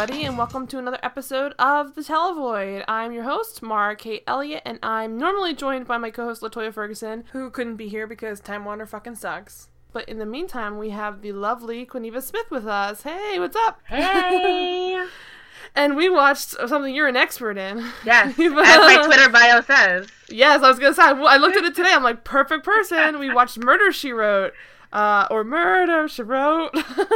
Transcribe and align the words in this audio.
everybody, 0.00 0.24
and 0.24 0.38
welcome 0.38 0.66
to 0.66 0.78
another 0.78 0.98
episode 1.02 1.52
of 1.58 1.94
The 1.94 2.00
Televoid. 2.00 2.84
I'm 2.88 3.12
your 3.12 3.24
host, 3.24 3.60
Mara 3.60 3.94
Kate 3.94 4.22
Elliott, 4.26 4.62
and 4.64 4.78
I'm 4.82 5.18
normally 5.18 5.52
joined 5.52 5.86
by 5.86 5.98
my 5.98 6.10
co 6.10 6.24
host, 6.24 6.40
Latoya 6.40 6.72
Ferguson, 6.72 7.24
who 7.32 7.50
couldn't 7.50 7.76
be 7.76 7.86
here 7.86 8.06
because 8.06 8.40
Time 8.40 8.64
Warner 8.64 8.86
fucking 8.86 9.16
sucks. 9.16 9.68
But 9.92 10.08
in 10.08 10.18
the 10.18 10.24
meantime, 10.24 10.78
we 10.78 10.88
have 10.88 11.20
the 11.20 11.32
lovely 11.32 11.84
Quiniva 11.84 12.22
Smith 12.22 12.50
with 12.50 12.66
us. 12.66 13.02
Hey, 13.02 13.38
what's 13.38 13.56
up? 13.56 13.82
Hey! 13.88 15.06
and 15.74 15.96
we 15.96 16.08
watched 16.08 16.48
something 16.48 16.94
you're 16.94 17.06
an 17.06 17.16
expert 17.16 17.58
in. 17.58 17.84
Yes, 18.02 18.28
as 18.38 18.52
my 18.52 19.02
Twitter 19.04 19.28
bio 19.28 19.60
says. 19.60 20.08
Yes, 20.30 20.62
I 20.62 20.68
was 20.70 20.78
gonna 20.78 20.94
say. 20.94 21.02
I 21.02 21.36
looked 21.36 21.58
at 21.58 21.64
it 21.64 21.74
today. 21.74 21.92
I'm 21.92 22.02
like, 22.02 22.24
perfect 22.24 22.64
person. 22.64 23.18
We 23.18 23.34
watched 23.34 23.58
Murder 23.58 23.92
She 23.92 24.12
Wrote, 24.12 24.54
uh, 24.92 25.26
or 25.30 25.44
Murder 25.44 26.08
She 26.08 26.22
Wrote, 26.22 26.70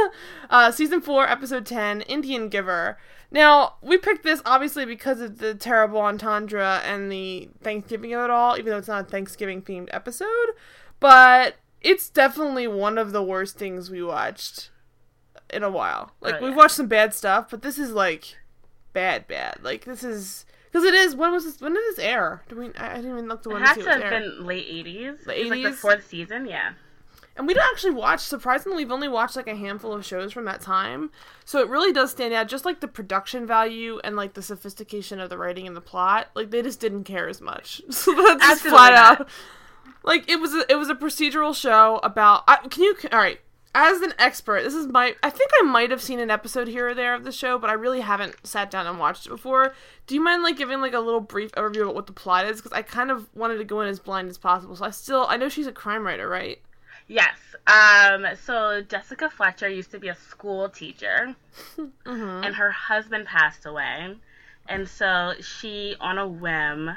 uh, 0.49 0.71
season 0.71 1.01
four, 1.01 1.27
episode 1.27 1.65
ten, 1.65 2.01
Indian 2.01 2.49
Giver. 2.49 2.97
Now 3.31 3.75
we 3.81 3.97
picked 3.97 4.23
this 4.23 4.41
obviously 4.45 4.85
because 4.85 5.19
of 5.19 5.39
the 5.39 5.55
terrible 5.55 5.99
entendre 5.99 6.81
and 6.85 7.11
the 7.11 7.49
Thanksgiving 7.63 8.13
of 8.13 8.23
it 8.25 8.29
all, 8.29 8.57
even 8.57 8.71
though 8.71 8.77
it's 8.77 8.87
not 8.87 9.05
a 9.07 9.07
Thanksgiving 9.09 9.61
themed 9.61 9.89
episode. 9.91 10.27
But 10.99 11.55
it's 11.81 12.09
definitely 12.09 12.67
one 12.67 12.97
of 12.97 13.11
the 13.11 13.21
worst 13.23 13.57
things 13.57 13.89
we 13.89 14.01
watched 14.01 14.69
in 15.53 15.63
a 15.63 15.69
while. 15.69 16.11
Like 16.21 16.35
Oh, 16.35 16.37
yeah. 16.39 16.45
we've 16.45 16.55
watched 16.55 16.75
some 16.75 16.87
bad 16.87 17.13
stuff, 17.13 17.49
but 17.49 17.61
this 17.61 17.77
is 17.77 17.91
like 17.91 18.37
bad, 18.93 19.27
bad. 19.27 19.59
Like 19.61 19.83
this 19.85 20.03
is 20.03 20.45
because 20.71 20.85
it 20.85 20.93
is. 20.93 21.15
When 21.15 21.31
was 21.33 21.43
this? 21.43 21.59
When 21.59 21.73
did 21.73 21.83
this 21.89 21.99
air? 21.99 22.43
Do 22.47 22.55
we? 22.55 22.73
I 22.75 22.91
I 22.93 22.95
didn't 22.95 23.11
even 23.11 23.27
look 23.27 23.43
the 23.43 23.49
It 23.49 23.53
one 23.53 23.61
had 23.63 23.73
to 23.75 23.79
see 23.81 23.85
to 23.85 23.91
have 23.91 24.01
aired. 24.01 24.23
been 24.23 24.45
late 24.45 24.67
80s. 24.85 25.23
The 25.25 25.37
It 25.39 25.43
was 25.43 25.49
like 25.51 25.63
the 25.63 25.69
80s? 25.69 25.73
fourth 25.75 26.07
season, 26.07 26.45
yeah. 26.45 26.73
And 27.37 27.47
we 27.47 27.53
don't 27.53 27.69
actually 27.69 27.91
watch. 27.91 28.21
Surprisingly, 28.21 28.77
we've 28.77 28.91
only 28.91 29.09
watched 29.09 29.35
like 29.35 29.47
a 29.47 29.55
handful 29.55 29.91
of 29.91 30.05
shows 30.05 30.31
from 30.31 30.45
that 30.45 30.61
time, 30.61 31.11
so 31.43 31.59
it 31.59 31.67
really 31.67 31.91
does 31.91 32.11
stand 32.11 32.33
out. 32.33 32.47
Just 32.47 32.63
like 32.63 32.79
the 32.79 32.87
production 32.87 33.45
value 33.45 33.99
and 34.03 34.15
like 34.15 34.35
the 34.35 34.41
sophistication 34.41 35.19
of 35.19 35.29
the 35.29 35.37
writing 35.37 35.67
and 35.67 35.75
the 35.75 35.81
plot, 35.81 36.29
like 36.33 36.51
they 36.51 36.61
just 36.61 36.79
didn't 36.79 37.03
care 37.03 37.27
as 37.27 37.41
much. 37.41 37.81
So 37.91 38.13
that's 38.13 38.45
just 38.45 38.61
flat 38.63 38.93
not. 38.93 39.21
out. 39.21 39.29
Like 40.03 40.29
it 40.29 40.39
was 40.39 40.53
a, 40.53 40.63
it 40.69 40.75
was 40.75 40.89
a 40.89 40.95
procedural 40.95 41.55
show 41.55 41.99
about. 42.03 42.43
I, 42.47 42.57
can 42.67 42.83
you 42.83 42.95
all 43.11 43.19
right? 43.19 43.39
As 43.77 43.99
an 44.01 44.13
expert, 44.17 44.63
this 44.63 44.73
is 44.73 44.87
my. 44.87 45.15
I 45.21 45.29
think 45.29 45.51
I 45.59 45.63
might 45.63 45.91
have 45.91 46.01
seen 46.01 46.19
an 46.19 46.31
episode 46.31 46.69
here 46.69 46.89
or 46.89 46.93
there 46.93 47.13
of 47.13 47.25
the 47.25 47.31
show, 47.31 47.57
but 47.57 47.69
I 47.69 47.73
really 47.73 47.99
haven't 47.99 48.47
sat 48.47 48.71
down 48.71 48.87
and 48.87 48.99
watched 48.99 49.25
it 49.25 49.29
before. 49.29 49.73
Do 50.07 50.15
you 50.15 50.21
mind 50.21 50.43
like 50.43 50.57
giving 50.57 50.79
like 50.79 50.93
a 50.93 50.99
little 50.99 51.19
brief 51.19 51.51
overview 51.53 51.81
about 51.81 51.95
what 51.95 52.07
the 52.07 52.13
plot 52.13 52.45
is? 52.45 52.57
Because 52.57 52.71
I 52.71 52.83
kind 52.83 53.11
of 53.11 53.27
wanted 53.35 53.57
to 53.57 53.65
go 53.65 53.81
in 53.81 53.89
as 53.89 53.99
blind 53.99 54.29
as 54.29 54.37
possible. 54.37 54.75
So 54.77 54.85
I 54.85 54.91
still 54.91 55.25
I 55.27 55.35
know 55.35 55.49
she's 55.49 55.67
a 55.67 55.73
crime 55.73 56.05
writer, 56.05 56.29
right? 56.29 56.61
Yes. 57.07 57.37
Um, 57.67 58.25
so 58.43 58.81
Jessica 58.81 59.29
Fletcher 59.29 59.69
used 59.69 59.91
to 59.91 59.99
be 59.99 60.09
a 60.09 60.15
school 60.15 60.69
teacher, 60.69 61.35
Mm-hmm. 61.77 62.03
and 62.43 62.55
her 62.55 62.71
husband 62.71 63.25
passed 63.25 63.65
away. 63.65 64.15
And 64.67 64.87
so 64.87 65.33
she, 65.41 65.95
on 65.99 66.17
a 66.17 66.27
whim, 66.27 66.91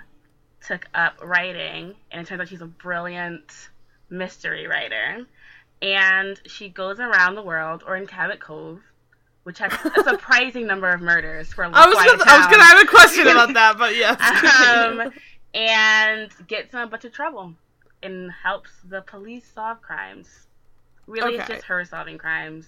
took 0.67 0.87
up 0.95 1.19
writing, 1.23 1.95
and 2.11 2.23
it 2.23 2.27
turns 2.27 2.41
out 2.41 2.49
she's 2.49 2.63
a 2.63 2.67
brilliant 2.67 3.69
mystery 4.11 4.67
writer. 4.67 5.27
And 5.81 6.41
she 6.47 6.71
goes 6.71 6.99
around 6.99 7.35
the 7.35 7.43
world, 7.43 7.85
or 7.87 7.97
in 7.97 8.07
Cabot 8.07 8.41
Cove, 8.41 8.81
which 9.45 9.59
has 9.59 9.73
a 9.73 10.03
surprising 10.03 10.67
number 10.67 10.89
of 10.89 11.01
murders 11.01 11.53
for 11.53 11.65
a 11.65 11.71
I 11.73 11.87
was 11.87 11.95
gonna, 11.95 12.25
I 12.27 12.39
was 12.39 12.47
gonna 12.47 12.65
have 12.65 12.83
a 12.83 12.87
question 12.87 13.29
about 13.29 13.55
that, 13.55 13.79
but 13.79 13.95
yes. 13.95 14.19
um, 14.69 15.13
and 15.55 16.31
gets 16.47 16.73
in 16.75 16.81
a 16.81 16.87
bunch 16.87 17.05
of 17.05 17.13
trouble 17.13 17.55
and 18.03 18.31
helps 18.31 18.71
the 18.89 19.03
police 19.03 19.45
solve 19.55 19.81
crimes. 19.83 20.47
Really, 21.07 21.37
it's 21.37 21.49
just 21.49 21.65
her 21.65 21.85
solving 21.85 22.19
crimes. 22.19 22.67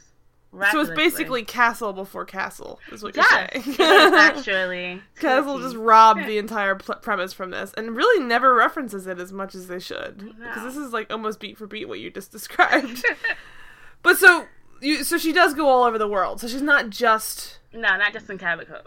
so 0.72 0.80
it's 0.80 0.90
basically 0.90 1.44
Castle 1.44 1.92
before 1.92 2.24
Castle, 2.24 2.80
is 2.90 3.02
what 3.02 3.14
you're 3.14 3.24
saying. 3.24 3.76
actually 3.80 5.00
Castle 5.20 5.58
just 5.60 5.76
robbed 5.76 6.26
the 6.26 6.38
entire 6.44 6.74
pl- 6.74 6.96
premise 6.96 7.32
from 7.32 7.50
this, 7.50 7.72
and 7.76 7.94
really 7.96 8.24
never 8.24 8.54
references 8.54 9.06
it 9.06 9.18
as 9.20 9.32
much 9.32 9.54
as 9.54 9.68
they 9.68 9.78
should, 9.78 10.18
because 10.18 10.56
No. 10.56 10.64
this 10.64 10.76
is 10.76 10.92
like 10.92 11.12
almost 11.12 11.38
beat 11.40 11.56
for 11.58 11.66
beat 11.66 11.86
what 11.88 12.00
you 12.00 12.10
just 12.10 12.32
described. 12.32 13.04
but 14.02 14.16
so 14.16 14.46
you, 14.80 15.04
so 15.04 15.18
she 15.18 15.32
does 15.32 15.54
go 15.54 15.68
all 15.68 15.84
over 15.84 15.98
the 15.98 16.08
world. 16.08 16.40
So 16.40 16.48
she's 16.48 16.62
not 16.62 16.90
just 16.90 17.58
no, 17.72 17.80
not 17.96 18.12
just 18.12 18.28
in 18.30 18.38
Cabot 18.38 18.66
Cove. 18.68 18.86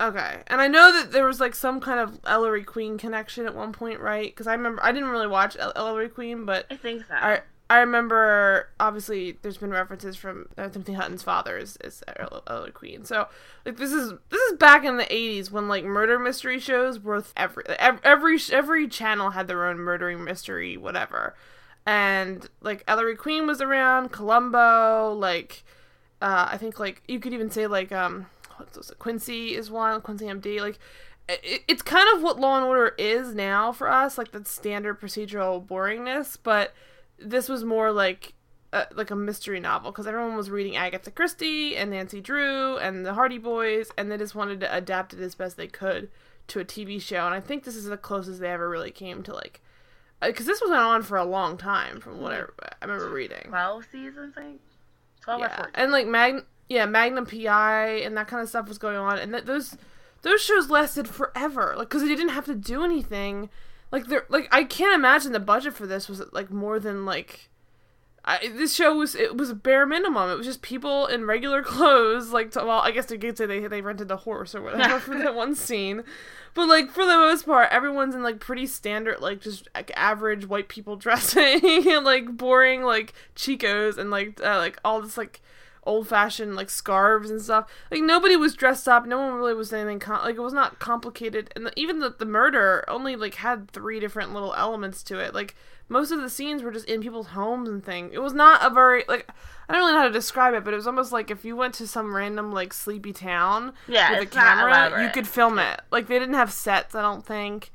Okay, 0.00 0.42
and 0.46 0.60
I 0.60 0.68
know 0.68 0.92
that 0.92 1.10
there 1.10 1.26
was 1.26 1.40
like 1.40 1.56
some 1.56 1.80
kind 1.80 1.98
of 1.98 2.20
Ellery 2.24 2.62
Queen 2.62 2.98
connection 2.98 3.46
at 3.46 3.54
one 3.54 3.72
point, 3.72 3.98
right? 4.00 4.30
Because 4.30 4.46
I 4.46 4.52
remember 4.52 4.82
I 4.84 4.92
didn't 4.92 5.08
really 5.08 5.26
watch 5.26 5.56
El- 5.58 5.72
Ellery 5.74 6.08
Queen, 6.08 6.44
but 6.44 6.66
I 6.70 6.76
think 6.76 7.04
so. 7.08 7.14
I 7.14 7.40
I 7.70 7.80
remember 7.80 8.68
obviously 8.80 9.38
there's 9.42 9.58
been 9.58 9.72
references 9.72 10.16
from 10.16 10.48
uh, 10.56 10.68
Timothy 10.68 10.94
Hutton's 10.94 11.22
father 11.22 11.58
is, 11.58 11.76
is 11.84 12.02
El- 12.16 12.42
Ellery 12.46 12.70
Queen. 12.70 13.04
So 13.04 13.26
like 13.66 13.76
this 13.76 13.92
is 13.92 14.12
this 14.30 14.40
is 14.40 14.58
back 14.58 14.84
in 14.84 14.96
the 14.96 15.04
80s 15.04 15.50
when 15.50 15.68
like 15.68 15.84
murder 15.84 16.18
mystery 16.18 16.60
shows 16.60 17.00
were 17.00 17.24
every 17.36 17.64
every 17.68 18.38
every 18.52 18.88
channel 18.88 19.30
had 19.30 19.48
their 19.48 19.66
own 19.66 19.78
murdering 19.78 20.24
mystery 20.24 20.76
whatever. 20.76 21.34
And 21.84 22.48
like 22.60 22.84
Ellery 22.86 23.16
Queen 23.16 23.46
was 23.46 23.60
around, 23.60 24.12
Columbo, 24.12 25.12
like 25.12 25.64
uh 26.22 26.48
I 26.50 26.56
think 26.56 26.78
like 26.78 27.02
you 27.06 27.20
could 27.20 27.34
even 27.34 27.50
say 27.50 27.66
like 27.66 27.92
um 27.92 28.26
what's 28.58 28.76
this, 28.76 28.90
Quincy 28.98 29.54
is 29.54 29.70
one, 29.70 30.00
Quincy 30.00 30.26
MD 30.26 30.60
like 30.60 30.78
it, 31.28 31.62
it's 31.68 31.82
kind 31.82 32.08
of 32.16 32.22
what 32.22 32.38
Law 32.40 32.56
and 32.56 32.64
Order 32.66 32.94
is 32.98 33.34
now 33.34 33.70
for 33.72 33.90
us, 33.90 34.16
like 34.18 34.32
that 34.32 34.46
standard 34.48 35.00
procedural 35.00 35.64
boringness, 35.64 36.36
but 36.42 36.74
this 37.18 37.48
was 37.48 37.64
more 37.64 37.92
like 37.92 38.32
uh, 38.72 38.84
like 38.94 39.10
a 39.10 39.16
mystery 39.16 39.60
novel 39.60 39.90
because 39.90 40.06
everyone 40.06 40.36
was 40.36 40.50
reading 40.50 40.76
Agatha 40.76 41.10
Christie 41.10 41.76
and 41.76 41.90
Nancy 41.90 42.20
Drew 42.20 42.76
and 42.78 43.04
the 43.04 43.14
Hardy 43.14 43.38
Boys, 43.38 43.90
and 43.96 44.10
they 44.10 44.16
just 44.18 44.34
wanted 44.34 44.60
to 44.60 44.74
adapt 44.74 45.12
it 45.14 45.20
as 45.20 45.34
best 45.34 45.56
they 45.56 45.66
could 45.68 46.10
to 46.48 46.60
a 46.60 46.64
TV 46.64 47.00
show. 47.00 47.24
And 47.26 47.34
I 47.34 47.40
think 47.40 47.64
this 47.64 47.76
is 47.76 47.86
the 47.86 47.96
closest 47.96 48.40
they 48.40 48.50
ever 48.50 48.68
really 48.68 48.90
came 48.90 49.22
to 49.24 49.34
like 49.34 49.60
because 50.20 50.46
this 50.46 50.60
was 50.60 50.70
on 50.70 51.02
for 51.02 51.16
a 51.16 51.24
long 51.24 51.56
time 51.56 52.00
from 52.00 52.20
what 52.20 52.32
I, 52.32 52.40
I 52.82 52.84
remember 52.86 53.10
reading. 53.10 53.46
Twelve 53.48 53.84
seasons, 53.90 54.34
I 54.36 54.40
think. 54.42 54.60
Twelve 55.22 55.40
or 55.40 55.44
Yeah, 55.44 55.56
fourteen. 55.56 55.74
and 55.74 55.92
like 55.92 56.06
Mag, 56.06 56.44
yeah, 56.68 56.86
Magnum 56.86 57.26
PI 57.26 58.00
and 58.04 58.16
that 58.16 58.28
kind 58.28 58.42
of 58.42 58.48
stuff 58.48 58.68
was 58.68 58.78
going 58.78 58.96
on, 58.96 59.18
and 59.18 59.32
that 59.32 59.46
those 59.46 59.76
those 60.22 60.42
shows 60.42 60.68
lasted 60.70 61.08
forever, 61.08 61.74
like 61.76 61.88
because 61.88 62.02
they 62.02 62.08
didn't 62.08 62.30
have 62.30 62.46
to 62.46 62.54
do 62.54 62.84
anything. 62.84 63.50
Like 63.90 64.06
they're 64.06 64.26
like 64.28 64.48
I 64.52 64.64
can't 64.64 64.94
imagine 64.94 65.32
the 65.32 65.40
budget 65.40 65.74
for 65.74 65.86
this 65.86 66.08
was 66.08 66.22
like 66.32 66.50
more 66.50 66.78
than 66.78 67.04
like. 67.04 67.50
I, 68.24 68.50
this 68.54 68.74
show 68.74 68.94
was 68.94 69.14
it 69.14 69.38
was 69.38 69.48
a 69.48 69.54
bare 69.54 69.86
minimum. 69.86 70.28
It 70.28 70.36
was 70.36 70.44
just 70.44 70.60
people 70.60 71.06
in 71.06 71.24
regular 71.24 71.62
clothes, 71.64 72.30
like 72.30 72.50
to, 72.50 72.64
well, 72.64 72.80
I 72.80 72.90
guess 72.90 73.06
they 73.06 73.16
could 73.16 73.38
say 73.38 73.46
they 73.46 73.66
they 73.66 73.80
rented 73.80 74.10
a 74.10 74.16
horse 74.16 74.54
or 74.54 74.60
whatever 74.60 75.00
for 75.00 75.16
that 75.16 75.34
one 75.34 75.54
scene, 75.54 76.02
but 76.52 76.68
like 76.68 76.90
for 76.90 77.06
the 77.06 77.14
most 77.14 77.46
part, 77.46 77.68
everyone's 77.70 78.14
in 78.14 78.22
like 78.22 78.40
pretty 78.40 78.66
standard, 78.66 79.20
like 79.20 79.40
just 79.40 79.66
like 79.74 79.92
average 79.96 80.46
white 80.46 80.68
people 80.68 80.96
dressing 80.96 81.88
and 81.88 82.04
like 82.04 82.36
boring 82.36 82.82
like 82.82 83.14
chicos 83.34 83.96
and 83.96 84.10
like 84.10 84.38
uh, 84.42 84.58
like 84.58 84.78
all 84.84 85.00
this 85.00 85.16
like 85.16 85.40
old 85.84 86.08
fashioned 86.08 86.56
like 86.56 86.70
scarves 86.70 87.30
and 87.30 87.40
stuff. 87.40 87.70
Like 87.90 88.02
nobody 88.02 88.36
was 88.36 88.54
dressed 88.54 88.88
up. 88.88 89.06
No 89.06 89.18
one 89.18 89.34
really 89.34 89.54
was 89.54 89.72
anything 89.72 89.98
com- 89.98 90.22
like 90.22 90.36
it 90.36 90.40
was 90.40 90.52
not 90.52 90.78
complicated. 90.78 91.50
And 91.56 91.66
the, 91.66 91.72
even 91.76 91.98
the 92.00 92.10
the 92.10 92.26
murder 92.26 92.84
only 92.88 93.16
like 93.16 93.34
had 93.34 93.70
three 93.70 94.00
different 94.00 94.32
little 94.34 94.54
elements 94.54 95.02
to 95.04 95.18
it. 95.18 95.34
Like 95.34 95.54
most 95.88 96.10
of 96.10 96.20
the 96.20 96.28
scenes 96.28 96.62
were 96.62 96.70
just 96.70 96.86
in 96.86 97.00
people's 97.00 97.28
homes 97.28 97.68
and 97.68 97.82
things. 97.84 98.10
It 98.12 98.20
was 98.20 98.34
not 98.34 98.64
a 98.64 98.70
very 98.72 99.04
like 99.08 99.28
I 99.68 99.72
don't 99.72 99.82
really 99.82 99.92
know 99.92 99.98
how 100.00 100.06
to 100.08 100.12
describe 100.12 100.54
it, 100.54 100.64
but 100.64 100.72
it 100.72 100.76
was 100.76 100.86
almost 100.86 101.12
like 101.12 101.30
if 101.30 101.44
you 101.44 101.56
went 101.56 101.74
to 101.74 101.86
some 101.86 102.14
random 102.14 102.52
like 102.52 102.72
sleepy 102.72 103.12
town 103.12 103.72
Yeah, 103.86 104.10
with 104.12 104.22
a 104.22 104.26
camera, 104.26 105.02
you 105.02 105.10
could 105.10 105.26
film 105.28 105.58
it. 105.58 105.80
Like 105.90 106.06
they 106.06 106.18
didn't 106.18 106.34
have 106.34 106.52
sets, 106.52 106.94
I 106.94 107.02
don't 107.02 107.24
think. 107.24 107.70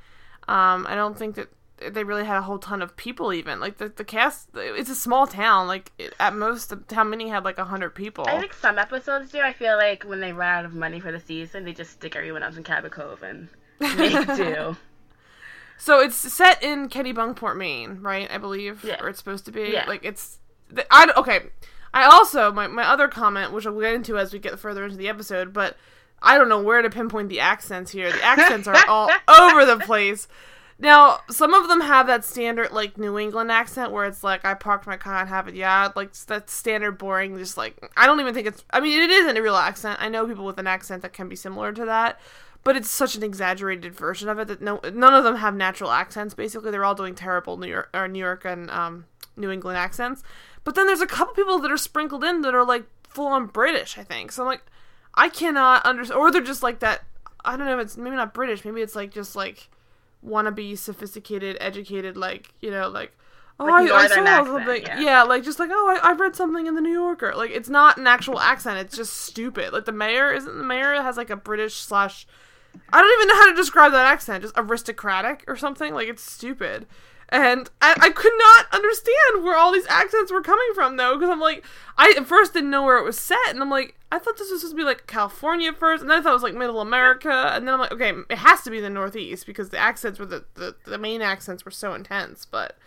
Um, 0.48 0.86
I 0.90 0.96
don't 0.96 1.18
think 1.18 1.36
that 1.36 1.50
they 1.90 2.04
really 2.04 2.26
had 2.26 2.38
a 2.38 2.42
whole 2.42 2.60
ton 2.60 2.82
of 2.82 2.96
people. 2.96 3.34
Even 3.34 3.60
like 3.60 3.78
the 3.78 3.90
the 3.90 4.04
cast, 4.04 4.50
it's 4.56 4.90
a 4.90 4.96
small 4.96 5.28
town. 5.28 5.68
Like 5.68 5.92
it, 5.98 6.14
at 6.20 6.36
most, 6.36 6.70
the 6.70 6.96
how 6.96 7.04
many 7.04 7.30
had 7.30 7.44
like 7.44 7.58
a 7.58 7.66
hundred 7.66 7.92
people. 7.96 8.26
I 8.28 8.40
think 8.40 8.54
some 8.54 8.78
episodes 8.78 9.32
do. 9.32 9.40
I 9.40 9.54
feel 9.54 9.76
like 9.78 10.04
when 10.04 10.20
they 10.20 10.34
run 10.34 10.50
out 10.60 10.66
of 10.66 10.74
money 10.74 11.00
for 11.00 11.12
the 11.12 11.20
season, 11.20 11.66
they 11.66 11.74
just 11.74 11.92
stick 11.92 12.16
everyone 12.16 12.44
else 12.44 12.58
in 12.58 12.64
Cabot 12.64 12.92
Cove 12.92 13.24
and 13.24 13.50
make 13.80 14.28
do. 14.36 14.76
So 15.78 16.00
it's 16.00 16.16
set 16.16 16.64
in 16.64 16.88
Kennebunkport, 16.88 17.58
Maine, 17.58 18.00
right? 18.02 18.30
I 18.32 18.38
believe, 18.38 18.84
Yeah. 18.84 19.02
or 19.02 19.10
it's 19.10 19.20
supposed 19.20 19.46
to 19.46 19.52
be. 19.52 19.70
Yeah. 19.74 19.86
Like 19.88 20.06
it's. 20.06 20.40
I 20.90 21.12
okay. 21.18 21.42
I 21.94 22.06
also 22.06 22.52
my 22.52 22.68
my 22.68 22.88
other 22.88 23.08
comment, 23.08 23.52
which 23.52 23.68
I'll 23.68 23.80
get 23.80 23.94
into 23.94 24.18
as 24.18 24.34
we 24.34 24.40
get 24.40 24.58
further 24.60 24.84
into 24.86 24.98
the 24.98 25.10
episode, 25.10 25.54
but 25.54 25.78
I 26.22 26.38
don't 26.38 26.48
know 26.50 26.62
where 26.62 26.82
to 26.82 26.90
pinpoint 26.90 27.30
the 27.30 27.42
accents 27.42 27.92
here. 27.92 28.12
The 28.12 28.24
accents 28.24 28.68
are 28.68 28.78
all 28.88 29.10
over 29.28 29.66
the 29.66 29.78
place. 29.78 30.28
Now, 30.84 31.20
some 31.30 31.54
of 31.54 31.70
them 31.70 31.80
have 31.80 32.08
that 32.08 32.26
standard 32.26 32.74
like 32.74 32.98
New 32.98 33.18
England 33.18 33.50
accent 33.50 33.94
where 33.94 34.04
it's 34.04 34.22
like 34.22 34.44
I 34.44 34.54
parked 34.54 34.86
my 34.86 34.98
car 34.98 35.22
and 35.22 35.30
have 35.30 35.48
it 35.48 35.56
yeah, 35.56 35.88
like 35.96 36.14
that 36.26 36.50
standard 36.50 36.98
boring 36.98 37.38
just 37.38 37.56
like 37.56 37.78
I 37.96 38.06
don't 38.06 38.20
even 38.20 38.34
think 38.34 38.48
it's 38.48 38.66
I 38.70 38.82
mean 38.82 39.02
it 39.02 39.10
isn't 39.10 39.38
a 39.38 39.42
real 39.42 39.56
accent. 39.56 40.02
I 40.02 40.10
know 40.10 40.28
people 40.28 40.44
with 40.44 40.58
an 40.58 40.68
accent 40.68 41.02
that 41.04 41.14
can 41.14 41.30
be 41.30 41.38
similar 41.38 41.72
to 41.72 41.86
that, 41.86 42.20
but 42.66 42.76
it's 42.76 42.90
such 42.90 43.16
an 43.16 43.24
exaggerated 43.24 43.96
version 43.96 44.28
of 44.28 44.40
it 44.40 44.50
that 44.50 44.62
no 44.62 44.82
none 44.94 45.14
of 45.14 45.24
them 45.24 45.38
have 45.38 45.56
natural 45.56 45.90
accents. 45.90 46.34
Basically, 46.34 46.70
they're 46.70 46.84
all 46.84 46.96
doing 46.96 47.16
terrible 47.16 47.56
New 47.56 47.68
York 47.70 47.90
or 47.94 48.10
New 48.10 48.20
York 48.20 48.44
and 48.44 48.70
um, 48.70 49.06
New 49.38 49.52
England 49.52 49.78
accents. 49.78 50.22
But 50.66 50.76
then 50.76 50.86
there's 50.86 51.00
a 51.00 51.08
couple 51.08 51.34
people 51.34 51.60
that 51.60 51.72
are 51.72 51.78
sprinkled 51.78 52.26
in 52.26 52.42
that 52.42 52.54
are 52.54 52.66
like 52.66 52.84
full 53.08 53.28
on 53.28 53.46
British. 53.46 53.98
I 53.98 54.04
think 54.04 54.34
so. 54.34 54.44
I'm 54.44 54.48
like, 54.48 54.66
I 55.14 55.30
cannot 55.30 55.86
understand. 55.86 56.20
Or 56.20 56.30
they're 56.30 56.42
just 56.42 56.62
like 56.62 56.80
that. 56.80 57.04
I 57.46 57.56
don't 57.56 57.68
know. 57.68 57.80
If 57.80 57.86
it's 57.86 57.96
maybe 57.96 58.18
not 58.18 58.34
British. 58.34 58.66
Maybe 58.66 58.82
it's 58.82 58.98
like 58.98 59.12
just 59.12 59.34
like 59.34 59.70
wannabe 60.26 60.78
sophisticated, 60.78 61.58
educated, 61.60 62.18
like 62.18 62.54
you 62.62 62.72
know, 62.72 62.88
like 62.90 63.16
oh, 63.60 63.66
Like 63.66 63.92
I, 63.92 63.96
I 63.96 64.08
saw 64.08 64.22
accent, 64.22 64.48
something. 64.48 64.82
yeah. 64.84 65.00
Yeah. 65.00 65.24
like 65.24 65.44
just 65.44 65.60
like 65.60 65.70
oh, 65.72 65.98
I, 66.02 66.10
I 66.10 66.14
read 66.14 66.36
something 66.36 66.68
in 66.68 66.76
the 66.76 66.82
New 66.82 66.94
Yorker. 66.94 67.34
Like 67.36 67.52
it's 67.52 67.70
not 67.70 67.98
an 67.98 68.08
actual 68.08 68.40
accent. 68.40 68.80
It's 68.80 68.96
just 68.96 69.14
stupid. 69.14 69.74
Like 69.74 69.86
the 69.86 69.92
mayor 69.92 70.32
isn't 70.32 70.58
the 70.58 70.64
mayor 70.64 70.94
has 71.02 71.18
like 71.18 71.30
a 71.30 71.36
British 71.36 71.76
slash. 71.76 72.26
I 72.92 73.02
don't 73.02 73.14
even 73.20 73.28
know 73.28 73.36
how 73.36 73.50
to 73.52 73.56
describe 73.56 73.92
that 73.92 74.08
accent. 74.08 74.42
Just 74.44 74.56
aristocratic 74.58 75.44
or 75.48 75.56
something. 75.56 75.94
Like 75.94 76.08
it's 76.08 76.24
stupid. 76.24 76.88
And 77.30 77.70
I, 77.82 77.96
I 78.00 78.10
could 78.12 78.34
not 78.38 78.66
understand 78.72 79.44
where 79.44 79.58
all 79.58 79.72
these 79.72 79.88
accents 79.88 80.32
were 80.32 80.42
coming 80.42 80.68
from 80.76 80.98
though, 80.98 81.16
because 81.16 81.30
I'm 81.32 81.40
like, 81.40 81.66
I 81.98 82.14
at 82.18 82.28
first 82.28 82.54
didn't 82.54 82.70
know 82.70 82.84
where 82.84 82.98
it 82.98 83.04
was 83.04 83.18
set, 83.18 83.38
and 83.50 83.60
I'm 83.60 83.72
like, 83.72 83.96
I 84.14 84.20
thought 84.20 84.38
this 84.38 84.52
was 84.52 84.62
supposed 84.62 84.74
to 84.74 84.78
be 84.78 84.84
like 84.84 85.08
California 85.08 85.74
first, 85.74 86.02
and 86.02 86.12
then 86.12 86.20
I 86.20 86.22
thought 86.22 86.30
it 86.30 86.34
was 86.34 86.44
like 86.44 86.54
Middle 86.54 86.82
America, 86.82 87.52
and 87.52 87.68
then 87.68 87.74
I'm 87.74 87.80
like, 87.80 87.92
okay, 87.94 88.14
it 88.30 88.38
has 88.38 88.62
to 88.62 88.70
be 88.70 88.80
the 88.80 88.88
Northeast 88.88 89.48
because 89.48 89.72
the 89.72 89.80
accents 89.80 90.20
were 90.20 90.28
the 90.28 90.46
the, 90.54 90.76
the 90.86 91.00
main 91.00 91.24
accents 91.24 91.66
were 91.66 91.72
so 91.72 91.96
intense. 91.96 92.46
But 92.46 92.78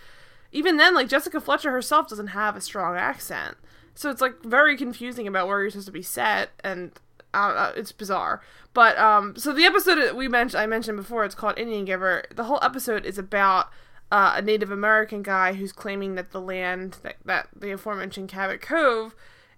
even 0.52 0.76
then, 0.76 0.94
like 0.94 1.08
Jessica 1.08 1.40
Fletcher 1.40 1.72
herself 1.72 2.08
doesn't 2.08 2.28
have 2.28 2.54
a 2.54 2.60
strong 2.60 2.96
accent, 2.96 3.56
so 3.96 4.08
it's 4.08 4.20
like 4.20 4.40
very 4.44 4.76
confusing 4.76 5.26
about 5.26 5.48
where 5.48 5.60
you're 5.60 5.70
supposed 5.70 5.86
to 5.86 5.92
be 5.92 6.00
set, 6.00 6.50
and 6.62 6.92
uh, 7.34 7.54
uh, 7.56 7.72
it's 7.74 7.90
bizarre. 7.90 8.40
But 8.72 8.96
um, 8.96 9.34
so 9.34 9.52
the 9.52 9.64
episode 9.64 9.96
that 9.96 10.14
we 10.14 10.28
mentioned, 10.28 10.62
I 10.62 10.66
mentioned 10.66 10.96
before, 10.96 11.24
it's 11.24 11.34
called 11.34 11.58
Indian 11.58 11.84
Giver. 11.84 12.22
The 12.32 12.44
whole 12.44 12.60
episode 12.62 13.04
is 13.04 13.18
about 13.18 13.66
uh, 14.12 14.34
a 14.36 14.42
Native 14.42 14.70
American 14.70 15.24
guy 15.24 15.54
who's 15.54 15.72
claiming 15.72 16.14
that 16.14 16.30
the 16.30 16.40
land 16.40 16.98
that, 17.02 17.16
that 17.24 17.48
the 17.52 17.72
aforementioned 17.72 18.28
Cabot 18.28 18.60
Cove 18.62 19.16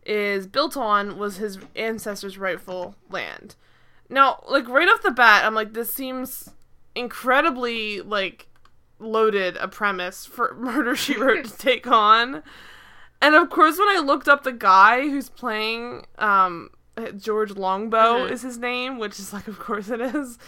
is 0.08 0.46
built 0.46 0.76
on 0.76 1.19
was 1.19 1.37
his 1.37 1.58
ancestors' 1.76 2.38
rightful 2.38 2.94
land. 3.10 3.55
Now, 4.08 4.43
like 4.49 4.66
right 4.69 4.88
off 4.88 5.02
the 5.02 5.10
bat, 5.10 5.44
I'm 5.44 5.55
like, 5.55 5.75
this 5.75 5.93
seems 5.93 6.49
incredibly 6.94 8.00
like 8.00 8.49
loaded 8.99 9.56
a 9.58 9.69
premise 9.69 10.25
for 10.26 10.55
Murder 10.58 10.96
She 10.96 11.16
Wrote 11.16 11.44
to 11.44 11.56
take 11.56 11.87
on. 11.87 12.43
And 13.20 13.34
of 13.34 13.50
course, 13.50 13.78
when 13.78 13.88
I 13.88 14.00
looked 14.05 14.28
up 14.28 14.44
the 14.44 14.52
guy 14.52 15.02
who's 15.02 15.28
playing 15.28 16.06
um, 16.19 16.70
George 17.16 17.50
Longbow 17.52 18.26
Mhm. 18.26 18.31
is 18.31 18.43
his 18.43 18.58
name, 18.58 18.99
which 18.99 19.19
is 19.19 19.32
like, 19.32 19.46
of 19.46 19.58
course 19.58 19.90
it 19.90 20.00
is. 20.00 20.38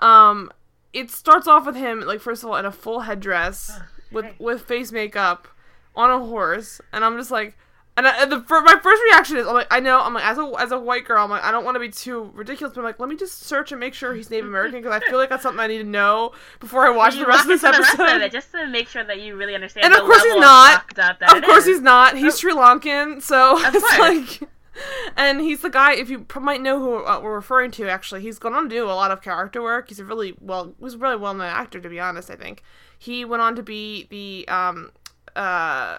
Um, 0.00 0.50
it 0.92 1.10
starts 1.10 1.46
off 1.46 1.64
with 1.66 1.76
him 1.76 2.00
like 2.00 2.20
first 2.20 2.42
of 2.42 2.50
all 2.50 2.56
in 2.56 2.64
a 2.66 2.72
full 2.72 3.00
headdress 3.00 3.78
with 4.12 4.24
okay. 4.26 4.34
with 4.38 4.62
face 4.62 4.92
makeup 4.92 5.48
on 5.94 6.10
a 6.10 6.18
horse, 6.18 6.80
and 6.92 7.04
I'm 7.04 7.16
just 7.16 7.30
like, 7.30 7.56
and, 7.96 8.06
I, 8.06 8.22
and 8.22 8.30
the 8.32 8.38
my 8.48 8.78
first 8.82 9.02
reaction 9.10 9.36
is 9.38 9.46
I'm 9.46 9.54
like, 9.54 9.66
I 9.70 9.80
know 9.80 10.00
I'm 10.00 10.14
like 10.14 10.24
as 10.24 10.38
a 10.38 10.52
as 10.58 10.72
a 10.72 10.78
white 10.78 11.04
girl, 11.04 11.24
I'm 11.24 11.30
like 11.30 11.42
I 11.44 11.50
don't 11.50 11.64
want 11.64 11.76
to 11.76 11.80
be 11.80 11.88
too 11.88 12.30
ridiculous, 12.34 12.74
but 12.74 12.80
I'm 12.80 12.84
like 12.84 13.00
let 13.00 13.08
me 13.08 13.16
just 13.16 13.40
search 13.44 13.72
and 13.72 13.80
make 13.80 13.94
sure 13.94 14.14
he's 14.14 14.30
Native 14.30 14.46
American 14.46 14.80
because 14.82 15.00
I 15.02 15.06
feel 15.08 15.18
like 15.18 15.28
that's 15.30 15.42
something 15.42 15.60
I 15.60 15.66
need 15.66 15.78
to 15.78 15.84
know 15.84 16.32
before 16.60 16.86
I 16.86 16.90
watch 16.90 17.16
the 17.16 17.26
rest 17.26 17.42
of 17.42 17.48
this 17.48 17.64
episode. 17.64 18.16
of 18.16 18.22
it 18.22 18.32
just 18.32 18.52
to 18.52 18.66
make 18.66 18.88
sure 18.88 19.04
that 19.04 19.20
you 19.20 19.36
really 19.36 19.54
understand. 19.54 19.84
And 19.86 19.94
of 19.94 20.00
the 20.00 20.06
course 20.06 20.22
he's 20.22 20.36
not. 20.36 20.94
that 20.96 21.22
Of 21.22 21.42
course 21.44 21.60
is. 21.66 21.76
he's 21.76 21.80
not. 21.80 22.16
He's 22.16 22.34
Oh. 22.34 22.36
Sri 22.36 22.52
Lankan, 22.52 23.22
so 23.22 23.56
Of 23.66 23.74
it's 23.74 23.96
course. 23.96 23.98
like, 24.40 24.50
and 25.16 25.40
he's 25.40 25.62
the 25.62 25.70
guy. 25.70 25.94
If 25.94 26.10
you 26.10 26.26
might 26.38 26.60
know 26.60 26.78
who 26.78 27.04
uh, 27.06 27.20
we're 27.22 27.34
referring 27.34 27.70
to, 27.72 27.88
actually, 27.88 28.20
he's 28.20 28.38
gone 28.38 28.52
on 28.52 28.64
to 28.64 28.68
do 28.68 28.84
a 28.84 28.92
lot 28.92 29.10
of 29.10 29.22
character 29.22 29.62
work. 29.62 29.88
He's 29.88 29.98
a 30.00 30.04
really 30.04 30.34
well, 30.40 30.74
was 30.78 30.94
a 30.94 30.98
really 30.98 31.16
well 31.16 31.32
known 31.32 31.46
actor, 31.46 31.80
to 31.80 31.88
be 31.88 31.98
honest. 31.98 32.30
I 32.30 32.36
think 32.36 32.62
he 32.98 33.24
went 33.24 33.40
on 33.40 33.56
to 33.56 33.62
be 33.62 34.06
the 34.10 34.46
um 34.48 34.90
uh. 35.34 35.98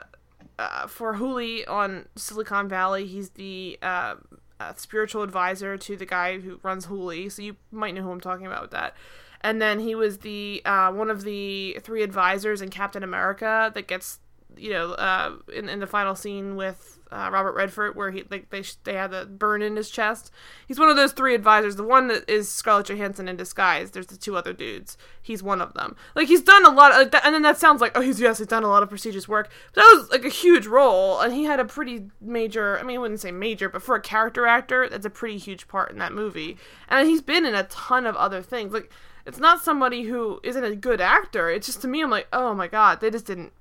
Uh, 0.60 0.88
for 0.88 1.16
Hooli 1.16 1.64
on 1.68 2.08
Silicon 2.16 2.68
Valley, 2.68 3.06
he's 3.06 3.30
the 3.32 3.78
uh, 3.82 4.16
uh, 4.60 4.74
spiritual 4.76 5.22
advisor 5.22 5.78
to 5.78 5.96
the 5.96 6.06
guy 6.06 6.40
who 6.40 6.60
runs 6.64 6.88
Hooli, 6.88 7.32
so 7.32 7.42
you 7.42 7.56
might 7.72 7.94
know 7.94 8.02
who 8.02 8.12
I'm 8.12 8.22
talking 8.22 8.48
about 8.48 8.64
with 8.64 8.72
that. 8.72 8.96
And 9.42 9.62
then 9.62 9.80
he 9.80 9.94
was 9.94 10.20
the 10.20 10.62
uh, 10.66 10.92
one 10.92 11.12
of 11.12 11.24
the 11.24 11.78
three 11.84 12.02
advisors 12.02 12.62
in 12.62 12.70
Captain 12.70 13.04
America 13.04 13.72
that 13.76 13.88
gets 13.88 14.20
you 14.56 14.72
know 14.72 14.94
uh, 14.94 15.34
in 15.54 15.70
in 15.70 15.80
the 15.80 15.88
final 15.88 16.16
scene 16.16 16.56
with 16.56 16.97
uh, 17.12 17.30
Robert 17.32 17.54
Redford 17.54 17.96
where 17.96 18.12
he 18.12 18.24
like 18.30 18.50
they 18.50 18.64
they 18.84 18.94
had 18.94 19.12
the 19.12 19.26
burn 19.26 19.62
in 19.62 19.76
his 19.76 19.90
chest. 19.90 20.32
He's 20.68 20.80
one 20.80 20.90
of 20.90 20.96
those 20.96 21.12
three 21.12 21.36
advisors. 21.36 21.76
The 21.76 21.84
one 21.84 22.08
that 22.08 22.30
is 22.30 22.52
Scarlett 22.52 22.90
Johansson 22.90 23.28
in 23.28 23.38
disguise. 23.38 23.92
There's 23.92 24.08
the 24.08 24.18
two 24.18 24.36
other 24.36 24.54
dudes. 24.54 24.98
He's 25.22 25.44
one 25.44 25.62
of 25.62 25.74
them. 25.74 25.96
Like 26.16 26.28
he's 26.28 26.42
done 26.42 26.66
a 26.66 26.70
lot 26.70 26.92
of, 26.92 27.14
and 27.24 27.34
then 27.34 27.42
that 27.44 27.58
sounds 27.58 27.82
like 27.82 27.98
oh 27.98 28.02
he's 28.02 28.20
yes 28.20 28.38
he's 28.38 28.48
done 28.48 28.64
a 28.64 28.70
lot 28.70 28.84
of 28.84 28.90
prestigious 28.90 29.28
work. 29.28 29.50
But 29.74 29.82
that 29.82 29.98
was 29.98 30.12
like 30.12 30.26
a 30.26 30.30
huge 30.30 30.68
role, 30.68 31.20
and 31.20 31.34
he 31.34 31.44
had 31.44 31.60
a 31.60 31.66
pretty 31.66 32.08
major. 32.20 32.80
I 32.80 32.84
mean, 32.84 32.98
I 32.98 33.00
wouldn't 33.00 33.20
say 33.20 33.32
major, 33.32 33.70
but 33.70 33.82
for 33.82 33.96
a 33.96 34.02
character 34.02 34.46
actor, 34.46 34.88
that's 34.90 35.06
a 35.06 35.10
pretty 35.10 35.38
huge 35.38 35.68
part 35.68 35.92
in 35.92 35.98
that 36.00 36.14
movie. 36.14 36.58
And 36.90 37.08
he's 37.08 37.22
been 37.22 37.46
in 37.46 37.56
a 37.56 37.64
ton 37.64 38.06
of 38.06 38.16
other 38.16 38.42
things. 38.42 38.74
Like 38.74 38.92
it's 39.26 39.40
not 39.40 39.62
somebody 39.62 40.04
who 40.04 40.40
isn't 40.44 40.64
a 40.64 40.76
good 40.76 41.02
actor. 41.02 41.50
It's 41.50 41.68
just 41.68 41.82
to 41.82 41.88
me, 41.88 42.02
I'm 42.02 42.10
like, 42.10 42.28
oh 42.32 42.54
my 42.54 42.68
god, 42.68 43.02
they 43.02 43.10
just 43.10 43.26
didn't 43.26 43.52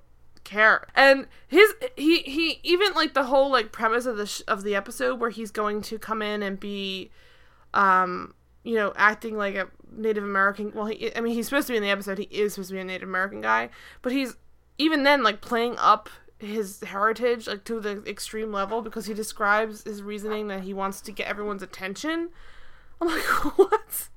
care. 0.46 0.86
And 0.94 1.26
his 1.48 1.74
he 1.96 2.20
he 2.20 2.60
even 2.62 2.94
like 2.94 3.12
the 3.12 3.24
whole 3.24 3.50
like 3.50 3.72
premise 3.72 4.06
of 4.06 4.16
the 4.16 4.26
sh- 4.26 4.42
of 4.48 4.62
the 4.62 4.74
episode 4.74 5.20
where 5.20 5.30
he's 5.30 5.50
going 5.50 5.82
to 5.82 5.98
come 5.98 6.22
in 6.22 6.42
and 6.42 6.58
be, 6.58 7.10
um, 7.74 8.32
you 8.64 8.74
know, 8.74 8.92
acting 8.96 9.36
like 9.36 9.56
a 9.56 9.68
Native 9.90 10.24
American. 10.24 10.72
Well, 10.74 10.86
he 10.86 11.14
I 11.14 11.20
mean 11.20 11.34
he's 11.34 11.46
supposed 11.46 11.66
to 11.66 11.72
be 11.72 11.76
in 11.76 11.82
the 11.82 11.90
episode. 11.90 12.18
He 12.18 12.24
is 12.24 12.54
supposed 12.54 12.70
to 12.70 12.74
be 12.74 12.80
a 12.80 12.84
Native 12.84 13.08
American 13.08 13.40
guy, 13.42 13.68
but 14.00 14.12
he's 14.12 14.36
even 14.78 15.02
then 15.02 15.22
like 15.22 15.40
playing 15.40 15.76
up 15.78 16.08
his 16.38 16.80
heritage 16.82 17.46
like 17.46 17.64
to 17.64 17.80
the 17.80 18.02
extreme 18.06 18.52
level 18.52 18.82
because 18.82 19.06
he 19.06 19.14
describes 19.14 19.84
his 19.84 20.02
reasoning 20.02 20.48
that 20.48 20.62
he 20.62 20.74
wants 20.74 21.00
to 21.02 21.12
get 21.12 21.26
everyone's 21.26 21.62
attention. 21.62 22.30
I'm 23.00 23.08
like, 23.08 23.22
what? 23.58 24.08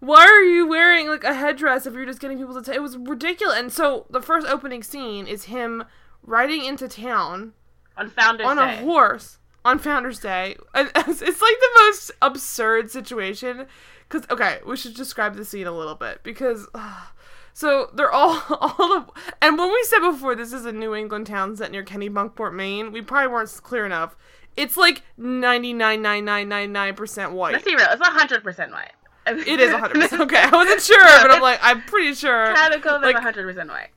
Why 0.00 0.24
are 0.24 0.42
you 0.42 0.66
wearing 0.66 1.08
like 1.08 1.24
a 1.24 1.34
headdress 1.34 1.86
if 1.86 1.94
you're 1.94 2.06
just 2.06 2.20
getting 2.20 2.38
people's 2.38 2.56
attention? 2.56 2.80
It 2.80 2.82
was 2.82 2.96
ridiculous. 2.96 3.58
And 3.58 3.72
so 3.72 4.06
the 4.10 4.20
first 4.20 4.46
opening 4.46 4.82
scene 4.82 5.26
is 5.26 5.44
him 5.44 5.84
riding 6.22 6.64
into 6.64 6.88
town 6.88 7.52
on 7.96 8.10
Founders 8.10 8.46
on 8.46 8.56
Day. 8.56 8.78
a 8.78 8.82
horse 8.82 9.38
on 9.64 9.78
Founders 9.78 10.18
Day. 10.20 10.56
And 10.74 10.90
It's 10.96 11.20
like 11.20 11.30
the 11.60 11.70
most 11.78 12.10
absurd 12.20 12.90
situation. 12.90 13.66
Because 14.08 14.28
okay, 14.30 14.58
we 14.66 14.76
should 14.76 14.94
describe 14.94 15.36
the 15.36 15.44
scene 15.44 15.66
a 15.66 15.72
little 15.72 15.94
bit 15.94 16.22
because. 16.22 16.66
ah, 16.74 17.12
so 17.56 17.88
they're 17.94 18.10
all 18.10 18.42
all 18.60 18.76
the 18.76 19.06
and 19.40 19.56
when 19.56 19.72
we 19.72 19.82
said 19.84 20.00
before 20.00 20.34
this 20.34 20.52
is 20.52 20.66
a 20.66 20.72
New 20.72 20.92
England 20.92 21.28
town 21.28 21.56
set 21.56 21.70
near 21.70 21.84
Kennebunkport, 21.84 22.52
Maine, 22.52 22.90
we 22.90 23.00
probably 23.00 23.32
weren't 23.32 23.48
clear 23.62 23.86
enough. 23.86 24.16
It's 24.56 24.76
like 24.76 25.02
ninety 25.16 25.72
nine 25.72 26.02
nine 26.02 26.24
nine 26.24 26.48
nine 26.48 26.72
nine 26.72 26.94
percent 26.94 27.32
white. 27.32 27.52
Let's 27.52 27.64
be 27.64 27.76
real. 27.76 27.86
It's 27.90 28.04
hundred 28.04 28.42
percent 28.42 28.72
white. 28.72 28.92
It 29.26 29.60
is 29.60 29.70
100%. 29.70 30.20
Okay, 30.24 30.36
I 30.36 30.50
wasn't 30.50 30.80
sure, 30.82 31.02
but 31.22 31.30
I'm 31.30 31.40
like, 31.42 31.58
I'm 31.62 31.82
pretty 31.82 32.14
sure. 32.14 32.54
Cove 32.82 33.02
like- 33.02 33.16
is 33.16 33.22
hundred 33.22 33.46
percent 33.46 33.70
white. 33.70 33.88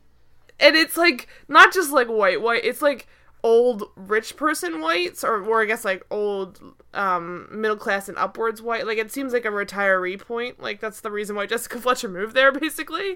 And 0.59 0.75
it's 0.75 0.97
like, 0.97 1.27
not 1.47 1.71
just 1.73 1.91
like 1.91 2.07
white, 2.07 2.41
white, 2.41 2.65
it's 2.65 2.81
like 2.81 3.07
old 3.47 3.89
rich 3.95 4.35
person 4.35 4.81
whites, 4.81 5.23
or, 5.23 5.41
or 5.41 5.61
I 5.61 5.65
guess 5.65 5.85
like 5.85 6.05
old 6.11 6.59
um, 6.93 7.47
middle 7.49 7.77
class 7.77 8.09
and 8.09 8.17
upwards 8.17 8.61
white. 8.61 8.85
Like, 8.85 8.97
it 8.97 9.09
seems 9.09 9.31
like 9.31 9.45
a 9.45 9.49
retiree 9.49 10.19
point. 10.19 10.61
Like, 10.61 10.81
that's 10.81 10.99
the 10.99 11.11
reason 11.11 11.33
why 11.33 11.45
Jessica 11.45 11.79
Fletcher 11.81 12.09
moved 12.09 12.35
there, 12.35 12.51
basically. 12.51 13.15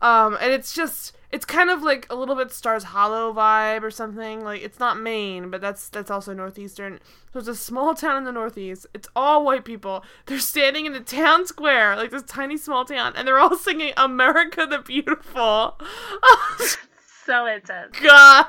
Um, 0.00 0.38
and 0.40 0.52
it's 0.52 0.72
just, 0.72 1.16
it's 1.32 1.44
kind 1.44 1.68
of 1.68 1.82
like 1.82 2.06
a 2.10 2.14
little 2.14 2.36
bit 2.36 2.52
Stars 2.52 2.84
Hollow 2.84 3.32
vibe 3.34 3.82
or 3.82 3.90
something. 3.90 4.44
Like, 4.44 4.62
it's 4.62 4.78
not 4.78 5.00
Maine, 5.00 5.50
but 5.50 5.60
that's 5.60 5.88
that's 5.88 6.12
also 6.12 6.32
northeastern. 6.32 7.00
So 7.32 7.40
it's 7.40 7.48
a 7.48 7.56
small 7.56 7.96
town 7.96 8.18
in 8.18 8.22
the 8.24 8.30
northeast. 8.30 8.86
It's 8.94 9.08
all 9.16 9.44
white 9.44 9.64
people. 9.64 10.04
They're 10.26 10.38
standing 10.38 10.86
in 10.86 10.92
the 10.92 11.00
town 11.00 11.44
square, 11.44 11.96
like 11.96 12.12
this 12.12 12.22
tiny 12.22 12.56
small 12.56 12.84
town, 12.84 13.14
and 13.16 13.26
they're 13.26 13.40
all 13.40 13.56
singing 13.56 13.94
"America 13.96 14.64
the 14.64 14.78
Beautiful." 14.78 15.80
So 17.24 17.46
intense. 17.46 17.98
God. 18.00 18.46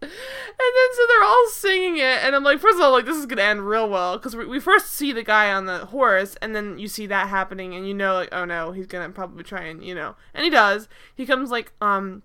And 0.00 0.10
then 0.10 0.88
so 0.94 1.02
they're 1.08 1.24
all 1.24 1.48
singing 1.50 1.96
it, 1.98 2.24
and 2.24 2.34
I'm 2.34 2.44
like, 2.44 2.58
first 2.60 2.76
of 2.76 2.82
all, 2.82 2.92
like 2.92 3.04
this 3.04 3.16
is 3.16 3.26
gonna 3.26 3.42
end 3.42 3.66
real 3.68 3.88
well 3.88 4.16
because 4.16 4.34
we, 4.34 4.46
we 4.46 4.60
first 4.60 4.90
see 4.92 5.12
the 5.12 5.22
guy 5.22 5.52
on 5.52 5.66
the 5.66 5.86
horse, 5.86 6.36
and 6.42 6.54
then 6.54 6.78
you 6.78 6.88
see 6.88 7.06
that 7.06 7.28
happening, 7.28 7.74
and 7.74 7.86
you 7.86 7.94
know, 7.94 8.14
like, 8.14 8.28
oh 8.32 8.44
no, 8.44 8.72
he's 8.72 8.86
gonna 8.86 9.10
probably 9.10 9.44
try 9.44 9.62
and 9.62 9.84
you 9.84 9.94
know, 9.94 10.16
and 10.34 10.44
he 10.44 10.50
does. 10.50 10.88
He 11.14 11.26
comes 11.26 11.50
like 11.50 11.72
um 11.80 12.22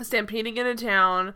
stampeding 0.00 0.56
into 0.56 0.74
town 0.74 1.34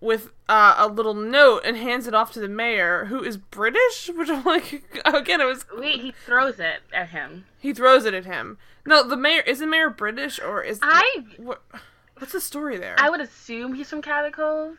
with 0.00 0.30
uh, 0.48 0.74
a 0.76 0.86
little 0.86 1.14
note 1.14 1.62
and 1.64 1.76
hands 1.78 2.06
it 2.06 2.14
off 2.14 2.30
to 2.32 2.40
the 2.40 2.48
mayor, 2.48 3.06
who 3.06 3.22
is 3.22 3.36
British, 3.38 4.10
which 4.14 4.28
I'm 4.28 4.44
like, 4.44 5.00
again, 5.04 5.40
it 5.40 5.46
was 5.46 5.64
Wait, 5.74 6.00
he 6.00 6.12
throws 6.12 6.60
it 6.60 6.80
at 6.92 7.08
him. 7.08 7.46
he 7.58 7.72
throws 7.72 8.04
it 8.04 8.12
at 8.14 8.26
him. 8.26 8.58
No, 8.86 9.06
the 9.06 9.16
mayor 9.16 9.40
is 9.40 9.60
the 9.60 9.66
mayor 9.66 9.88
British 9.88 10.38
or 10.38 10.62
is 10.62 10.78
I 10.82 11.24
what? 11.38 11.62
What's 12.18 12.32
the 12.32 12.40
story 12.40 12.76
there? 12.78 12.96
I 12.98 13.10
would 13.10 13.20
assume 13.20 13.74
he's 13.74 13.88
from 13.90 14.02
Cabot 14.02 14.32
Cove. 14.32 14.76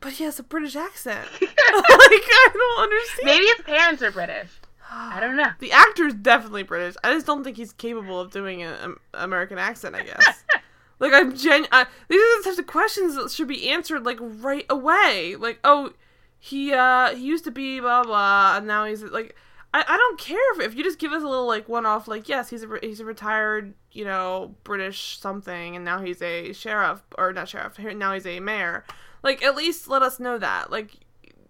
but 0.00 0.14
he 0.14 0.24
has 0.24 0.38
a 0.38 0.42
British 0.42 0.76
accent. 0.76 1.26
like 1.40 1.50
I 1.50 2.48
don't 2.52 2.82
understand. 2.82 3.24
Maybe 3.26 3.46
his 3.46 3.64
parents 3.64 4.02
are 4.02 4.10
British. 4.10 4.48
I 4.88 5.18
don't 5.20 5.36
know. 5.36 5.50
The 5.58 5.72
actor's 5.72 6.14
definitely 6.14 6.62
British. 6.62 6.94
I 7.02 7.12
just 7.12 7.26
don't 7.26 7.42
think 7.42 7.56
he's 7.56 7.72
capable 7.72 8.20
of 8.20 8.30
doing 8.30 8.62
an 8.62 8.96
American 9.14 9.58
accent. 9.58 9.96
I 9.96 10.02
guess. 10.04 10.44
like 11.00 11.12
I'm 11.12 11.34
gen. 11.36 11.66
I, 11.72 11.86
these 12.08 12.20
are 12.20 12.38
the 12.38 12.44
types 12.44 12.58
of 12.58 12.66
questions 12.66 13.16
that 13.16 13.30
should 13.30 13.48
be 13.48 13.68
answered 13.68 14.04
like 14.04 14.18
right 14.20 14.66
away. 14.70 15.34
Like, 15.38 15.58
oh, 15.64 15.92
he 16.38 16.72
uh 16.72 17.14
he 17.16 17.24
used 17.24 17.44
to 17.44 17.50
be 17.50 17.80
blah 17.80 18.04
blah, 18.04 18.56
and 18.58 18.66
now 18.66 18.84
he's 18.84 19.02
like. 19.02 19.34
I, 19.76 19.84
I 19.86 19.96
don't 19.98 20.18
care 20.18 20.54
if, 20.54 20.60
if 20.60 20.74
you 20.74 20.82
just 20.82 20.98
give 20.98 21.12
us 21.12 21.22
a 21.22 21.28
little 21.28 21.46
like 21.46 21.68
one 21.68 21.84
off 21.84 22.08
like 22.08 22.30
yes 22.30 22.48
he's 22.48 22.62
a 22.62 22.68
he's 22.80 22.98
a 22.98 23.04
retired 23.04 23.74
you 23.92 24.06
know 24.06 24.54
British 24.64 25.18
something 25.18 25.76
and 25.76 25.84
now 25.84 26.00
he's 26.00 26.22
a 26.22 26.54
sheriff 26.54 27.02
or 27.18 27.34
not 27.34 27.50
sheriff 27.50 27.78
now 27.78 28.14
he's 28.14 28.24
a 28.24 28.40
mayor. 28.40 28.84
Like 29.22 29.42
at 29.42 29.54
least 29.54 29.86
let 29.86 30.00
us 30.00 30.18
know 30.18 30.38
that. 30.38 30.70
Like 30.70 30.92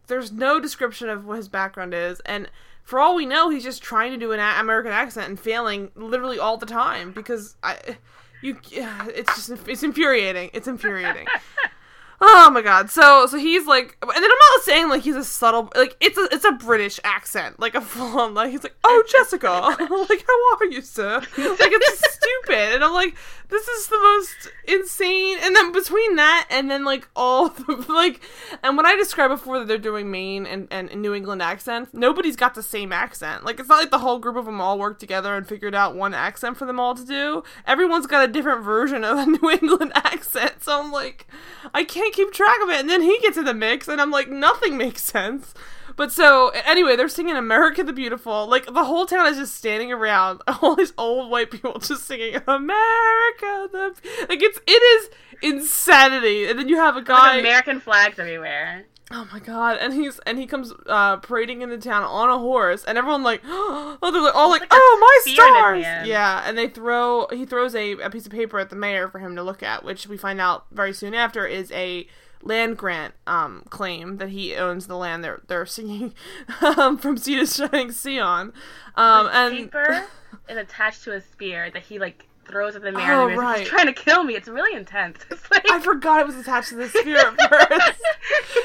there's 0.09 0.33
no 0.33 0.59
description 0.59 1.09
of 1.09 1.25
what 1.25 1.37
his 1.37 1.49
background 1.49 1.95
is 1.95 2.19
and 2.27 2.51
for 2.83 2.99
all 2.99 3.15
we 3.15 3.27
know 3.27 3.49
he's 3.49 3.63
just 3.63 3.81
trying 3.81 4.11
to 4.11 4.19
do 4.19 4.33
an 4.33 4.41
American 4.41 4.91
accent 4.91 5.29
and 5.29 5.39
failing 5.39 5.93
literally 5.95 6.41
all 6.41 6.57
the 6.57 6.67
time 6.67 7.13
because 7.13 7.55
I 7.63 7.97
you 8.43 8.59
it's 8.73 9.37
just 9.37 9.69
it's 9.69 9.85
infuriating. 9.85 10.51
It's 10.53 10.67
infuriating 10.67 11.29
Oh 12.21 12.51
my 12.51 12.63
god. 12.63 12.91
So 12.91 13.27
so 13.27 13.37
he's 13.37 13.67
like 13.67 13.97
and 14.03 14.11
then 14.11 14.25
I'm 14.25 14.55
not 14.55 14.63
saying 14.63 14.89
like 14.89 15.03
he's 15.03 15.17
a 15.17 15.25
subtle 15.25 15.71
like 15.77 15.97
it's 16.01 16.17
a 16.17 16.29
it's 16.33 16.45
a 16.45 16.53
British 16.53 16.99
accent, 17.05 17.61
like 17.61 17.75
a 17.75 17.81
full 17.83 18.19
on 18.21 18.35
like 18.35 18.51
he's 18.51 18.63
like, 18.63 18.77
Oh 18.85 19.05
Jessica 19.09 19.51
like 20.09 20.25
how 20.27 20.57
are 20.57 20.71
you, 20.71 20.81
sir? 20.81 21.19
Like 21.19 21.29
it's 21.37 22.15
stupid. 22.15 22.75
And 22.75 22.85
I'm 22.85 22.95
like, 22.95 23.15
this 23.49 23.69
is 23.69 23.89
the 23.89 23.99
most 23.99 24.51
insane 24.67 25.39
and 25.43 25.55
then 25.55 25.73
between 25.73 26.17
that 26.17 26.49
and 26.51 26.71
then 26.71 26.85
like 26.85 27.09
all 27.15 27.49
the 27.49 27.85
like 27.89 28.21
and 28.63 28.77
when 28.77 28.87
I 28.87 28.97
described 28.97 29.33
before 29.33 29.59
that 29.59 29.69
they're 29.69 29.79
doing 29.79 30.11
Maine 30.11 30.47
and, 30.47 30.69
and, 30.71 30.91
and 30.91 31.03
New 31.03 31.15
England 31.15 31.43
accents, 31.43 31.91
nobody's 31.93 32.37
got 32.37 32.55
the 32.55 32.63
same 32.63 32.93
accent. 32.93 33.45
Like 33.45 33.61
it's 33.61 33.69
not 33.69 33.81
like 33.81 33.91
the 33.91 33.99
whole 33.99 34.19
group 34.19 34.37
of 34.37 34.47
them 34.47 34.61
all 34.61 34.79
worked 34.79 35.01
together 35.01 35.35
and 35.37 35.47
figured 35.47 35.75
out 35.75 35.95
one 35.95 36.15
accent 36.15 36.57
for 36.57 36.65
them 36.65 36.81
all 36.81 36.95
to 36.95 37.05
do. 37.05 37.45
Everyone's 37.67 38.07
got 38.07 38.29
a 38.29 38.33
different 38.33 38.65
version 38.65 39.05
of 39.05 39.19
a 39.19 39.27
New 39.27 39.51
England 39.51 39.93
accent. 39.95 40.63
So 40.65 40.81
I'm 40.81 40.91
like 40.91 41.27
I 41.75 41.85
can't 41.85 42.06
keep 42.13 42.33
track 42.33 42.59
of 42.63 42.71
it. 42.71 42.81
And 42.81 42.89
then 42.89 43.03
he 43.03 43.19
gets 43.21 43.37
in 43.37 43.45
the 43.45 43.55
mix, 43.55 43.89
and 43.89 44.01
I'm 44.01 44.11
like, 44.11 44.29
nothing 44.29 44.77
makes 44.79 45.03
sense. 45.03 45.55
But 45.97 46.13
so 46.13 46.49
anyway, 46.67 46.95
they're 46.95 47.09
singing 47.09 47.37
"America 47.37 47.83
the 47.83 47.93
Beautiful." 47.93 48.47
Like 48.47 48.67
the 48.67 48.85
whole 48.85 49.07
town 49.07 49.27
is 49.29 49.39
just 49.39 49.55
standing 49.55 49.91
around, 49.91 50.43
all 50.61 50.77
these 50.77 50.93
old 50.99 51.31
white 51.31 51.51
people 51.51 51.79
just 51.79 52.05
singing 52.05 52.37
"America 52.47 53.69
the." 53.73 53.95
Like 54.29 54.43
it's 54.43 54.61
it 54.67 54.71
is 54.71 55.11
insanity. 55.43 56.47
And 56.49 56.59
then 56.59 56.69
you 56.69 56.77
have 56.77 56.97
a 56.97 57.03
guy 57.03 57.37
Like 57.37 57.41
American 57.41 57.81
flags 57.81 58.19
everywhere. 58.19 58.85
Oh 59.13 59.29
my 59.33 59.39
god! 59.39 59.79
And 59.81 59.95
he's 59.95 60.19
and 60.21 60.37
he 60.37 60.47
comes 60.47 60.73
uh, 60.87 61.19
parading 61.19 61.63
into 61.63 61.79
town 61.79 62.03
on 62.03 62.29
a 62.29 62.39
horse, 62.39 62.85
and 62.85 62.99
everyone 62.99 63.23
like, 63.23 63.41
oh, 63.47 63.99
they're 64.03 64.21
like, 64.21 64.35
all 64.35 64.51
like, 64.51 64.63
like 64.63 64.71
oh 64.73 64.99
my 65.01 65.33
spear 65.33 65.47
in 65.47 65.55
his 65.77 65.85
stars! 65.85 66.09
Yeah, 66.09 66.43
and 66.45 66.59
they 66.59 66.69
throw 66.69 67.29
he 67.31 67.47
throws 67.47 67.77
a, 67.77 67.93
a 67.93 68.11
piece 68.11 68.27
of 68.27 68.33
paper 68.33 68.59
at 68.59 68.69
the 68.69 68.77
mayor 68.77 69.09
for 69.09 69.21
him 69.21 69.37
to 69.37 69.45
look 69.45 69.63
at, 69.63 69.85
which 69.85 70.09
we 70.09 70.17
find 70.17 70.41
out 70.41 70.67
very 70.73 70.93
soon 70.93 71.15
after 71.15 71.47
is 71.47 71.71
a 71.71 72.09
land 72.43 72.77
grant 72.77 73.15
um 73.27 73.65
claim 73.71 74.19
that 74.19 74.29
he 74.29 74.55
owns 74.55 74.87
the 74.87 74.97
land 74.97 75.25
they're 75.25 75.41
they're 75.49 75.67
singing 75.67 76.15
um, 76.77 76.97
from 76.99 77.17
sea 77.17 77.37
to 77.37 77.47
shining 77.47 77.93
sea 77.93 78.19
on, 78.19 78.53
um 78.97 79.29
and 79.33 79.55
Paper 79.55 80.05
is 80.49 80.57
attached 80.57 81.05
to 81.05 81.13
a 81.13 81.21
spear 81.21 81.71
that 81.71 81.83
he 81.83 81.99
like 81.99 82.27
throws 82.47 82.77
at 82.77 82.83
the 82.83 82.93
mayor. 82.93 83.13
Oh, 83.13 83.29
and 83.29 83.37
the 83.37 83.41
right. 83.41 83.61
He's 83.61 83.69
trying 83.69 83.87
to 83.87 83.93
kill 83.93 84.25
me. 84.25 84.35
It's 84.35 84.49
really 84.49 84.77
intense. 84.77 85.19
It's 85.31 85.51
like 85.51 85.71
I 85.71 85.81
forgot 85.81 86.21
it 86.21 86.27
was 86.27 86.37
attached 86.37 86.71
to 86.71 86.77
the 86.77 86.89
spear 86.89 87.19
at 87.19 87.37
first. 87.51 88.01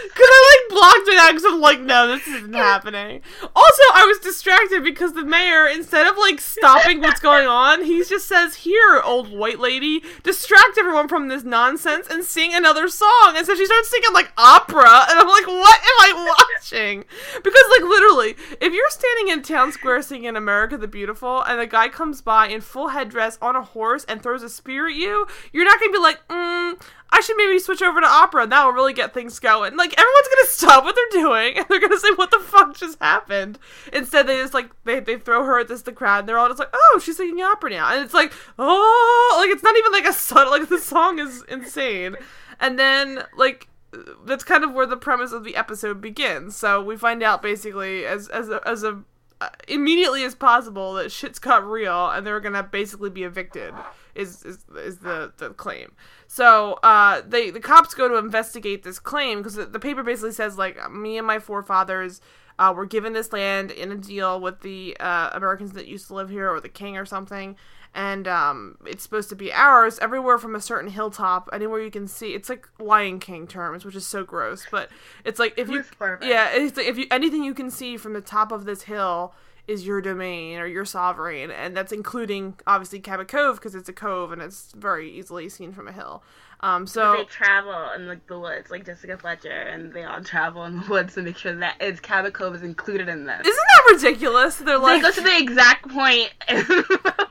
Because 0.03 0.29
I 0.29 0.65
like 0.69 0.77
blocked 0.77 1.07
it 1.07 1.17
out 1.17 1.29
because 1.29 1.45
I'm 1.45 1.59
like, 1.59 1.79
no, 1.81 2.07
this 2.07 2.27
isn't 2.27 2.53
happening. 2.53 3.21
Also, 3.55 3.81
I 3.93 4.05
was 4.05 4.19
distracted 4.19 4.83
because 4.83 5.13
the 5.13 5.25
mayor, 5.25 5.67
instead 5.67 6.07
of 6.07 6.17
like 6.17 6.39
stopping 6.39 7.01
what's 7.01 7.19
going 7.31 7.47
on, 7.47 7.83
he 7.83 8.03
just 8.03 8.27
says, 8.27 8.55
Here, 8.55 9.01
old 9.03 9.31
white 9.31 9.59
lady, 9.59 10.01
distract 10.23 10.77
everyone 10.77 11.07
from 11.07 11.27
this 11.27 11.43
nonsense 11.43 12.07
and 12.09 12.23
sing 12.23 12.53
another 12.53 12.87
song. 12.87 13.33
And 13.35 13.45
so 13.45 13.55
she 13.55 13.65
starts 13.65 13.89
singing 13.89 14.13
like 14.13 14.31
opera, 14.37 15.05
and 15.09 15.19
I'm 15.19 15.27
like, 15.27 15.47
What 15.47 15.79
am 15.79 16.15
I 16.15 16.35
watching? 16.55 17.05
Because, 17.43 17.63
like, 17.71 17.83
literally, 17.83 18.35
if 18.59 18.73
you're 18.73 18.89
standing 18.89 19.33
in 19.33 19.41
town 19.43 19.71
square 19.71 20.01
singing 20.01 20.35
America 20.35 20.77
the 20.77 20.87
Beautiful, 20.87 21.41
and 21.41 21.59
a 21.59 21.67
guy 21.67 21.89
comes 21.89 22.21
by 22.21 22.47
in 22.47 22.61
full 22.61 22.89
headdress 22.89 23.37
on 23.41 23.55
a 23.55 23.61
horse 23.71 24.05
and 24.05 24.21
throws 24.21 24.43
a 24.43 24.49
spear 24.49 24.87
at 24.87 24.95
you, 24.95 25.27
you're 25.51 25.65
not 25.65 25.79
gonna 25.79 25.91
be 25.91 25.99
like, 25.99 26.19
mm, 26.27 26.81
I 27.13 27.19
should 27.19 27.35
maybe 27.35 27.59
switch 27.59 27.81
over 27.81 27.99
to 27.99 28.07
opera 28.07 28.43
and 28.43 28.51
that 28.51 28.63
will 28.65 28.71
really 28.71 28.93
get 28.93 29.13
things 29.13 29.37
going. 29.39 29.75
Like 29.75 29.93
everyone's 29.93 30.27
gonna 30.27 30.47
stop 30.47 30.83
what 30.83 30.95
they're 30.95 31.21
doing 31.21 31.53
and 31.57 31.65
they're 31.67 31.79
gonna 31.79 31.99
say, 31.99 32.11
What 32.15 32.31
the 32.31 32.39
fuck 32.39 32.77
just 32.77 33.01
happened? 33.01 33.59
Instead 33.91 34.27
they 34.27 34.37
just 34.37 34.53
like 34.53 34.71
they, 34.85 34.99
they 34.99 35.17
throw 35.17 35.43
her 35.43 35.59
at 35.59 35.67
this 35.67 35.81
the 35.81 35.91
crowd 35.91 36.19
and 36.19 36.29
they're 36.29 36.39
all 36.39 36.47
just 36.47 36.59
like, 36.59 36.73
Oh, 36.73 37.01
she's 37.03 37.17
singing 37.17 37.43
opera 37.43 37.71
now 37.71 37.93
and 37.93 38.03
it's 38.03 38.13
like, 38.13 38.31
oh 38.57 39.37
like 39.39 39.49
it's 39.49 39.63
not 39.63 39.75
even 39.77 39.91
like 39.91 40.05
a 40.05 40.13
subtle 40.13 40.51
like 40.51 40.69
the 40.69 40.79
song 40.79 41.19
is 41.19 41.43
insane. 41.49 42.15
And 42.59 42.79
then 42.79 43.23
like 43.35 43.67
that's 44.25 44.43
kind 44.43 44.63
of 44.63 44.73
where 44.73 44.85
the 44.85 44.97
premise 44.97 45.31
of 45.31 45.43
the 45.43 45.55
episode 45.55 45.99
begins. 45.99 46.55
So 46.55 46.81
we 46.81 46.95
find 46.95 47.21
out 47.21 47.41
basically 47.41 48.05
as 48.05 48.27
as 48.29 48.49
a, 48.49 48.65
as 48.65 48.83
a 48.83 49.03
immediately 49.67 50.23
as 50.23 50.35
possible 50.35 50.93
that 50.93 51.11
shit's 51.11 51.39
got 51.39 51.65
real 51.65 52.09
and 52.09 52.25
they're 52.25 52.39
gonna 52.39 52.63
basically 52.63 53.09
be 53.09 53.23
evicted 53.23 53.73
is 54.15 54.43
is, 54.43 54.65
is 54.77 54.99
the, 54.99 55.31
the 55.37 55.49
claim. 55.51 55.93
So 56.27 56.73
uh 56.83 57.21
they 57.25 57.49
the 57.49 57.59
cops 57.59 57.93
go 57.93 58.07
to 58.07 58.17
investigate 58.17 58.83
this 58.83 58.99
claim 58.99 59.39
because 59.39 59.55
the, 59.55 59.65
the 59.65 59.79
paper 59.79 60.03
basically 60.03 60.33
says 60.33 60.57
like 60.57 60.91
me 60.91 61.17
and 61.17 61.25
my 61.25 61.39
forefathers 61.39 62.21
uh, 62.59 62.71
were 62.75 62.85
given 62.85 63.13
this 63.13 63.33
land 63.33 63.71
in 63.71 63.91
a 63.91 63.95
deal 63.95 64.39
with 64.39 64.61
the 64.61 64.95
uh, 64.99 65.31
Americans 65.33 65.71
that 65.71 65.87
used 65.87 66.05
to 66.07 66.13
live 66.13 66.29
here 66.29 66.49
or 66.49 66.59
the 66.59 66.69
king 66.69 66.95
or 66.95 67.05
something 67.05 67.55
and 67.93 68.27
um, 68.27 68.77
it's 68.85 69.03
supposed 69.03 69.29
to 69.29 69.35
be 69.35 69.51
ours 69.51 69.99
everywhere 69.99 70.37
from 70.37 70.55
a 70.55 70.61
certain 70.61 70.89
hilltop 70.89 71.49
anywhere 71.51 71.81
you 71.81 71.91
can 71.91 72.07
see 72.07 72.33
it's 72.33 72.49
like 72.49 72.67
lion 72.79 73.19
king 73.19 73.45
terms 73.45 73.83
which 73.83 73.95
is 73.95 74.05
so 74.05 74.23
gross 74.23 74.65
but 74.71 74.89
it's 75.25 75.39
like 75.39 75.53
if 75.57 75.69
you 75.69 75.83
yeah 76.23 76.49
it's 76.53 76.77
like 76.77 76.85
if 76.87 76.97
you 76.97 77.05
anything 77.11 77.43
you 77.43 77.53
can 77.53 77.69
see 77.69 77.97
from 77.97 78.13
the 78.13 78.21
top 78.21 78.51
of 78.51 78.65
this 78.65 78.83
hill 78.83 79.33
is 79.67 79.85
your 79.85 80.01
domain 80.01 80.57
or 80.57 80.65
your 80.65 80.85
sovereign 80.85 81.51
and 81.51 81.75
that's 81.75 81.91
including 81.91 82.55
obviously 82.65 82.99
cabot 82.99 83.27
cove 83.27 83.57
because 83.57 83.75
it's 83.75 83.89
a 83.89 83.93
cove 83.93 84.31
and 84.31 84.41
it's 84.41 84.71
very 84.71 85.11
easily 85.11 85.47
seen 85.49 85.71
from 85.71 85.87
a 85.87 85.91
hill 85.91 86.23
um 86.63 86.85
so 86.87 87.15
they 87.17 87.23
travel 87.25 87.89
in 87.95 88.07
like 88.07 88.25
the 88.27 88.39
woods, 88.39 88.69
like 88.71 88.85
Jessica 88.85 89.17
Fletcher, 89.17 89.49
and 89.49 89.91
they 89.93 90.03
all 90.03 90.23
travel 90.23 90.63
in 90.65 90.79
the 90.81 90.87
woods 90.89 91.15
to 91.15 91.21
make 91.21 91.37
sure 91.37 91.55
that 91.55 91.75
it's 91.79 91.99
Cabot 91.99 92.33
Cove 92.33 92.55
is 92.55 92.63
included 92.63 93.09
in 93.09 93.25
this. 93.25 93.39
isn't 93.41 93.55
that 93.55 93.91
ridiculous 93.93 94.55
they're 94.57 94.77
they 94.77 94.83
like 94.83 95.01
go 95.01 95.11
to 95.11 95.21
the 95.21 95.37
exact 95.37 95.87
point. 95.89 96.31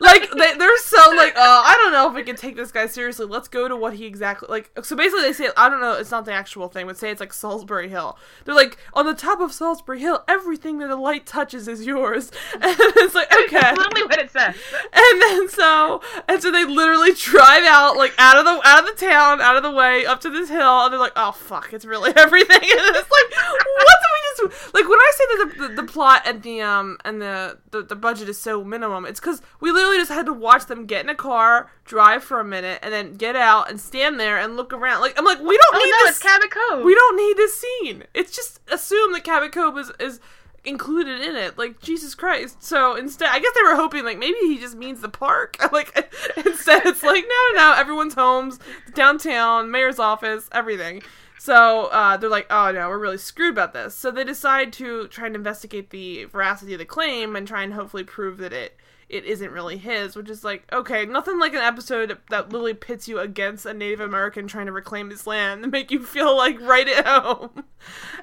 like 0.01 0.31
they, 0.33 0.55
they're 0.57 0.79
so 0.79 1.11
like 1.17 1.37
uh, 1.37 1.63
i 1.65 1.79
don't 1.83 1.93
know 1.93 2.09
if 2.09 2.15
we 2.15 2.23
can 2.23 2.35
take 2.37 2.57
this 2.57 2.73
guy 2.73 2.87
seriously 2.87 3.27
let's 3.27 3.49
go 3.49 3.69
to 3.69 3.77
what 3.77 3.95
he 3.95 4.07
exactly 4.07 4.49
like 4.49 4.71
so 4.83 4.97
basically 4.97 5.23
they 5.23 5.33
say 5.33 5.49
i 5.57 5.69
don't 5.69 5.81
know 5.81 5.93
it's 5.93 6.11
not 6.11 6.25
the 6.25 6.33
actual 6.33 6.69
thing 6.69 6.87
but 6.87 6.97
say 6.97 7.11
it's 7.11 7.21
like 7.21 7.33
salisbury 7.33 7.89
hill 7.89 8.17
they're 8.45 8.55
like 8.55 8.79
on 8.95 9.05
the 9.07 9.15
top 9.15 9.41
of 9.41 9.53
salisbury 9.53 10.01
hill 10.01 10.25
everything 10.27 10.79
that 10.79 10.89
the 10.89 10.97
light 10.97 11.27
touches 11.27 11.69
is 11.69 11.85
yours 11.87 12.31
and 12.55 12.63
it's 12.79 13.15
like 13.15 13.31
okay 13.45 13.61
That's 13.61 13.79
literally 13.79 14.03
what 14.05 14.19
it 14.19 14.31
says. 14.31 14.55
and 14.93 15.23
then 15.23 15.49
so 15.51 16.01
and 16.29 16.43
so 16.43 16.51
they 16.51 16.65
literally 16.65 17.13
drive 17.13 17.65
out 17.65 17.97
like 17.97 18.15
out 18.19 18.37
of 18.39 18.45
the 18.45 18.61
out 18.67 18.81
of 18.89 18.97
the 18.99 19.07
town 19.07 19.20
out 19.21 19.57
of 19.57 19.63
the 19.63 19.71
way 19.71 20.07
up 20.07 20.21
to 20.21 20.31
this 20.31 20.49
hill 20.49 20.85
and 20.85 20.93
they're 20.93 21.01
like 21.01 21.13
oh 21.17 21.33
fuck 21.33 21.73
it's 21.73 21.85
really 21.85 22.13
everything 22.17 22.57
and 22.63 22.63
it's 22.97 23.11
like 23.11 23.31
what 23.31 23.99
do 24.01 24.09
we 24.13 24.49
just 24.49 24.75
like 24.75 24.89
when 24.89 24.99
i 24.99 25.13
say 25.15 25.25
that 25.29 25.55
the, 25.59 25.69
the, 25.69 25.75
the 25.83 25.83
plot 25.85 26.23
and 26.25 26.43
the 26.43 26.61
um 26.61 26.97
and 27.05 27.21
the, 27.21 27.59
the 27.71 27.83
the 27.83 27.97
budget 27.97 28.29
is 28.29 28.39
so 28.41 28.65
minimum 28.65 29.05
it's 29.07 29.21
because 29.21 29.43
we 29.61 29.71
literally 29.71 29.99
just 29.99 30.11
had 30.11 30.27
to 30.27 30.33
watch 30.33 30.67
them 30.67 30.87
get 30.87 31.05
in 31.05 31.09
a 31.11 31.15
car 31.15 31.71
drive 31.85 32.23
for 32.25 32.41
a 32.41 32.45
minute 32.45 32.79
and 32.83 32.93
then 32.93 33.15
get 33.15 33.37
out 33.37 33.69
and 33.71 33.81
stand 33.81 34.19
there 34.19 34.39
and 34.39 34.57
look 34.57 34.73
around 34.73 35.01
like 35.01 35.19
i'm 35.19 35.25
like 35.25 35.39
we 35.41 35.57
don't 35.59 35.75
Oh 35.75 35.79
need 35.79 35.91
no, 35.91 35.99
this 36.07 36.17
it's 36.17 36.23
Cabot 36.23 36.51
Cove. 36.51 36.85
we 36.85 36.95
don't 36.95 37.17
need 37.17 37.37
this 37.37 37.61
scene. 37.61 38.05
It's 38.15 38.35
just 38.35 38.61
assume 38.71 39.13
that 39.13 39.23
Cabot 39.25 39.53
Cove 39.53 39.79
is, 39.79 39.93
is 40.01 40.21
included 40.65 41.21
in 41.21 41.37
it. 41.37 41.59
Like 41.59 41.81
Jesus 41.81 42.15
Christ. 42.15 42.63
So 42.63 42.95
instead, 42.95 43.29
I 43.31 43.39
guess 43.39 43.53
they 43.55 43.63
were 43.63 43.77
hoping 43.77 44.05
like 44.05 44.19
maybe 44.19 44.39
he 44.41 44.59
just 44.59 44.77
means 44.77 45.01
the 45.01 45.09
park. 45.09 45.57
like 45.73 45.95
instead, 46.37 46.87
it's 46.87 47.03
like 47.03 47.25
no, 47.25 47.57
no. 47.57 47.75
Everyone's 47.77 48.15
homes, 48.15 48.59
downtown, 48.95 49.71
mayor's 49.71 49.99
office, 49.99 50.49
everything. 50.53 51.03
So 51.39 51.87
uh, 51.87 52.19
they're 52.19 52.29
like, 52.29 52.47
oh 52.51 52.71
no, 52.71 52.89
we're 52.89 52.99
really 52.99 53.19
screwed 53.19 53.53
about 53.53 53.73
this. 53.73 53.95
So 53.95 54.11
they 54.11 54.25
decide 54.25 54.73
to 54.75 55.09
try 55.09 55.27
and 55.27 55.35
investigate 55.35 55.91
the 55.91 56.25
veracity 56.25 56.75
of 56.75 56.79
the 56.79 56.85
claim 56.85 57.35
and 57.35 57.49
try 57.49 57.63
and 57.63 57.73
hopefully 57.73 58.05
prove 58.05 58.39
that 58.39 58.53
it 58.53 58.77
it 59.11 59.25
isn't 59.25 59.51
really 59.51 59.77
his, 59.77 60.15
which 60.15 60.31
is 60.31 60.45
like, 60.45 60.65
okay, 60.73 61.05
nothing 61.05 61.39
like 61.39 61.53
an 61.53 61.61
episode 61.61 62.17
that 62.31 62.51
literally 62.51 62.75
pits 62.75 63.09
you 63.09 63.19
against 63.19 63.67
a 63.67 63.75
Native 63.75 64.01
American 64.01 64.47
trying 64.47 64.67
to 64.67 64.73
reclaim 64.73 65.11
his 65.11 65.27
land 65.27 65.63
and 65.63 65.73
make 65.73 65.91
you 65.91 66.05
feel 66.05 66.37
like 66.37 66.61
right 66.61 66.89
at 66.89 67.07
home. 67.07 67.65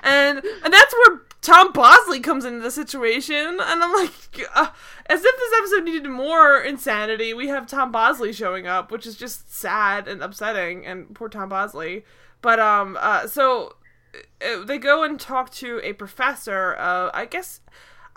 And 0.04 0.38
and 0.64 0.72
that's 0.72 0.94
where 0.94 1.22
Tom 1.42 1.72
Bosley 1.72 2.20
comes 2.20 2.46
into 2.46 2.60
the 2.60 2.70
situation, 2.70 3.36
and 3.36 3.60
I'm 3.60 3.92
like, 3.92 4.12
uh, 4.54 4.68
as 5.08 5.26
if 5.26 5.36
this 5.36 5.54
episode 5.58 5.84
needed 5.84 6.08
more 6.08 6.60
insanity, 6.60 7.34
we 7.34 7.48
have 7.48 7.66
Tom 7.66 7.92
Bosley 7.92 8.32
showing 8.32 8.68
up, 8.68 8.92
which 8.92 9.08
is 9.08 9.16
just 9.16 9.52
sad 9.52 10.08
and 10.08 10.22
upsetting, 10.22 10.86
and 10.86 11.16
poor 11.16 11.28
Tom 11.28 11.50
Bosley. 11.50 12.06
But 12.44 12.60
um, 12.60 13.00
uh, 13.02 13.26
so 13.26 13.78
uh, 14.16 14.64
they 14.64 14.78
go 14.78 15.04
and 15.04 15.20
talk 15.20 15.50
to 15.54 15.82
a 15.84 15.94
professor. 15.94 16.76
Uh, 16.78 17.10
I 17.14 17.26
guess 17.26 17.62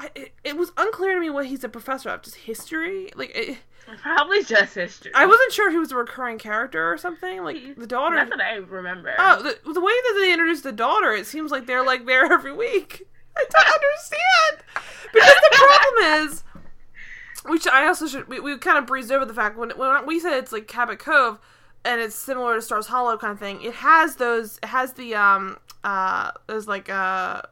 I, 0.00 0.10
it, 0.14 0.32
it 0.42 0.56
was 0.56 0.72
unclear 0.78 1.14
to 1.14 1.20
me 1.20 1.28
what 1.28 1.46
he's 1.46 1.62
a 1.62 1.68
professor 1.68 2.08
of. 2.08 2.22
Just 2.22 2.36
history, 2.36 3.10
like 3.14 3.30
it, 3.36 3.58
Probably 4.02 4.42
just 4.44 4.74
history. 4.74 5.12
I 5.14 5.26
wasn't 5.26 5.52
sure 5.52 5.68
if 5.68 5.72
he 5.72 5.78
was 5.78 5.92
a 5.92 5.96
recurring 5.96 6.38
character 6.38 6.90
or 6.90 6.96
something. 6.96 7.44
Like 7.44 7.76
the 7.76 7.86
daughter. 7.86 8.16
That's 8.16 8.30
what 8.30 8.40
I 8.40 8.54
remember. 8.56 9.14
Oh, 9.18 9.42
the, 9.42 9.72
the 9.72 9.80
way 9.80 9.92
that 9.92 10.18
they 10.20 10.32
introduced 10.32 10.62
the 10.62 10.72
daughter, 10.72 11.12
it 11.12 11.26
seems 11.26 11.50
like 11.50 11.66
they're 11.66 11.84
like 11.84 12.06
there 12.06 12.32
every 12.32 12.52
week. 12.52 13.06
I 13.36 13.44
don't 13.50 13.68
understand. 13.68 14.64
because 15.12 15.34
the 15.34 15.56
problem 15.56 16.22
is, 16.24 16.44
which 17.44 17.66
I 17.66 17.86
also 17.86 18.06
should 18.06 18.28
we, 18.28 18.40
we 18.40 18.56
kind 18.58 18.78
of 18.78 18.86
breezed 18.86 19.12
over 19.12 19.24
the 19.24 19.34
fact 19.34 19.58
when 19.58 19.70
when 19.70 20.06
we 20.06 20.18
said 20.18 20.32
it's 20.34 20.52
like 20.52 20.66
Cabot 20.66 20.98
Cove, 20.98 21.38
and 21.84 22.00
it's 22.00 22.14
similar 22.14 22.54
to 22.54 22.62
Stars 22.62 22.86
Hollow 22.86 23.18
kind 23.18 23.32
of 23.32 23.38
thing. 23.38 23.62
It 23.62 23.74
has 23.74 24.16
those. 24.16 24.58
It 24.62 24.68
has 24.68 24.94
the 24.94 25.14
um 25.14 25.58
uh 25.84 26.30
those 26.46 26.66
like 26.68 26.88
uh 26.88 27.42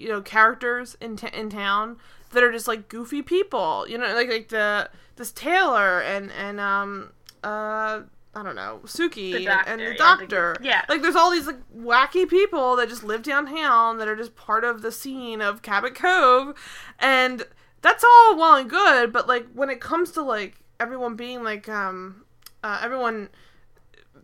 you 0.00 0.08
know 0.08 0.20
characters 0.22 0.96
in 1.00 1.16
t- 1.16 1.28
in 1.32 1.50
town 1.50 1.98
that 2.32 2.42
are 2.42 2.52
just 2.52 2.68
like 2.68 2.88
goofy 2.88 3.22
people. 3.22 3.86
You 3.88 3.98
know, 3.98 4.12
like 4.14 4.28
like 4.28 4.48
the 4.48 4.88
this 5.16 5.32
Taylor 5.32 6.00
and 6.00 6.30
and 6.32 6.58
um 6.60 7.12
uh 7.44 8.00
I 8.32 8.42
don't 8.44 8.54
know 8.54 8.80
Suki 8.84 9.32
The 9.32 9.48
and, 9.68 9.80
and 9.80 9.80
doctor, 9.80 9.80
the 9.80 9.82
yeah, 9.82 9.92
the- 9.92 10.26
doctor. 10.26 10.56
yeah. 10.62 10.84
like 10.88 11.02
there's 11.02 11.16
all 11.16 11.30
these 11.32 11.46
like 11.46 11.58
wacky 11.76 12.28
people 12.28 12.76
that 12.76 12.88
just 12.88 13.02
live 13.02 13.22
downtown 13.22 13.98
that 13.98 14.06
are 14.08 14.14
just 14.16 14.36
part 14.36 14.62
of 14.64 14.82
the 14.82 14.92
scene 14.92 15.40
of 15.42 15.62
Cabot 15.62 15.94
Cove, 15.96 16.54
and 17.00 17.44
that's 17.82 18.04
all 18.04 18.36
well 18.38 18.54
and 18.56 18.70
good. 18.70 19.12
But 19.12 19.26
like 19.26 19.46
when 19.52 19.68
it 19.70 19.80
comes 19.80 20.12
to 20.12 20.22
like 20.22 20.60
everyone 20.78 21.16
being 21.16 21.42
like 21.42 21.68
um 21.68 22.24
uh, 22.62 22.78
everyone 22.82 23.30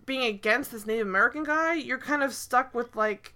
being 0.05 0.23
against 0.25 0.71
this 0.71 0.87
Native 0.87 1.07
American 1.07 1.43
guy, 1.43 1.75
you're 1.75 1.99
kind 1.99 2.23
of 2.23 2.33
stuck 2.33 2.73
with 2.75 2.95
like 2.95 3.35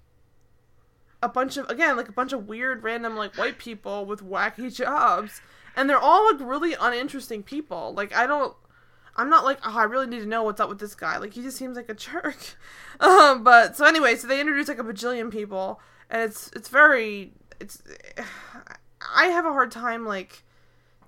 a 1.22 1.28
bunch 1.28 1.56
of 1.56 1.68
again 1.68 1.96
like 1.96 2.08
a 2.08 2.12
bunch 2.12 2.32
of 2.32 2.48
weird 2.48 2.82
random 2.82 3.16
like 3.16 3.36
white 3.36 3.58
people 3.58 4.06
with 4.06 4.24
wacky 4.24 4.74
jobs. 4.74 5.40
And 5.76 5.88
they're 5.88 5.98
all 5.98 6.32
like 6.32 6.40
really 6.40 6.74
uninteresting 6.78 7.42
people. 7.42 7.94
Like 7.94 8.14
i 8.14 8.26
don't 8.26 8.54
i'm 9.16 9.28
not 9.28 9.44
like 9.44 9.58
oh 9.64 9.76
i 9.76 9.84
really 9.84 10.06
need 10.06 10.20
to 10.20 10.26
know 10.26 10.42
what's 10.42 10.60
up 10.60 10.68
with 10.68 10.80
this 10.80 10.94
guy. 10.94 11.18
Like 11.18 11.34
he 11.34 11.42
just 11.42 11.56
seems 11.56 11.76
like 11.76 11.88
a 11.88 11.94
jerk. 12.06 12.38
Um 13.00 13.44
but 13.44 13.76
so 13.76 13.84
anyway 13.84 14.16
so 14.16 14.26
they 14.26 14.40
introduce 14.40 14.68
like 14.68 14.78
a 14.78 14.84
bajillion 14.84 15.30
people. 15.30 15.80
And 16.08 16.22
it's 16.22 16.50
it's 16.54 16.68
very 16.68 17.32
it's 17.60 17.82
i 19.14 19.26
have 19.26 19.44
a 19.44 19.52
hard 19.52 19.70
time 19.70 20.06
like 20.06 20.42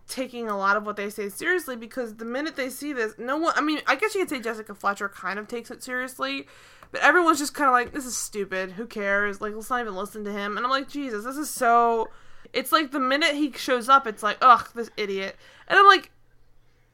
taking 0.09 0.49
a 0.49 0.57
lot 0.57 0.77
of 0.77 0.85
what 0.85 0.97
they 0.97 1.09
say 1.09 1.29
seriously 1.29 1.77
because 1.77 2.17
the 2.17 2.25
minute 2.25 2.55
they 2.57 2.69
see 2.69 2.93
this 2.93 3.15
no 3.19 3.37
one 3.39 3.53
i 3.57 3.61
mean 3.61 3.81
i 3.87 3.95
guess 3.95 4.15
you 4.15 4.21
could 4.21 4.29
say 4.29 4.41
jessica 4.41 4.75
fletcher 4.75 5.09
kind 5.09 5.39
of 5.39 5.49
takes 5.49 5.71
it 5.71 5.83
seriously 5.83 6.47
but 6.93 7.01
everyone's 7.01 7.39
just 7.39 7.55
kind 7.55 7.69
of 7.69 7.73
like, 7.73 7.93
this 7.93 8.07
is 8.07 8.17
stupid. 8.17 8.73
Who 8.73 8.87
cares? 8.87 9.41
Like, 9.41 9.55
let's 9.55 9.71
not 9.71 9.81
even 9.81 9.97
listen 9.97 10.23
to 10.25 10.33
him. 10.33 10.57
And 10.57 10.65
I'm 10.65 10.71
like, 10.71 10.89
Jesus, 10.89 11.25
this 11.25 11.37
is 11.37 11.51
so. 11.51 12.11
It's 12.53 12.71
like 12.71 12.93
the 12.93 13.01
minute 13.01 13.35
he 13.35 13.51
shows 13.53 13.89
up, 13.89 14.07
it's 14.07 14.23
like, 14.23 14.37
ugh, 14.43 14.69
this 14.75 14.91
idiot. 14.97 15.37
And 15.67 15.79
I'm 15.79 15.87
like, 15.87 16.11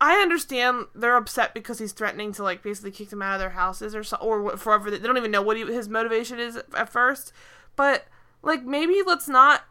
I 0.01 0.21
understand 0.21 0.87
they're 0.95 1.17
upset 1.17 1.53
because 1.53 1.81
he's 1.81 1.91
threatening 1.91 2.33
to 2.35 2.45
like 2.45 2.63
basically 2.63 2.93
kick 2.93 3.11
them 3.11 3.23
out 3.23 3.35
of 3.35 3.41
their 3.41 3.51
houses 3.51 3.97
or 3.97 4.05
so, 4.05 4.17
or 4.19 4.57
forever. 4.57 4.89
They 4.89 4.99
don't 4.99 5.17
even 5.17 5.33
know 5.33 5.43
what 5.43 5.57
he, 5.57 5.65
his 5.65 5.89
motivation 5.89 6.39
is 6.39 6.57
at 6.77 6.89
first. 6.89 7.33
But 7.75 8.07
like, 8.41 8.63
maybe 8.63 9.03
let's 9.05 9.29
not 9.29 9.65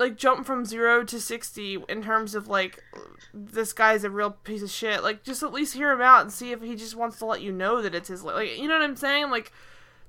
like 0.00 0.16
jump 0.16 0.44
from 0.46 0.64
zero 0.64 1.04
to 1.04 1.20
sixty 1.20 1.78
in 1.88 2.02
terms 2.02 2.34
of 2.34 2.48
like 2.48 2.82
this 3.32 3.72
guy's 3.72 4.02
a 4.02 4.10
real 4.10 4.30
piece 4.30 4.62
of 4.62 4.70
shit. 4.70 5.04
Like, 5.04 5.22
just 5.22 5.44
at 5.44 5.52
least 5.52 5.74
hear 5.74 5.92
him 5.92 6.00
out 6.00 6.22
and 6.22 6.32
see 6.32 6.50
if 6.50 6.60
he 6.62 6.74
just 6.74 6.96
wants 6.96 7.18
to 7.18 7.26
let 7.26 7.42
you 7.42 7.52
know 7.52 7.80
that 7.80 7.94
it's 7.94 8.08
his. 8.08 8.24
Like, 8.24 8.58
you 8.58 8.66
know 8.66 8.74
what 8.74 8.82
I'm 8.82 8.96
saying? 8.96 9.30
Like, 9.30 9.52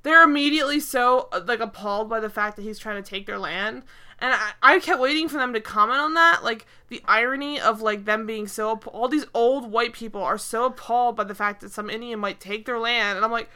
they're 0.03 0.23
immediately 0.23 0.79
so 0.79 1.27
uh, 1.31 1.41
like 1.45 1.59
appalled 1.59 2.09
by 2.09 2.19
the 2.19 2.29
fact 2.29 2.55
that 2.55 2.61
he's 2.63 2.79
trying 2.79 3.01
to 3.01 3.07
take 3.09 3.25
their 3.25 3.39
land 3.39 3.83
and 4.21 4.33
I, 4.33 4.51
I 4.61 4.79
kept 4.79 4.99
waiting 4.99 5.29
for 5.29 5.37
them 5.37 5.53
to 5.53 5.61
comment 5.61 5.99
on 5.99 6.13
that 6.15 6.43
like 6.43 6.65
the 6.89 7.01
irony 7.05 7.59
of 7.59 7.81
like 7.81 8.05
them 8.05 8.25
being 8.25 8.47
so 8.47 8.71
app- 8.73 8.87
all 8.87 9.07
these 9.07 9.25
old 9.33 9.71
white 9.71 9.93
people 9.93 10.21
are 10.21 10.37
so 10.37 10.65
appalled 10.65 11.15
by 11.15 11.23
the 11.23 11.35
fact 11.35 11.61
that 11.61 11.71
some 11.71 11.89
indian 11.89 12.19
might 12.19 12.39
take 12.39 12.65
their 12.65 12.79
land 12.79 13.15
and 13.17 13.23
i'm 13.25 13.31
like 13.31 13.49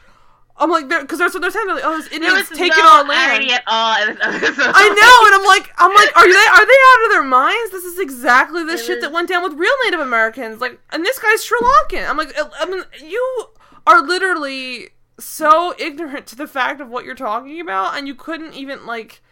i'm 0.56 0.70
like 0.70 0.88
they're 0.88 1.00
because 1.02 1.18
they're 1.18 1.28
so 1.30 1.38
they're 1.38 1.50
saying 1.50 1.66
like 1.68 1.82
oh 1.84 1.96
this 1.96 2.10
indian's 2.12 2.48
taking 2.50 2.68
no 2.78 2.88
our 2.88 3.04
land 3.04 3.32
irony 3.32 3.52
at 3.52 3.62
all 3.66 4.02
in 4.02 4.14
this 4.14 4.18
episode. 4.22 4.72
I 4.74 4.88
know, 4.88 5.26
and 5.26 5.34
I'm 5.34 5.46
like, 5.46 5.72
I'm 5.78 5.92
like, 5.94 6.16
are 6.16 6.28
they 6.28 6.46
are 6.48 6.66
they 6.66 6.80
out 6.92 7.04
of 7.06 7.10
their 7.12 7.24
minds? 7.24 7.70
This 7.72 7.84
is 7.84 7.98
exactly 7.98 8.62
the 8.62 8.74
It 8.74 8.78
shit 8.78 8.96
was- 8.98 9.00
that 9.02 9.12
went 9.12 9.28
down 9.28 9.42
with 9.42 9.54
real 9.54 9.72
Native 9.84 9.98
Americans. 10.00 10.60
Like, 10.60 10.78
and 10.90 11.04
this 11.04 11.18
guy's 11.18 11.42
Sri 11.44 11.58
Lankan. 11.60 12.08
I'm 12.08 12.16
like, 12.16 12.32
I 12.38 12.66
mean, 12.66 12.84
you 13.02 13.46
are 13.86 14.00
literally 14.00 14.90
so 15.18 15.74
ignorant 15.78 16.26
to 16.28 16.36
the 16.36 16.46
fact 16.46 16.80
of 16.80 16.88
what 16.88 17.04
you're 17.04 17.14
talking 17.14 17.60
about, 17.60 17.96
and 17.96 18.06
you 18.06 18.14
couldn't 18.14 18.54
even 18.54 18.86
like 18.86 19.22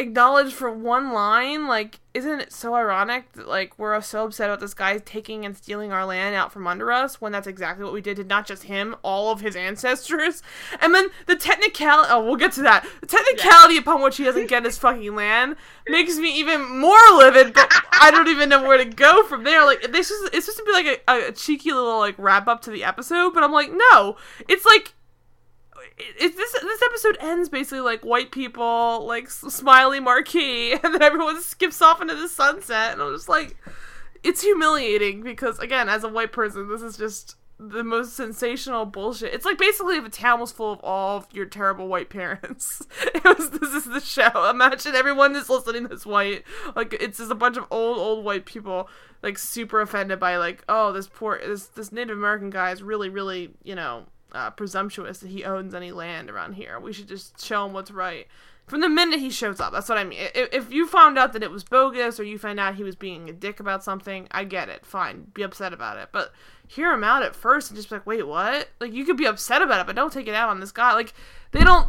acknowledge 0.00 0.52
for 0.52 0.70
one 0.70 1.12
line. 1.12 1.66
Like, 1.66 2.00
isn't 2.14 2.40
it 2.40 2.52
so 2.52 2.74
ironic 2.74 3.32
that 3.32 3.46
like 3.46 3.78
we're 3.78 4.00
so 4.00 4.26
upset 4.26 4.48
about 4.48 4.60
this 4.60 4.74
guy 4.74 4.98
taking 4.98 5.44
and 5.44 5.56
stealing 5.56 5.92
our 5.92 6.04
land 6.04 6.34
out 6.34 6.52
from 6.52 6.66
under 6.66 6.90
us 6.90 7.20
when 7.20 7.32
that's 7.32 7.46
exactly 7.46 7.84
what 7.84 7.92
we 7.92 8.00
did 8.00 8.16
to 8.16 8.24
not 8.24 8.46
just 8.46 8.64
him, 8.64 8.96
all 9.02 9.30
of 9.30 9.40
his 9.40 9.54
ancestors, 9.54 10.42
and 10.80 10.94
then 10.94 11.08
the 11.26 11.36
technicality. 11.36 12.08
Oh, 12.10 12.24
we'll 12.24 12.36
get 12.36 12.52
to 12.52 12.62
that. 12.62 12.86
The 13.00 13.06
technicality 13.06 13.76
upon 13.76 14.02
which 14.02 14.16
he 14.16 14.24
doesn't 14.24 14.48
get 14.48 14.64
his 14.64 14.78
fucking 14.78 15.14
land 15.14 15.56
makes 15.88 16.16
me 16.16 16.38
even 16.38 16.78
more 16.78 16.98
livid. 17.16 17.54
But 17.54 17.70
I 18.00 18.10
don't 18.10 18.28
even 18.28 18.48
know 18.48 18.62
where 18.62 18.78
to 18.78 18.84
go 18.84 19.22
from 19.24 19.44
there. 19.44 19.64
Like 19.64 19.92
this 19.92 20.10
is 20.10 20.30
it's 20.32 20.46
supposed 20.46 20.58
to 20.58 20.64
be 20.64 20.72
like 20.72 21.04
a, 21.08 21.28
a 21.28 21.32
cheeky 21.32 21.72
little 21.72 21.98
like 21.98 22.16
wrap 22.18 22.48
up 22.48 22.62
to 22.62 22.70
the 22.70 22.84
episode, 22.84 23.34
but 23.34 23.44
I'm 23.44 23.52
like, 23.52 23.70
no, 23.72 24.16
it's 24.48 24.64
like 24.64 24.94
it, 26.18 26.36
this 26.36 26.52
this 26.52 26.82
episode 26.82 27.16
ends 27.20 27.48
basically 27.48 27.80
like 27.80 28.04
white 28.04 28.30
people 28.30 29.06
like 29.06 29.30
smiley 29.30 30.00
marquee 30.00 30.72
and 30.82 30.94
then 30.94 31.02
everyone 31.02 31.40
skips 31.42 31.80
off 31.82 32.00
into 32.00 32.14
the 32.14 32.28
sunset 32.28 32.92
and 32.92 33.02
i'm 33.02 33.14
just 33.14 33.28
like 33.28 33.56
it's 34.22 34.42
humiliating 34.42 35.22
because 35.22 35.58
again 35.58 35.88
as 35.88 36.04
a 36.04 36.08
white 36.08 36.32
person 36.32 36.68
this 36.68 36.82
is 36.82 36.96
just 36.96 37.36
the 37.62 37.84
most 37.84 38.16
sensational 38.16 38.86
bullshit. 38.86 39.34
It's 39.34 39.44
like 39.44 39.58
basically 39.58 39.98
if 39.98 40.04
a 40.06 40.08
town 40.08 40.40
was 40.40 40.50
full 40.50 40.72
of 40.72 40.80
all 40.82 41.18
of 41.18 41.26
your 41.30 41.44
terrible 41.44 41.88
white 41.88 42.08
parents. 42.08 42.82
It 43.14 43.24
was 43.24 43.50
this 43.50 43.74
is 43.74 43.84
the 43.84 44.00
show. 44.00 44.48
Imagine 44.48 44.94
everyone 44.94 45.34
that's 45.34 45.50
listening 45.50 45.86
that's 45.88 46.06
white 46.06 46.44
like 46.74 46.94
it's 46.94 47.18
just 47.18 47.30
a 47.30 47.34
bunch 47.34 47.58
of 47.58 47.66
old 47.70 47.98
old 47.98 48.24
white 48.24 48.46
people 48.46 48.88
like 49.22 49.36
super 49.36 49.82
offended 49.82 50.18
by 50.18 50.38
like 50.38 50.64
oh 50.68 50.92
this 50.92 51.06
poor 51.06 51.38
this 51.46 51.66
this 51.66 51.92
native 51.92 52.16
american 52.16 52.48
guy 52.48 52.70
is 52.70 52.82
really 52.82 53.10
really 53.10 53.50
you 53.62 53.74
know 53.74 54.06
uh, 54.32 54.50
presumptuous 54.50 55.18
that 55.18 55.30
he 55.30 55.44
owns 55.44 55.74
any 55.74 55.92
land 55.92 56.30
around 56.30 56.54
here. 56.54 56.78
We 56.78 56.92
should 56.92 57.08
just 57.08 57.42
show 57.42 57.66
him 57.66 57.72
what's 57.72 57.90
right. 57.90 58.26
From 58.66 58.82
the 58.82 58.88
minute 58.88 59.18
he 59.18 59.30
shows 59.30 59.58
up, 59.58 59.72
that's 59.72 59.88
what 59.88 59.98
I 59.98 60.04
mean. 60.04 60.20
If, 60.32 60.48
if 60.52 60.72
you 60.72 60.86
found 60.86 61.18
out 61.18 61.32
that 61.32 61.42
it 61.42 61.50
was 61.50 61.64
bogus 61.64 62.20
or 62.20 62.22
you 62.22 62.38
found 62.38 62.60
out 62.60 62.76
he 62.76 62.84
was 62.84 62.94
being 62.94 63.28
a 63.28 63.32
dick 63.32 63.58
about 63.58 63.82
something, 63.82 64.28
I 64.30 64.44
get 64.44 64.68
it. 64.68 64.86
Fine. 64.86 65.32
Be 65.34 65.42
upset 65.42 65.72
about 65.72 65.98
it. 65.98 66.10
But 66.12 66.32
hear 66.68 66.92
him 66.92 67.02
out 67.02 67.24
at 67.24 67.34
first 67.34 67.70
and 67.70 67.76
just 67.76 67.88
be 67.88 67.96
like, 67.96 68.06
wait, 68.06 68.26
what? 68.28 68.68
Like, 68.78 68.92
you 68.92 69.04
could 69.04 69.16
be 69.16 69.26
upset 69.26 69.60
about 69.60 69.80
it, 69.80 69.86
but 69.88 69.96
don't 69.96 70.12
take 70.12 70.28
it 70.28 70.34
out 70.34 70.50
on 70.50 70.60
this 70.60 70.70
guy. 70.70 70.92
Like, 70.92 71.14
they 71.50 71.64
don't. 71.64 71.88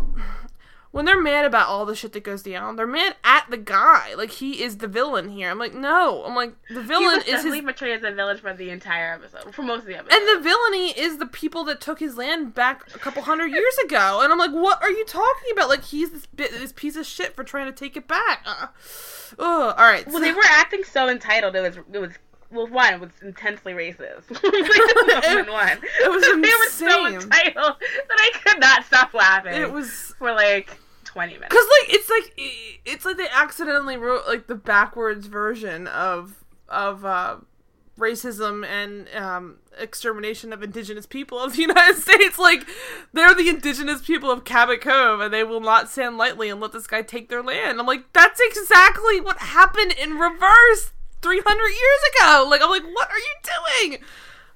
When 0.91 1.06
they're 1.06 1.21
mad 1.21 1.45
about 1.45 1.69
all 1.69 1.86
the 1.86 1.95
shit 1.95 2.12
that 2.12 2.23
goes 2.25 2.43
down, 2.43 2.75
they're 2.75 2.86
mad 2.86 3.15
at 3.23 3.45
the 3.49 3.56
guy. 3.58 4.13
Like, 4.17 4.32
he 4.32 4.62
is 4.62 4.80
the 4.80 4.88
villain 4.89 5.30
here. 5.30 5.49
I'm 5.49 5.58
like, 5.58 5.73
no. 5.73 6.25
I'm 6.25 6.36
like, 6.36 6.54
the 6.67 6.82
He 6.82 6.88
villain 6.88 7.21
is 7.25 7.43
his 7.43 7.62
portrayed 7.62 7.95
as 7.97 8.04
a 8.04 8.13
villain 8.13 8.38
for 8.38 8.54
the 8.54 8.69
entire 8.71 9.13
episode, 9.13 9.56
for 9.56 9.62
most 9.62 9.82
of 9.84 9.86
the 9.86 9.97
episode. 9.97 10.13
and 10.17 10.27
the 10.38 10.43
villainy 10.43 10.89
is 10.91 11.17
the 11.17 11.25
people 11.27 11.63
that 11.63 11.80
took 11.80 11.99
his 12.01 12.17
land 12.17 12.54
back 12.54 12.93
a 12.93 12.99
couple 12.99 13.21
hundred 13.21 13.47
years 13.54 13.77
ago. 13.86 14.19
And 14.21 14.34
I'm 14.34 14.38
like, 14.38 14.51
what 14.51 14.84
are 14.84 14.91
you 14.91 15.06
talking 15.06 15.51
about? 15.54 15.69
Like 15.69 15.84
he's 15.86 16.12
this 16.12 16.25
bit, 16.25 16.51
this 16.51 16.73
piece 16.73 16.97
of 16.97 17.06
shit 17.06 17.36
for 17.38 17.45
trying 17.45 17.67
to 17.67 17.71
take 17.71 17.95
it 17.95 18.06
back. 18.10 18.41
Uh, 18.45 18.67
ugh, 19.39 19.75
all 19.77 19.86
right. 19.86 20.06
well, 20.08 20.15
so- 20.15 20.19
they 20.21 20.34
were 20.34 20.43
acting 20.45 20.84
so 20.84 21.08
entitled. 21.08 21.56
It 21.56 21.62
was 21.62 21.77
it 21.93 21.99
was 21.99 22.12
well, 22.52 22.68
one 22.68 23.00
was 23.00 23.10
intensely 23.22 23.74
racist. 23.74 24.30
like, 24.30 24.44
number 25.36 25.52
one. 25.52 25.80
it 26.02 26.12
was 26.12 26.22
they 26.26 26.38
were 26.38 26.70
so 26.70 27.08
entitled 27.08 27.76
that 27.80 28.18
I 28.20 28.32
could 28.44 28.60
not 28.60 28.86
stop 28.86 29.14
laughing. 29.14 29.54
it 29.54 29.72
was 29.72 30.14
for 30.18 30.32
like 30.32 30.78
twenty 31.04 31.34
minutes. 31.34 31.50
because 31.50 31.66
like 31.82 31.94
it's 31.94 32.10
like 32.10 32.34
it's 32.86 33.06
like 33.06 33.18
they 33.18 33.28
accidentally 33.34 33.98
wrote 33.98 34.28
like 34.28 34.48
the 34.48 34.56
backwards 34.56 35.28
version 35.28 35.88
of 35.88 36.44
of 36.68 37.06
uh, 37.06 37.38
racism 37.98 38.66
and 38.66 39.08
um, 39.16 39.58
extermination 39.78 40.52
of 40.54 40.64
indigenous 40.64 41.06
people 41.06 41.40
of 41.40 41.56
the 41.56 41.62
United 41.62 41.98
States. 42.02 42.38
Like 42.38 42.66
they're 43.14 43.36
the 43.36 43.50
indigenous 43.50 44.02
people 44.02 44.32
of 44.32 44.44
Cabot 44.44 44.82
Cove, 44.82 45.22
and 45.22 45.34
they 45.34 45.44
will 45.44 45.62
not 45.62 45.90
stand 45.90 46.18
lightly 46.18 46.50
and 46.50 46.60
let 46.60 46.74
this 46.74 46.88
guy 46.88 47.02
take 47.02 47.30
their 47.30 47.44
land. 47.44 47.80
I'm 47.80 47.86
like, 47.86 48.12
that's 48.14 48.40
exactly 48.44 49.22
what 49.22 49.38
happened 49.38 49.94
in 49.94 50.18
reverse 50.18 50.92
300 51.22 51.64
years 51.68 52.00
ago. 52.16 52.48
Like 52.50 52.62
I'm 52.62 52.70
like, 52.70 52.84
what 52.84 53.10
are 53.10 53.18
you 53.18 53.90
doing? 53.90 54.00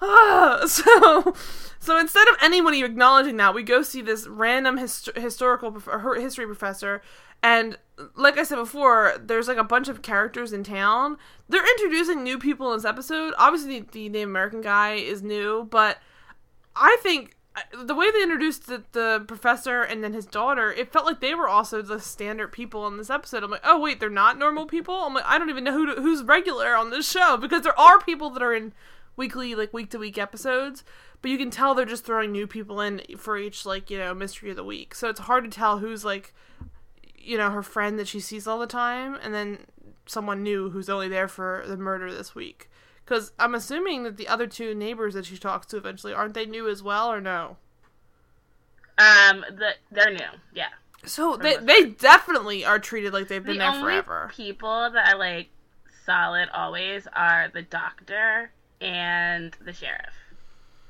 Ah, 0.02 0.62
so. 0.68 1.34
So 1.80 2.00
instead 2.00 2.28
of 2.30 2.36
anybody 2.42 2.82
acknowledging 2.82 3.38
that, 3.38 3.54
we 3.54 3.62
go 3.62 3.84
see 3.84 4.02
this 4.02 4.26
random 4.26 4.78
hist- 4.78 5.16
historical 5.16 5.72
prof- 5.72 6.18
history 6.18 6.48
professor, 6.48 7.04
and 7.44 7.78
like 8.16 8.40
I 8.40 8.44
said 8.44 8.56
before, 8.56 9.14
there's 9.24 9.48
like 9.48 9.58
a 9.60 9.64
bunch 9.64 9.88
of 9.88 10.02
characters 10.02 10.52
in 10.52 10.64
town. 10.64 11.18
They're 11.48 11.70
introducing 11.78 12.24
new 12.24 12.40
people 12.40 12.72
in 12.72 12.80
this 12.80 12.86
episode. 12.86 13.36
Obviously, 13.38 13.82
the, 13.82 13.88
the 13.92 14.10
Native 14.10 14.30
American 14.30 14.62
guy 14.62 14.96
is 14.96 15.22
new, 15.22 15.68
but 15.70 16.00
I 16.76 16.98
think 17.02 17.36
uh, 17.36 17.45
the 17.74 17.96
way 17.96 18.12
they 18.12 18.24
introduced 18.24 18.68
the, 18.68 18.84
the 18.92 19.24
professor 19.28 19.82
and 19.82 20.04
then 20.04 20.14
his 20.14 20.26
daughter, 20.26 20.72
it 20.72 20.92
felt 20.92 21.06
like 21.06 21.22
they 21.22 21.36
were 21.36 21.48
also 21.48 21.82
the 21.82 22.00
standard 22.00 22.52
people 22.52 22.88
in 22.88 22.98
this 22.98 23.10
episode. 23.10 23.44
I'm 23.44 23.52
like, 23.52 23.62
oh 23.64 23.80
wait, 23.80 24.00
they're 24.00 24.10
not 24.10 24.38
normal 24.38 24.66
people. 24.66 24.96
I'm 24.96 25.14
like, 25.14 25.26
I 25.26 25.38
don't 25.38 25.50
even 25.50 25.64
know 25.64 25.74
who 25.74 25.96
to, 25.96 26.02
who's 26.02 26.24
regular 26.24 26.76
on 26.76 26.90
this 26.90 27.10
show 27.10 27.38
because 27.38 27.64
there 27.64 27.80
are 27.80 28.00
people 28.00 28.30
that 28.32 28.44
are 28.44 28.54
in 28.54 28.74
weekly, 29.16 29.56
like 29.56 29.74
week 29.74 29.90
to 29.92 30.00
week 30.00 30.18
episodes, 30.18 30.84
but 31.22 31.32
you 31.32 31.38
can 31.38 31.50
tell 31.50 31.74
they're 31.74 31.86
just 31.86 32.06
throwing 32.06 32.32
new 32.32 32.48
people 32.48 32.82
in 32.82 33.02
for 33.18 33.38
each 33.38 33.66
like 33.66 33.90
you 33.90 33.98
know 33.98 34.14
mystery 34.14 34.50
of 34.50 34.56
the 34.56 34.64
week. 34.64 34.94
So 34.94 35.10
it's 35.10 35.22
hard 35.22 35.44
to 35.46 35.50
tell 35.50 35.80
who's 35.80 36.04
like, 36.04 36.34
you 37.18 37.38
know, 37.38 37.50
her 37.52 37.64
friend 37.64 37.98
that 38.00 38.08
she 38.08 38.20
sees 38.20 38.48
all 38.48 38.60
the 38.60 38.68
time, 38.68 39.18
and 39.24 39.34
then 39.34 39.60
someone 40.06 40.44
new 40.44 40.70
who's 40.70 40.90
only 40.90 41.08
there 41.08 41.28
for 41.28 41.64
the 41.68 41.78
murder 41.78 42.14
this 42.14 42.36
week. 42.36 42.70
Because 43.06 43.32
I'm 43.38 43.54
assuming 43.54 44.04
that 44.04 44.18
the 44.18 44.28
other 44.28 44.48
two 44.48 44.74
neighbors 44.74 45.14
that 45.14 45.26
she 45.26 45.38
talks 45.38 45.68
to 45.68 45.78
eventually 45.78 46.14
aren't 46.14 46.34
they 46.34 46.46
new 46.46 46.68
as 46.68 46.82
well 46.82 47.12
or 47.12 47.22
no? 47.22 47.58
Um, 48.98 49.46
the, 49.50 49.72
they're 49.92 50.12
new. 50.12 50.40
Yeah. 50.54 50.70
So 51.06 51.38
they 51.38 51.58
they 51.58 51.86
definitely 51.86 52.66
are 52.66 52.80
treated 52.80 53.14
like 53.14 53.28
they've 53.28 53.44
been 53.44 53.58
the 53.58 53.60
there 53.60 53.70
only 53.70 53.84
forever. 53.84 54.32
people 54.34 54.90
that 54.92 55.14
are 55.14 55.20
like 55.20 55.50
solid 56.06 56.50
always 56.52 57.08
are 57.14 57.52
the 57.54 57.62
doctor 57.62 58.52
and 58.82 59.56
the 59.64 59.74
sheriff. 59.74 60.16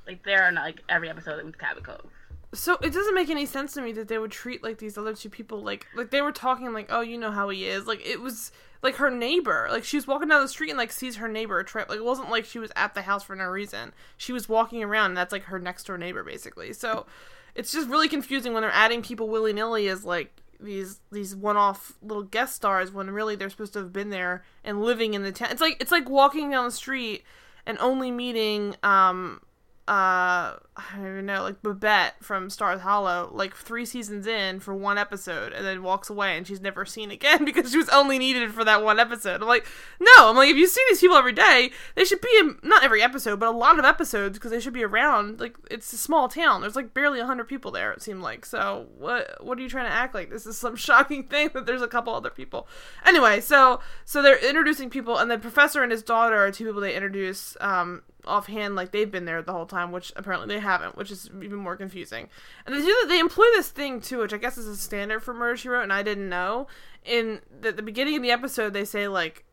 Like 0.07 0.23
they're 0.23 0.45
on 0.45 0.55
like 0.55 0.81
every 0.87 1.09
episode 1.09 1.43
with 1.43 1.57
Cabot 1.57 1.83
Cove. 1.83 2.09
So 2.55 2.77
it 2.81 2.93
doesn't 2.93 3.13
make 3.13 3.29
any 3.29 3.45
sense 3.45 3.73
to 3.73 3.81
me 3.81 3.91
that 3.93 4.07
they 4.07 4.17
would 4.17 4.31
treat 4.31 4.63
like 4.63 4.77
these 4.77 4.97
other 4.97 5.13
two 5.13 5.29
people 5.29 5.61
like 5.61 5.87
like 5.95 6.11
they 6.11 6.21
were 6.21 6.31
talking 6.31 6.73
like 6.73 6.87
oh 6.89 7.01
you 7.01 7.17
know 7.17 7.31
how 7.31 7.49
he 7.49 7.65
is. 7.65 7.85
Like 7.85 8.05
it 8.05 8.21
was 8.21 8.51
like 8.81 8.95
her 8.95 9.11
neighbor. 9.11 9.67
Like 9.69 9.83
she 9.83 9.97
was 9.97 10.07
walking 10.07 10.29
down 10.29 10.41
the 10.41 10.47
street 10.47 10.69
and 10.69 10.77
like 10.77 10.91
sees 10.91 11.17
her 11.17 11.27
neighbor 11.27 11.61
trip 11.63 11.89
like 11.89 11.97
it 11.97 12.05
wasn't 12.05 12.29
like 12.29 12.45
she 12.45 12.59
was 12.59 12.71
at 12.75 12.93
the 12.93 13.03
house 13.03 13.23
for 13.23 13.35
no 13.35 13.45
reason. 13.45 13.93
She 14.17 14.33
was 14.33 14.49
walking 14.49 14.83
around 14.83 15.11
and 15.11 15.17
that's 15.17 15.31
like 15.31 15.43
her 15.43 15.59
next 15.59 15.85
door 15.85 15.97
neighbor 15.97 16.23
basically. 16.23 16.73
So 16.73 17.05
it's 17.53 17.71
just 17.71 17.89
really 17.89 18.07
confusing 18.09 18.53
when 18.53 18.61
they're 18.61 18.71
adding 18.71 19.01
people 19.01 19.27
willy 19.29 19.53
nilly 19.53 19.87
as 19.87 20.03
like 20.03 20.41
these 20.59 20.99
these 21.11 21.35
one 21.35 21.57
off 21.57 21.93
little 22.01 22.23
guest 22.23 22.55
stars 22.55 22.91
when 22.91 23.09
really 23.11 23.35
they're 23.35 23.49
supposed 23.49 23.73
to 23.73 23.79
have 23.79 23.93
been 23.93 24.09
there 24.09 24.43
and 24.63 24.81
living 24.81 25.13
in 25.13 25.23
the 25.23 25.31
town. 25.31 25.49
It's 25.51 25.61
like 25.61 25.77
it's 25.79 25.91
like 25.91 26.09
walking 26.09 26.49
down 26.51 26.65
the 26.65 26.71
street 26.71 27.23
and 27.65 27.77
only 27.79 28.11
meeting 28.11 28.75
um 28.83 29.41
uh 29.87 30.57
I 30.77 30.97
don't 30.97 31.07
even 31.07 31.25
know, 31.25 31.43
like 31.43 31.61
Babette 31.61 32.15
from 32.21 32.49
Stars 32.49 32.81
Hollow, 32.81 33.29
like 33.31 33.55
three 33.55 33.85
seasons 33.85 34.27
in 34.27 34.59
for 34.59 34.73
one 34.73 34.97
episode 34.97 35.53
and 35.53 35.65
then 35.65 35.83
walks 35.83 36.09
away 36.09 36.35
and 36.35 36.45
she's 36.45 36.59
never 36.59 36.85
seen 36.85 37.11
again 37.11 37.45
because 37.45 37.71
she 37.71 37.77
was 37.77 37.87
only 37.89 38.17
needed 38.17 38.51
for 38.51 38.65
that 38.65 38.83
one 38.83 38.99
episode. 38.99 39.41
I'm 39.41 39.47
like, 39.47 39.65
no, 39.99 40.11
I'm 40.17 40.35
like, 40.35 40.49
if 40.49 40.57
you 40.57 40.67
see 40.67 40.81
these 40.89 40.99
people 40.99 41.15
every 41.15 41.31
day, 41.31 41.69
they 41.95 42.03
should 42.03 42.19
be 42.19 42.35
in 42.39 42.57
not 42.61 42.83
every 42.83 43.01
episode, 43.01 43.39
but 43.39 43.47
a 43.47 43.55
lot 43.55 43.79
of 43.79 43.85
episodes 43.85 44.37
because 44.37 44.51
they 44.51 44.59
should 44.59 44.73
be 44.73 44.83
around. 44.83 45.39
Like 45.39 45.55
it's 45.71 45.93
a 45.93 45.97
small 45.97 46.27
town. 46.27 46.61
There's 46.61 46.75
like 46.75 46.93
barely 46.93 47.21
hundred 47.21 47.47
people 47.47 47.71
there, 47.71 47.93
it 47.93 48.01
seemed 48.01 48.21
like. 48.21 48.45
So 48.45 48.87
what 48.97 49.45
what 49.45 49.57
are 49.57 49.61
you 49.61 49.69
trying 49.69 49.89
to 49.89 49.95
act 49.95 50.13
like? 50.13 50.29
This 50.29 50.45
is 50.45 50.57
some 50.57 50.75
shocking 50.75 51.23
thing 51.23 51.51
that 51.53 51.65
there's 51.65 51.81
a 51.81 51.87
couple 51.87 52.13
other 52.13 52.31
people. 52.31 52.67
Anyway, 53.05 53.39
so 53.39 53.79
so 54.03 54.21
they're 54.21 54.43
introducing 54.45 54.89
people 54.89 55.17
and 55.17 55.31
the 55.31 55.37
professor 55.37 55.83
and 55.83 55.91
his 55.91 56.03
daughter 56.03 56.35
are 56.35 56.51
two 56.51 56.65
people 56.65 56.81
they 56.81 56.95
introduce 56.95 57.55
um 57.61 58.01
offhand 58.27 58.75
like 58.75 58.91
they've 58.91 59.11
been 59.11 59.25
there 59.25 59.41
the 59.41 59.53
whole 59.53 59.65
time, 59.65 59.91
which 59.91 60.11
apparently 60.15 60.47
they 60.47 60.59
haven't, 60.59 60.97
which 60.97 61.11
is 61.11 61.29
even 61.41 61.59
more 61.59 61.75
confusing. 61.75 62.29
And 62.65 62.75
they 62.75 62.81
do 62.81 62.85
that 62.87 63.07
they 63.07 63.19
employ 63.19 63.45
this 63.53 63.69
thing 63.69 64.01
too, 64.01 64.19
which 64.19 64.33
I 64.33 64.37
guess 64.37 64.57
is 64.57 64.67
a 64.67 64.75
standard 64.75 65.21
for 65.21 65.33
Murder 65.33 65.57
She 65.57 65.69
Wrote, 65.69 65.83
and 65.83 65.93
I 65.93 66.03
didn't 66.03 66.29
know. 66.29 66.67
In 67.03 67.41
the, 67.61 67.71
the 67.71 67.83
beginning 67.83 68.15
of 68.15 68.23
the 68.23 68.31
episode, 68.31 68.73
they 68.73 68.85
say 68.85 69.07
like 69.07 69.44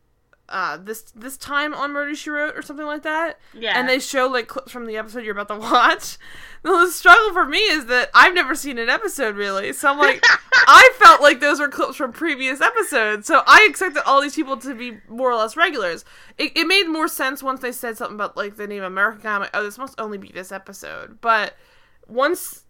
uh 0.49 0.77
this 0.77 1.03
this 1.15 1.37
time 1.37 1.73
on 1.73 1.93
Murder 1.93 2.13
She 2.15 2.29
Wrote 2.29 2.55
or 2.55 2.61
something 2.61 2.85
like 2.85 3.03
that. 3.03 3.39
Yeah. 3.53 3.79
And 3.79 3.87
they 3.87 3.99
show 3.99 4.27
like 4.27 4.47
clips 4.47 4.71
from 4.71 4.85
the 4.85 4.97
episode 4.97 5.23
you're 5.23 5.37
about 5.37 5.47
to 5.53 5.59
watch. 5.71 6.17
The 6.63 6.87
struggle 6.89 7.33
for 7.33 7.45
me 7.45 7.59
is 7.59 7.85
that 7.87 8.09
I've 8.13 8.33
never 8.33 8.55
seen 8.55 8.77
an 8.77 8.89
episode 8.89 9.35
really, 9.35 9.73
so 9.73 9.89
I'm 9.91 9.97
like, 9.97 10.23
I 10.53 10.93
felt 10.97 11.21
like 11.21 11.39
those 11.39 11.59
were 11.59 11.67
clips 11.67 11.97
from 11.97 12.13
previous 12.13 12.61
episodes, 12.61 13.27
so 13.27 13.41
I 13.45 13.67
expected 13.69 14.03
all 14.05 14.21
these 14.21 14.35
people 14.35 14.57
to 14.57 14.73
be 14.73 14.99
more 15.09 15.31
or 15.31 15.35
less 15.35 15.57
regulars. 15.57 16.05
It, 16.37 16.55
it 16.55 16.65
made 16.65 16.87
more 16.87 17.07
sense 17.07 17.43
once 17.43 17.59
they 17.59 17.71
said 17.73 17.97
something 17.97 18.15
about 18.15 18.37
like 18.37 18.55
the 18.55 18.67
Native 18.67 18.85
American 18.85 19.21
guy. 19.21 19.35
I'm 19.35 19.41
like, 19.41 19.49
oh, 19.53 19.63
this 19.63 19.77
must 19.77 19.99
only 19.99 20.17
be 20.17 20.29
this 20.29 20.51
episode. 20.51 21.19
But 21.19 21.55
once 22.07 22.63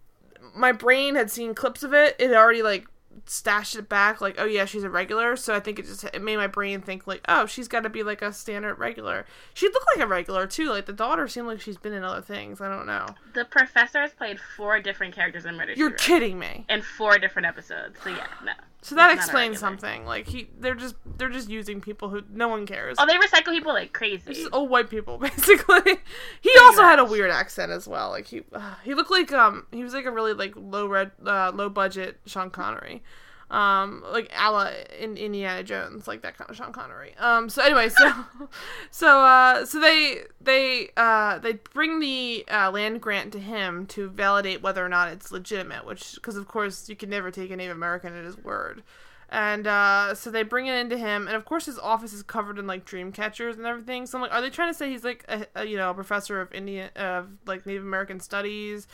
my 0.54 0.72
brain 0.72 1.14
had 1.14 1.30
seen 1.30 1.54
clips 1.54 1.82
of 1.82 1.94
it, 1.94 2.16
it 2.18 2.32
already 2.32 2.62
like 2.62 2.86
stashed 3.26 3.76
it 3.76 3.88
back 3.88 4.20
like 4.20 4.36
oh 4.38 4.44
yeah 4.44 4.64
she's 4.64 4.84
a 4.84 4.90
regular. 4.90 5.36
So 5.36 5.54
i 5.54 5.60
think 5.60 5.78
it 5.78 5.86
just 5.86 6.04
it 6.04 6.22
made 6.22 6.36
my 6.36 6.46
brain 6.46 6.80
think 6.80 7.06
like 7.06 7.20
oh 7.28 7.46
she's 7.46 7.68
got 7.68 7.80
to 7.84 7.88
be 7.90 8.02
like 8.02 8.22
a 8.22 8.32
standard 8.32 8.78
regular. 8.78 9.26
She 9.54 9.66
looked 9.66 9.86
like 9.94 10.04
a 10.04 10.08
regular 10.08 10.46
too. 10.46 10.68
Like 10.70 10.86
the 10.86 10.92
daughter 10.92 11.28
seemed 11.28 11.46
like 11.46 11.60
she's 11.60 11.76
been 11.78 11.92
in 11.92 12.04
other 12.04 12.22
things. 12.22 12.60
I 12.60 12.68
don't 12.68 12.86
know. 12.86 13.06
The 13.34 13.44
professor 13.44 14.00
has 14.00 14.12
played 14.12 14.38
four 14.56 14.80
different 14.80 15.14
characters 15.14 15.44
in 15.44 15.56
Murder 15.56 15.74
She 15.74 15.80
you're 15.80 15.90
Wrote. 15.90 15.98
kidding 15.98 16.38
me. 16.38 16.64
In 16.68 16.82
four 16.82 17.18
different 17.18 17.46
episodes. 17.46 17.96
So 18.02 18.10
yeah, 18.10 18.26
no. 18.44 18.52
So 18.84 18.96
that 18.96 19.14
explains 19.14 19.58
something. 19.58 20.04
Like 20.04 20.26
he 20.26 20.50
they're 20.60 20.74
just 20.74 20.94
they're 21.16 21.30
just 21.30 21.48
using 21.48 21.80
people 21.80 22.10
who 22.10 22.20
no 22.30 22.48
one 22.48 22.66
cares. 22.66 22.96
Oh, 22.98 23.06
they 23.06 23.14
recycle 23.14 23.52
people 23.54 23.72
like 23.72 23.98
They're 23.98 24.18
crazy. 24.18 24.34
just 24.34 24.52
old 24.52 24.68
white 24.68 24.90
people 24.90 25.16
basically. 25.28 25.96
He 26.42 26.52
also 26.64 26.82
had 26.82 26.98
a 26.98 27.04
weird 27.06 27.30
accent 27.30 27.72
as 27.72 27.88
well. 27.88 28.10
Like 28.10 28.26
he 28.26 28.42
uh, 28.52 28.74
he 28.84 28.92
looked 28.94 29.10
like 29.10 29.32
um 29.32 29.66
he 29.72 29.82
was 29.82 29.94
like 29.94 30.04
a 30.04 30.10
really 30.10 30.34
like 30.34 30.52
low 30.54 30.86
red 30.86 31.12
uh, 31.26 31.50
low 31.54 31.70
budget 31.70 32.20
sean 32.26 32.50
connery 32.50 33.02
um 33.50 34.02
like 34.10 34.30
a 34.36 34.50
la 34.50 34.70
in 34.98 35.16
indiana 35.16 35.62
jones 35.62 36.08
like 36.08 36.22
that 36.22 36.36
kind 36.36 36.48
of 36.50 36.56
sean 36.56 36.72
connery 36.72 37.14
um 37.18 37.48
so 37.48 37.62
anyway 37.62 37.88
so 37.88 38.12
so 38.90 39.20
uh 39.20 39.64
so 39.66 39.78
they 39.80 40.22
they 40.40 40.88
uh 40.96 41.38
they 41.38 41.52
bring 41.72 42.00
the 42.00 42.44
uh, 42.50 42.70
land 42.70 43.00
grant 43.00 43.32
to 43.32 43.38
him 43.38 43.84
to 43.86 44.08
validate 44.08 44.62
whether 44.62 44.84
or 44.84 44.88
not 44.88 45.08
it's 45.08 45.30
legitimate 45.30 45.84
which 45.86 46.14
because 46.14 46.36
of 46.36 46.48
course 46.48 46.88
you 46.88 46.96
can 46.96 47.10
never 47.10 47.30
take 47.30 47.50
a 47.50 47.56
native 47.56 47.76
american 47.76 48.16
at 48.16 48.24
his 48.24 48.38
word 48.38 48.82
and 49.30 49.66
uh, 49.66 50.14
so 50.14 50.30
they 50.30 50.44
bring 50.44 50.66
it 50.66 50.74
into 50.74 50.96
him, 50.96 51.26
and 51.26 51.34
of 51.34 51.44
course 51.44 51.66
his 51.66 51.76
office 51.78 52.12
is 52.12 52.22
covered 52.22 52.56
in 52.56 52.68
like 52.68 52.84
dream 52.84 53.10
catchers 53.10 53.56
and 53.56 53.66
everything. 53.66 54.06
So 54.06 54.16
I'm 54.18 54.22
like, 54.22 54.32
are 54.32 54.40
they 54.40 54.50
trying 54.50 54.70
to 54.72 54.78
say 54.78 54.90
he's 54.90 55.02
like 55.02 55.24
a, 55.28 55.46
a 55.56 55.64
you 55.64 55.76
know 55.76 55.90
a 55.90 55.94
professor 55.94 56.40
of 56.40 56.52
Indian 56.52 56.90
of 56.94 57.30
like 57.44 57.66
Native 57.66 57.82
American 57.82 58.20
studies? 58.20 58.86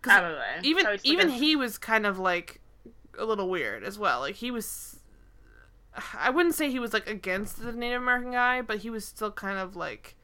'Cause 0.00 0.18
Probably. 0.20 0.38
even 0.62 0.86
even 1.02 1.28
he 1.28 1.54
was 1.56 1.76
kind 1.76 2.06
of 2.06 2.18
like 2.18 2.60
a 3.18 3.24
little 3.24 3.48
weird 3.48 3.84
as 3.84 3.98
well. 3.98 4.20
Like 4.20 4.36
he 4.36 4.50
was, 4.50 5.00
I 6.18 6.30
wouldn't 6.30 6.54
say 6.54 6.70
he 6.70 6.78
was 6.78 6.92
like 6.92 7.08
against 7.08 7.62
the 7.62 7.72
Native 7.72 8.02
American 8.02 8.32
guy, 8.32 8.62
but 8.62 8.78
he 8.78 8.90
was 8.90 9.04
still 9.04 9.30
kind 9.30 9.58
of 9.58 9.76
like. 9.76 10.16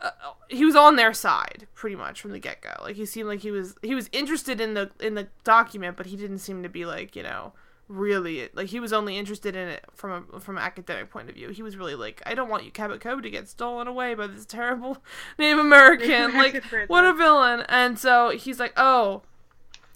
Uh, 0.00 0.10
he 0.48 0.64
was 0.64 0.76
on 0.76 0.94
their 0.94 1.12
side 1.12 1.66
pretty 1.74 1.96
much 1.96 2.20
from 2.20 2.30
the 2.30 2.38
get 2.38 2.60
go. 2.60 2.70
Like 2.82 2.94
he 2.94 3.04
seemed 3.04 3.28
like 3.28 3.40
he 3.40 3.50
was 3.50 3.74
he 3.82 3.96
was 3.96 4.08
interested 4.12 4.60
in 4.60 4.74
the 4.74 4.90
in 5.00 5.14
the 5.14 5.26
document, 5.42 5.96
but 5.96 6.06
he 6.06 6.16
didn't 6.16 6.38
seem 6.38 6.62
to 6.62 6.68
be 6.68 6.84
like 6.84 7.16
you 7.16 7.24
know 7.24 7.52
really 7.88 8.50
like 8.52 8.68
he 8.68 8.80
was 8.80 8.92
only 8.92 9.16
interested 9.16 9.56
in 9.56 9.66
it 9.68 9.84
from 9.94 10.28
a 10.34 10.40
from 10.40 10.58
an 10.58 10.62
academic 10.62 11.10
point 11.10 11.28
of 11.28 11.34
view. 11.34 11.48
He 11.48 11.62
was 11.62 11.76
really 11.76 11.94
like 11.94 12.22
I 12.26 12.34
don't 12.34 12.48
want 12.48 12.64
you 12.64 12.70
Cabot 12.70 13.00
Cove 13.00 13.22
to 13.22 13.30
get 13.30 13.48
stolen 13.48 13.88
away 13.88 14.14
by 14.14 14.26
this 14.26 14.44
terrible 14.44 14.98
Native 15.38 15.58
American. 15.58 16.08
Native 16.08 16.34
like 16.34 16.48
American 16.50 16.70
person. 16.70 16.86
what 16.88 17.04
a 17.04 17.14
villain! 17.14 17.64
And 17.68 17.98
so 17.98 18.30
he's 18.30 18.60
like, 18.60 18.74
oh, 18.76 19.22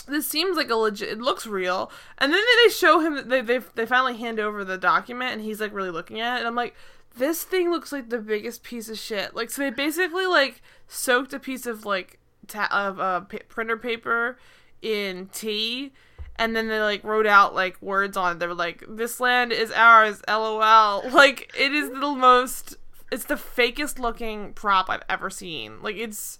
this 0.02 0.26
seems 0.26 0.56
like 0.56 0.70
a 0.70 0.74
legit. 0.74 1.08
It 1.08 1.20
looks 1.20 1.46
real. 1.46 1.90
And 2.18 2.32
then 2.32 2.42
they 2.64 2.70
show 2.70 3.00
him. 3.00 3.28
They 3.28 3.40
they 3.40 3.58
they 3.58 3.86
finally 3.86 4.16
hand 4.16 4.40
over 4.40 4.64
the 4.64 4.78
document, 4.78 5.32
and 5.32 5.42
he's 5.42 5.60
like 5.60 5.72
really 5.72 5.90
looking 5.90 6.20
at 6.20 6.36
it. 6.36 6.38
And 6.40 6.48
I'm 6.48 6.54
like, 6.54 6.74
this 7.16 7.44
thing 7.44 7.70
looks 7.70 7.92
like 7.92 8.08
the 8.08 8.18
biggest 8.18 8.62
piece 8.62 8.88
of 8.88 8.98
shit. 8.98 9.34
Like 9.34 9.50
so 9.50 9.62
they 9.62 9.70
basically 9.70 10.26
like 10.26 10.62
soaked 10.88 11.32
a 11.32 11.38
piece 11.38 11.66
of 11.66 11.84
like 11.84 12.18
ta- 12.46 12.68
of 12.70 13.00
uh, 13.00 13.20
printer 13.48 13.76
paper 13.76 14.38
in 14.80 15.28
tea. 15.32 15.92
And 16.36 16.56
then 16.56 16.68
they 16.68 16.80
like 16.80 17.04
wrote 17.04 17.26
out 17.26 17.54
like 17.54 17.80
words 17.82 18.16
on 18.16 18.32
it. 18.32 18.38
They 18.38 18.46
were 18.46 18.54
like, 18.54 18.84
"This 18.88 19.20
land 19.20 19.52
is 19.52 19.70
ours." 19.70 20.22
LOL. 20.28 21.02
Like 21.10 21.52
it 21.58 21.72
is 21.72 21.90
the 21.90 22.12
most. 22.12 22.76
It's 23.10 23.26
the 23.26 23.34
fakest 23.34 23.98
looking 23.98 24.54
prop 24.54 24.88
I've 24.88 25.02
ever 25.08 25.28
seen. 25.28 25.82
Like 25.82 25.96
it's 25.96 26.38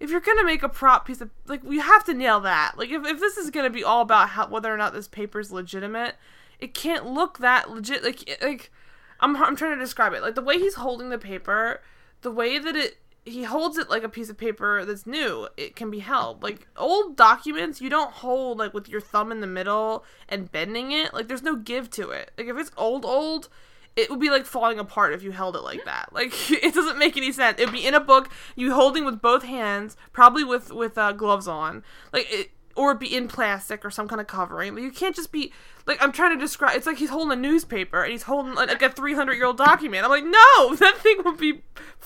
if 0.00 0.10
you're 0.10 0.20
gonna 0.20 0.44
make 0.44 0.62
a 0.62 0.68
prop 0.68 1.06
piece 1.06 1.20
of 1.20 1.30
like 1.46 1.62
we 1.62 1.78
have 1.78 2.04
to 2.04 2.14
nail 2.14 2.40
that. 2.40 2.72
Like 2.76 2.90
if, 2.90 3.06
if 3.06 3.20
this 3.20 3.36
is 3.36 3.50
gonna 3.50 3.70
be 3.70 3.84
all 3.84 4.00
about 4.00 4.30
how 4.30 4.48
whether 4.48 4.72
or 4.72 4.78
not 4.78 4.94
this 4.94 5.06
paper's 5.06 5.52
legitimate 5.52 6.16
it 6.58 6.74
can't 6.74 7.06
look 7.06 7.38
that 7.38 7.70
legit 7.70 8.02
like 8.02 8.38
like 8.42 8.72
I'm, 9.20 9.36
I'm 9.36 9.54
trying 9.54 9.74
to 9.76 9.84
describe 9.84 10.14
it. 10.14 10.22
Like 10.22 10.34
the 10.34 10.42
way 10.42 10.58
he's 10.58 10.74
holding 10.74 11.10
the 11.10 11.18
paper 11.18 11.82
the 12.22 12.30
way 12.30 12.58
that 12.58 12.74
it 12.74 12.96
he 13.26 13.44
holds 13.44 13.76
it 13.76 13.90
like 13.90 14.02
a 14.02 14.08
piece 14.08 14.30
of 14.30 14.38
paper 14.38 14.84
that's 14.86 15.06
new 15.06 15.46
it 15.58 15.76
can 15.76 15.90
be 15.90 15.98
held. 15.98 16.42
Like 16.42 16.66
old 16.78 17.16
documents 17.16 17.82
you 17.82 17.90
don't 17.90 18.12
hold 18.12 18.58
like 18.58 18.72
with 18.72 18.88
your 18.88 19.02
thumb 19.02 19.30
in 19.30 19.40
the 19.40 19.46
middle 19.46 20.04
and 20.28 20.50
bending 20.50 20.92
it. 20.92 21.12
Like 21.12 21.28
there's 21.28 21.42
no 21.42 21.56
give 21.56 21.90
to 21.90 22.10
it. 22.10 22.30
Like 22.38 22.46
if 22.46 22.56
it's 22.56 22.72
old 22.78 23.04
old 23.04 23.50
it 23.96 24.10
would 24.10 24.20
be 24.20 24.30
like 24.30 24.46
falling 24.46 24.78
apart 24.78 25.12
if 25.12 25.22
you 25.22 25.32
held 25.32 25.56
it 25.56 25.62
like 25.62 25.84
that. 25.84 26.12
Like 26.12 26.32
it 26.50 26.74
doesn't 26.74 26.98
make 26.98 27.16
any 27.16 27.32
sense. 27.32 27.60
It'd 27.60 27.72
be 27.72 27.86
in 27.86 27.94
a 27.94 28.00
book, 28.00 28.30
you 28.56 28.74
holding 28.74 29.04
with 29.04 29.20
both 29.20 29.44
hands, 29.44 29.96
probably 30.12 30.44
with 30.44 30.72
with 30.72 30.96
uh, 30.96 31.12
gloves 31.12 31.48
on, 31.48 31.82
like 32.12 32.26
it, 32.30 32.50
or 32.76 32.94
be 32.94 33.14
in 33.14 33.28
plastic 33.28 33.84
or 33.84 33.90
some 33.90 34.08
kind 34.08 34.20
of 34.20 34.26
covering. 34.26 34.74
Like, 34.74 34.84
you 34.84 34.90
can't 34.90 35.14
just 35.14 35.32
be 35.32 35.52
like 35.86 35.98
I'm 36.00 36.12
trying 36.12 36.36
to 36.36 36.40
describe. 36.42 36.76
It's 36.76 36.86
like 36.86 36.98
he's 36.98 37.10
holding 37.10 37.36
a 37.36 37.40
newspaper 37.40 38.02
and 38.02 38.12
he's 38.12 38.22
holding 38.22 38.54
like 38.54 38.82
a 38.82 38.90
300 38.90 39.34
year 39.34 39.46
old 39.46 39.58
document. 39.58 40.04
I'm 40.04 40.10
like, 40.10 40.24
no, 40.24 40.74
that 40.76 40.96
thing 40.98 41.22
would 41.24 41.38
be. 41.38 41.62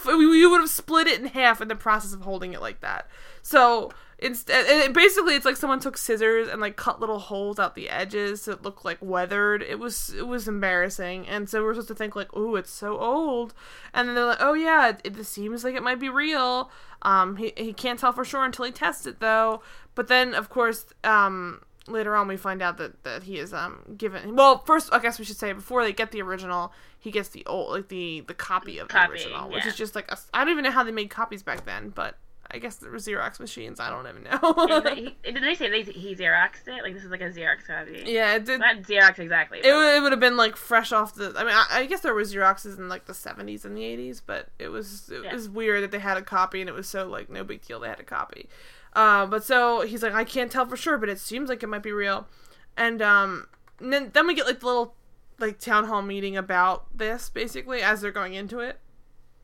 We 0.06 0.46
would 0.46 0.60
have 0.60 0.70
split 0.70 1.06
it 1.06 1.20
in 1.20 1.26
half 1.26 1.60
in 1.60 1.68
the 1.68 1.76
process 1.76 2.12
of 2.12 2.22
holding 2.22 2.52
it 2.52 2.60
like 2.60 2.80
that. 2.80 3.08
So 3.42 3.92
instead 4.18 4.66
and 4.66 4.83
it, 4.83 4.92
basically 4.92 5.35
it's 5.35 5.44
like 5.44 5.57
someone 5.57 5.81
took 5.81 5.96
scissors 5.96 6.48
and 6.48 6.61
like 6.61 6.77
cut 6.77 7.00
little 7.00 7.18
holes 7.18 7.59
out 7.59 7.74
the 7.74 7.88
edges 7.88 8.42
so 8.42 8.53
it 8.53 8.62
looked 8.62 8.85
like 8.85 8.98
weathered. 9.00 9.62
It 9.62 9.79
was 9.79 10.14
it 10.16 10.27
was 10.27 10.48
embarrassing. 10.48 11.27
And 11.27 11.48
so 11.48 11.62
we're 11.62 11.74
supposed 11.74 11.88
to 11.88 11.94
think 11.94 12.16
like 12.16 12.31
oh 12.35 12.57
it's 12.57 12.70
so 12.70 12.98
old. 12.98 13.55
And 13.92 14.09
then 14.09 14.14
they're 14.14 14.27
like 14.27 14.38
oh 14.40 14.55
yeah 14.55 14.88
it, 14.88 15.00
it 15.05 15.24
seems 15.24 15.64
like 15.64 15.74
it 15.74 15.83
might 15.83 16.00
be 16.00 16.09
real. 16.09 16.70
Um 17.03 17.37
he, 17.37 17.53
he 17.57 17.72
can't 17.72 17.98
tell 17.98 18.12
for 18.12 18.24
sure 18.24 18.44
until 18.44 18.64
he 18.64 18.72
tests 18.72 19.07
it 19.07 19.20
though. 19.20 19.62
But 19.94 20.09
then 20.09 20.35
of 20.35 20.48
course 20.48 20.87
um 21.03 21.61
later 21.87 22.16
on 22.16 22.27
we 22.29 22.37
find 22.37 22.62
out 22.62 22.79
that 22.79 23.03
that 23.05 23.24
he 23.24 23.38
is 23.38 23.53
um 23.53 23.81
given 23.96 24.35
well 24.37 24.59
first 24.64 24.88
I 24.92 24.98
guess 25.00 25.18
we 25.18 25.24
should 25.24 25.37
say 25.37 25.53
before 25.53 25.85
they 25.85 25.92
get 25.92 26.12
the 26.12 26.22
original 26.22 26.72
he 26.98 27.11
gets 27.11 27.29
the 27.29 27.44
old 27.46 27.72
like 27.72 27.88
the 27.88 28.20
the 28.27 28.35
copy 28.35 28.79
of 28.79 28.88
the 28.88 28.94
Copy, 28.94 29.12
original 29.12 29.50
which 29.50 29.66
is 29.66 29.77
just 29.77 29.94
like 29.94 30.11
a, 30.11 30.16
I 30.33 30.44
don't 30.44 30.53
even 30.53 30.64
know 30.64 30.70
how 30.70 30.83
they 30.83 30.92
made 30.92 31.11
copies 31.11 31.42
back 31.42 31.66
then 31.66 31.90
but 31.90 32.16
I 32.54 32.58
guess 32.58 32.76
there 32.76 32.90
were 32.90 32.98
Xerox 32.98 33.40
machines 33.40 33.80
I 33.80 33.90
don't 33.90 34.06
even 34.06 34.22
know 34.24 34.94
he, 34.94 35.16
did 35.32 35.42
they 35.42 35.54
say 35.54 35.68
they, 35.70 35.82
he 35.90 36.14
Xeroxed 36.14 36.66
it? 36.68 36.82
Like 36.82 36.94
this 36.94 37.04
is 37.04 37.10
like 37.10 37.20
a 37.20 37.30
Xerox 37.30 37.66
copy. 37.66 38.04
yeah 38.06 38.36
it 38.36 38.44
did 38.44 38.60
Not 38.60 38.76
Xerox 38.82 39.18
exactly. 39.18 39.58
it 39.58 39.66
it 39.66 40.00
would 40.02 40.12
have 40.12 40.20
been 40.20 40.36
like 40.36 40.56
fresh 40.56 40.92
off 40.92 41.14
the 41.14 41.32
I 41.36 41.44
mean 41.44 41.52
I, 41.54 41.66
I 41.70 41.86
guess 41.86 42.00
there 42.00 42.14
was 42.14 42.32
Xeroxes 42.34 42.78
in 42.78 42.88
like 42.88 43.06
the 43.06 43.12
70s 43.12 43.64
and 43.64 43.76
the 43.76 43.82
80s 43.82 44.22
but 44.24 44.48
it 44.58 44.68
was 44.68 45.10
it 45.10 45.24
Yeah. 45.24 45.32
was 45.32 45.48
weird 45.48 45.82
that 45.82 45.90
they 45.90 45.98
had 45.98 46.16
a 46.16 46.22
copy 46.22 46.60
and 46.60 46.68
it 46.70 46.74
was 46.74 46.88
so 46.88 47.06
like 47.06 47.28
no 47.28 47.44
big 47.44 47.62
deal 47.62 47.80
they 47.80 47.88
had 47.88 48.00
a 48.00 48.04
copy 48.04 48.48
uh, 48.94 49.26
but 49.26 49.42
so 49.42 49.80
he's 49.80 50.02
like 50.04 50.14
I 50.14 50.22
can't 50.24 50.52
tell 50.52 50.66
for 50.66 50.76
sure 50.76 50.96
but 50.98 51.08
it 51.08 51.18
seems 51.18 51.48
like 51.48 51.62
it 51.62 51.68
might 51.68 51.82
be 51.82 51.90
real 51.92 52.28
and 52.76 53.02
um 53.02 53.48
and 53.80 53.92
then 53.92 54.10
then 54.14 54.26
we 54.26 54.34
get 54.34 54.46
like 54.46 54.60
the 54.60 54.66
little 54.66 54.94
like 55.40 55.58
town 55.58 55.86
hall 55.86 56.00
meeting 56.02 56.36
about 56.36 56.86
this 56.96 57.28
basically 57.28 57.82
as 57.82 58.00
they're 58.00 58.12
going 58.12 58.34
into 58.34 58.60
it 58.60 58.78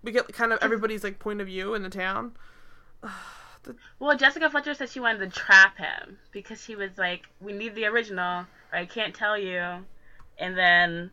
we 0.05 0.13
get 0.13 0.33
kind 0.33 0.53
of 0.53 0.59
everybody's 0.63 1.03
like 1.03 1.19
point 1.19 1.41
of 1.41 1.49
view 1.49 1.75
in 1.75 1.83
the 1.83 1.91
town 1.91 2.33
Well, 3.99 4.17
Jessica 4.17 4.49
Fletcher 4.51 4.75
said 4.75 4.91
she 4.91 5.01
wanted 5.01 5.19
to 5.19 5.39
trap 5.39 5.77
him 5.77 6.19
because 6.33 6.65
he 6.65 6.77
was 6.77 6.97
like, 6.97 7.29
"We 7.41 7.53
need 7.53 7.75
the 7.75 7.87
original, 7.87 8.47
or 8.73 8.79
I 8.79 8.87
can't 8.87 9.15
tell 9.15 9.37
you." 9.39 9.85
And 10.39 10.57
then 10.57 11.11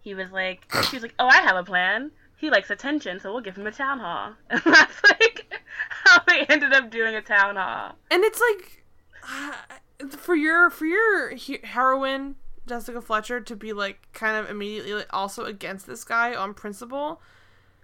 he 0.00 0.14
was 0.14 0.30
like, 0.30 0.64
"She 0.88 0.96
was 0.96 1.02
like, 1.02 1.14
oh, 1.18 1.26
I 1.26 1.42
have 1.42 1.56
a 1.56 1.64
plan. 1.64 2.10
He 2.36 2.50
likes 2.50 2.70
attention, 2.70 3.20
so 3.20 3.32
we'll 3.32 3.42
give 3.42 3.56
him 3.56 3.66
a 3.66 3.72
town 3.72 3.98
hall." 3.98 4.34
And 4.50 4.62
that's 4.64 5.02
like 5.04 5.46
how 5.90 6.22
they 6.26 6.46
ended 6.46 6.72
up 6.72 6.90
doing 6.90 7.14
a 7.14 7.22
town 7.22 7.56
hall. 7.56 7.96
and 8.10 8.24
it's 8.24 8.40
like 8.40 8.84
uh, 9.28 10.06
for 10.16 10.34
your 10.34 10.70
for 10.70 10.86
your 10.86 11.36
heroine 11.64 12.36
Jessica 12.66 13.00
Fletcher 13.02 13.40
to 13.40 13.56
be 13.56 13.72
like 13.72 14.08
kind 14.12 14.36
of 14.36 14.50
immediately 14.50 14.94
like, 14.94 15.08
also 15.10 15.44
against 15.44 15.86
this 15.86 16.04
guy 16.04 16.34
on 16.34 16.54
principle. 16.54 17.20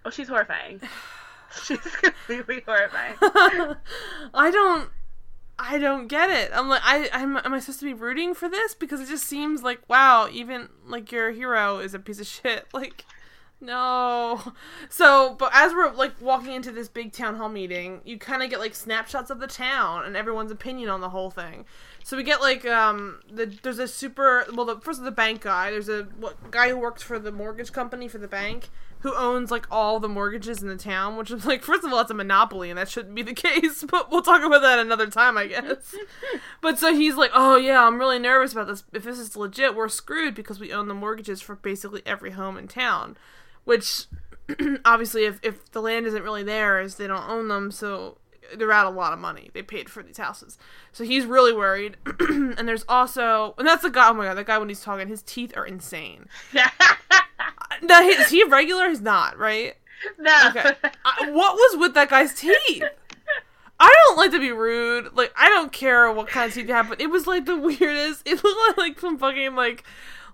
Oh, 0.05 0.11
she's 0.11 0.29
horrifying. 0.29 0.81
she's 1.53 1.79
completely 1.79 2.63
horrified. 2.67 3.15
I 4.35 4.51
don't 4.51 4.91
I 5.59 5.79
don't 5.79 6.07
get 6.07 6.31
it. 6.31 6.51
I'm 6.55 6.69
like 6.69 6.83
I 6.85 7.09
I'm 7.13 7.37
am 7.37 7.55
I 7.55 7.59
supposed 7.61 7.81
to 7.81 7.87
be 7.87 7.95
rooting 7.95 8.35
for 8.35 8.49
this 8.49 8.75
because 8.75 9.01
it 9.01 9.09
just 9.09 9.25
seems 9.25 9.63
like 9.63 9.81
wow, 9.89 10.29
even 10.31 10.69
like 10.87 11.11
your 11.11 11.31
hero 11.31 11.79
is 11.79 11.95
a 11.95 11.99
piece 11.99 12.21
of 12.21 12.27
shit. 12.27 12.67
Like 12.75 13.05
no. 13.59 14.53
So, 14.91 15.35
but 15.39 15.51
as 15.55 15.73
we're 15.73 15.91
like 15.93 16.21
walking 16.21 16.53
into 16.53 16.71
this 16.71 16.89
big 16.89 17.13
town 17.13 17.37
hall 17.37 17.49
meeting, 17.49 18.03
you 18.05 18.19
kind 18.19 18.43
of 18.43 18.51
get 18.51 18.59
like 18.59 18.75
snapshots 18.75 19.31
of 19.31 19.41
the 19.41 19.47
town 19.47 20.05
and 20.05 20.15
everyone's 20.15 20.53
opinion 20.53 20.91
on 20.91 21.01
the 21.01 21.09
whole 21.09 21.31
thing. 21.31 21.65
So 22.05 22.17
we 22.17 22.23
get 22.23 22.41
like 22.43 22.67
um 22.67 23.21
the 23.33 23.47
there's 23.63 23.79
a 23.79 23.89
super 23.89 24.47
well 24.53 24.67
the 24.67 24.79
first 24.81 25.03
the 25.03 25.11
bank 25.11 25.41
guy 25.41 25.71
there's 25.71 25.89
a 25.89 26.05
what, 26.19 26.51
guy 26.51 26.69
who 26.69 26.77
works 26.77 27.03
for 27.03 27.19
the 27.19 27.33
mortgage 27.33 27.73
company 27.73 28.09
for 28.09 28.19
the 28.19 28.29
bank 28.29 28.69
who 29.07 29.15
owns 29.15 29.53
like 29.53 29.69
all 29.71 30.01
the 30.01 30.09
mortgages 30.09 30.63
in 30.63 30.69
the 30.69 30.77
town 30.77 31.17
which 31.17 31.31
is 31.31 31.47
like 31.47 31.63
first 31.63 31.85
of 31.85 31.93
all 31.93 32.01
it's 32.01 32.11
a 32.11 32.15
monopoly 32.15 32.71
and 32.71 32.77
that 32.77 32.89
shouldn't 32.89 33.15
be 33.15 33.23
the 33.23 33.33
case 33.49 33.85
but 33.89 34.11
we'll 34.11 34.21
talk 34.21 34.43
about 34.43 34.63
that 34.63 34.81
another 34.81 35.07
time 35.07 35.39
I 35.39 35.47
guess. 35.47 35.95
but 36.61 36.77
so 36.77 36.93
he's 36.93 37.15
like 37.15 37.31
oh 37.33 37.57
yeah 37.57 37.87
I'm 37.87 38.01
really 38.01 38.19
nervous 38.19 38.51
about 38.51 38.67
this. 38.67 38.83
If 38.93 39.05
this 39.05 39.21
is 39.21 39.37
legit 39.37 39.77
we're 39.77 39.89
screwed 39.89 40.35
because 40.35 40.59
we 40.59 40.73
own 40.73 40.89
the 40.89 40.95
mortgages 40.95 41.41
for 41.41 41.55
basically 41.55 42.03
every 42.05 42.33
home 42.33 42.59
in 42.59 42.67
town 42.67 43.17
which 43.63 44.07
obviously 44.85 45.25
if, 45.25 45.39
if 45.45 45.71
the 45.71 45.81
land 45.81 46.05
isn't 46.07 46.25
really 46.25 46.43
theirs 46.43 46.97
they 46.97 47.07
don't 47.07 47.29
own 47.29 47.47
them 47.47 47.71
so 47.71 48.19
they're 48.57 48.73
out 48.73 48.87
a 48.87 48.91
lot 48.91 49.13
of 49.13 49.19
money. 49.19 49.51
They 49.55 49.63
paid 49.63 49.89
for 49.89 50.05
these 50.05 50.19
houses. 50.19 50.57
So 50.93 51.05
he's 51.05 51.27
really 51.27 51.53
worried 51.53 51.97
and 52.21 52.67
there's 52.67 52.85
also 52.89 53.55
and 53.57 53.67
that's 53.67 53.83
the 53.83 53.91
guy 53.91 54.09
oh 54.09 54.15
my 54.15 54.25
god 54.25 54.35
that 54.35 54.47
guy 54.47 54.59
when 54.59 54.69
he's 54.69 54.83
talking 54.83 55.07
his 55.07 55.23
teeth 55.23 55.53
are 55.57 55.67
insane 55.67 56.29
now 57.83 58.03
he- 58.03 58.11
is 58.11 58.29
he 58.29 58.45
regular 58.45 58.89
he's 58.89 59.01
not 59.01 59.39
right 59.39 59.77
no. 60.19 60.49
okay 60.49 60.73
I, 61.05 61.31
what 61.31 61.55
was 61.55 61.79
with 61.79 61.95
that 61.95 62.11
guy's 62.11 62.35
teeth 62.35 62.85
I 63.79 63.93
don't 64.09 64.17
like 64.17 64.31
to 64.31 64.41
be 64.41 64.53
rude. 64.53 65.15
Like 65.15 65.33
I 65.37 65.49
don't 65.49 65.73
care 65.73 66.11
what 66.11 66.29
kind 66.29 66.49
of 66.49 66.55
teeth 66.55 66.69
you 66.69 66.75
have, 66.75 66.89
but 66.89 67.01
it 67.01 67.11
was 67.11 67.27
like 67.27 67.45
the 67.45 67.57
weirdest. 67.57 68.23
It 68.25 68.43
looked 68.43 68.69
like, 68.69 68.77
like 68.79 69.01
some 69.01 69.19
fucking 69.19 69.55
like 69.55 69.85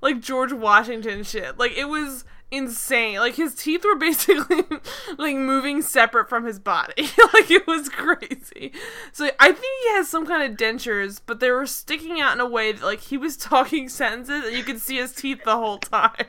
like 0.01 0.21
George 0.21 0.53
Washington 0.53 1.25
shit. 1.25 1.59
Like 1.59 1.77
it 1.77 1.87
was 1.87 2.25
insane. 2.53 3.19
Like 3.19 3.35
his 3.35 3.55
teeth 3.55 3.85
were 3.85 3.97
basically 3.97 4.63
like 5.19 5.35
moving 5.35 5.83
separate 5.83 6.29
from 6.29 6.45
his 6.45 6.59
body. 6.59 7.03
like 7.35 7.51
it 7.51 7.67
was 7.67 7.89
crazy. 7.89 8.73
So 9.13 9.31
I 9.41 9.47
think 9.51 9.67
he 9.83 9.89
has 9.95 10.09
some 10.09 10.27
kind 10.27 10.43
of 10.43 10.57
dentures, 10.57 11.21
but 11.25 11.41
they 11.41 11.51
were 11.51 11.67
sticking 11.67 12.21
out 12.21 12.35
in 12.35 12.41
a 12.41 12.47
way 12.47 12.73
that 12.73 12.85
like 12.85 13.01
he 13.01 13.17
was 13.17 13.37
talking 13.37 13.89
sentences 13.89 14.45
and 14.45 14.57
you 14.57 14.63
could 14.63 14.81
see 14.81 14.99
his 14.99 15.15
teeth 15.15 15.43
the 15.45 15.57
whole 15.57 15.79
time. 15.79 16.13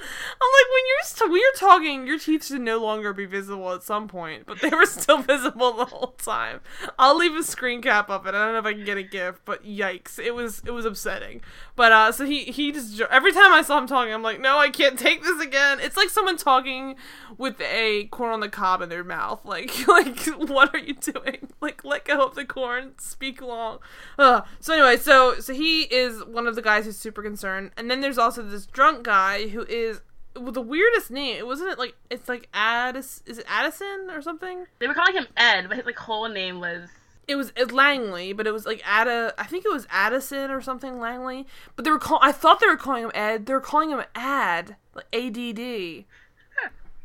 I'm 0.00 0.50
like 0.52 0.70
when 0.72 0.84
you're 0.86 1.30
when 1.30 1.40
you're 1.40 1.68
talking, 1.70 2.06
your 2.06 2.18
teeth 2.18 2.46
should 2.46 2.60
no 2.60 2.78
longer 2.78 3.12
be 3.12 3.26
visible 3.26 3.72
at 3.72 3.82
some 3.82 4.08
point, 4.08 4.44
but 4.46 4.60
they 4.60 4.70
were 4.70 4.86
still 4.86 5.18
visible 5.18 5.72
the 5.72 5.86
whole 5.86 6.14
time. 6.18 6.60
I'll 6.98 7.16
leave 7.16 7.34
a 7.34 7.42
screen 7.42 7.82
cap 7.82 8.10
of 8.10 8.26
it. 8.26 8.34
I 8.34 8.44
don't 8.44 8.52
know 8.52 8.58
if 8.58 8.64
I 8.64 8.72
can 8.72 8.84
get 8.84 8.98
a 8.98 9.02
gif, 9.02 9.40
but 9.44 9.64
yikes, 9.64 10.18
it 10.18 10.34
was 10.34 10.62
it 10.64 10.72
was 10.72 10.84
upsetting. 10.84 11.40
But 11.76 11.92
uh, 11.92 12.12
so 12.12 12.24
he 12.24 12.44
he 12.44 12.72
just 12.72 13.00
every 13.00 13.32
time 13.32 13.52
I 13.52 13.62
saw 13.62 13.78
him 13.78 13.86
talking, 13.86 14.12
I'm 14.12 14.22
like, 14.22 14.40
no, 14.40 14.58
I 14.58 14.70
can't 14.70 14.98
take 14.98 15.22
this 15.22 15.40
again. 15.40 15.80
It's 15.80 15.96
like 15.96 16.10
someone 16.10 16.36
talking 16.36 16.96
with 17.38 17.60
a 17.60 18.04
corn 18.10 18.32
on 18.32 18.40
the 18.40 18.48
cob 18.48 18.82
in 18.82 18.88
their 18.88 19.04
mouth. 19.04 19.40
Like 19.50 19.88
like 19.88 20.18
what 20.48 20.72
are 20.74 20.78
you 20.78 20.94
doing? 20.94 21.48
Like 21.60 21.84
let 21.84 22.04
go 22.04 22.24
of 22.24 22.36
the 22.36 22.44
corn, 22.44 22.92
speak 22.98 23.42
long. 23.42 23.78
Uh, 24.16 24.42
so 24.60 24.72
anyway, 24.74 24.96
so 24.96 25.40
so 25.40 25.52
he 25.52 25.82
is 25.82 26.24
one 26.24 26.46
of 26.46 26.54
the 26.54 26.62
guys 26.62 26.84
who's 26.84 26.96
super 26.96 27.20
concerned, 27.20 27.72
and 27.76 27.90
then 27.90 28.00
there's 28.00 28.16
also 28.16 28.42
this 28.42 28.64
drunk 28.64 29.02
guy 29.02 29.48
who 29.48 29.64
is 29.64 29.89
the 30.34 30.60
weirdest 30.60 31.10
name. 31.10 31.36
It 31.36 31.46
wasn't 31.46 31.70
it 31.70 31.78
like 31.78 31.94
it's 32.10 32.28
like 32.28 32.48
Addis 32.54 33.22
is 33.26 33.38
it 33.38 33.46
Addison 33.48 34.10
or 34.10 34.22
something? 34.22 34.66
They 34.78 34.86
were 34.86 34.94
calling 34.94 35.14
him 35.14 35.26
Ed, 35.36 35.66
but 35.68 35.76
his 35.76 35.86
like 35.86 35.98
whole 35.98 36.28
name 36.28 36.60
was 36.60 36.88
It 37.28 37.36
was 37.36 37.52
it 37.56 37.72
Langley, 37.72 38.32
but 38.32 38.46
it 38.46 38.52
was 38.52 38.66
like 38.66 38.82
Ada. 38.86 39.34
I 39.38 39.44
think 39.44 39.64
it 39.64 39.72
was 39.72 39.86
Addison 39.90 40.50
or 40.50 40.60
something 40.60 40.98
Langley. 40.98 41.46
But 41.76 41.84
they 41.84 41.90
were 41.90 41.98
call. 41.98 42.18
I 42.22 42.32
thought 42.32 42.60
they 42.60 42.66
were 42.66 42.76
calling 42.76 43.04
him 43.04 43.12
Ed. 43.14 43.46
They 43.46 43.52
were 43.52 43.60
calling 43.60 43.90
him 43.90 44.02
Ad, 44.14 44.76
like 44.94 45.06
A 45.12 45.30
D 45.30 45.52
D. 45.52 46.06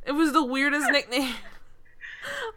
It 0.06 0.12
was 0.12 0.34
the 0.34 0.44
weirdest 0.44 0.92
nickname. 0.92 1.34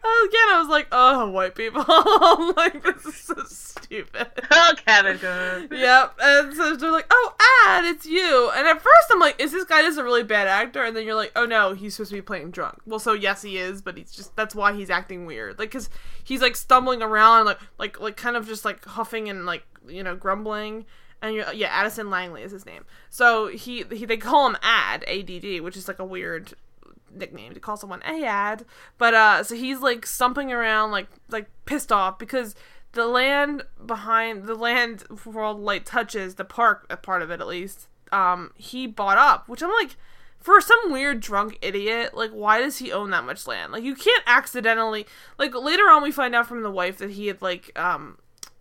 Oh, 0.03 0.27
again, 0.29 0.55
I 0.55 0.59
was 0.59 0.69
like, 0.69 0.87
oh, 0.91 1.29
white 1.29 1.55
people. 1.55 1.83
I'm 1.87 2.53
like, 2.55 2.83
this 2.83 3.05
is 3.05 3.15
so 3.15 3.35
stupid. 3.45 4.27
oh 4.51 4.73
Kevin 4.85 5.17
Cooke. 5.17 5.71
yep. 5.77 6.13
And 6.19 6.53
so 6.53 6.75
they're 6.75 6.91
like, 6.91 7.07
oh, 7.09 7.35
Ad, 7.67 7.85
it's 7.85 8.05
you. 8.05 8.51
And 8.55 8.67
at 8.67 8.81
first 8.81 9.07
I'm 9.11 9.19
like, 9.19 9.39
is 9.41 9.51
this 9.51 9.65
guy 9.65 9.81
just 9.81 9.99
a 9.99 10.03
really 10.03 10.23
bad 10.23 10.47
actor? 10.47 10.83
And 10.83 10.95
then 10.95 11.05
you're 11.05 11.15
like, 11.15 11.31
oh 11.35 11.45
no, 11.45 11.73
he's 11.73 11.95
supposed 11.95 12.11
to 12.11 12.17
be 12.17 12.21
playing 12.21 12.51
drunk. 12.51 12.79
Well, 12.85 12.99
so 12.99 13.13
yes, 13.13 13.41
he 13.41 13.57
is, 13.57 13.81
but 13.81 13.97
he's 13.97 14.11
just, 14.11 14.35
that's 14.35 14.55
why 14.55 14.73
he's 14.73 14.89
acting 14.89 15.25
weird. 15.25 15.59
Like, 15.59 15.71
cause 15.71 15.89
he's 16.23 16.41
like 16.41 16.55
stumbling 16.55 17.01
around, 17.01 17.45
like, 17.45 17.59
like, 17.77 17.99
like 17.99 18.17
kind 18.17 18.35
of 18.35 18.47
just 18.47 18.65
like 18.65 18.83
huffing 18.85 19.29
and 19.29 19.45
like, 19.45 19.63
you 19.87 20.03
know, 20.03 20.15
grumbling. 20.15 20.85
And 21.21 21.35
you're, 21.35 21.51
yeah, 21.53 21.67
Addison 21.67 22.09
Langley 22.09 22.43
is 22.43 22.51
his 22.51 22.65
name. 22.65 22.85
So 23.09 23.47
he, 23.47 23.83
he, 23.91 24.05
they 24.05 24.17
call 24.17 24.47
him 24.47 24.57
Ad, 24.61 25.03
A-D-D, 25.05 25.59
which 25.59 25.75
is 25.75 25.87
like 25.87 25.99
a 25.99 26.05
weird 26.05 26.53
nickname 27.13 27.53
to 27.53 27.59
call 27.59 27.77
someone 27.77 28.01
a 28.05 28.23
ad 28.23 28.65
but 28.97 29.13
uh 29.13 29.43
so 29.43 29.55
he's 29.55 29.79
like 29.79 30.05
stumping 30.05 30.51
around 30.51 30.91
like 30.91 31.07
like 31.29 31.47
pissed 31.65 31.91
off 31.91 32.17
because 32.17 32.55
the 32.93 33.05
land 33.05 33.63
behind 33.85 34.45
the 34.45 34.55
land 34.55 35.03
for 35.15 35.41
all 35.41 35.55
light 35.55 35.85
touches 35.85 36.35
the 36.35 36.45
park 36.45 36.85
a 36.89 36.97
part 36.97 37.21
of 37.21 37.29
it 37.29 37.39
at 37.39 37.47
least 37.47 37.87
um 38.11 38.51
he 38.55 38.87
bought 38.87 39.17
up 39.17 39.47
which 39.47 39.61
i'm 39.61 39.69
like 39.69 39.95
for 40.39 40.61
some 40.61 40.91
weird 40.91 41.19
drunk 41.19 41.57
idiot 41.61 42.15
like 42.15 42.31
why 42.31 42.59
does 42.59 42.77
he 42.77 42.91
own 42.91 43.09
that 43.09 43.25
much 43.25 43.45
land? 43.45 43.71
Like 43.71 43.83
you 43.83 43.95
can't 43.95 44.23
accidentally 44.25 45.05
like 45.37 45.53
later 45.53 45.83
on 45.89 46.01
we 46.01 46.11
find 46.11 46.33
out 46.33 46.47
from 46.47 46.63
the 46.63 46.71
wife 46.71 46.97
that 46.99 47.11
he 47.11 47.27
had 47.27 47.41
like 47.41 47.77
um 47.77 48.17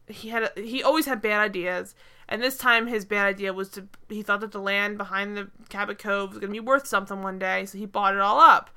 he 0.08 0.28
had 0.28 0.50
he 0.56 0.82
always 0.82 1.06
had 1.06 1.22
bad 1.22 1.40
ideas 1.40 1.94
and 2.28 2.42
this 2.42 2.58
time 2.58 2.86
his 2.86 3.04
bad 3.04 3.26
idea 3.26 3.52
was 3.52 3.68
to 3.70 3.88
he 4.08 4.22
thought 4.22 4.40
that 4.40 4.52
the 4.52 4.60
land 4.60 4.98
behind 4.98 5.36
the 5.36 5.50
cabot 5.68 5.98
cove 5.98 6.30
was 6.30 6.38
going 6.38 6.52
to 6.52 6.60
be 6.60 6.66
worth 6.66 6.86
something 6.86 7.22
one 7.22 7.38
day 7.38 7.64
so 7.64 7.78
he 7.78 7.86
bought 7.86 8.14
it 8.14 8.20
all 8.20 8.40
up. 8.40 8.70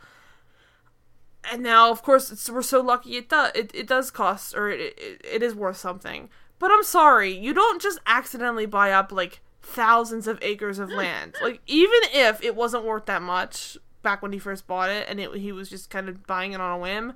And 1.52 1.64
now 1.64 1.92
of 1.92 2.04
course 2.04 2.50
we're 2.50 2.62
so 2.62 2.82
lucky 2.82 3.18
it 3.18 3.30
does 3.30 3.52
it, 3.56 3.72
it 3.74 3.88
does 3.88 4.12
cost 4.12 4.56
or 4.56 4.70
it, 4.70 4.98
it, 4.98 5.22
it 5.24 5.44
is 5.44 5.54
worth 5.56 5.78
something. 5.78 6.30
But 6.60 6.72
i'm 6.72 6.84
sorry 6.84 7.32
you 7.32 7.54
don't 7.54 7.82
just 7.82 8.00
accidentally 8.06 8.66
buy 8.66 8.92
up 8.92 9.12
like 9.12 9.42
thousands 9.62 10.28
of 10.28 10.40
acres 10.42 10.80
of 10.80 10.90
land. 10.90 11.36
Like 11.42 11.62
even 11.68 12.00
if 12.14 12.44
it 12.44 12.56
wasn't 12.56 12.86
worth 12.86 13.06
that 13.08 13.22
much 13.22 13.78
back 14.02 14.22
when 14.22 14.32
he 14.32 14.40
first 14.40 14.66
bought 14.66 14.90
it 14.90 15.08
and 15.10 15.20
it, 15.20 15.36
he 15.36 15.52
was 15.52 15.70
just 15.70 15.90
kind 15.90 16.10
of 16.10 16.26
buying 16.26 16.54
it 16.54 16.62
on 16.62 16.80
a 16.80 16.82
whim 16.82 17.14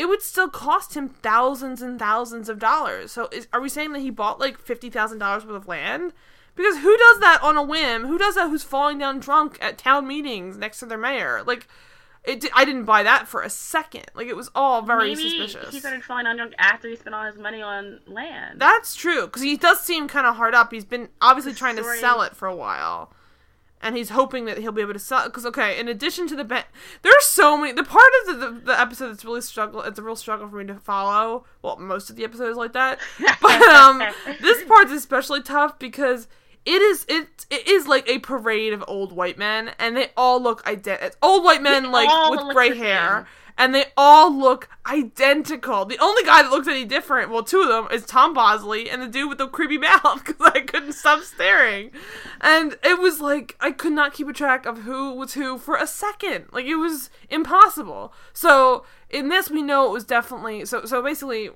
it 0.00 0.08
would 0.08 0.22
still 0.22 0.48
cost 0.48 0.96
him 0.96 1.10
thousands 1.10 1.82
and 1.82 1.98
thousands 1.98 2.48
of 2.48 2.58
dollars. 2.58 3.12
So, 3.12 3.28
is, 3.30 3.46
are 3.52 3.60
we 3.60 3.68
saying 3.68 3.92
that 3.92 4.00
he 4.00 4.08
bought 4.08 4.40
like 4.40 4.58
fifty 4.58 4.88
thousand 4.88 5.18
dollars 5.18 5.44
worth 5.44 5.56
of 5.56 5.68
land? 5.68 6.14
Because 6.56 6.78
who 6.78 6.96
does 6.96 7.20
that 7.20 7.40
on 7.42 7.58
a 7.58 7.62
whim? 7.62 8.06
Who 8.06 8.16
does 8.16 8.34
that? 8.34 8.48
Who's 8.48 8.62
falling 8.62 8.96
down 8.98 9.20
drunk 9.20 9.58
at 9.60 9.76
town 9.76 10.08
meetings 10.08 10.56
next 10.56 10.78
to 10.78 10.86
their 10.86 10.96
mayor? 10.96 11.42
Like, 11.46 11.68
it 12.24 12.46
I 12.54 12.64
didn't 12.64 12.84
buy 12.84 13.02
that 13.02 13.28
for 13.28 13.42
a 13.42 13.50
second. 13.50 14.06
Like 14.14 14.26
it 14.26 14.36
was 14.36 14.50
all 14.54 14.80
very 14.80 15.14
Maybe 15.14 15.38
suspicious. 15.38 15.70
he 15.70 15.80
started 15.80 16.02
falling 16.02 16.26
on 16.26 16.36
drunk 16.36 16.54
after 16.58 16.88
he 16.88 16.96
spent 16.96 17.14
all 17.14 17.26
his 17.26 17.36
money 17.36 17.60
on 17.60 18.00
land. 18.06 18.58
That's 18.58 18.94
true 18.94 19.26
because 19.26 19.42
he 19.42 19.58
does 19.58 19.80
seem 19.80 20.08
kind 20.08 20.26
of 20.26 20.36
hard 20.36 20.54
up. 20.54 20.72
He's 20.72 20.86
been 20.86 21.10
obviously 21.20 21.52
trying 21.52 21.76
to 21.76 21.84
sell 21.98 22.22
it 22.22 22.34
for 22.34 22.48
a 22.48 22.56
while, 22.56 23.12
and 23.82 23.96
he's 23.96 24.10
hoping 24.10 24.44
that 24.44 24.58
he'll 24.58 24.72
be 24.72 24.82
able 24.82 24.92
to 24.92 24.98
sell. 24.98 25.24
Because 25.24 25.46
okay, 25.46 25.78
in 25.78 25.88
addition 25.88 26.26
to 26.28 26.36
the 26.36 26.44
ben- 26.44 26.64
there's 27.02 27.24
so 27.24 27.56
many. 27.56 27.72
The 27.72 27.84
part 27.84 28.10
of 28.22 28.40
the, 28.40 28.46
the, 28.46 28.60
the 28.66 28.80
episode 28.80 29.08
that's 29.08 29.24
really 29.24 29.40
struggle. 29.40 29.82
It's 29.82 29.98
a 29.98 30.02
real 30.02 30.16
struggle 30.16 30.48
for 30.48 30.56
me 30.56 30.66
to 30.66 30.74
follow. 30.74 31.44
Well, 31.62 31.76
most 31.78 32.10
of 32.10 32.16
the 32.16 32.24
episodes 32.24 32.56
like 32.56 32.72
that, 32.72 32.98
but 33.42 33.62
um, 33.62 34.02
this 34.40 34.64
part's 34.64 34.92
especially 34.92 35.42
tough 35.42 35.78
because 35.78 36.28
it 36.66 36.82
is 36.82 37.06
it 37.08 37.46
it 37.50 37.66
is 37.66 37.86
like 37.86 38.08
a 38.08 38.18
parade 38.18 38.72
of 38.72 38.84
old 38.86 39.12
white 39.12 39.38
men, 39.38 39.72
and 39.78 39.96
they 39.96 40.10
all 40.16 40.42
look 40.42 40.66
identical. 40.66 41.10
Old 41.22 41.44
white 41.44 41.62
men 41.62 41.84
They 41.84 41.88
like 41.88 42.30
with 42.30 42.54
gray 42.54 42.76
hair. 42.76 43.26
And 43.56 43.74
they 43.74 43.86
all 43.96 44.32
look 44.32 44.68
identical. 44.86 45.84
The 45.84 45.98
only 45.98 46.22
guy 46.24 46.42
that 46.42 46.50
looks 46.50 46.68
any 46.68 46.84
different, 46.84 47.30
well, 47.30 47.42
two 47.42 47.62
of 47.62 47.68
them, 47.68 47.88
is 47.90 48.06
Tom 48.06 48.34
Bosley 48.34 48.90
and 48.90 49.02
the 49.02 49.08
dude 49.08 49.28
with 49.28 49.38
the 49.38 49.48
creepy 49.48 49.78
mouth 49.78 50.24
because 50.24 50.52
I 50.54 50.60
couldn't 50.60 50.92
stop 50.92 51.22
staring. 51.22 51.90
And 52.40 52.76
it 52.82 52.98
was 52.98 53.20
like 53.20 53.56
I 53.60 53.70
could 53.70 53.92
not 53.92 54.14
keep 54.14 54.28
a 54.28 54.32
track 54.32 54.66
of 54.66 54.78
who 54.78 55.12
was 55.12 55.34
who 55.34 55.58
for 55.58 55.76
a 55.76 55.86
second. 55.86 56.46
Like 56.52 56.66
it 56.66 56.76
was 56.76 57.10
impossible. 57.28 58.12
So 58.32 58.84
in 59.08 59.28
this, 59.28 59.50
we 59.50 59.62
know 59.62 59.86
it 59.86 59.92
was 59.92 60.04
definitely 60.04 60.64
so. 60.64 60.84
So 60.84 61.02
basically, 61.02 61.50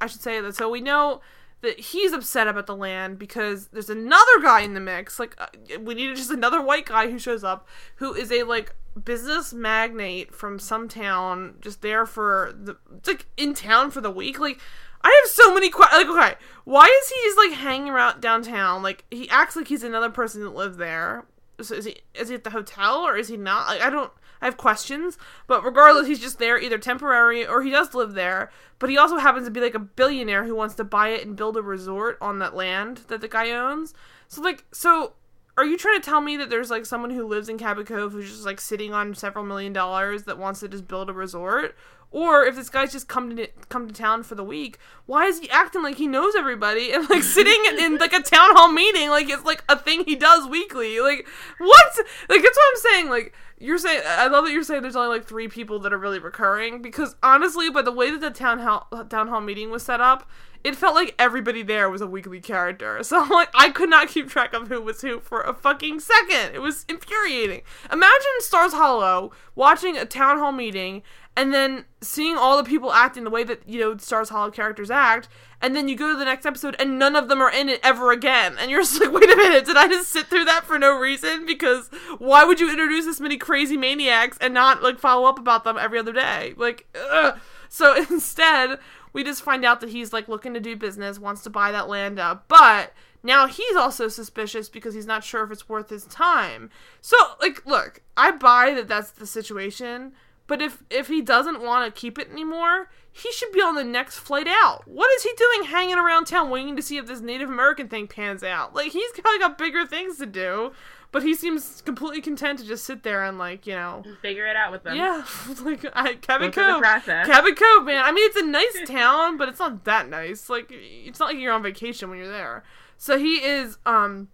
I 0.00 0.06
should 0.06 0.22
say 0.22 0.40
that. 0.40 0.56
So 0.56 0.70
we 0.70 0.80
know 0.80 1.20
that 1.64 1.80
he's 1.80 2.12
upset 2.12 2.46
about 2.46 2.66
the 2.66 2.76
land 2.76 3.18
because 3.18 3.68
there's 3.68 3.90
another 3.90 4.40
guy 4.42 4.60
in 4.60 4.74
the 4.74 4.80
mix. 4.80 5.18
Like 5.18 5.34
uh, 5.38 5.46
we 5.80 5.94
needed 5.94 6.16
just 6.16 6.30
another 6.30 6.62
white 6.62 6.86
guy 6.86 7.10
who 7.10 7.18
shows 7.18 7.42
up 7.42 7.66
who 7.96 8.14
is 8.14 8.30
a 8.30 8.44
like 8.44 8.74
business 9.02 9.52
magnate 9.52 10.34
from 10.34 10.58
some 10.58 10.88
town 10.88 11.56
just 11.60 11.82
there 11.82 12.06
for 12.06 12.54
the 12.56 12.76
like 13.06 13.26
in 13.36 13.54
town 13.54 13.90
for 13.90 14.00
the 14.00 14.10
week. 14.10 14.38
Like 14.38 14.60
I 15.02 15.20
have 15.22 15.30
so 15.30 15.52
many 15.52 15.70
questions. 15.70 16.08
Like 16.08 16.16
okay, 16.16 16.38
why 16.64 16.84
is 16.84 17.08
he 17.08 17.16
just 17.22 17.38
like 17.38 17.52
hanging 17.52 17.90
around 17.90 18.20
downtown? 18.20 18.82
Like 18.82 19.04
he 19.10 19.28
acts 19.30 19.56
like 19.56 19.68
he's 19.68 19.82
another 19.82 20.10
person 20.10 20.42
that 20.42 20.54
lives 20.54 20.76
there. 20.76 21.26
So 21.60 21.74
is 21.74 21.84
he 21.84 21.96
is 22.14 22.28
he 22.28 22.34
at 22.34 22.44
the 22.44 22.50
hotel 22.50 23.00
or 23.00 23.16
is 23.16 23.28
he 23.28 23.36
not? 23.36 23.66
Like 23.66 23.80
I 23.80 23.90
don't. 23.90 24.12
I 24.42 24.46
have 24.46 24.56
questions, 24.58 25.16
but 25.46 25.64
regardless, 25.64 26.06
he's 26.06 26.20
just 26.20 26.38
there 26.38 26.58
either 26.58 26.76
temporary 26.76 27.46
or 27.46 27.62
he 27.62 27.70
does 27.70 27.94
live 27.94 28.12
there. 28.12 28.50
But 28.78 28.90
he 28.90 28.98
also 28.98 29.16
happens 29.16 29.46
to 29.46 29.50
be 29.50 29.60
like 29.60 29.74
a 29.74 29.78
billionaire 29.78 30.44
who 30.44 30.54
wants 30.54 30.74
to 30.74 30.84
buy 30.84 31.10
it 31.10 31.26
and 31.26 31.34
build 31.34 31.56
a 31.56 31.62
resort 31.62 32.18
on 32.20 32.40
that 32.40 32.54
land 32.54 32.98
that 33.08 33.22
the 33.22 33.28
guy 33.28 33.52
owns. 33.52 33.94
So 34.28 34.42
like, 34.42 34.64
so 34.70 35.14
are 35.56 35.64
you 35.64 35.78
trying 35.78 36.00
to 36.00 36.04
tell 36.04 36.20
me 36.20 36.36
that 36.36 36.50
there's 36.50 36.70
like 36.70 36.84
someone 36.86 37.10
who 37.10 37.26
lives 37.26 37.48
in 37.48 37.58
Cabot 37.58 37.86
Cove 37.86 38.12
who's 38.12 38.30
just 38.30 38.44
like 38.44 38.60
sitting 38.60 38.92
on 38.92 39.14
several 39.14 39.44
million 39.44 39.72
dollars 39.72 40.24
that 40.24 40.38
wants 40.38 40.60
to 40.60 40.68
just 40.68 40.88
build 40.88 41.08
a 41.08 41.12
resort? 41.12 41.76
Or 42.10 42.44
if 42.44 42.54
this 42.54 42.70
guy's 42.70 42.92
just 42.92 43.08
come 43.08 43.34
to 43.34 43.48
come 43.68 43.88
to 43.88 43.92
town 43.92 44.22
for 44.22 44.36
the 44.36 44.44
week, 44.44 44.78
why 45.06 45.26
is 45.26 45.40
he 45.40 45.50
acting 45.50 45.82
like 45.82 45.96
he 45.96 46.06
knows 46.06 46.34
everybody 46.36 46.92
and 46.92 47.08
like 47.10 47.22
sitting 47.36 47.60
in 47.78 47.98
like 47.98 48.12
a 48.12 48.22
town 48.22 48.54
hall 48.54 48.70
meeting 48.70 49.10
like 49.10 49.28
it's 49.28 49.44
like 49.44 49.64
a 49.68 49.76
thing 49.76 50.04
he 50.04 50.14
does 50.14 50.46
weekly? 50.48 51.00
Like 51.00 51.26
what? 51.58 51.96
Like 52.28 52.42
that's 52.42 52.56
what 52.56 52.70
I'm 52.70 52.92
saying. 52.92 53.10
Like 53.10 53.34
you're 53.58 53.78
saying, 53.78 54.02
I 54.06 54.28
love 54.28 54.44
that 54.44 54.52
you're 54.52 54.62
saying 54.62 54.82
there's 54.82 54.96
only 54.96 55.16
like 55.16 55.26
three 55.26 55.48
people 55.48 55.78
that 55.80 55.92
are 55.92 55.98
really 55.98 56.18
recurring 56.18 56.82
because 56.82 57.16
honestly, 57.22 57.70
by 57.70 57.82
the 57.82 57.92
way 57.92 58.10
that 58.10 58.20
the 58.20 58.30
town 58.30 58.60
hall 58.60 58.86
town 59.08 59.28
hall 59.28 59.40
meeting 59.40 59.70
was 59.70 59.82
set 59.82 60.00
up, 60.00 60.28
it 60.64 60.74
felt 60.74 60.94
like 60.94 61.14
everybody 61.18 61.62
there 61.62 61.90
was 61.90 62.00
a 62.00 62.06
weekly 62.06 62.40
character. 62.40 63.02
So 63.04 63.22
I'm 63.22 63.28
like, 63.28 63.50
I 63.54 63.68
could 63.68 63.90
not 63.90 64.08
keep 64.08 64.28
track 64.28 64.54
of 64.54 64.68
who 64.68 64.80
was 64.80 65.02
who 65.02 65.20
for 65.20 65.42
a 65.42 65.52
fucking 65.52 66.00
second. 66.00 66.54
It 66.54 66.62
was 66.62 66.86
infuriating. 66.88 67.60
Imagine 67.92 68.40
Stars 68.40 68.72
Hollow 68.72 69.30
watching 69.54 69.96
a 69.96 70.06
town 70.06 70.38
hall 70.38 70.52
meeting 70.52 71.02
and 71.36 71.52
then 71.52 71.84
seeing 72.00 72.36
all 72.36 72.56
the 72.56 72.64
people 72.64 72.92
acting 72.92 73.24
the 73.24 73.30
way 73.30 73.44
that 73.44 73.68
you 73.68 73.80
know 73.80 73.96
Stars 73.96 74.28
Hollow 74.28 74.50
characters 74.50 74.90
act, 74.90 75.28
and 75.60 75.74
then 75.74 75.88
you 75.88 75.96
go 75.96 76.12
to 76.12 76.18
the 76.18 76.24
next 76.24 76.46
episode 76.46 76.76
and 76.78 76.98
none 76.98 77.16
of 77.16 77.28
them 77.28 77.40
are 77.40 77.50
in 77.50 77.68
it 77.68 77.80
ever 77.82 78.12
again, 78.12 78.56
and 78.58 78.70
you're 78.70 78.82
just 78.82 79.00
like, 79.00 79.12
wait 79.12 79.30
a 79.30 79.36
minute, 79.36 79.64
did 79.64 79.76
I 79.76 79.88
just 79.88 80.10
sit 80.10 80.26
through 80.26 80.44
that 80.44 80.64
for 80.64 80.78
no 80.78 80.96
reason? 80.98 81.44
Because 81.46 81.88
why 82.18 82.44
would 82.44 82.60
you 82.60 82.70
introduce 82.70 83.04
this 83.04 83.20
many 83.20 83.36
crazy 83.36 83.76
maniacs 83.76 84.38
and 84.40 84.54
not 84.54 84.82
like 84.82 84.98
follow 84.98 85.28
up 85.28 85.38
about 85.38 85.64
them 85.64 85.76
every 85.76 85.98
other 85.98 86.12
day? 86.12 86.54
Like, 86.56 86.86
ugh. 86.94 87.38
so 87.68 87.96
instead, 88.10 88.78
we 89.14 89.24
just 89.24 89.42
find 89.42 89.64
out 89.64 89.80
that 89.80 89.88
he's 89.88 90.12
like 90.12 90.28
looking 90.28 90.52
to 90.52 90.60
do 90.60 90.76
business, 90.76 91.18
wants 91.18 91.42
to 91.44 91.50
buy 91.50 91.72
that 91.72 91.88
land 91.88 92.18
up, 92.18 92.44
but 92.48 92.92
now 93.22 93.46
he's 93.46 93.76
also 93.76 94.08
suspicious 94.08 94.68
because 94.68 94.92
he's 94.92 95.06
not 95.06 95.24
sure 95.24 95.42
if 95.42 95.50
it's 95.50 95.66
worth 95.66 95.88
his 95.88 96.04
time. 96.04 96.68
So, 97.00 97.16
like, 97.40 97.64
look, 97.64 98.02
I 98.18 98.32
buy 98.32 98.74
that 98.74 98.86
that's 98.86 99.12
the 99.12 99.26
situation. 99.26 100.12
But 100.46 100.60
if 100.60 100.82
if 100.90 101.08
he 101.08 101.22
doesn't 101.22 101.62
want 101.62 101.92
to 101.92 102.00
keep 102.00 102.18
it 102.18 102.30
anymore, 102.30 102.90
he 103.10 103.32
should 103.32 103.50
be 103.52 103.62
on 103.62 103.76
the 103.76 103.84
next 103.84 104.18
flight 104.18 104.46
out. 104.46 104.86
What 104.86 105.10
is 105.16 105.22
he 105.22 105.32
doing 105.38 105.70
hanging 105.70 105.96
around 105.96 106.26
town 106.26 106.50
waiting 106.50 106.76
to 106.76 106.82
see 106.82 106.98
if 106.98 107.06
this 107.06 107.20
Native 107.20 107.48
American 107.48 107.88
thing 107.88 108.08
pans 108.08 108.42
out? 108.42 108.74
Like 108.74 108.92
he's 108.92 109.10
probably 109.12 109.38
got 109.38 109.56
bigger 109.56 109.86
things 109.86 110.18
to 110.18 110.26
do, 110.26 110.72
but 111.14 111.22
he 111.22 111.32
seems 111.32 111.80
completely 111.82 112.20
content 112.20 112.58
to 112.58 112.66
just 112.66 112.84
sit 112.84 113.04
there 113.04 113.22
and 113.22 113.38
like, 113.38 113.68
you 113.68 113.72
know, 113.72 114.02
Figure 114.20 114.46
it 114.48 114.56
out 114.56 114.72
with 114.72 114.82
them. 114.82 114.96
yeah, 114.96 115.24
like 115.62 115.86
I 115.94 116.14
Cabot 116.16 116.52
Cove. 116.52 116.82
Cabot 116.82 117.56
Cove, 117.56 117.84
man. 117.84 118.04
I 118.04 118.10
mean, 118.10 118.26
it's 118.28 118.36
a 118.36 118.44
nice 118.44 118.80
town, 118.84 119.36
but 119.36 119.48
it's 119.48 119.60
not 119.60 119.84
that 119.84 120.08
nice. 120.08 120.50
Like 120.50 120.66
it's 120.72 121.20
not 121.20 121.26
like 121.26 121.38
you're 121.38 121.52
on 121.52 121.62
vacation 121.62 122.10
when 122.10 122.18
you're 122.18 122.26
there. 122.26 122.64
So 122.98 123.16
he 123.16 123.36
is 123.36 123.78
um 123.86 124.26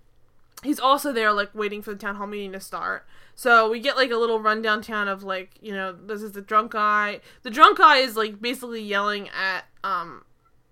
he's 0.63 0.81
also 0.81 1.13
there 1.13 1.35
like 1.35 1.55
waiting 1.55 1.83
for 1.83 1.91
the 1.93 1.99
town 1.99 2.15
hall 2.15 2.27
meeting 2.27 2.53
to 2.53 2.61
start. 2.61 3.07
So 3.35 3.69
we 3.71 3.79
get 3.79 3.97
like 3.97 4.11
a 4.11 4.17
little 4.17 4.41
rundown 4.41 4.81
town 4.81 5.07
of 5.07 5.23
like, 5.23 5.51
you 5.61 5.73
know, 5.73 5.93
this 5.93 6.23
is 6.23 6.33
the 6.33 6.41
drunk 6.41 6.73
guy. 6.73 7.21
The 7.43 7.51
drunk 7.51 7.77
guy 7.77 7.99
is 7.99 8.17
like 8.17 8.41
basically 8.41 8.81
yelling 8.81 9.29
at 9.39 9.67
um 9.85 10.25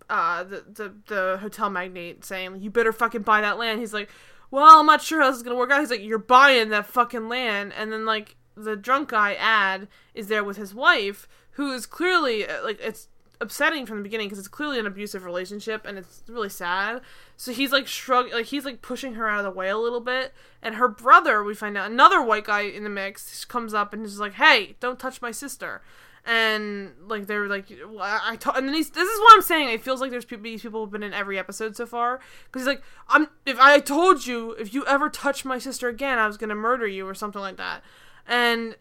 uh 0.09 0.42
the 0.42 0.64
the, 0.73 0.94
the 1.09 1.38
hotel 1.42 1.68
magnate 1.68 2.25
saying, 2.25 2.62
You 2.62 2.71
better 2.71 2.94
fucking 2.94 3.23
buy 3.25 3.42
that 3.42 3.59
land. 3.59 3.81
He's 3.81 3.92
like, 3.92 4.09
Well, 4.51 4.81
I'm 4.81 4.87
not 4.87 5.03
sure 5.03 5.21
how 5.21 5.29
this 5.29 5.39
is 5.39 5.43
gonna 5.43 5.57
work 5.57 5.71
out. 5.71 5.81
He's 5.81 5.91
like, 5.91 6.03
You're 6.03 6.19
buying 6.19 6.71
that 6.71 6.87
fucking 6.87 7.29
land 7.29 7.73
and 7.77 7.93
then 7.93 8.05
like 8.05 8.37
the 8.57 8.77
drunk 8.77 9.11
guy 9.11 9.35
ad 9.35 9.89
is 10.15 10.29
there 10.29 10.43
with 10.43 10.57
his 10.57 10.75
wife 10.75 11.29
who 11.53 11.73
is 11.73 11.87
clearly 11.87 12.47
uh, 12.47 12.63
like 12.65 12.81
it's 12.81 13.09
upsetting 13.41 13.87
from 13.87 13.99
the 13.99 14.03
beginning 14.03 14.27
because 14.27 14.39
it's 14.39 14.49
clearly 14.49 14.79
an 14.79 14.87
abusive 14.87 15.25
relationship 15.25 15.87
and 15.87 15.99
it's 15.99 16.23
really 16.29 16.49
sad. 16.49 17.01
So 17.37 17.53
he's 17.53 17.73
like 17.73 17.87
shrug, 17.87 18.33
like 18.33 18.47
he's 18.47 18.65
like 18.65 18.83
pushing 18.83 19.15
her 19.15 19.29
out 19.29 19.39
of 19.39 19.45
the 19.45 19.51
way 19.51 19.69
a 19.69 19.77
little 19.77 20.01
bit, 20.01 20.33
and 20.63 20.75
her 20.75 20.89
brother, 20.89 21.43
we 21.45 21.55
find 21.55 21.77
out 21.77 21.91
another 21.91 22.23
white 22.23 22.45
guy 22.45 22.63
in 22.63 22.85
the 22.85 22.91
mix 22.91 23.45
comes 23.45 23.75
up 23.75 23.93
and 23.93 24.05
is 24.05 24.21
like, 24.21 24.35
"Hey, 24.35 24.77
don't 24.81 24.99
touch 24.99 25.23
my 25.23 25.31
sister." 25.31 25.83
And 26.31 26.93
like 27.07 27.27
they're 27.27 27.49
like, 27.49 27.73
I, 27.73 28.21
I 28.23 28.37
to-, 28.37 28.53
and 28.53 28.69
he's, 28.75 28.91
this 28.91 29.09
is 29.09 29.19
what 29.21 29.35
I'm 29.35 29.41
saying. 29.41 29.71
It 29.71 29.83
feels 29.83 30.03
like 30.03 30.11
there's 30.11 30.27
people, 30.27 30.45
these 30.45 30.61
people 30.61 30.85
have 30.85 30.91
been 30.91 31.03
in 31.03 31.14
every 31.14 31.38
episode 31.38 31.75
so 31.75 31.87
far 31.87 32.21
because 32.45 32.62
he's 32.62 32.67
like, 32.67 32.83
I'm 33.09 33.29
if 33.47 33.59
I 33.59 33.81
told 33.81 34.27
you 34.27 34.51
if 34.53 34.75
you 34.75 34.85
ever 34.85 35.09
touch 35.09 35.47
my 35.47 35.59
sister 35.59 35.88
again, 35.88 36.19
I 36.19 36.27
was 36.27 36.37
gonna 36.37 36.55
murder 36.55 36.87
you 36.87 37.09
or 37.09 37.14
something 37.14 37.41
like 37.41 37.57
that, 37.57 37.83
and 38.27 38.77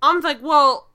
I'm 0.00 0.20
like, 0.20 0.40
well, 0.40 0.88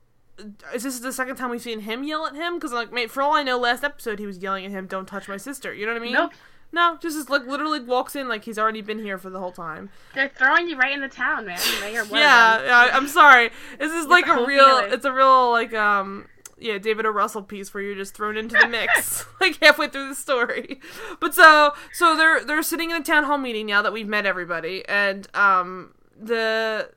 is 0.74 0.82
this 0.82 1.00
the 1.00 1.14
second 1.14 1.36
time 1.36 1.52
we've 1.52 1.62
seen 1.62 1.82
him 1.82 2.04
yell 2.04 2.26
at 2.26 2.34
him? 2.34 2.56
Because 2.56 2.74
like, 2.74 2.92
mate, 2.92 3.12
for 3.12 3.22
all 3.22 3.34
I 3.34 3.44
know, 3.44 3.60
last 3.60 3.84
episode 3.84 4.18
he 4.18 4.26
was 4.26 4.40
yelling 4.40 4.66
at 4.66 4.72
him, 4.72 4.88
"Don't 4.88 5.08
touch 5.08 5.30
my 5.30 5.38
sister." 5.38 5.76
You 5.76 5.86
know 5.86 5.94
what 5.94 6.02
I 6.02 6.06
mean? 6.06 6.14
Nope. 6.14 6.34
No, 6.72 6.98
just 7.02 7.30
like 7.30 7.46
literally 7.48 7.80
walks 7.80 8.16
in 8.16 8.28
like 8.28 8.44
he's 8.44 8.60
already 8.60 8.82
been 8.82 9.00
here 9.00 9.18
for 9.18 9.30
the 9.30 9.40
whole 9.40 9.52
time. 9.52 9.90
They're 10.14 10.30
throwing 10.30 10.68
you 10.68 10.78
right 10.78 10.94
in 10.94 11.02
the 11.02 11.08
town, 11.08 11.46
man. 11.46 11.60
Mayor 11.82 12.04
Yeah, 12.12 12.64
yeah. 12.64 12.90
I'm 12.94 13.08
sorry. 13.08 13.52
This 13.80 13.94
is 13.94 14.08
like 14.08 14.28
a 14.28 14.46
real. 14.46 14.66
feeling. 14.66 14.94
It's 14.94 15.06
a 15.06 15.12
real 15.12 15.52
like 15.52 15.74
um. 15.74 16.28
Yeah, 16.60 16.80
David 16.80 17.06
O. 17.06 17.12
Russell 17.12 17.44
piece 17.44 17.72
where 17.72 17.84
you're 17.84 17.94
just 17.94 18.16
thrown 18.16 18.36
into 18.36 18.58
the 18.60 18.68
mix 18.68 19.26
like 19.40 19.60
halfway 19.62 19.90
through 19.90 20.10
the 20.10 20.16
story. 20.16 20.80
But 21.20 21.36
so 21.36 21.74
so 21.94 22.18
they're 22.18 22.44
they're 22.44 22.64
sitting 22.64 22.90
in 22.90 22.98
a 22.98 23.04
town 23.04 23.26
hall 23.26 23.38
meeting 23.38 23.68
now 23.68 23.84
that 23.84 23.94
we've 23.94 24.08
met 24.08 24.26
everybody, 24.26 24.84
and 24.90 25.28
um 25.36 25.94
the 26.20 26.90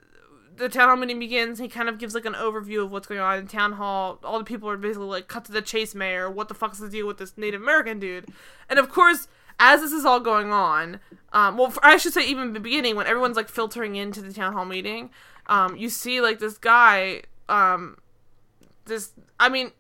the 0.57 0.69
town 0.69 0.89
hall 0.89 0.97
meeting 0.97 1.19
begins. 1.19 1.59
He 1.59 1.69
kind 1.69 1.89
of 1.89 1.99
gives 1.99 2.15
like 2.15 2.25
an 2.25 2.35
overview 2.35 2.85
of 2.85 2.91
what's 2.91 3.07
going 3.07 3.21
on 3.21 3.39
in 3.39 3.47
town 3.49 3.73
hall. 3.73 4.19
All 4.25 4.39
the 4.39 4.45
people 4.45 4.69
are 4.69 4.77
basically 4.77 5.09
like 5.09 5.29
cut 5.29 5.45
to 5.47 5.53
the 5.53 5.63
chase, 5.63 5.95
mayor. 5.95 6.31
What 6.31 6.49
the 6.49 6.55
fuck's 6.55 6.79
the 6.79 6.89
deal 6.89 7.07
with 7.07 7.19
this 7.19 7.37
Native 7.37 7.61
American 7.61 7.99
dude? 7.99 8.29
And 8.69 8.79
of 8.79 8.89
course, 8.89 9.29
as 9.61 9.83
this 9.83 9.93
is 9.93 10.05
all 10.05 10.19
going 10.19 10.51
on, 10.51 10.99
um, 11.33 11.57
well, 11.57 11.73
I 11.83 11.99
should 11.99 12.13
say 12.13 12.27
even 12.27 12.55
the 12.55 12.61
beginning 12.61 12.97
when 12.97 13.07
everyone's 13.07 13.37
like 13.37 13.49
filtering 13.49 13.95
into 13.95 14.21
the 14.21 14.33
town 14.33 14.55
hall 14.55 14.65
meeting, 14.65 15.11
um, 15.47 15.77
you 15.77 15.89
see 15.89 16.21
like 16.21 16.41
this 16.41 16.59
guy, 16.59 17.23
um, 17.49 17.99
this 18.87 19.13
I 19.39 19.49
mean, 19.49 19.71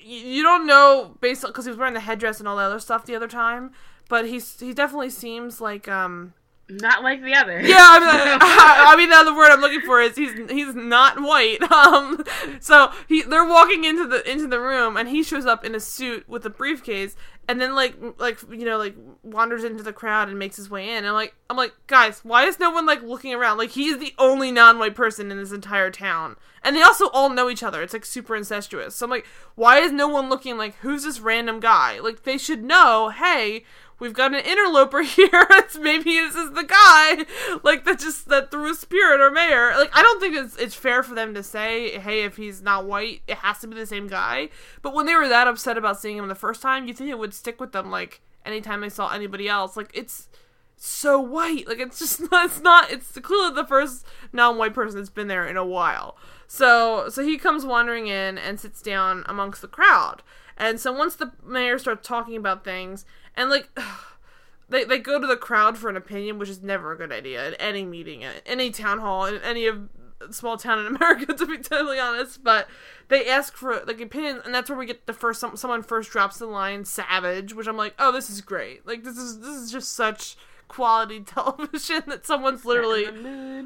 you, 0.00 0.18
you 0.18 0.42
don't 0.42 0.66
know 0.66 1.16
based 1.20 1.42
because 1.42 1.64
he 1.64 1.70
was 1.70 1.78
wearing 1.78 1.94
the 1.94 2.00
headdress 2.00 2.38
and 2.38 2.46
all 2.46 2.56
the 2.56 2.62
other 2.62 2.78
stuff 2.78 3.06
the 3.06 3.16
other 3.16 3.26
time, 3.26 3.72
but 4.08 4.26
he's 4.26 4.60
he 4.60 4.74
definitely 4.74 5.10
seems 5.10 5.60
like 5.60 5.88
um 5.88 6.34
Not 6.68 7.02
like 7.02 7.22
the 7.22 7.34
other. 7.34 7.60
Yeah, 7.60 7.76
I 7.78 7.98
mean, 8.00 8.38
I 8.40 8.96
mean, 8.96 9.10
the 9.10 9.16
other 9.16 9.36
word 9.36 9.50
I'm 9.50 9.60
looking 9.60 9.82
for 9.82 10.00
is 10.00 10.16
he's 10.16 10.32
he's 10.50 10.74
not 10.74 11.20
white. 11.20 11.58
Um, 11.74 12.24
so 12.60 12.92
he 13.08 13.22
they're 13.22 13.44
walking 13.44 13.84
into 13.84 14.06
the 14.06 14.30
into 14.30 14.46
the 14.46 14.60
room, 14.60 14.96
and 14.96 15.08
he 15.08 15.22
shows 15.22 15.44
up 15.44 15.64
in 15.64 15.74
a 15.74 15.80
suit 15.80 16.26
with 16.28 16.46
a 16.46 16.50
briefcase, 16.50 17.16
and 17.48 17.60
then 17.60 17.74
like 17.74 17.94
like 18.18 18.40
you 18.50 18.64
know 18.64 18.78
like 18.78 18.94
wanders 19.22 19.64
into 19.64 19.82
the 19.82 19.92
crowd 19.92 20.28
and 20.28 20.38
makes 20.38 20.56
his 20.56 20.70
way 20.70 20.90
in. 20.90 20.98
And 20.98 21.08
I'm 21.08 21.14
like 21.14 21.34
I'm 21.50 21.56
like 21.56 21.74
guys, 21.88 22.20
why 22.22 22.44
is 22.44 22.58
no 22.60 22.70
one 22.70 22.86
like 22.86 23.02
looking 23.02 23.34
around? 23.34 23.58
Like 23.58 23.70
he's 23.70 23.98
the 23.98 24.14
only 24.18 24.50
non-white 24.52 24.94
person 24.94 25.30
in 25.30 25.36
this 25.36 25.52
entire 25.52 25.90
town, 25.90 26.36
and 26.62 26.76
they 26.76 26.82
also 26.82 27.08
all 27.08 27.28
know 27.28 27.50
each 27.50 27.62
other. 27.62 27.82
It's 27.82 27.92
like 27.92 28.04
super 28.04 28.36
incestuous. 28.36 28.94
So 28.94 29.04
I'm 29.04 29.10
like, 29.10 29.26
why 29.56 29.80
is 29.80 29.92
no 29.92 30.08
one 30.08 30.28
looking 30.28 30.56
like 30.56 30.76
who's 30.76 31.02
this 31.04 31.20
random 31.20 31.60
guy? 31.60 31.98
Like 31.98 32.22
they 32.22 32.38
should 32.38 32.62
know, 32.62 33.10
hey 33.10 33.64
we've 33.98 34.12
got 34.12 34.34
an 34.34 34.40
interloper 34.40 35.02
here. 35.02 35.46
Maybe 35.78 36.18
this 36.18 36.34
is 36.34 36.52
the 36.52 36.64
guy, 36.64 37.24
like 37.62 37.84
that 37.84 37.98
just 37.98 38.28
that 38.28 38.50
threw 38.50 38.70
a 38.70 38.74
spear 38.74 39.14
at 39.14 39.20
our 39.20 39.30
mayor. 39.30 39.72
Like 39.76 39.90
I 39.96 40.02
don't 40.02 40.20
think 40.20 40.36
it's 40.36 40.56
it's 40.56 40.74
fair 40.74 41.02
for 41.02 41.14
them 41.14 41.34
to 41.34 41.42
say, 41.42 41.98
hey, 41.98 42.24
if 42.24 42.36
he's 42.36 42.62
not 42.62 42.86
white, 42.86 43.22
it 43.26 43.38
has 43.38 43.58
to 43.60 43.66
be 43.66 43.76
the 43.76 43.86
same 43.86 44.08
guy. 44.08 44.48
But 44.82 44.94
when 44.94 45.06
they 45.06 45.14
were 45.14 45.28
that 45.28 45.48
upset 45.48 45.78
about 45.78 46.00
seeing 46.00 46.16
him 46.16 46.28
the 46.28 46.34
first 46.34 46.62
time, 46.62 46.86
you 46.86 46.94
think 46.94 47.10
it 47.10 47.18
would 47.18 47.34
stick 47.34 47.60
with 47.60 47.72
them. 47.72 47.90
Like 47.90 48.20
anytime 48.44 48.80
they 48.80 48.88
saw 48.88 49.10
anybody 49.10 49.48
else, 49.48 49.76
like 49.76 49.90
it's 49.94 50.28
so 50.76 51.18
white. 51.18 51.66
Like 51.66 51.78
it's 51.78 51.98
just 51.98 52.20
not. 52.30 52.46
It's 52.46 52.60
not. 52.60 52.90
It's 52.90 53.18
clearly 53.18 53.54
the 53.54 53.66
first 53.66 54.06
non-white 54.32 54.74
person 54.74 54.98
that's 54.98 55.10
been 55.10 55.28
there 55.28 55.46
in 55.46 55.56
a 55.56 55.66
while. 55.66 56.16
So 56.46 57.08
so 57.08 57.22
he 57.24 57.38
comes 57.38 57.64
wandering 57.64 58.06
in 58.06 58.38
and 58.38 58.60
sits 58.60 58.82
down 58.82 59.24
amongst 59.26 59.62
the 59.62 59.68
crowd. 59.68 60.22
And 60.56 60.78
so 60.78 60.92
once 60.92 61.16
the 61.16 61.32
mayor 61.44 61.78
starts 61.78 62.06
talking 62.06 62.36
about 62.36 62.64
things, 62.64 63.04
and 63.36 63.50
like 63.50 63.68
they 64.68 64.84
they 64.84 64.98
go 64.98 65.20
to 65.20 65.26
the 65.26 65.36
crowd 65.36 65.78
for 65.78 65.88
an 65.88 65.96
opinion, 65.96 66.38
which 66.38 66.48
is 66.48 66.62
never 66.62 66.92
a 66.92 66.96
good 66.96 67.12
idea 67.12 67.48
at 67.48 67.56
any 67.58 67.84
meeting, 67.84 68.24
at 68.24 68.42
any 68.46 68.70
town 68.70 68.98
hall, 68.98 69.26
in 69.26 69.40
any 69.42 69.66
of 69.66 69.88
small 70.30 70.56
town 70.56 70.78
in 70.78 70.86
America, 70.96 71.32
to 71.32 71.46
be 71.46 71.58
totally 71.58 71.98
honest. 71.98 72.42
But 72.42 72.68
they 73.08 73.28
ask 73.28 73.56
for 73.56 73.82
like 73.86 74.00
opinions, 74.00 74.42
and 74.44 74.54
that's 74.54 74.70
where 74.70 74.78
we 74.78 74.86
get 74.86 75.06
the 75.06 75.12
first 75.12 75.40
some, 75.40 75.56
someone 75.56 75.82
first 75.82 76.10
drops 76.10 76.38
the 76.38 76.46
line 76.46 76.84
"savage," 76.84 77.54
which 77.54 77.66
I'm 77.66 77.76
like, 77.76 77.94
oh, 77.98 78.12
this 78.12 78.30
is 78.30 78.40
great. 78.40 78.86
Like 78.86 79.04
this 79.04 79.16
is 79.16 79.40
this 79.40 79.56
is 79.56 79.72
just 79.72 79.92
such 79.92 80.36
quality 80.66 81.20
television 81.26 82.02
that 82.06 82.26
someone's 82.26 82.64
literally 82.64 83.04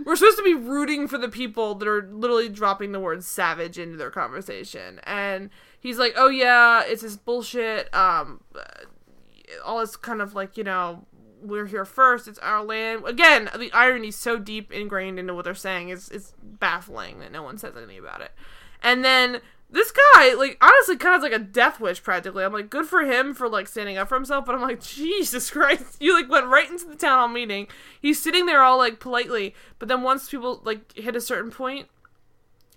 we're 0.04 0.16
supposed 0.16 0.36
to 0.36 0.42
be 0.42 0.54
rooting 0.54 1.06
for 1.06 1.16
the 1.16 1.28
people 1.28 1.74
that 1.76 1.86
are 1.86 2.08
literally 2.12 2.48
dropping 2.48 2.92
the 2.92 3.00
word 3.00 3.22
savage 3.22 3.78
into 3.78 3.96
their 3.96 4.10
conversation 4.10 5.00
and 5.04 5.48
he's 5.78 5.96
like 5.96 6.12
oh 6.16 6.28
yeah 6.28 6.82
it's 6.84 7.02
this 7.02 7.16
bullshit 7.16 7.92
um 7.94 8.40
all 9.64 9.80
this 9.80 9.96
kind 9.96 10.20
of 10.20 10.34
like 10.34 10.57
you 10.57 10.64
know 10.64 11.05
we're 11.40 11.66
here 11.66 11.84
first 11.84 12.28
it's 12.28 12.38
our 12.40 12.62
land. 12.64 13.03
Again 13.07 13.49
the 13.57 13.72
irony 13.72 14.09
is 14.09 14.16
so 14.16 14.38
deep 14.38 14.72
ingrained 14.72 15.18
into 15.18 15.34
what 15.34 15.44
they're 15.44 15.55
saying 15.55 15.90
is 15.90 16.09
is 16.09 16.32
baffling 16.42 17.20
that 17.20 17.32
no 17.32 17.42
one 17.42 17.59
says 17.59 17.76
anything 17.76 17.99
about 17.99 18.20
it. 18.20 18.32
And 18.82 19.05
then 19.05 19.40
this 19.70 19.92
guy 19.92 20.34
like 20.34 20.57
honestly 20.61 20.96
kind 20.96 21.14
of 21.14 21.22
like 21.22 21.32
a 21.32 21.38
death 21.38 21.80
wish 21.80 22.03
practically. 22.03 22.44
I'm 22.44 22.53
like 22.53 22.70
good 22.70 22.86
for 22.86 23.03
him 23.03 23.34
for 23.34 23.49
like 23.49 23.68
standing 23.68 23.96
up 23.99 24.09
for 24.09 24.14
himself 24.14 24.46
but 24.46 24.55
i'm 24.55 24.62
like 24.62 24.82
jesus 24.82 25.51
christ 25.53 25.96
you 26.01 26.14
like 26.14 26.30
went 26.30 26.46
right 26.46 26.70
into 26.70 26.86
the 26.86 26.96
town 26.96 27.18
hall 27.18 27.28
meeting. 27.28 27.66
He's 28.01 28.20
sitting 28.20 28.46
there 28.46 28.62
all 28.62 28.78
like 28.78 29.01
politely 29.01 29.55
but 29.78 29.88
then 29.88 30.03
once 30.03 30.28
people 30.28 30.61
like 30.64 30.92
hit 30.96 31.16
a 31.16 31.20
certain 31.20 31.51
point 31.51 31.88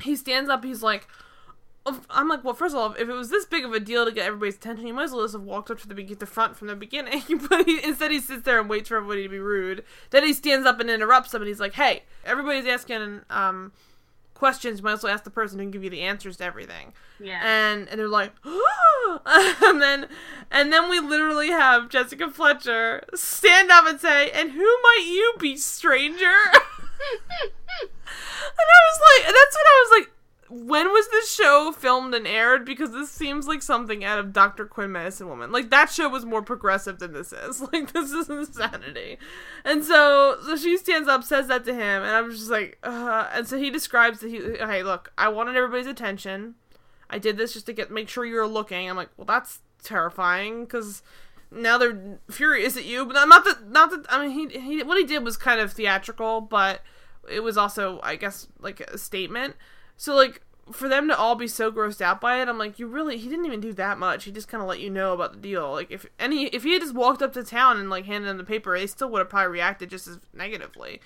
he 0.01 0.15
stands 0.15 0.49
up 0.49 0.63
he's 0.63 0.83
like 0.83 1.07
I'm 2.11 2.27
like, 2.27 2.43
well, 2.43 2.53
first 2.53 2.75
of 2.75 2.81
all, 2.81 2.93
if 2.93 3.09
it 3.09 3.13
was 3.13 3.31
this 3.31 3.45
big 3.45 3.65
of 3.65 3.73
a 3.73 3.79
deal 3.79 4.05
to 4.05 4.11
get 4.11 4.27
everybody's 4.27 4.55
attention, 4.55 4.85
you 4.85 4.93
might 4.93 5.05
as 5.05 5.11
well 5.11 5.23
just 5.23 5.33
have 5.33 5.41
walked 5.41 5.71
up 5.71 5.79
to 5.79 5.87
the, 5.87 6.03
the 6.13 6.25
front 6.27 6.55
from 6.55 6.67
the 6.67 6.75
beginning. 6.75 7.23
but 7.49 7.65
he, 7.65 7.83
instead, 7.83 8.11
he 8.11 8.19
sits 8.19 8.43
there 8.43 8.59
and 8.59 8.69
waits 8.69 8.89
for 8.89 8.97
everybody 8.97 9.23
to 9.23 9.29
be 9.29 9.39
rude. 9.39 9.83
Then 10.11 10.23
he 10.23 10.33
stands 10.33 10.67
up 10.67 10.79
and 10.79 10.91
interrupts 10.91 11.31
them, 11.31 11.41
and 11.41 11.49
he's 11.49 11.59
like, 11.59 11.73
"Hey, 11.73 12.03
everybody's 12.23 12.67
asking 12.67 13.21
um, 13.31 13.71
questions. 14.35 14.79
You 14.79 14.83
might 14.83 14.93
as 14.93 15.03
well 15.03 15.11
ask 15.11 15.23
the 15.23 15.31
person 15.31 15.57
who 15.57 15.65
can 15.65 15.71
give 15.71 15.83
you 15.83 15.89
the 15.89 16.01
answers 16.01 16.37
to 16.37 16.43
everything." 16.43 16.93
Yeah. 17.19 17.41
And 17.43 17.89
and 17.89 17.99
they're 17.99 18.07
like, 18.07 18.33
and 19.25 19.81
then 19.81 20.07
and 20.51 20.71
then 20.71 20.87
we 20.87 20.99
literally 20.99 21.49
have 21.49 21.89
Jessica 21.89 22.29
Fletcher 22.29 23.05
stand 23.15 23.71
up 23.71 23.87
and 23.87 23.99
say, 23.99 24.29
"And 24.29 24.51
who 24.51 24.59
might 24.59 25.05
you 25.07 25.33
be, 25.39 25.57
stranger?" 25.57 26.27
and 27.41 28.67
I 28.69 28.81
was 28.85 28.99
like, 29.01 29.25
that's 29.25 29.55
when 29.55 29.65
I 29.65 29.85
was 29.85 29.99
like 29.99 30.10
when 30.51 30.89
was 30.91 31.07
this 31.07 31.33
show 31.33 31.71
filmed 31.71 32.13
and 32.13 32.27
aired? 32.27 32.65
Because 32.65 32.91
this 32.91 33.09
seems 33.09 33.47
like 33.47 33.61
something 33.61 34.03
out 34.03 34.19
of 34.19 34.33
Dr. 34.33 34.65
Quinn 34.65 34.91
Medicine 34.91 35.29
Woman. 35.29 35.51
Like 35.51 35.69
that 35.69 35.89
show 35.89 36.09
was 36.09 36.25
more 36.25 36.41
progressive 36.41 36.99
than 36.99 37.13
this 37.13 37.33
is. 37.33 37.61
Like 37.71 37.93
this 37.93 38.11
is 38.11 38.29
insanity. 38.29 39.17
And 39.63 39.85
so 39.85 40.37
so 40.43 40.57
she 40.57 40.77
stands 40.77 41.07
up, 41.07 41.23
says 41.23 41.47
that 41.47 41.63
to 41.65 41.73
him, 41.73 42.03
and 42.03 42.11
I'm 42.11 42.31
just 42.31 42.49
like, 42.49 42.77
uh, 42.83 43.29
and 43.33 43.47
so 43.47 43.57
he 43.57 43.69
describes 43.69 44.19
that 44.19 44.29
he 44.29 44.39
hey, 44.39 44.83
look, 44.83 45.13
I 45.17 45.29
wanted 45.29 45.55
everybody's 45.55 45.87
attention. 45.87 46.55
I 47.09 47.17
did 47.17 47.37
this 47.37 47.53
just 47.53 47.65
to 47.67 47.73
get 47.73 47.91
make 47.91 48.09
sure 48.09 48.25
you're 48.25 48.47
looking. 48.47 48.89
I'm 48.89 48.97
like, 48.97 49.09
well 49.15 49.25
that's 49.25 49.59
terrifying 49.83 50.65
because 50.65 51.01
now 51.49 51.77
they're 51.77 52.19
furious 52.29 52.75
at 52.75 52.83
you. 52.83 53.05
But 53.05 53.25
not 53.25 53.45
that 53.45 53.69
not 53.69 53.91
that 53.91 54.05
I 54.09 54.27
mean 54.27 54.49
he 54.49 54.59
he 54.59 54.83
what 54.83 54.97
he 54.97 55.05
did 55.05 55.23
was 55.23 55.37
kind 55.37 55.61
of 55.61 55.71
theatrical, 55.71 56.41
but 56.41 56.81
it 57.29 57.39
was 57.41 57.57
also 57.57 58.01
I 58.03 58.17
guess 58.17 58.47
like 58.59 58.81
a 58.81 58.97
statement. 58.97 59.55
So 60.01 60.15
like 60.15 60.41
for 60.71 60.89
them 60.89 61.07
to 61.09 61.15
all 61.15 61.35
be 61.35 61.47
so 61.47 61.71
grossed 61.71 62.01
out 62.01 62.19
by 62.19 62.41
it, 62.41 62.47
I'm 62.47 62.57
like, 62.57 62.79
you 62.79 62.87
really 62.87 63.17
he 63.17 63.29
didn't 63.29 63.45
even 63.45 63.59
do 63.59 63.71
that 63.73 63.99
much. 63.99 64.23
He 64.23 64.31
just 64.31 64.47
kind 64.47 64.59
of 64.59 64.67
let 64.67 64.79
you 64.79 64.89
know 64.89 65.13
about 65.13 65.33
the 65.33 65.37
deal. 65.37 65.71
Like 65.71 65.91
if 65.91 66.07
any 66.17 66.45
if 66.45 66.63
he 66.63 66.73
had 66.73 66.81
just 66.81 66.95
walked 66.95 67.21
up 67.21 67.33
to 67.33 67.43
town 67.43 67.77
and 67.77 67.87
like 67.87 68.05
handed 68.05 68.27
them 68.27 68.39
the 68.39 68.43
paper, 68.43 68.75
they 68.75 68.87
still 68.87 69.11
would 69.11 69.19
have 69.19 69.29
probably 69.29 69.51
reacted 69.51 69.91
just 69.91 70.07
as 70.07 70.19
negatively. 70.33 71.01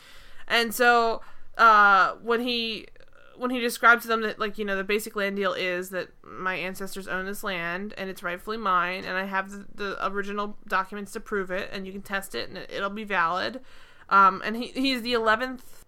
And 0.47 0.73
so 0.73 1.19
uh 1.57 2.13
when 2.23 2.39
he 2.39 2.87
when 3.35 3.51
he 3.51 3.59
described 3.59 4.01
to 4.03 4.07
them 4.07 4.21
that 4.21 4.39
like 4.39 4.57
you 4.57 4.63
know 4.63 4.77
the 4.77 4.83
basic 4.85 5.13
land 5.17 5.35
deal 5.35 5.51
is 5.51 5.89
that 5.89 6.07
my 6.23 6.55
ancestors 6.55 7.09
own 7.09 7.25
this 7.25 7.43
land 7.43 7.93
and 7.97 8.09
it's 8.09 8.23
rightfully 8.23 8.57
mine 8.57 9.03
and 9.05 9.17
i 9.17 9.23
have 9.23 9.51
the, 9.51 9.65
the 9.75 10.07
original 10.07 10.57
documents 10.67 11.13
to 11.13 11.19
prove 11.19 11.51
it 11.51 11.69
and 11.71 11.85
you 11.85 11.93
can 11.93 12.01
test 12.01 12.35
it 12.35 12.49
and 12.49 12.57
it, 12.57 12.81
will 12.81 12.89
be 12.89 13.05
valid 13.05 13.61
um, 14.09 14.41
and 14.45 14.57
he, 14.57 14.67
he's 14.67 15.01
the 15.01 15.13
11th 15.13 15.84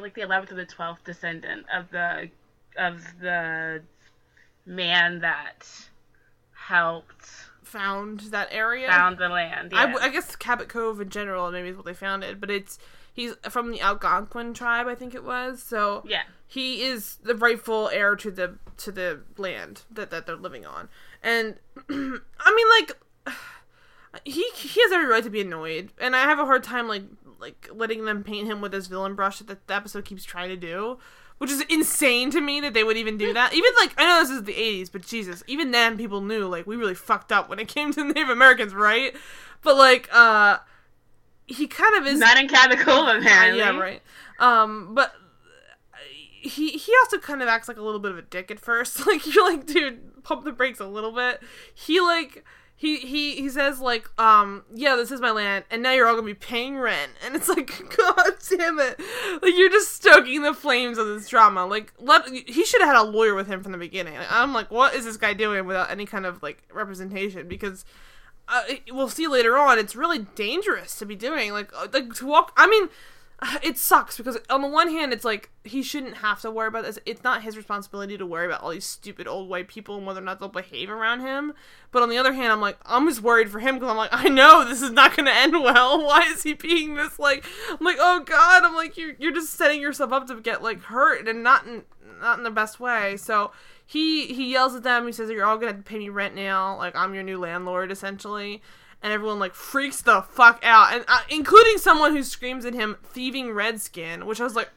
like 0.00 0.14
the 0.14 0.22
11th 0.22 0.52
or 0.52 0.54
the 0.54 0.66
12th 0.66 1.04
descendant 1.04 1.66
of 1.74 1.90
the 1.90 2.28
of 2.76 3.02
the 3.20 3.82
man 4.66 5.20
that 5.20 5.66
helped 6.52 7.28
found 7.62 8.20
that 8.20 8.48
area? 8.50 8.88
found 8.88 9.18
the 9.18 9.28
land 9.28 9.72
yeah. 9.72 9.94
I, 10.00 10.04
I 10.04 10.08
guess 10.08 10.34
cabot 10.36 10.68
cove 10.68 11.00
in 11.00 11.08
general 11.08 11.50
maybe 11.50 11.68
is 11.68 11.76
what 11.76 11.86
they 11.86 11.94
found 11.94 12.24
it 12.24 12.40
but 12.40 12.50
it's 12.50 12.78
he's 13.12 13.34
from 13.48 13.70
the 13.70 13.80
algonquin 13.80 14.54
tribe 14.54 14.86
i 14.86 14.94
think 14.94 15.14
it 15.14 15.24
was 15.24 15.62
so 15.62 16.02
yeah. 16.06 16.22
he 16.46 16.82
is 16.82 17.16
the 17.22 17.34
rightful 17.34 17.88
heir 17.88 18.16
to 18.16 18.30
the 18.30 18.58
to 18.76 18.92
the 18.92 19.20
land 19.36 19.82
that, 19.90 20.10
that 20.10 20.26
they're 20.26 20.36
living 20.36 20.66
on. 20.66 20.88
And 21.22 21.56
i 21.88 21.92
mean 22.54 22.68
like 22.78 22.98
he 24.24 24.44
he 24.56 24.80
has 24.82 24.92
every 24.92 25.06
right 25.06 25.24
to 25.24 25.30
be 25.30 25.40
annoyed 25.40 25.92
and 26.00 26.14
i 26.14 26.20
have 26.20 26.38
a 26.38 26.44
hard 26.44 26.62
time 26.62 26.88
like 26.88 27.02
like 27.40 27.68
letting 27.72 28.04
them 28.04 28.24
paint 28.24 28.46
him 28.46 28.60
with 28.60 28.72
this 28.72 28.86
villain 28.86 29.14
brush 29.14 29.38
that 29.38 29.66
the 29.66 29.74
episode 29.74 30.04
keeps 30.04 30.24
trying 30.24 30.48
to 30.48 30.56
do, 30.56 30.98
which 31.38 31.50
is 31.50 31.62
insane 31.68 32.30
to 32.30 32.40
me 32.40 32.60
that 32.60 32.74
they 32.74 32.84
would 32.84 32.96
even 32.96 33.16
do 33.18 33.32
that. 33.32 33.54
Even 33.54 33.70
like 33.80 33.94
I 33.96 34.06
know 34.06 34.20
this 34.20 34.30
is 34.30 34.44
the 34.44 34.54
'80s, 34.54 34.90
but 34.90 35.02
Jesus, 35.02 35.42
even 35.46 35.70
then 35.70 35.96
people 35.96 36.20
knew 36.20 36.46
like 36.46 36.66
we 36.66 36.76
really 36.76 36.94
fucked 36.94 37.32
up 37.32 37.48
when 37.48 37.58
it 37.58 37.68
came 37.74 37.92
to 37.92 38.04
Native 38.04 38.28
Americans, 38.28 38.74
right? 38.74 39.14
But 39.62 39.76
like, 39.76 40.08
uh, 40.12 40.58
he 41.46 41.66
kind 41.66 41.96
of 41.96 42.06
is 42.06 42.18
not 42.18 42.38
in 42.38 42.48
Catacombs, 42.48 42.86
apparently. 43.24 43.62
Uh, 43.62 43.72
yeah, 43.72 43.78
right. 43.78 44.02
Um, 44.38 44.94
but 44.94 45.12
he 46.44 46.72
he 46.72 46.92
also 47.02 47.18
kind 47.18 47.42
of 47.42 47.48
acts 47.48 47.68
like 47.68 47.78
a 47.78 47.82
little 47.82 48.00
bit 48.00 48.10
of 48.10 48.18
a 48.18 48.22
dick 48.22 48.50
at 48.50 48.60
first. 48.60 49.06
Like 49.06 49.26
you're 49.34 49.48
like, 49.48 49.66
dude, 49.66 50.22
pump 50.22 50.44
the 50.44 50.52
brakes 50.52 50.80
a 50.80 50.86
little 50.86 51.12
bit. 51.12 51.40
He 51.74 52.00
like 52.00 52.44
he 52.84 52.96
he 52.98 53.36
he 53.36 53.48
says 53.48 53.80
like 53.80 54.10
um 54.20 54.62
yeah 54.74 54.94
this 54.94 55.10
is 55.10 55.20
my 55.20 55.30
land 55.30 55.64
and 55.70 55.82
now 55.82 55.92
you're 55.92 56.06
all 56.06 56.14
gonna 56.14 56.26
be 56.26 56.34
paying 56.34 56.76
rent. 56.76 57.12
And 57.24 57.34
it's 57.34 57.48
like 57.48 57.68
god 57.96 58.34
damn 58.50 58.78
it. 58.78 59.00
Like 59.42 59.56
you're 59.56 59.70
just 59.70 59.94
stoking 59.94 60.42
the 60.42 60.52
flames 60.52 60.98
of 60.98 61.06
this 61.06 61.28
drama. 61.28 61.64
Like 61.64 61.92
let 61.98 62.28
he 62.28 62.64
should 62.64 62.82
have 62.82 62.94
had 62.94 63.00
a 63.00 63.08
lawyer 63.08 63.34
with 63.34 63.46
him 63.46 63.62
from 63.62 63.72
the 63.72 63.78
beginning. 63.78 64.14
I'm 64.28 64.52
like 64.52 64.70
what 64.70 64.94
is 64.94 65.04
this 65.04 65.16
guy 65.16 65.32
doing 65.32 65.66
without 65.66 65.90
any 65.90 66.04
kind 66.04 66.26
of 66.26 66.42
like 66.42 66.62
representation? 66.72 67.48
Because 67.48 67.84
uh, 68.46 68.62
we'll 68.92 69.08
see 69.08 69.26
later 69.26 69.56
on 69.56 69.78
it's 69.78 69.96
really 69.96 70.18
dangerous 70.34 70.96
to 70.98 71.06
be 71.06 71.16
doing. 71.16 71.52
Like 71.52 71.72
uh, 71.74 71.88
like 71.92 72.12
to 72.14 72.26
walk 72.26 72.52
i 72.56 72.66
mean 72.66 72.88
it 73.62 73.78
sucks 73.78 74.16
because 74.16 74.38
on 74.50 74.62
the 74.62 74.68
one 74.68 74.88
hand 74.88 75.12
it's 75.12 75.24
like 75.24 75.50
he 75.64 75.82
shouldn't 75.82 76.18
have 76.18 76.40
to 76.40 76.50
worry 76.50 76.68
about 76.68 76.84
this. 76.84 76.98
It's 77.06 77.24
not 77.24 77.42
his 77.42 77.56
responsibility 77.56 78.16
to 78.18 78.26
worry 78.26 78.46
about 78.46 78.62
all 78.62 78.70
these 78.70 78.84
stupid 78.84 79.26
old 79.26 79.48
white 79.48 79.68
people 79.68 79.96
and 79.96 80.06
whether 80.06 80.20
or 80.20 80.24
not 80.24 80.40
they'll 80.40 80.48
behave 80.48 80.90
around 80.90 81.20
him. 81.20 81.54
But 81.90 82.02
on 82.02 82.10
the 82.10 82.18
other 82.18 82.32
hand 82.32 82.52
i'm 82.52 82.60
like 82.60 82.78
i'm 82.86 83.08
just 83.08 83.22
worried 83.22 83.50
for 83.50 83.60
him 83.60 83.76
because 83.76 83.90
i'm 83.90 83.96
like 83.96 84.12
i 84.12 84.28
know 84.28 84.64
this 84.66 84.82
is 84.82 84.90
not 84.90 85.16
going 85.16 85.26
to 85.30 85.34
end 85.34 85.52
well. 85.52 86.04
Why 86.04 86.22
is 86.32 86.42
he 86.42 86.54
being 86.54 86.94
this 86.94 87.18
like 87.18 87.44
i'm 87.70 87.84
like 87.84 87.98
oh 87.98 88.20
god 88.20 88.64
i'm 88.64 88.74
like 88.74 88.96
you're, 88.96 89.14
you're 89.18 89.32
just 89.32 89.54
setting 89.54 89.80
yourself 89.80 90.12
up 90.12 90.26
to 90.28 90.40
get 90.40 90.62
like 90.62 90.80
hurt 90.82 91.28
and 91.28 91.42
not 91.42 91.66
in 91.66 91.84
not 92.20 92.38
in 92.38 92.44
the 92.44 92.50
best 92.50 92.80
way. 92.80 93.16
So 93.16 93.52
he 93.84 94.26
he 94.28 94.52
yells 94.52 94.74
at 94.74 94.82
them. 94.82 95.06
He 95.06 95.12
says 95.12 95.30
you're 95.30 95.44
all 95.44 95.58
gonna 95.58 95.74
to 95.74 95.82
pay 95.82 95.98
me 95.98 96.08
rent 96.08 96.34
now. 96.34 96.76
Like 96.76 96.96
i'm 96.96 97.14
your 97.14 97.22
new 97.22 97.38
landlord 97.38 97.90
essentially 97.90 98.62
and 99.04 99.12
everyone 99.12 99.38
like 99.38 99.54
freaks 99.54 100.00
the 100.00 100.22
fuck 100.22 100.60
out, 100.64 100.94
and 100.94 101.04
uh, 101.06 101.20
including 101.28 101.76
someone 101.76 102.16
who 102.16 102.22
screams 102.22 102.64
at 102.64 102.72
him 102.72 102.96
"thieving 103.04 103.52
redskin," 103.52 104.24
which 104.24 104.40
I 104.40 104.44
was 104.44 104.56
like, 104.56 104.70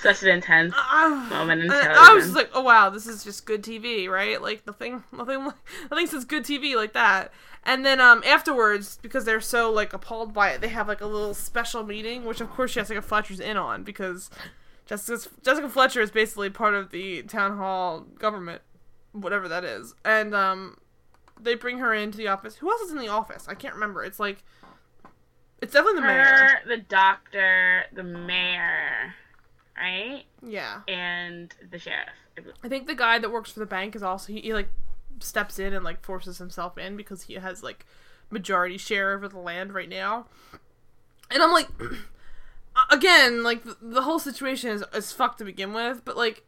Such 0.00 0.22
an 0.22 0.30
intense 0.30 0.74
I, 0.74 1.08
moment 1.30 1.60
in 1.60 1.68
television. 1.68 1.96
I 1.96 2.14
was 2.14 2.24
just 2.24 2.36
like, 2.36 2.50
oh 2.54 2.62
wow, 2.62 2.88
this 2.88 3.06
is 3.06 3.22
just 3.22 3.44
good 3.44 3.62
TV, 3.62 4.08
right? 4.08 4.40
Like 4.40 4.66
nothing, 4.66 5.04
nothing, 5.12 5.52
nothing 5.90 6.06
says 6.06 6.24
good 6.24 6.44
TV 6.44 6.74
like 6.74 6.94
that. 6.94 7.32
And 7.64 7.84
then 7.84 8.00
um 8.00 8.22
afterwards, 8.24 8.98
because 9.02 9.26
they're 9.26 9.42
so 9.42 9.70
like 9.70 9.92
appalled 9.92 10.32
by 10.32 10.50
it, 10.50 10.62
they 10.62 10.68
have 10.68 10.88
like 10.88 11.02
a 11.02 11.06
little 11.06 11.34
special 11.34 11.84
meeting, 11.84 12.24
which 12.24 12.40
of 12.40 12.50
course 12.50 12.72
Jessica 12.72 13.02
Fletcher's 13.02 13.40
in 13.40 13.58
on 13.58 13.82
because 13.84 14.30
Jessica's, 14.86 15.28
Jessica 15.42 15.68
Fletcher 15.68 16.00
is 16.00 16.10
basically 16.10 16.48
part 16.48 16.74
of 16.74 16.92
the 16.92 17.22
town 17.24 17.58
hall 17.58 18.00
government, 18.18 18.62
whatever 19.12 19.48
that 19.48 19.64
is, 19.64 19.94
and 20.02 20.34
um 20.34 20.78
they 21.40 21.54
bring 21.54 21.78
her 21.78 21.92
into 21.94 22.16
the 22.18 22.28
office. 22.28 22.56
Who 22.56 22.70
else 22.70 22.80
is 22.82 22.92
in 22.92 22.98
the 22.98 23.08
office? 23.08 23.46
I 23.48 23.54
can't 23.54 23.74
remember. 23.74 24.04
It's 24.04 24.20
like 24.20 24.42
it's 25.60 25.72
definitely 25.72 26.00
the 26.00 26.06
mayor. 26.06 26.60
the 26.66 26.76
doctor, 26.78 27.84
the 27.92 28.02
mayor, 28.02 29.14
right, 29.76 30.24
Yeah. 30.42 30.80
and 30.88 31.54
the 31.70 31.78
sheriff. 31.78 32.08
I 32.62 32.68
think 32.68 32.86
the 32.86 32.94
guy 32.94 33.18
that 33.18 33.30
works 33.30 33.52
for 33.52 33.60
the 33.60 33.66
bank 33.66 33.94
is 33.94 34.02
also 34.02 34.32
he, 34.32 34.40
he 34.40 34.52
like 34.54 34.68
steps 35.20 35.58
in 35.58 35.72
and 35.72 35.84
like 35.84 36.02
forces 36.04 36.38
himself 36.38 36.76
in 36.76 36.96
because 36.96 37.22
he 37.22 37.34
has 37.34 37.62
like 37.62 37.86
majority 38.30 38.76
share 38.76 39.14
over 39.14 39.28
the 39.28 39.38
land 39.38 39.72
right 39.72 39.88
now. 39.88 40.26
And 41.30 41.42
I'm 41.42 41.52
like 41.52 41.68
again, 42.90 43.42
like 43.42 43.62
the, 43.64 43.76
the 43.80 44.02
whole 44.02 44.18
situation 44.18 44.70
is 44.70 44.84
is 44.94 45.12
fucked 45.12 45.38
to 45.38 45.44
begin 45.44 45.72
with, 45.72 46.04
but 46.04 46.16
like 46.16 46.44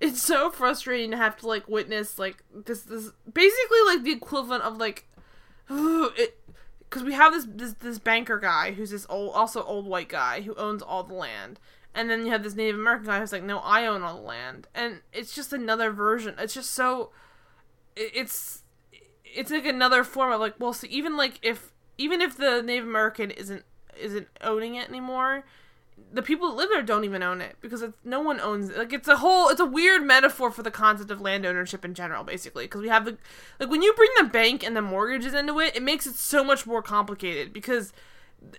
it's 0.00 0.20
so 0.22 0.50
frustrating 0.50 1.10
to 1.10 1.16
have 1.16 1.36
to 1.38 1.46
like 1.46 1.68
witness 1.68 2.18
like 2.18 2.42
this 2.52 2.82
this 2.82 3.10
basically 3.32 3.78
like 3.86 4.02
the 4.02 4.12
equivalent 4.12 4.62
of 4.62 4.76
like 4.76 5.08
it 5.70 6.38
because 6.80 7.02
we 7.02 7.14
have 7.14 7.32
this, 7.32 7.46
this 7.48 7.72
this 7.74 7.98
banker 7.98 8.38
guy 8.38 8.72
who's 8.72 8.90
this 8.90 9.06
old 9.08 9.32
also 9.34 9.62
old 9.64 9.86
white 9.86 10.08
guy 10.08 10.40
who 10.42 10.54
owns 10.54 10.82
all 10.82 11.02
the 11.02 11.14
land. 11.14 11.58
And 11.94 12.10
then 12.10 12.26
you 12.26 12.32
have 12.32 12.42
this 12.42 12.54
native 12.54 12.78
american 12.78 13.06
guy 13.06 13.18
who's 13.20 13.32
like 13.32 13.42
no 13.42 13.58
i 13.60 13.86
own 13.86 14.02
all 14.02 14.16
the 14.16 14.22
land. 14.22 14.68
And 14.74 15.00
it's 15.12 15.34
just 15.34 15.52
another 15.52 15.90
version 15.90 16.34
it's 16.38 16.54
just 16.54 16.70
so 16.70 17.10
it- 17.96 18.12
it's 18.14 18.62
it's 19.24 19.50
like 19.50 19.66
another 19.66 20.04
form 20.04 20.30
of 20.32 20.40
like 20.40 20.54
well 20.58 20.72
so 20.72 20.86
even 20.90 21.16
like 21.16 21.38
if 21.42 21.72
even 21.98 22.20
if 22.20 22.36
the 22.36 22.62
native 22.62 22.86
american 22.86 23.30
isn't 23.30 23.64
isn't 23.98 24.28
owning 24.42 24.74
it 24.74 24.88
anymore 24.88 25.44
the 26.12 26.22
people 26.22 26.48
that 26.48 26.56
live 26.56 26.68
there 26.70 26.82
don't 26.82 27.04
even 27.04 27.22
own 27.22 27.40
it 27.40 27.56
because 27.60 27.82
it's, 27.82 27.96
no 28.04 28.20
one 28.20 28.40
owns 28.40 28.70
it. 28.70 28.78
Like 28.78 28.92
it's 28.92 29.08
a 29.08 29.16
whole, 29.16 29.48
it's 29.48 29.60
a 29.60 29.66
weird 29.66 30.02
metaphor 30.02 30.50
for 30.50 30.62
the 30.62 30.70
concept 30.70 31.10
of 31.10 31.20
land 31.20 31.44
ownership 31.44 31.84
in 31.84 31.94
general, 31.94 32.24
basically. 32.24 32.64
Because 32.64 32.82
we 32.82 32.88
have 32.88 33.04
the, 33.04 33.18
like 33.58 33.70
when 33.70 33.82
you 33.82 33.92
bring 33.94 34.10
the 34.18 34.24
bank 34.24 34.64
and 34.64 34.76
the 34.76 34.82
mortgages 34.82 35.34
into 35.34 35.58
it, 35.60 35.76
it 35.76 35.82
makes 35.82 36.06
it 36.06 36.14
so 36.14 36.44
much 36.44 36.66
more 36.66 36.82
complicated 36.82 37.52
because 37.52 37.92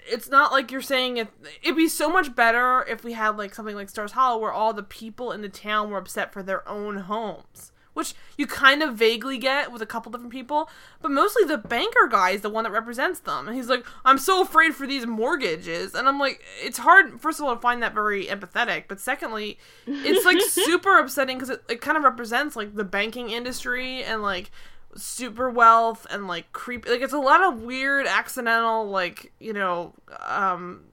it's 0.08 0.30
not 0.30 0.52
like 0.52 0.72
you're 0.72 0.82
saying 0.82 1.18
it. 1.18 1.30
It'd 1.62 1.78
be 1.78 1.88
so 1.88 2.10
much 2.10 2.36
better 2.36 2.84
if 2.88 3.04
we 3.04 3.14
had 3.14 3.38
like 3.38 3.56
something 3.56 3.76
like 3.76 3.90
Stars 3.90 4.14
Hollow 4.14 4.40
where 4.40 4.52
all 4.52 4.74
the 4.74 4.84
people 4.84 5.32
in 5.32 5.42
the 5.42 5.50
town 5.50 5.90
were 5.90 5.98
upset 5.98 6.34
for 6.34 6.44
their 6.44 6.68
own 6.68 6.98
homes. 6.98 7.72
Which 7.98 8.14
you 8.38 8.46
kind 8.46 8.84
of 8.84 8.94
vaguely 8.96 9.40
get 9.40 9.72
with 9.72 9.82
a 9.82 9.88
couple 9.88 10.12
different 10.12 10.32
people, 10.32 10.70
but 11.02 11.10
mostly 11.10 11.44
the 11.46 11.58
banker 11.58 12.08
guy 12.08 12.30
is 12.30 12.42
the 12.42 12.50
one 12.50 12.64
that 12.64 12.72
represents 12.72 13.22
them. 13.22 13.48
And 13.48 13.58
he's 13.58 13.70
like, 13.70 13.84
I'm 14.06 14.20
so 14.20 14.44
afraid 14.44 14.76
for 14.76 14.86
these 14.86 15.08
mortgages. 15.08 15.96
And 15.96 16.08
I'm 16.08 16.20
like, 16.20 16.44
it's 16.62 16.78
hard, 16.78 17.20
first 17.20 17.40
of 17.40 17.46
all, 17.46 17.56
to 17.56 17.60
find 17.60 17.82
that 17.82 17.96
very 17.96 18.28
empathetic, 18.28 18.84
but 18.88 19.00
secondly, 19.00 19.58
it's 19.88 20.24
like 20.26 20.40
super 20.48 21.00
upsetting 21.00 21.38
because 21.38 21.50
it, 21.50 21.64
it 21.68 21.82
kind 21.82 21.98
of 21.98 22.04
represents 22.04 22.56
like 22.56 22.76
the 22.76 22.84
banking 22.84 23.32
industry 23.32 24.04
and 24.04 24.22
like 24.22 24.52
super 24.96 25.50
wealth 25.50 26.06
and 26.10 26.28
like 26.28 26.52
creep 26.52 26.88
like 26.88 27.02
it's 27.02 27.14
a 27.14 27.20
lot 27.20 27.44
of 27.44 27.62
weird 27.62 28.08
accidental 28.08 28.88
like 28.90 29.32
you 29.40 29.54
know 29.54 29.94
um 30.26 30.86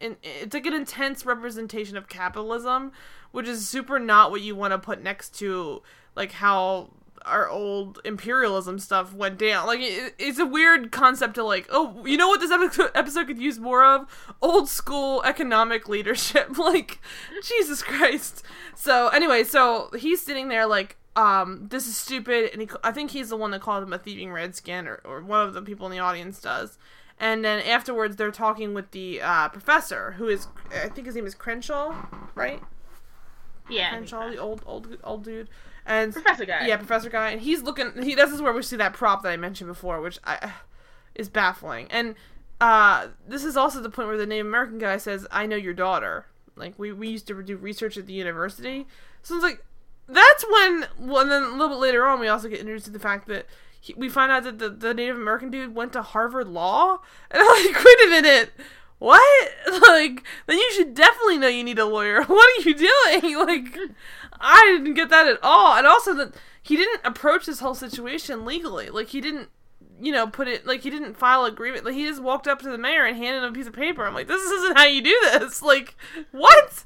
in, 0.00 0.16
it's 0.22 0.54
like 0.54 0.66
an 0.66 0.74
intense 0.74 1.24
representation 1.24 1.96
of 1.96 2.08
capitalism 2.08 2.90
which 3.30 3.46
is 3.46 3.68
super 3.68 3.98
not 3.98 4.30
what 4.30 4.40
you 4.40 4.56
want 4.56 4.72
to 4.72 4.78
put 4.78 5.02
next 5.02 5.38
to 5.38 5.82
like 6.18 6.32
how 6.32 6.90
our 7.24 7.48
old 7.48 8.00
imperialism 8.04 8.78
stuff 8.78 9.14
went 9.14 9.38
down. 9.38 9.66
Like 9.66 9.80
it, 9.80 10.14
it's 10.18 10.38
a 10.38 10.46
weird 10.46 10.90
concept 10.90 11.34
to 11.36 11.44
like 11.44 11.66
oh 11.70 12.04
you 12.04 12.16
know 12.16 12.28
what 12.28 12.40
this 12.40 12.50
episode, 12.50 12.90
episode 12.94 13.28
could 13.28 13.38
use 13.38 13.58
more 13.58 13.84
of? 13.84 14.06
Old 14.42 14.68
school 14.68 15.22
economic 15.24 15.88
leadership. 15.88 16.48
Like 16.58 17.00
jesus 17.46 17.82
christ. 17.82 18.42
So 18.74 19.08
anyway 19.08 19.44
so 19.44 19.90
he's 19.96 20.20
sitting 20.20 20.48
there 20.48 20.66
like 20.66 20.96
um 21.16 21.68
this 21.70 21.86
is 21.86 21.96
stupid 21.96 22.50
and 22.52 22.62
he, 22.62 22.68
i 22.84 22.92
think 22.92 23.12
he's 23.12 23.30
the 23.30 23.36
one 23.36 23.52
that 23.52 23.60
called 23.60 23.82
him 23.82 23.92
a 23.92 23.98
thieving 23.98 24.30
redskin 24.32 24.86
or, 24.86 25.00
or 25.04 25.22
one 25.22 25.46
of 25.46 25.54
the 25.54 25.62
people 25.62 25.86
in 25.86 25.92
the 25.92 25.98
audience 25.98 26.40
does. 26.40 26.78
And 27.20 27.44
then 27.44 27.62
afterwards 27.62 28.16
they're 28.16 28.30
talking 28.30 28.74
with 28.74 28.90
the 28.90 29.20
uh, 29.22 29.48
professor 29.48 30.12
who 30.12 30.28
is 30.28 30.48
i 30.74 30.88
think 30.88 31.06
his 31.06 31.14
name 31.14 31.26
is 31.26 31.34
crenshaw 31.34 31.94
right? 32.34 32.60
Yeah, 33.70 33.90
crenshaw 33.90 34.30
the 34.30 34.38
old 34.38 34.62
old 34.66 34.96
old 35.04 35.24
dude 35.24 35.48
and 35.88 36.12
professor 36.12 36.44
guy. 36.44 36.66
yeah, 36.66 36.76
Professor 36.76 37.08
Guy, 37.08 37.30
and 37.30 37.40
he's 37.40 37.62
looking. 37.62 38.02
He 38.02 38.14
this 38.14 38.30
is 38.30 38.42
where 38.42 38.52
we 38.52 38.62
see 38.62 38.76
that 38.76 38.92
prop 38.92 39.22
that 39.22 39.30
I 39.30 39.36
mentioned 39.36 39.68
before, 39.68 40.00
which 40.00 40.18
I, 40.24 40.52
is 41.14 41.28
baffling. 41.28 41.88
And 41.90 42.14
uh, 42.60 43.08
this 43.26 43.42
is 43.42 43.56
also 43.56 43.80
the 43.80 43.90
point 43.90 44.08
where 44.08 44.16
the 44.16 44.26
Native 44.26 44.46
American 44.46 44.78
guy 44.78 44.98
says, 44.98 45.26
"I 45.30 45.46
know 45.46 45.56
your 45.56 45.74
daughter." 45.74 46.26
Like 46.56 46.74
we 46.78 46.92
we 46.92 47.08
used 47.08 47.26
to 47.28 47.42
do 47.42 47.56
research 47.56 47.96
at 47.96 48.06
the 48.06 48.12
university, 48.12 48.86
so 49.22 49.34
it's 49.34 49.42
like 49.42 49.64
that's 50.06 50.44
when. 50.50 50.86
Well, 50.98 51.22
and 51.22 51.30
then 51.30 51.42
a 51.42 51.50
little 51.52 51.68
bit 51.68 51.78
later 51.78 52.06
on, 52.06 52.20
we 52.20 52.28
also 52.28 52.48
get 52.48 52.60
introduced 52.60 52.86
to 52.86 52.92
the 52.92 53.00
fact 53.00 53.26
that. 53.28 53.46
He, 53.80 53.94
we 53.94 54.08
find 54.08 54.32
out 54.32 54.42
that 54.42 54.58
the, 54.58 54.70
the 54.70 54.92
Native 54.92 55.16
American 55.16 55.52
dude 55.52 55.72
went 55.72 55.92
to 55.92 56.02
Harvard 56.02 56.48
Law, 56.48 56.98
and 57.30 57.40
I'm 57.40 57.46
like, 57.46 57.76
wait 57.76 58.06
a 58.06 58.10
minute, 58.10 58.50
what? 58.98 59.50
Like, 59.88 60.22
then 60.46 60.58
you 60.58 60.72
should 60.74 60.94
definitely 60.94 61.38
know 61.38 61.48
you 61.48 61.64
need 61.64 61.78
a 61.78 61.84
lawyer. 61.84 62.22
What 62.24 62.58
are 62.58 62.68
you 62.68 62.74
doing? 62.74 63.36
Like, 63.46 63.76
I 64.40 64.64
didn't 64.76 64.94
get 64.94 65.08
that 65.10 65.26
at 65.26 65.38
all. 65.42 65.76
And 65.76 65.86
also 65.86 66.14
that 66.14 66.34
he 66.62 66.76
didn't 66.76 67.00
approach 67.04 67.46
this 67.46 67.60
whole 67.60 67.74
situation 67.74 68.44
legally. 68.44 68.88
Like, 68.88 69.08
he 69.08 69.20
didn't, 69.20 69.48
you 70.00 70.12
know, 70.12 70.26
put 70.26 70.48
it, 70.48 70.66
like, 70.66 70.82
he 70.82 70.90
didn't 70.90 71.16
file 71.16 71.44
agreement. 71.44 71.84
Like, 71.84 71.94
he 71.94 72.04
just 72.04 72.22
walked 72.22 72.46
up 72.46 72.60
to 72.62 72.68
the 72.68 72.78
mayor 72.78 73.04
and 73.04 73.16
handed 73.16 73.42
him 73.42 73.50
a 73.50 73.52
piece 73.52 73.66
of 73.66 73.72
paper. 73.72 74.06
I'm 74.06 74.14
like, 74.14 74.28
this 74.28 74.40
isn't 74.42 74.76
how 74.76 74.84
you 74.84 75.02
do 75.02 75.18
this. 75.24 75.62
Like, 75.68 75.96
what? 76.32 76.84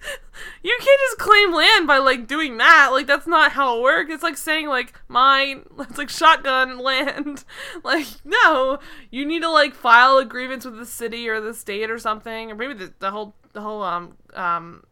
You 0.62 0.76
can't 0.80 1.00
just 1.08 1.18
claim 1.18 1.52
land 1.52 1.86
by, 1.86 1.98
like, 1.98 2.26
doing 2.26 2.56
that. 2.56 2.88
Like, 2.90 3.06
that's 3.06 3.28
not 3.28 3.52
how 3.52 3.78
it 3.78 3.82
works. 3.82 4.12
It's 4.12 4.22
like 4.22 4.36
saying, 4.36 4.66
like, 4.66 4.98
mine, 5.06 5.66
it's 5.78 5.98
like 5.98 6.08
shotgun 6.08 6.78
land. 6.82 7.44
Like, 7.84 8.08
no, 8.24 8.80
you 9.10 9.24
need 9.24 9.42
to, 9.42 9.50
like, 9.50 9.74
file 9.74 10.18
a 10.18 10.24
grievance 10.24 10.64
with 10.64 10.78
the 10.78 10.86
city 10.86 11.28
or 11.28 11.40
the 11.40 11.54
state 11.54 11.90
or 11.90 11.98
something, 11.98 12.50
or 12.50 12.54
maybe 12.56 12.74
the, 12.74 12.92
the 12.98 13.10
whole, 13.12 13.34
the 13.52 13.60
whole, 13.60 13.82
um, 13.82 14.16
um, 14.34 14.82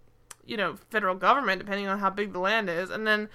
you 0.46 0.56
know, 0.56 0.76
federal 0.90 1.16
government, 1.16 1.58
depending 1.58 1.88
on 1.88 1.98
how 1.98 2.10
big 2.10 2.32
the 2.32 2.38
land 2.38 2.70
is, 2.70 2.90
and 2.90 3.06
then 3.06 3.28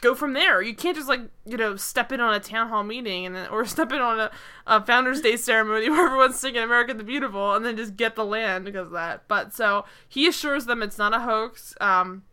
go 0.00 0.14
from 0.14 0.32
there. 0.32 0.62
You 0.62 0.74
can't 0.74 0.96
just 0.96 1.08
like 1.08 1.20
you 1.46 1.56
know 1.56 1.76
step 1.76 2.12
in 2.12 2.20
on 2.20 2.34
a 2.34 2.40
town 2.40 2.68
hall 2.68 2.82
meeting 2.82 3.26
and 3.26 3.34
then 3.34 3.48
or 3.48 3.64
step 3.64 3.92
in 3.92 4.00
on 4.00 4.18
a, 4.18 4.30
a 4.66 4.84
Founders 4.84 5.20
Day 5.20 5.36
ceremony 5.36 5.88
where 5.90 6.06
everyone's 6.06 6.38
singing 6.38 6.62
"America 6.62 6.94
the 6.94 7.04
Beautiful" 7.04 7.54
and 7.54 7.64
then 7.64 7.76
just 7.76 7.96
get 7.96 8.16
the 8.16 8.24
land 8.24 8.64
because 8.64 8.86
of 8.86 8.92
that. 8.92 9.28
But 9.28 9.52
so 9.54 9.84
he 10.08 10.26
assures 10.26 10.66
them 10.66 10.82
it's 10.82 10.98
not 10.98 11.14
a 11.14 11.20
hoax. 11.20 11.74
Um, 11.80 12.24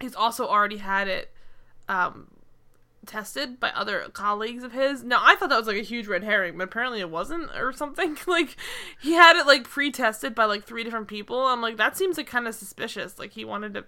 he's 0.00 0.14
also 0.14 0.46
already 0.46 0.78
had 0.78 1.08
it 1.08 1.32
um, 1.88 2.28
tested 3.06 3.60
by 3.60 3.70
other 3.70 4.06
colleagues 4.12 4.64
of 4.64 4.72
his. 4.72 5.02
Now 5.02 5.20
I 5.22 5.34
thought 5.36 5.48
that 5.48 5.58
was 5.58 5.66
like 5.66 5.76
a 5.76 5.82
huge 5.82 6.06
red 6.06 6.24
herring, 6.24 6.56
but 6.58 6.64
apparently 6.64 7.00
it 7.00 7.10
wasn't 7.10 7.50
or 7.56 7.72
something. 7.72 8.16
like 8.26 8.56
he 9.00 9.12
had 9.12 9.36
it 9.36 9.46
like 9.46 9.64
pre-tested 9.64 10.34
by 10.34 10.44
like 10.44 10.64
three 10.64 10.84
different 10.84 11.08
people. 11.08 11.46
I'm 11.46 11.60
like 11.60 11.76
that 11.76 11.96
seems 11.96 12.16
like 12.16 12.26
kind 12.26 12.48
of 12.48 12.54
suspicious. 12.54 13.18
Like 13.18 13.32
he 13.32 13.44
wanted 13.44 13.74
to 13.74 13.84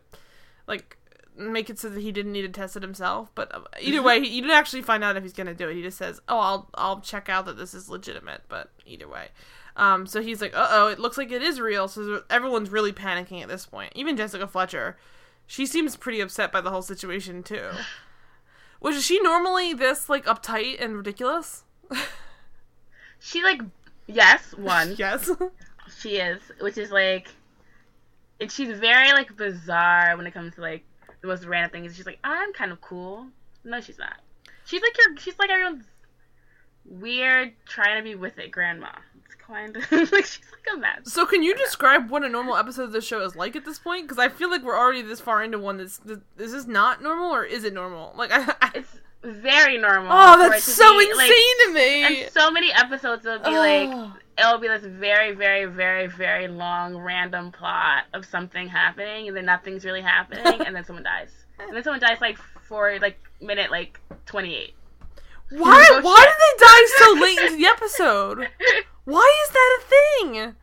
like 0.67 0.99
make 1.37 1.71
it 1.71 1.79
so 1.79 1.89
that 1.89 2.01
he 2.01 2.13
didn't 2.13 2.33
need 2.33 2.43
to 2.43 2.49
test 2.49 2.77
it 2.77 2.83
himself. 2.83 3.31
But 3.35 3.55
uh, 3.55 3.61
either 3.81 4.03
way, 4.03 4.21
he, 4.21 4.29
you 4.29 4.43
didn't 4.43 4.57
actually 4.57 4.83
find 4.83 5.05
out 5.05 5.17
if 5.17 5.23
he's 5.23 5.33
gonna 5.33 5.55
do 5.55 5.69
it. 5.69 5.75
He 5.75 5.83
just 5.83 5.99
says, 5.99 6.21
"Oh, 6.29 6.39
I'll 6.39 6.71
I'll 6.75 7.01
check 7.01 7.29
out 7.29 7.47
that 7.47 7.57
this 7.57 7.75
is 7.75 7.89
legitimate." 7.89 8.43
But 8.49 8.71
either 8.85 9.09
way. 9.09 9.29
Um, 9.77 10.07
so 10.07 10.23
he's 10.23 10.41
like, 10.41 10.57
uh 10.57 10.69
oh, 10.71 10.89
it 10.89 10.99
looks 10.99 11.19
like 11.19 11.31
it 11.31 11.43
is 11.43 11.61
real. 11.61 11.87
So 11.87 12.23
everyone's 12.31 12.71
really 12.71 12.93
panicking 12.93 13.43
at 13.43 13.49
this 13.49 13.67
point. 13.67 13.93
Even 13.95 14.17
Jessica 14.17 14.47
Fletcher, 14.47 14.97
she 15.47 15.67
seems 15.67 15.97
pretty 15.97 16.21
upset 16.21 16.51
by 16.51 16.63
the 16.63 16.71
whole 16.71 16.81
situation 16.81 17.43
too. 17.43 17.69
Was 18.81 19.05
she 19.05 19.21
normally 19.21 19.75
this 19.75 20.09
like 20.09 20.25
uptight 20.25 20.83
and 20.83 20.97
ridiculous? 20.97 21.65
She 23.19 23.43
like 23.43 23.61
yes, 24.07 24.55
one. 24.57 24.95
yes. 24.99 25.31
She 26.01 26.17
is, 26.17 26.41
which 26.61 26.79
is 26.79 26.91
like, 26.91 27.29
and 28.41 28.51
she's 28.51 28.79
very 28.79 29.13
like 29.13 29.37
bizarre 29.37 30.17
when 30.17 30.27
it 30.27 30.35
comes 30.35 30.55
to 30.55 30.61
like 30.61 30.85
the 31.21 31.29
most 31.29 31.45
random 31.45 31.71
thing 31.71 31.85
is 31.85 31.97
She's 31.97 32.07
like, 32.07 32.19
I'm 32.25 32.53
kind 32.53 32.73
of 32.73 32.81
cool. 32.81 33.27
No, 33.65 33.81
she's 33.81 33.99
not. 33.99 34.17
She's 34.65 34.83
like 34.83 34.97
your. 34.99 35.17
She's 35.19 35.39
like 35.39 35.51
everyone's 35.51 35.85
weird, 36.85 37.53
trying 37.67 37.99
to 37.99 38.03
be 38.03 38.15
with 38.15 38.39
it 38.39 38.51
grandma. 38.51 38.91
It's 39.25 39.35
kind 39.35 39.77
of 39.77 39.91
like 40.13 40.25
she's 40.25 40.41
like 40.53 40.75
a 40.75 40.79
mess. 40.79 41.13
so 41.13 41.27
can 41.27 41.43
you 41.43 41.57
describe 41.57 42.11
what 42.11 42.25
a 42.25 42.29
normal 42.29 42.57
episode 42.57 42.85
of 42.85 42.93
the 42.93 43.01
show 43.01 43.21
is 43.23 43.35
like 43.37 43.57
at 43.57 43.65
this 43.65 43.79
point? 43.79 44.05
Because 44.05 44.19
I 44.19 44.29
feel 44.29 44.51
like 44.51 44.63
we're 44.63 44.79
already 44.79 45.03
this 45.03 45.21
far 45.21 45.43
into 45.43 45.59
one 45.59 45.79
that's. 45.79 45.99
This, 45.99 46.19
is 46.39 46.53
this 46.53 46.67
not 46.67 47.03
normal 47.03 47.33
or 47.33 47.45
is 47.45 47.65
it 47.65 47.73
normal? 47.73 48.13
Like 48.17 48.31
I, 48.33 48.55
I 48.61 48.71
It's 48.75 48.96
very 49.27 49.77
normal. 49.79 50.09
Oh, 50.13 50.49
that's 50.49 50.65
so 50.65 50.99
be, 50.99 51.05
insane 51.05 51.17
like, 51.19 51.67
to 51.67 51.73
me. 51.75 52.23
And 52.23 52.33
so 52.33 52.51
many 52.51 52.73
episodes 52.73 53.25
will 53.25 53.39
be 53.41 53.51
like 53.57 53.89
Oh. 53.91 54.13
it'll 54.39 54.59
be 54.59 54.69
this 54.69 54.85
very, 54.85 55.33
very, 55.35 55.67
very, 55.67 56.07
very 56.07 56.49
long 56.49 56.97
random 56.97 57.53
plot 57.53 58.05
of 58.15 58.25
something 58.25 58.69
happening, 58.69 59.29
and 59.29 59.37
then 59.37 59.45
nothing's 59.47 59.85
really 59.85 60.01
happening, 60.03 60.61
and 60.67 60.75
then 60.75 60.85
someone 60.85 61.03
dies, 61.15 61.33
and 61.59 61.75
then 61.77 61.83
someone 61.83 62.01
dies 62.01 62.19
like 62.21 62.39
for 62.69 62.99
like 63.01 63.19
minute 63.41 63.71
like 63.71 64.01
twenty 64.27 64.55
eight. 64.57 64.75
Why? 65.51 65.87
Oh, 65.93 66.01
Why 66.01 66.17
shit. 66.19 66.29
did 66.29 66.37
they 66.41 66.65
die 66.65 66.87
so 66.99 67.13
late 67.21 67.39
into 67.53 67.57
the 67.63 67.67
episode? 67.67 68.49
Why 69.05 69.45
is 69.47 69.53
that 69.53 69.79
a 69.79 69.85
thing? 70.33 70.55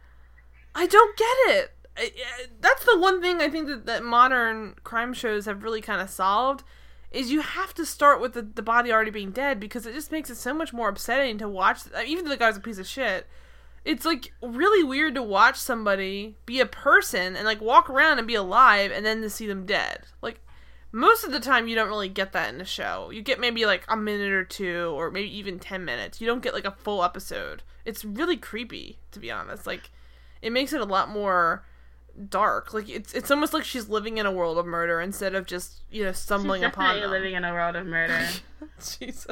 I 0.75 0.85
don't 0.87 1.15
get 1.17 1.37
it. 1.55 1.71
I- 1.95 2.11
I- 2.41 2.45
That's 2.59 2.83
the 2.83 2.97
one 2.99 3.21
thing 3.21 3.39
I 3.41 3.47
think 3.49 3.67
that, 3.67 3.85
that 3.85 4.03
modern 4.03 4.75
crime 4.83 5.13
shows 5.13 5.45
have 5.45 5.63
really 5.63 5.79
kind 5.81 6.01
of 6.01 6.09
solved 6.09 6.63
is 7.13 7.31
you 7.31 7.41
have 7.41 7.73
to 7.75 7.85
start 7.85 8.19
with 8.19 8.33
the, 8.33 8.41
the 8.41 8.63
body 8.63 8.91
already 8.91 9.11
being 9.11 9.31
dead 9.31 9.59
because 9.59 9.85
it 9.85 9.93
just 9.93 10.11
makes 10.11 10.31
it 10.31 10.35
so 10.35 10.53
much 10.53 10.73
more 10.73 10.89
upsetting 10.89 11.37
to 11.37 11.47
watch. 11.47 11.81
I 11.95 12.03
mean, 12.03 12.11
even 12.11 12.25
though 12.25 12.31
the 12.31 12.37
guy's 12.37 12.57
a 12.57 12.61
piece 12.61 12.79
of 12.79 12.87
shit, 12.87 13.27
it's 13.85 14.03
like 14.03 14.33
really 14.41 14.83
weird 14.83 15.13
to 15.15 15.21
watch 15.21 15.57
somebody 15.57 16.35
be 16.45 16.59
a 16.59 16.65
person 16.65 17.35
and 17.35 17.45
like 17.45 17.61
walk 17.61 17.89
around 17.89 18.17
and 18.17 18.27
be 18.27 18.35
alive 18.35 18.91
and 18.91 19.05
then 19.05 19.21
to 19.21 19.29
see 19.29 19.45
them 19.45 19.65
dead. 19.65 20.05
Like 20.21 20.39
most 20.91 21.23
of 21.23 21.31
the 21.31 21.39
time 21.39 21.67
you 21.67 21.75
don't 21.75 21.89
really 21.89 22.09
get 22.09 22.31
that 22.33 22.49
in 22.49 22.57
the 22.57 22.65
show. 22.65 23.11
You 23.11 23.21
get 23.21 23.39
maybe 23.39 23.65
like 23.65 23.85
a 23.87 23.95
minute 23.95 24.31
or 24.31 24.43
two 24.43 24.91
or 24.95 25.11
maybe 25.11 25.37
even 25.37 25.59
10 25.59 25.85
minutes. 25.85 26.19
You 26.19 26.25
don't 26.25 26.43
get 26.43 26.53
like 26.53 26.65
a 26.65 26.71
full 26.71 27.03
episode. 27.03 27.61
It's 27.85 28.03
really 28.03 28.37
creepy 28.37 28.97
to 29.11 29.19
be 29.19 29.29
honest. 29.29 29.67
Like 29.67 29.91
it 30.41 30.51
makes 30.51 30.73
it 30.73 30.81
a 30.81 30.85
lot 30.85 31.09
more 31.09 31.63
dark. 32.29 32.73
Like 32.73 32.89
it's 32.89 33.13
it's 33.13 33.31
almost 33.31 33.53
like 33.53 33.63
she's 33.63 33.89
living 33.89 34.17
in 34.17 34.25
a 34.25 34.31
world 34.31 34.57
of 34.57 34.65
murder 34.65 35.01
instead 35.01 35.35
of 35.35 35.45
just, 35.45 35.81
you 35.89 36.03
know, 36.03 36.11
She's 36.11 36.19
stumbling 36.19 36.63
upon 36.63 36.95
definitely 36.95 37.17
living 37.17 37.33
in 37.35 37.43
a 37.43 37.53
world 37.53 37.75
of 37.75 37.85
murder. 37.85 38.27
Jesus. 38.97 39.27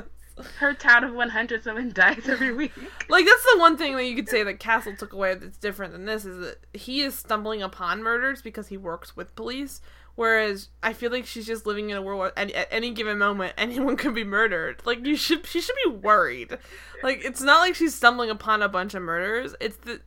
Her 0.59 0.73
town 0.73 1.03
of 1.03 1.13
one 1.13 1.29
hundred 1.29 1.63
someone 1.63 1.91
dies 1.93 2.27
every 2.27 2.53
week. 2.53 2.71
Like 3.09 3.25
that's 3.25 3.43
the 3.53 3.59
one 3.59 3.77
thing 3.77 3.95
that 3.95 4.05
you 4.05 4.15
could 4.15 4.29
say 4.29 4.43
that 4.43 4.59
Castle 4.59 4.95
took 4.95 5.13
away 5.13 5.35
that's 5.35 5.57
different 5.57 5.93
than 5.93 6.05
this 6.05 6.25
is 6.25 6.39
that 6.39 6.57
he 6.73 7.01
is 7.01 7.15
stumbling 7.15 7.61
upon 7.61 8.01
murders 8.01 8.41
because 8.41 8.69
he 8.69 8.77
works 8.77 9.15
with 9.15 9.35
police, 9.35 9.81
whereas 10.15 10.69
I 10.81 10.93
feel 10.93 11.11
like 11.11 11.25
she's 11.25 11.45
just 11.45 11.65
living 11.67 11.89
in 11.89 11.97
a 11.97 12.01
world 12.01 12.19
where 12.19 12.39
at, 12.39 12.49
at 12.51 12.69
any 12.71 12.91
given 12.91 13.17
moment 13.19 13.53
anyone 13.57 13.97
could 13.97 14.15
be 14.15 14.23
murdered. 14.23 14.81
Like 14.85 15.05
you 15.05 15.15
should, 15.15 15.45
she 15.45 15.61
should 15.61 15.75
be 15.85 15.91
worried. 15.91 16.57
Like 17.03 17.23
it's 17.23 17.41
not 17.41 17.59
like 17.59 17.75
she's 17.75 17.93
stumbling 17.93 18.29
upon 18.29 18.61
a 18.63 18.69
bunch 18.69 18.95
of 18.95 19.03
murders. 19.03 19.53
It's 19.59 19.77
the 19.77 20.01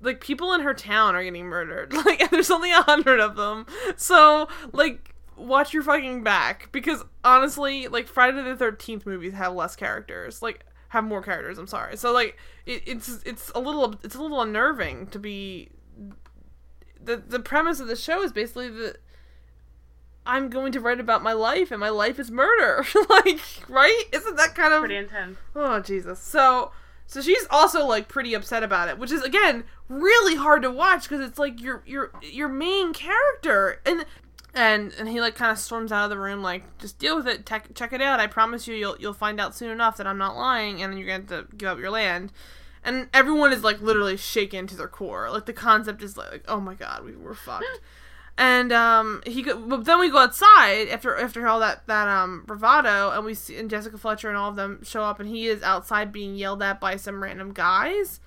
like 0.00 0.20
people 0.20 0.52
in 0.52 0.60
her 0.60 0.74
town 0.74 1.14
are 1.14 1.24
getting 1.24 1.46
murdered. 1.46 1.92
Like 2.04 2.30
there's 2.30 2.50
only 2.50 2.70
a 2.70 2.82
hundred 2.82 3.20
of 3.20 3.36
them. 3.36 3.66
So 3.96 4.48
like 4.72 5.14
watch 5.36 5.74
your 5.74 5.82
fucking 5.82 6.22
back 6.22 6.70
because 6.72 7.04
honestly, 7.24 7.88
like 7.88 8.06
Friday 8.06 8.42
the 8.42 8.56
Thirteenth 8.56 9.06
movies 9.06 9.32
have 9.34 9.54
less 9.54 9.76
characters. 9.76 10.42
Like 10.42 10.64
have 10.88 11.04
more 11.04 11.22
characters. 11.22 11.58
I'm 11.58 11.66
sorry. 11.66 11.96
So 11.96 12.12
like 12.12 12.36
it, 12.66 12.82
it's 12.86 13.22
it's 13.24 13.50
a 13.54 13.60
little 13.60 13.96
it's 14.02 14.14
a 14.14 14.22
little 14.22 14.40
unnerving 14.40 15.08
to 15.08 15.18
be. 15.18 15.70
The 17.02 17.16
the 17.16 17.40
premise 17.40 17.80
of 17.80 17.88
the 17.88 17.96
show 17.96 18.22
is 18.22 18.32
basically 18.32 18.68
that 18.70 18.98
I'm 20.24 20.50
going 20.50 20.72
to 20.72 20.80
write 20.80 21.00
about 21.00 21.22
my 21.22 21.32
life 21.32 21.70
and 21.70 21.80
my 21.80 21.88
life 21.88 22.18
is 22.18 22.30
murder. 22.30 22.84
like 23.10 23.40
right? 23.68 24.04
Isn't 24.12 24.36
that 24.36 24.54
kind 24.54 24.72
of 24.72 24.80
Pretty 24.80 24.96
intense. 24.96 25.38
Oh 25.54 25.80
Jesus. 25.80 26.18
So 26.20 26.70
so 27.08 27.22
she's 27.22 27.46
also 27.50 27.86
like 27.86 28.06
pretty 28.06 28.34
upset 28.34 28.62
about 28.62 28.88
it, 28.90 28.98
which 28.98 29.10
is 29.10 29.22
again 29.22 29.64
really 29.88 30.36
hard 30.36 30.60
to 30.60 30.70
watch 30.70 31.08
because 31.08 31.26
it's 31.26 31.38
like 31.38 31.60
your 31.60 31.82
your 31.86 32.12
your 32.22 32.48
main 32.48 32.92
character 32.92 33.80
and 33.86 34.04
and 34.54 34.92
and 34.92 35.08
he 35.08 35.18
like 35.18 35.34
kind 35.34 35.50
of 35.50 35.58
storms 35.58 35.90
out 35.90 36.04
of 36.04 36.10
the 36.10 36.18
room 36.18 36.42
like 36.42 36.64
just 36.76 36.98
deal 36.98 37.16
with 37.16 37.26
it, 37.26 37.46
tech 37.46 37.74
check 37.74 37.94
it 37.94 38.02
out. 38.02 38.20
I 38.20 38.26
promise 38.26 38.68
you 38.68 38.74
you'll 38.74 38.96
you'll 39.00 39.14
find 39.14 39.40
out 39.40 39.56
soon 39.56 39.70
enough 39.70 39.96
that 39.96 40.06
I'm 40.06 40.18
not 40.18 40.36
lying 40.36 40.82
and 40.82 40.92
then 40.92 40.98
you're 40.98 41.08
going 41.08 41.26
to 41.26 41.34
have 41.34 41.50
to 41.50 41.56
give 41.56 41.68
up 41.70 41.78
your 41.78 41.90
land. 41.90 42.30
And 42.84 43.08
everyone 43.14 43.54
is 43.54 43.64
like 43.64 43.80
literally 43.80 44.18
shaken 44.18 44.66
to 44.66 44.76
their 44.76 44.86
core. 44.86 45.30
Like 45.30 45.46
the 45.46 45.54
concept 45.54 46.02
is 46.02 46.18
like, 46.18 46.44
oh 46.46 46.60
my 46.60 46.74
god, 46.74 47.04
we 47.04 47.16
were 47.16 47.34
fucked. 47.34 47.64
And 48.40 48.72
um, 48.72 49.20
he 49.26 49.42
go, 49.42 49.58
but 49.58 49.84
then 49.84 49.98
we 49.98 50.10
go 50.10 50.18
outside 50.18 50.86
after 50.90 51.16
after 51.16 51.44
all 51.48 51.58
that 51.58 51.84
that 51.88 52.06
um 52.06 52.44
bravado, 52.46 53.10
and 53.10 53.24
we 53.24 53.34
see 53.34 53.56
and 53.56 53.68
Jessica 53.68 53.98
Fletcher 53.98 54.28
and 54.28 54.36
all 54.38 54.48
of 54.50 54.54
them 54.54 54.80
show 54.84 55.02
up, 55.02 55.18
and 55.18 55.28
he 55.28 55.48
is 55.48 55.60
outside 55.64 56.12
being 56.12 56.36
yelled 56.36 56.62
at 56.62 56.78
by 56.78 56.94
some 56.94 57.20
random 57.20 57.52
guys, 57.52 58.20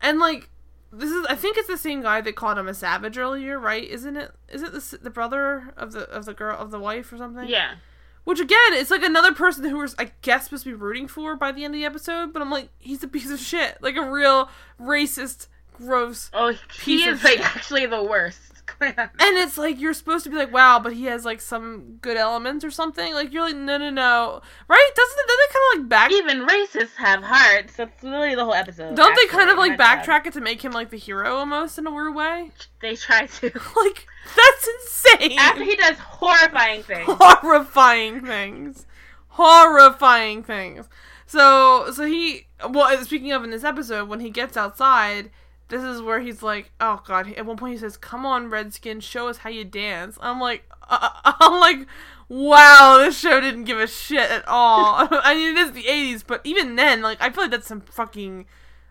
and 0.00 0.20
like 0.20 0.50
this 0.92 1.10
is 1.10 1.26
I 1.28 1.34
think 1.34 1.56
it's 1.56 1.66
the 1.66 1.76
same 1.76 2.00
guy 2.02 2.20
that 2.20 2.36
called 2.36 2.58
him 2.58 2.68
a 2.68 2.74
savage 2.74 3.18
earlier, 3.18 3.58
right? 3.58 3.82
Isn't 3.82 4.16
it? 4.16 4.30
Is 4.48 4.62
it 4.62 4.70
the 4.72 4.98
the 5.02 5.10
brother 5.10 5.74
of 5.76 5.90
the 5.90 6.08
of 6.10 6.26
the 6.26 6.34
girl 6.34 6.56
of 6.56 6.70
the 6.70 6.78
wife 6.78 7.12
or 7.12 7.16
something? 7.18 7.48
Yeah. 7.48 7.74
Which 8.22 8.38
again, 8.38 8.58
it's 8.74 8.90
like 8.92 9.02
another 9.02 9.32
person 9.34 9.64
who 9.64 9.78
was 9.78 9.96
I 9.98 10.12
guess 10.22 10.44
supposed 10.44 10.62
to 10.62 10.70
be 10.70 10.74
rooting 10.74 11.08
for 11.08 11.34
by 11.34 11.50
the 11.50 11.64
end 11.64 11.74
of 11.74 11.80
the 11.80 11.86
episode, 11.86 12.32
but 12.32 12.40
I'm 12.40 12.50
like 12.52 12.68
he's 12.78 13.02
a 13.02 13.08
piece 13.08 13.30
of 13.32 13.40
shit, 13.40 13.78
like 13.82 13.96
a 13.96 14.08
real 14.08 14.48
racist, 14.80 15.48
gross 15.72 16.30
Oh, 16.32 16.50
he 16.52 16.58
Piece 16.98 17.08
of 17.08 17.14
is 17.14 17.24
like 17.24 17.38
shit. 17.38 17.56
actually 17.56 17.86
the 17.86 18.04
worst. 18.04 18.38
and 18.96 19.14
it's 19.20 19.58
like 19.58 19.78
you're 19.78 19.92
supposed 19.92 20.24
to 20.24 20.30
be 20.30 20.36
like, 20.36 20.52
wow, 20.52 20.78
but 20.78 20.94
he 20.94 21.04
has 21.04 21.24
like 21.24 21.40
some 21.40 21.98
good 22.00 22.16
elements 22.16 22.64
or 22.64 22.70
something. 22.70 23.12
Like 23.12 23.32
you're 23.32 23.42
like, 23.42 23.56
no, 23.56 23.76
no, 23.76 23.90
no, 23.90 24.40
right? 24.68 24.90
Doesn't 24.96 25.18
it? 25.18 25.26
Doesn't 25.28 25.42
it 25.42 25.52
kind 25.52 25.64
of 25.64 25.78
like 25.78 25.88
back? 25.88 26.12
Even 26.12 26.46
racists 26.46 26.96
have 26.96 27.22
hearts. 27.22 27.76
That's 27.76 28.02
literally 28.02 28.34
the 28.34 28.44
whole 28.44 28.54
episode. 28.54 28.96
Don't 28.96 29.14
they 29.14 29.26
kind 29.26 29.50
of 29.50 29.58
like 29.58 29.78
backtrack 29.78 30.26
it 30.26 30.32
to 30.32 30.40
make 30.40 30.62
him 30.62 30.72
like 30.72 30.88
the 30.88 30.96
hero 30.96 31.36
almost 31.36 31.78
in 31.78 31.86
a 31.86 31.90
weird 31.90 32.14
way? 32.14 32.52
They 32.80 32.96
try 32.96 33.26
to. 33.26 33.50
Like 33.76 34.06
that's 34.36 34.68
insane. 34.68 35.38
After 35.38 35.64
he 35.64 35.76
does 35.76 35.96
horrifying 35.98 36.82
things. 36.82 37.06
horrifying 37.08 38.20
things, 38.20 38.86
horrifying 39.28 40.42
things. 40.42 40.88
So, 41.26 41.90
so 41.92 42.04
he. 42.04 42.46
Well, 42.68 42.96
speaking 43.04 43.32
of 43.32 43.44
in 43.44 43.50
this 43.50 43.64
episode, 43.64 44.08
when 44.08 44.20
he 44.20 44.30
gets 44.30 44.56
outside, 44.56 45.30
this 45.70 45.82
is 45.82 46.02
where 46.02 46.20
he's 46.20 46.42
like, 46.42 46.70
"Oh 46.80 47.02
God!" 47.06 47.32
At 47.34 47.46
one 47.46 47.56
point, 47.56 47.72
he 47.72 47.78
says, 47.78 47.96
"Come 47.96 48.26
on, 48.26 48.50
Redskin, 48.50 49.00
show 49.00 49.28
us 49.28 49.38
how 49.38 49.50
you 49.50 49.64
dance." 49.64 50.18
I'm 50.20 50.40
like, 50.40 50.64
uh, 50.88 51.08
I'm 51.24 51.60
like, 51.60 51.86
wow, 52.28 52.98
this 52.98 53.18
show 53.18 53.40
didn't 53.40 53.64
give 53.64 53.78
a 53.78 53.86
shit 53.86 54.30
at 54.30 54.46
all. 54.46 55.08
I 55.10 55.34
mean, 55.34 55.56
it 55.56 55.60
is 55.60 55.72
the 55.72 55.84
'80s, 55.84 56.24
but 56.26 56.40
even 56.44 56.76
then, 56.76 57.00
like, 57.02 57.20
I 57.20 57.30
feel 57.30 57.44
like 57.44 57.50
that's 57.50 57.66
some 57.66 57.80
fucking. 57.80 58.46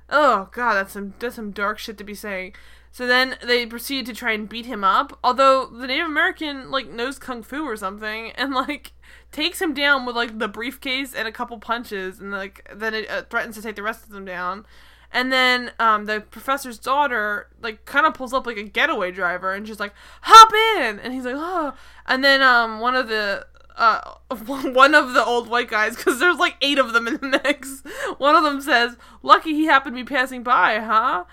Oh 0.09 0.49
God, 0.51 0.73
that's 0.73 0.93
some 0.93 1.13
that's 1.19 1.35
some 1.35 1.51
dark 1.51 1.77
shit 1.77 1.97
to 1.99 2.03
be 2.03 2.15
saying. 2.15 2.53
So 2.91 3.05
then 3.05 3.35
they 3.45 3.65
proceed 3.65 4.05
to 4.07 4.13
try 4.13 4.31
and 4.31 4.49
beat 4.49 4.65
him 4.65 4.83
up. 4.83 5.17
Although 5.23 5.67
the 5.67 5.87
Native 5.87 6.07
American 6.07 6.71
like 6.71 6.89
knows 6.89 7.19
kung 7.19 7.43
fu 7.43 7.63
or 7.63 7.75
something, 7.75 8.31
and 8.35 8.53
like 8.53 8.93
takes 9.31 9.61
him 9.61 9.73
down 9.73 10.05
with 10.05 10.15
like 10.15 10.39
the 10.39 10.47
briefcase 10.47 11.13
and 11.13 11.27
a 11.27 11.31
couple 11.31 11.59
punches, 11.59 12.19
and 12.19 12.31
like 12.31 12.67
then 12.73 12.93
it 12.93 13.09
uh, 13.09 13.23
threatens 13.29 13.55
to 13.55 13.61
take 13.61 13.75
the 13.75 13.83
rest 13.83 14.03
of 14.03 14.09
them 14.09 14.25
down. 14.25 14.65
And 15.11 15.31
then 15.31 15.71
um, 15.79 16.05
the 16.05 16.21
professor's 16.21 16.77
daughter 16.77 17.47
like 17.61 17.85
kind 17.85 18.05
of 18.05 18.13
pulls 18.13 18.33
up 18.33 18.45
like 18.45 18.57
a 18.57 18.63
getaway 18.63 19.11
driver, 19.11 19.53
and 19.53 19.67
she's 19.67 19.79
like, 19.79 19.93
"Hop 20.21 20.53
in!" 20.81 20.99
And 20.99 21.13
he's 21.13 21.25
like, 21.25 21.35
"Oh!" 21.37 21.73
And 22.05 22.23
then 22.23 22.41
um, 22.41 22.79
one 22.79 22.95
of 22.95 23.07
the 23.07 23.47
uh, 23.75 24.15
one 24.45 24.93
of 24.93 25.13
the 25.13 25.25
old 25.25 25.49
white 25.49 25.69
guys, 25.69 25.95
because 25.95 26.19
there's 26.19 26.37
like 26.37 26.57
eight 26.61 26.77
of 26.77 26.93
them 26.93 27.07
in 27.07 27.15
the 27.15 27.41
mix. 27.43 27.81
One 28.17 28.35
of 28.35 28.43
them 28.43 28.61
says, 28.61 28.97
"Lucky 29.23 29.53
he 29.53 29.65
happened 29.65 29.95
to 29.97 30.03
be 30.03 30.07
passing 30.07 30.43
by, 30.43 30.79
huh?" 30.79 31.25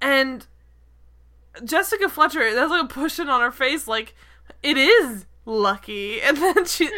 And 0.00 0.46
Jessica 1.64 2.08
Fletcher, 2.08 2.54
that's 2.54 2.70
like 2.70 2.84
a 2.84 2.86
pushing 2.86 3.28
on 3.28 3.40
her 3.40 3.50
face, 3.50 3.86
like 3.86 4.14
it 4.62 4.76
is 4.76 5.26
lucky, 5.48 6.20
and 6.22 6.36
then 6.36 6.64
she, 6.66 6.88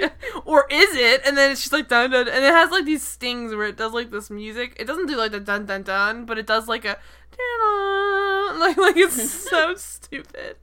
or 0.45 0.67
is 0.71 0.95
it? 0.95 1.23
And 1.25 1.39
then 1.39 1.57
she's 1.57 1.73
like 1.73 1.89
dun 1.89 2.11
dun, 2.11 2.29
and 2.29 2.45
it 2.45 2.53
has 2.53 2.71
like 2.71 2.85
these 2.85 3.07
stings 3.07 3.55
where 3.55 3.67
it 3.67 3.77
does 3.77 3.93
like 3.93 4.11
this 4.11 4.29
music. 4.29 4.77
It 4.79 4.87
doesn't 4.87 5.07
do 5.07 5.17
like 5.17 5.33
the 5.33 5.41
dun 5.41 5.67
dun 5.67 5.83
dun, 5.83 6.27
but 6.27 6.37
it 6.37 6.47
does 6.47 6.69
like 6.69 6.85
a 6.85 6.99
like 8.59 8.77
like 8.77 8.97
it's 8.97 9.31
so 9.31 9.75
stupid. 9.77 10.57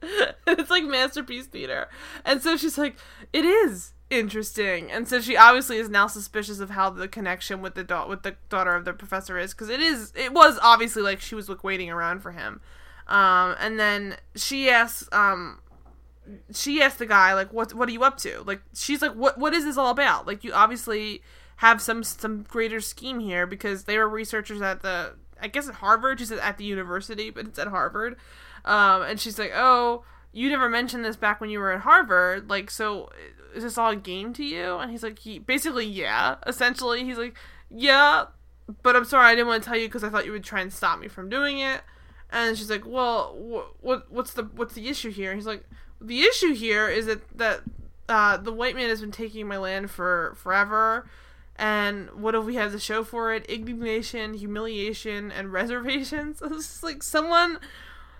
It's 0.46 0.70
like 0.70 0.84
masterpiece 0.84 1.46
theater, 1.46 1.88
and 2.24 2.42
so 2.42 2.56
she's 2.56 2.78
like, 2.78 2.96
it 3.32 3.44
is 3.44 3.94
interesting, 4.10 4.90
and 4.92 5.08
so 5.08 5.20
she 5.20 5.36
obviously 5.36 5.78
is 5.78 5.88
now 5.88 6.06
suspicious 6.06 6.60
of 6.60 6.70
how 6.70 6.90
the 6.90 7.08
connection 7.08 7.62
with 7.62 7.74
the 7.74 7.84
da- 7.84 8.06
with 8.06 8.22
the 8.22 8.36
daughter 8.48 8.74
of 8.74 8.84
the 8.84 8.92
professor 8.92 9.38
is, 9.38 9.54
because 9.54 9.70
it 9.70 9.80
is 9.80 10.12
it 10.14 10.32
was 10.32 10.58
obviously 10.62 11.02
like 11.02 11.20
she 11.20 11.34
was 11.34 11.48
like 11.48 11.64
waiting 11.64 11.90
around 11.90 12.20
for 12.20 12.32
him. 12.32 12.60
Um, 13.08 13.56
and 13.58 13.80
then 13.80 14.16
she 14.36 14.68
asks, 14.68 15.08
um, 15.12 15.60
she 16.52 16.82
asked 16.82 16.98
the 16.98 17.06
guy 17.06 17.34
like, 17.34 17.52
"What 17.52 17.74
what 17.74 17.88
are 17.88 17.92
you 17.92 18.04
up 18.04 18.18
to?" 18.18 18.42
Like, 18.46 18.62
she's 18.74 19.02
like, 19.02 19.12
"What 19.12 19.38
what 19.38 19.54
is 19.54 19.64
this 19.64 19.76
all 19.76 19.90
about?" 19.90 20.26
Like, 20.26 20.44
you 20.44 20.52
obviously 20.52 21.22
have 21.56 21.80
some 21.82 22.02
some 22.04 22.42
greater 22.42 22.80
scheme 22.80 23.20
here 23.20 23.46
because 23.46 23.84
they 23.84 23.98
were 23.98 24.08
researchers 24.08 24.62
at 24.62 24.82
the 24.82 25.14
I 25.40 25.48
guess 25.48 25.68
at 25.68 25.76
Harvard. 25.76 26.20
She 26.20 26.26
said 26.26 26.38
at 26.38 26.58
the 26.58 26.64
university, 26.64 27.30
but 27.30 27.46
it's 27.46 27.58
at 27.58 27.68
Harvard. 27.68 28.16
Um, 28.64 29.02
and 29.02 29.20
she's 29.20 29.38
like, 29.38 29.52
"Oh, 29.54 30.04
you 30.32 30.48
never 30.50 30.68
mentioned 30.68 31.04
this 31.04 31.16
back 31.16 31.40
when 31.40 31.50
you 31.50 31.58
were 31.58 31.72
at 31.72 31.80
Harvard. 31.80 32.50
Like, 32.50 32.70
so 32.70 33.10
is 33.54 33.62
this 33.62 33.78
all 33.78 33.90
a 33.90 33.96
game 33.96 34.32
to 34.34 34.44
you?" 34.44 34.76
And 34.76 34.90
he's 34.90 35.02
like, 35.02 35.18
"He 35.20 35.38
basically, 35.38 35.86
yeah. 35.86 36.36
Essentially, 36.46 37.04
he's 37.04 37.18
like, 37.18 37.36
yeah." 37.70 38.26
But 38.82 38.96
I'm 38.96 39.04
sorry, 39.06 39.28
I 39.28 39.34
didn't 39.34 39.46
want 39.48 39.62
to 39.62 39.68
tell 39.68 39.78
you 39.78 39.88
because 39.88 40.04
I 40.04 40.10
thought 40.10 40.26
you 40.26 40.32
would 40.32 40.44
try 40.44 40.60
and 40.60 40.72
stop 40.72 40.98
me 40.98 41.08
from 41.08 41.30
doing 41.30 41.58
it. 41.58 41.80
And 42.30 42.58
she's 42.58 42.68
like, 42.70 42.84
"Well, 42.84 43.34
wh- 43.34 43.84
what 43.84 44.12
what's 44.12 44.34
the 44.34 44.42
what's 44.44 44.74
the 44.74 44.88
issue 44.88 45.10
here?" 45.10 45.30
And 45.30 45.38
he's 45.38 45.46
like, 45.46 45.64
"The 46.00 46.22
issue 46.22 46.54
here 46.54 46.88
is 46.88 47.06
that 47.06 47.28
that 47.38 47.60
uh, 48.08 48.36
the 48.38 48.52
white 48.52 48.74
man 48.74 48.88
has 48.88 49.00
been 49.00 49.10
taking 49.12 49.46
my 49.46 49.58
land 49.58 49.90
for 49.90 50.34
forever, 50.36 51.08
And 51.56 52.08
what 52.12 52.34
if 52.34 52.44
we 52.44 52.54
have 52.54 52.70
the 52.72 52.78
show 52.78 53.02
for 53.04 53.32
it? 53.34 53.44
Indignation, 53.46 54.34
humiliation, 54.34 55.30
and 55.32 55.52
reservations. 55.60 56.40
It's 56.44 56.54
just 56.68 56.82
like 56.82 57.02
someone, 57.02 57.58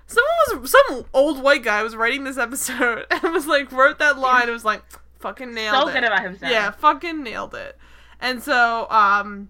someone 0.07 0.61
was 0.61 0.71
some 0.73 1.05
old 1.15 1.41
white 1.43 1.63
guy 1.63 1.83
was 1.83 1.95
writing 1.97 2.25
this 2.25 2.37
episode 2.37 3.07
and 3.11 3.33
was 3.33 3.47
like 3.47 3.71
wrote 3.73 3.99
that 4.01 4.19
line. 4.19 4.49
It 4.49 4.53
was 4.53 4.65
like, 4.65 4.83
fucking 5.21 5.55
nailed 5.55 5.83
So 5.85 5.89
it. 5.89 5.93
good 5.95 6.05
about 6.05 6.23
himself. 6.23 6.53
Yeah, 6.53 6.71
fucking 6.73 7.23
nailed 7.23 7.55
it. 7.55 7.79
And 8.21 8.43
so, 8.43 8.89
um, 8.91 9.49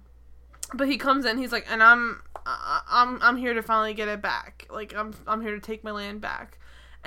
but 0.74 0.86
he 0.88 0.98
comes 0.98 1.24
in. 1.24 1.38
He's 1.38 1.52
like, 1.52 1.66
and 1.70 1.82
I'm, 1.82 2.22
I'm, 2.46 3.18
I'm 3.22 3.36
here 3.36 3.54
to 3.54 3.62
finally 3.62 3.94
get 3.94 4.08
it 4.08 4.20
back. 4.22 4.66
Like, 4.70 4.94
I'm, 4.94 5.14
I'm 5.26 5.40
here 5.40 5.54
to 5.54 5.60
take 5.60 5.82
my 5.82 5.90
land 5.90 6.20
back. 6.20 6.58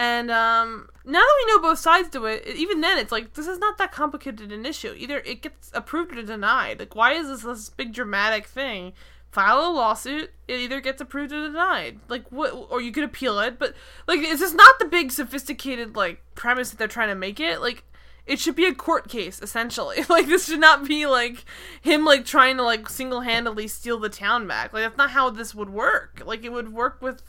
And 0.02 0.32
um, 0.32 0.90
now 1.06 1.20
that 1.20 1.46
we 1.46 1.54
know 1.54 1.62
both 1.62 1.78
sides 1.78 2.10
to 2.10 2.26
it, 2.26 2.48
even 2.48 2.82
then, 2.82 2.98
it's 2.98 3.12
like 3.12 3.36
this 3.36 3.46
is 3.46 3.60
not 3.60 3.78
that 3.78 3.92
complicated 3.92 4.52
an 4.52 4.66
issue. 4.66 4.96
Either 4.98 5.20
it 5.20 5.44
gets 5.44 5.70
approved 5.76 6.18
or 6.18 6.24
denied. 6.24 6.80
Like, 6.80 6.96
why 6.96 7.14
is 7.14 7.28
this 7.28 7.44
this 7.44 7.70
big 7.70 7.94
dramatic 7.94 8.48
thing? 8.48 8.94
File 9.30 9.60
a 9.60 9.70
lawsuit. 9.70 10.32
It 10.48 10.60
either 10.60 10.82
gets 10.82 11.02
approved 11.02 11.32
or 11.32 11.48
denied. 11.48 12.00
Like 12.08 12.28
what? 12.32 12.50
Or 12.72 12.82
you 12.82 12.92
could 12.92 13.04
appeal 13.04 13.38
it. 13.42 13.60
But 13.60 13.76
like, 14.08 14.22
is 14.22 14.40
this 14.40 14.56
not 14.56 14.80
the 14.80 14.86
big 14.86 15.12
sophisticated 15.12 15.96
like 15.96 16.24
premise 16.34 16.72
that 16.72 16.80
they're 16.80 16.88
trying 16.88 17.10
to 17.10 17.16
make 17.16 17.40
it? 17.40 17.62
Like, 17.62 17.84
it 18.26 18.40
should 18.40 18.56
be 18.56 18.66
a 18.66 18.74
court 18.74 19.08
case 19.08 19.40
essentially. 19.40 20.04
Like 20.10 20.26
this 20.26 20.48
should 20.48 20.60
not 20.60 20.88
be 20.88 21.06
like 21.06 21.46
him 21.80 22.06
like 22.06 22.26
trying 22.26 22.58
to 22.58 22.64
like 22.64 22.90
single 22.90 23.22
handedly 23.22 23.68
steal 23.68 24.00
the 24.00 24.10
town 24.10 24.48
back. 24.48 24.74
Like 24.74 24.82
that's 24.82 24.98
not 24.98 25.12
how 25.12 25.30
this 25.30 25.54
would 25.54 25.70
work. 25.70 26.24
Like 26.26 26.44
it 26.44 26.52
would 26.52 26.74
work 26.74 27.04
with 27.04 27.22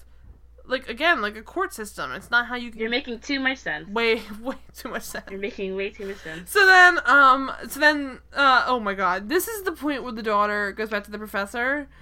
like 0.73 0.89
again 0.89 1.21
like 1.21 1.37
a 1.37 1.43
court 1.43 1.73
system. 1.73 2.11
It's 2.13 2.31
not 2.31 2.47
how 2.47 2.57
you 2.57 2.73
You're 2.75 2.91
making 2.91 3.21
too 3.21 3.39
much 3.39 3.59
sense. 3.59 3.89
way 3.89 4.23
way 4.43 4.57
too 4.75 4.89
much 4.89 5.03
sense. 5.05 5.27
You're 5.31 5.39
making 5.39 5.77
way 5.77 5.91
too 5.91 6.07
much 6.07 6.17
sense. 6.19 6.51
So 6.51 6.67
then, 6.67 6.99
um, 7.05 7.53
so 7.69 7.79
then, 7.79 8.19
uh, 8.33 8.65
oh 8.67 8.81
my 8.81 8.95
god, 8.95 9.29
this 9.29 9.47
is 9.47 9.63
the 9.63 9.73
point 9.73 10.03
where 10.03 10.13
the 10.13 10.23
daughter 10.23 10.73
goes 10.73 10.89
back 10.91 11.05
to 11.05 11.11
the 11.13 11.19
professor. 11.19 11.87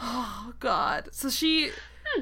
Oh 0.00 0.54
god. 0.60 1.08
So 1.10 1.28
she, 1.28 1.70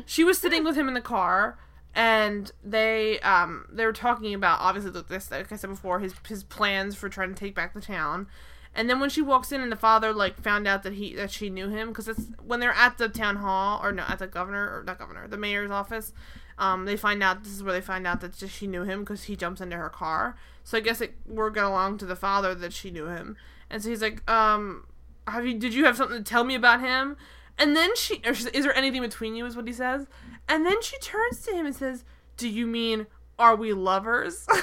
she 0.06 0.24
was 0.24 0.38
sitting 0.38 0.64
with 0.64 0.76
him 0.76 0.88
in 0.88 0.94
the 0.94 1.02
car, 1.02 1.58
and 1.94 2.50
they, 2.64 3.20
um, 3.20 3.66
they 3.70 3.84
were 3.84 3.92
talking 3.92 4.32
about 4.32 4.60
obviously 4.60 4.92
like 4.92 5.08
this, 5.08 5.30
like 5.30 5.52
I 5.52 5.56
said 5.56 5.68
before, 5.68 6.00
his 6.00 6.14
his 6.26 6.42
plans 6.42 6.96
for 6.96 7.10
trying 7.10 7.28
to 7.28 7.34
take 7.34 7.54
back 7.54 7.74
the 7.74 7.82
town. 7.82 8.28
And 8.76 8.90
then 8.90 9.00
when 9.00 9.08
she 9.08 9.22
walks 9.22 9.52
in, 9.52 9.62
and 9.62 9.72
the 9.72 9.76
father 9.76 10.12
like 10.12 10.38
found 10.38 10.68
out 10.68 10.82
that 10.82 10.92
he 10.92 11.14
that 11.14 11.30
she 11.30 11.48
knew 11.48 11.70
him 11.70 11.88
because 11.88 12.08
it's 12.08 12.26
when 12.44 12.60
they're 12.60 12.74
at 12.74 12.98
the 12.98 13.08
town 13.08 13.36
hall 13.36 13.80
or 13.82 13.90
no 13.90 14.04
at 14.06 14.18
the 14.18 14.26
governor 14.26 14.64
or 14.64 14.84
not 14.84 14.98
governor 14.98 15.26
the 15.26 15.38
mayor's 15.38 15.70
office, 15.70 16.12
um, 16.58 16.84
they 16.84 16.94
find 16.96 17.22
out 17.22 17.42
this 17.42 17.54
is 17.54 17.62
where 17.62 17.72
they 17.72 17.80
find 17.80 18.06
out 18.06 18.20
that 18.20 18.36
she 18.36 18.66
knew 18.66 18.82
him 18.82 19.00
because 19.00 19.24
he 19.24 19.34
jumps 19.34 19.62
into 19.62 19.76
her 19.76 19.88
car. 19.88 20.36
So 20.62 20.76
I 20.76 20.82
guess 20.82 21.00
it 21.00 21.14
we're 21.26 21.48
going 21.48 21.68
along 21.68 21.98
to 21.98 22.06
the 22.06 22.14
father 22.14 22.54
that 22.54 22.74
she 22.74 22.90
knew 22.90 23.06
him, 23.06 23.38
and 23.70 23.82
so 23.82 23.88
he's 23.88 24.02
like, 24.02 24.28
um, 24.30 24.84
have 25.26 25.46
you 25.46 25.54
did 25.54 25.72
you 25.72 25.86
have 25.86 25.96
something 25.96 26.18
to 26.18 26.22
tell 26.22 26.44
me 26.44 26.54
about 26.54 26.80
him? 26.80 27.16
And 27.58 27.74
then 27.74 27.96
she, 27.96 28.20
or 28.26 28.34
she 28.34 28.46
is 28.48 28.64
there 28.64 28.76
anything 28.76 29.00
between 29.00 29.34
you? 29.34 29.46
Is 29.46 29.56
what 29.56 29.66
he 29.66 29.72
says, 29.72 30.06
and 30.50 30.66
then 30.66 30.82
she 30.82 30.98
turns 30.98 31.40
to 31.46 31.52
him 31.52 31.64
and 31.64 31.74
says, 31.74 32.04
"Do 32.36 32.46
you 32.46 32.66
mean 32.66 33.06
are 33.38 33.56
we 33.56 33.72
lovers?" 33.72 34.46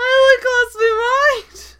I 0.00 0.36
like 0.36 0.44
lost 0.48 0.74
my 0.80 0.92
mind. 1.04 1.76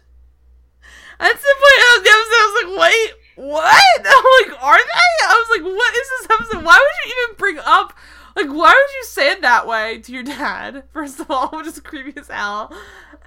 That's 1.19 1.41
the 1.41 1.55
point 1.61 1.81
of 1.89 2.03
the 2.03 2.09
episode. 2.09 2.41
I 2.41 2.45
was 2.45 2.57
like, 2.61 2.71
wait, 2.81 3.09
what? 3.35 4.01
I'm 4.05 4.25
like, 4.41 4.63
are 4.63 4.77
they? 4.77 5.11
I 5.25 5.35
was 5.37 5.49
like, 5.57 5.65
what 5.65 5.95
is 5.95 6.09
this 6.09 6.27
episode? 6.29 6.65
Why 6.65 6.77
would 6.77 6.97
you 7.05 7.15
even 7.23 7.37
bring 7.37 7.59
up, 7.59 7.93
like, 8.35 8.47
why 8.47 8.71
would 8.73 8.93
you 8.95 9.05
say 9.05 9.31
it 9.31 9.41
that 9.61 9.69
way 9.69 9.99
to 9.99 10.11
your 10.11 10.23
dad? 10.23 10.83
First 10.93 11.19
of 11.19 11.29
all, 11.29 11.49
which 11.49 11.67
is 11.67 11.79
creepy 11.79 12.19
as 12.19 12.27
hell. 12.27 12.73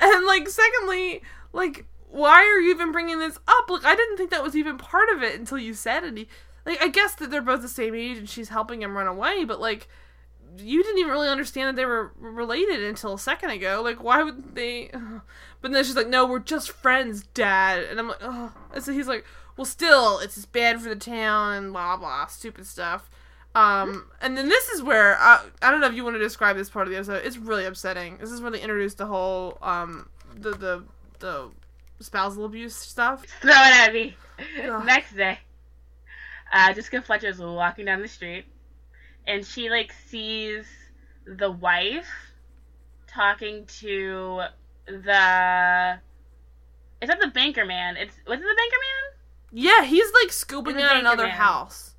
And, 0.00 0.26
like, 0.26 0.48
secondly, 0.48 1.22
like, 1.52 1.86
why 2.10 2.42
are 2.42 2.60
you 2.60 2.70
even 2.70 2.92
bringing 2.92 3.18
this 3.18 3.38
up? 3.48 3.70
Like, 3.70 3.84
I 3.84 3.94
didn't 3.94 4.16
think 4.16 4.30
that 4.30 4.42
was 4.42 4.56
even 4.56 4.78
part 4.78 5.08
of 5.10 5.22
it 5.22 5.38
until 5.38 5.58
you 5.58 5.74
said 5.74 6.04
it. 6.04 6.28
Like, 6.66 6.82
I 6.82 6.88
guess 6.88 7.14
that 7.16 7.30
they're 7.30 7.42
both 7.42 7.62
the 7.62 7.68
same 7.68 7.94
age 7.94 8.18
and 8.18 8.28
she's 8.28 8.48
helping 8.48 8.82
him 8.82 8.96
run 8.96 9.06
away, 9.06 9.44
but, 9.44 9.60
like, 9.60 9.88
you 10.58 10.82
didn't 10.82 10.98
even 10.98 11.12
really 11.12 11.28
understand 11.28 11.68
that 11.68 11.80
they 11.80 11.86
were 11.86 12.12
related 12.18 12.82
until 12.84 13.14
a 13.14 13.18
second 13.18 13.50
ago. 13.50 13.80
Like, 13.82 14.02
why 14.02 14.22
would 14.22 14.54
they? 14.54 14.90
But 15.60 15.72
then 15.72 15.82
she's 15.82 15.96
like, 15.96 16.08
"No, 16.08 16.26
we're 16.26 16.40
just 16.40 16.70
friends, 16.70 17.24
Dad." 17.32 17.84
And 17.84 17.98
I'm 17.98 18.08
like, 18.08 18.18
"Oh." 18.20 18.52
And 18.74 18.84
so 18.84 18.92
he's 18.92 19.08
like, 19.08 19.24
"Well, 19.56 19.64
still, 19.64 20.18
it's 20.18 20.44
bad 20.44 20.78
for 20.78 20.90
the 20.90 20.94
town 20.94 21.54
and 21.54 21.72
blah 21.72 21.96
blah, 21.96 22.26
stupid 22.26 22.66
stuff." 22.66 23.08
Um, 23.54 24.10
and 24.20 24.36
then 24.36 24.48
this 24.48 24.68
is 24.70 24.82
where 24.82 25.16
I, 25.18 25.44
I 25.62 25.70
don't 25.70 25.80
know 25.80 25.86
if 25.86 25.94
you 25.94 26.02
want 26.02 26.16
to 26.16 26.20
describe 26.20 26.56
this 26.56 26.68
part 26.68 26.88
of 26.88 26.90
the 26.90 26.96
episode. 26.96 27.24
It's 27.24 27.36
really 27.38 27.64
upsetting. 27.64 28.16
This 28.18 28.32
is 28.32 28.40
where 28.40 28.50
they 28.50 28.60
introduced 28.60 28.98
the 28.98 29.06
whole 29.06 29.58
um 29.62 30.08
the 30.34 30.50
the 30.50 30.84
the 31.20 31.50
spousal 32.00 32.44
abuse 32.44 32.74
stuff. 32.74 33.24
Throw 33.40 33.52
it 33.52 33.54
at 33.54 33.92
me. 33.92 34.16
Ugh. 34.64 34.84
Next 34.84 35.14
day, 35.14 35.38
uh, 36.52 36.72
Jessica 36.72 37.00
Fletcher's 37.02 37.38
walking 37.38 37.84
down 37.84 38.02
the 38.02 38.08
street, 38.08 38.46
and 39.26 39.46
she 39.46 39.70
like 39.70 39.92
sees 40.08 40.66
the 41.24 41.50
wife 41.50 42.08
talking 43.06 43.66
to 43.66 44.42
the. 44.86 45.98
Is 47.00 47.08
that 47.08 47.20
the 47.20 47.30
banker 47.32 47.64
man? 47.64 47.96
It's 47.96 48.16
was 48.26 48.40
it 48.40 48.42
the 48.42 48.56
banker 48.56 48.76
man? 48.80 49.14
Yeah, 49.52 49.84
he's 49.84 50.10
like 50.22 50.32
scooping 50.32 50.80
out 50.82 50.96
another 50.96 51.26
man. 51.26 51.36
house. 51.36 51.93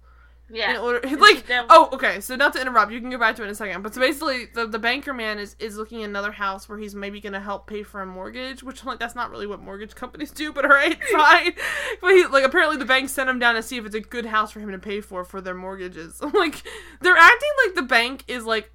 Yeah. 0.48 0.72
in 0.72 0.78
order 0.78 1.00
like 1.18 1.44
oh 1.70 1.90
okay 1.94 2.22
so 2.22 2.36
not 2.36 2.54
to 2.54 2.62
interrupt 2.62 2.92
you 2.92 3.02
can 3.02 3.10
go 3.10 3.18
back 3.18 3.36
to 3.38 3.42
it 3.42 3.46
in 3.46 3.52
a 3.52 3.56
second 3.56 3.82
but 3.82 3.96
so 3.96 4.00
basically 4.02 4.46
the, 4.54 4.68
the 4.68 4.78
banker 4.78 5.12
man 5.12 5.40
is 5.40 5.56
is 5.58 5.76
looking 5.76 6.04
at 6.04 6.10
another 6.10 6.32
house 6.32 6.70
where 6.70 6.78
he's 6.78 6.94
maybe 6.94 7.20
gonna 7.20 7.40
help 7.40 7.66
pay 7.66 7.82
for 7.82 8.02
a 8.02 8.06
mortgage 8.06 8.62
which 8.62 8.82
I'm 8.84 8.88
like 8.90 9.00
that's 9.00 9.16
not 9.16 9.32
really 9.32 9.48
what 9.48 9.60
mortgage 9.60 9.96
companies 9.96 10.30
do 10.30 10.54
but 10.54 10.64
alright 10.64 11.04
fine. 11.12 11.54
But 12.00 12.12
he 12.12 12.26
like 12.28 12.44
apparently 12.44 12.78
the 12.78 12.86
bank 12.86 13.10
sent 13.10 13.28
him 13.30 13.40
down 13.40 13.56
to 13.56 13.64
see 13.64 13.78
if 13.78 13.86
it's 13.88 13.96
a 13.96 14.02
good 14.02 14.28
house 14.28 14.52
for 14.52 14.60
him 14.60 14.72
to 14.72 14.78
pay 14.80 15.02
for 15.02 15.24
for 15.24 15.42
their 15.42 15.56
mortgages. 15.56 16.22
Like 16.34 16.62
they're 17.02 17.18
acting 17.18 17.50
like 17.66 17.76
the 17.76 17.82
bank 17.84 18.24
is 18.28 18.46
like 18.46 18.72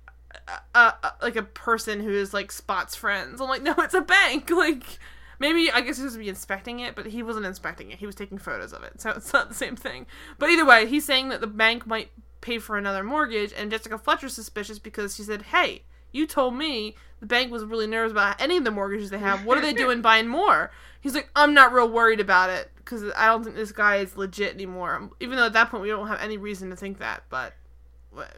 a, 0.75 0.79
a, 0.79 0.95
a- 1.05 1.14
like 1.23 1.37
a 1.37 1.43
person 1.43 2.01
who 2.01 2.11
is 2.11 2.35
like 2.35 2.51
spots 2.51 2.97
friends. 2.97 3.41
I'm 3.41 3.49
like 3.49 3.62
no 3.62 3.75
it's 3.79 3.95
a 3.95 4.01
bank 4.01 4.51
like 4.51 4.99
Maybe 5.41 5.70
I 5.72 5.80
guess 5.80 5.97
he 5.97 6.05
was 6.05 6.16
be 6.16 6.28
inspecting 6.28 6.80
it, 6.80 6.95
but 6.95 7.07
he 7.07 7.22
wasn't 7.22 7.47
inspecting 7.47 7.91
it. 7.91 7.99
He 7.99 8.07
was 8.07 8.14
taking 8.14 8.38
photos 8.38 8.72
of 8.72 8.84
it, 8.84 9.01
so 9.01 9.11
it's 9.16 9.32
not 9.32 9.49
the 9.49 9.55
same 9.55 9.74
thing. 9.74 10.07
But 10.38 10.51
either 10.51 10.64
way, 10.64 10.86
he's 10.86 11.05
saying 11.05 11.30
that 11.30 11.41
the 11.41 11.47
bank 11.47 11.86
might 11.86 12.11
pay 12.41 12.59
for 12.59 12.76
another 12.76 13.03
mortgage, 13.03 13.53
and 13.57 13.70
Jessica 13.70 13.99
Fletcher's 13.99 14.34
suspicious 14.34 14.78
because 14.78 15.16
she 15.16 15.22
said, 15.22 15.43
"Hey, 15.43 15.82
you 16.12 16.26
told 16.26 16.55
me 16.55 16.95
the 17.20 17.26
bank 17.26 17.51
was 17.51 17.64
really 17.64 17.86
nervous 17.86 18.12
about 18.12 18.41
any 18.41 18.59
of 18.59 18.64
the 18.64 18.70
mortgages 18.70 19.11
they 19.11 19.18
have. 19.18 19.45
What 19.45 19.59
are 19.59 19.62
they 19.62 19.72
doing 19.72 20.03
buying 20.03 20.28
more?" 20.28 20.70
He's 21.01 21.14
like, 21.14 21.30
"I'm 21.34 21.55
not 21.55 21.72
real 21.72 21.88
worried 21.88 22.20
about 22.20 22.51
it 22.51 22.70
because 22.76 23.03
I 23.16 23.26
don't 23.26 23.43
think 23.43 23.57
this 23.57 23.72
guy 23.72 23.97
is 23.97 24.18
legit 24.18 24.55
anymore." 24.55 25.11
Even 25.20 25.36
though 25.38 25.47
at 25.47 25.55
that 25.55 25.70
point 25.70 25.82
we 25.82 25.88
don't 25.88 26.09
have 26.09 26.20
any 26.20 26.36
reason 26.36 26.68
to 26.68 26.76
think 26.76 26.99
that, 26.99 27.22
but 27.30 27.55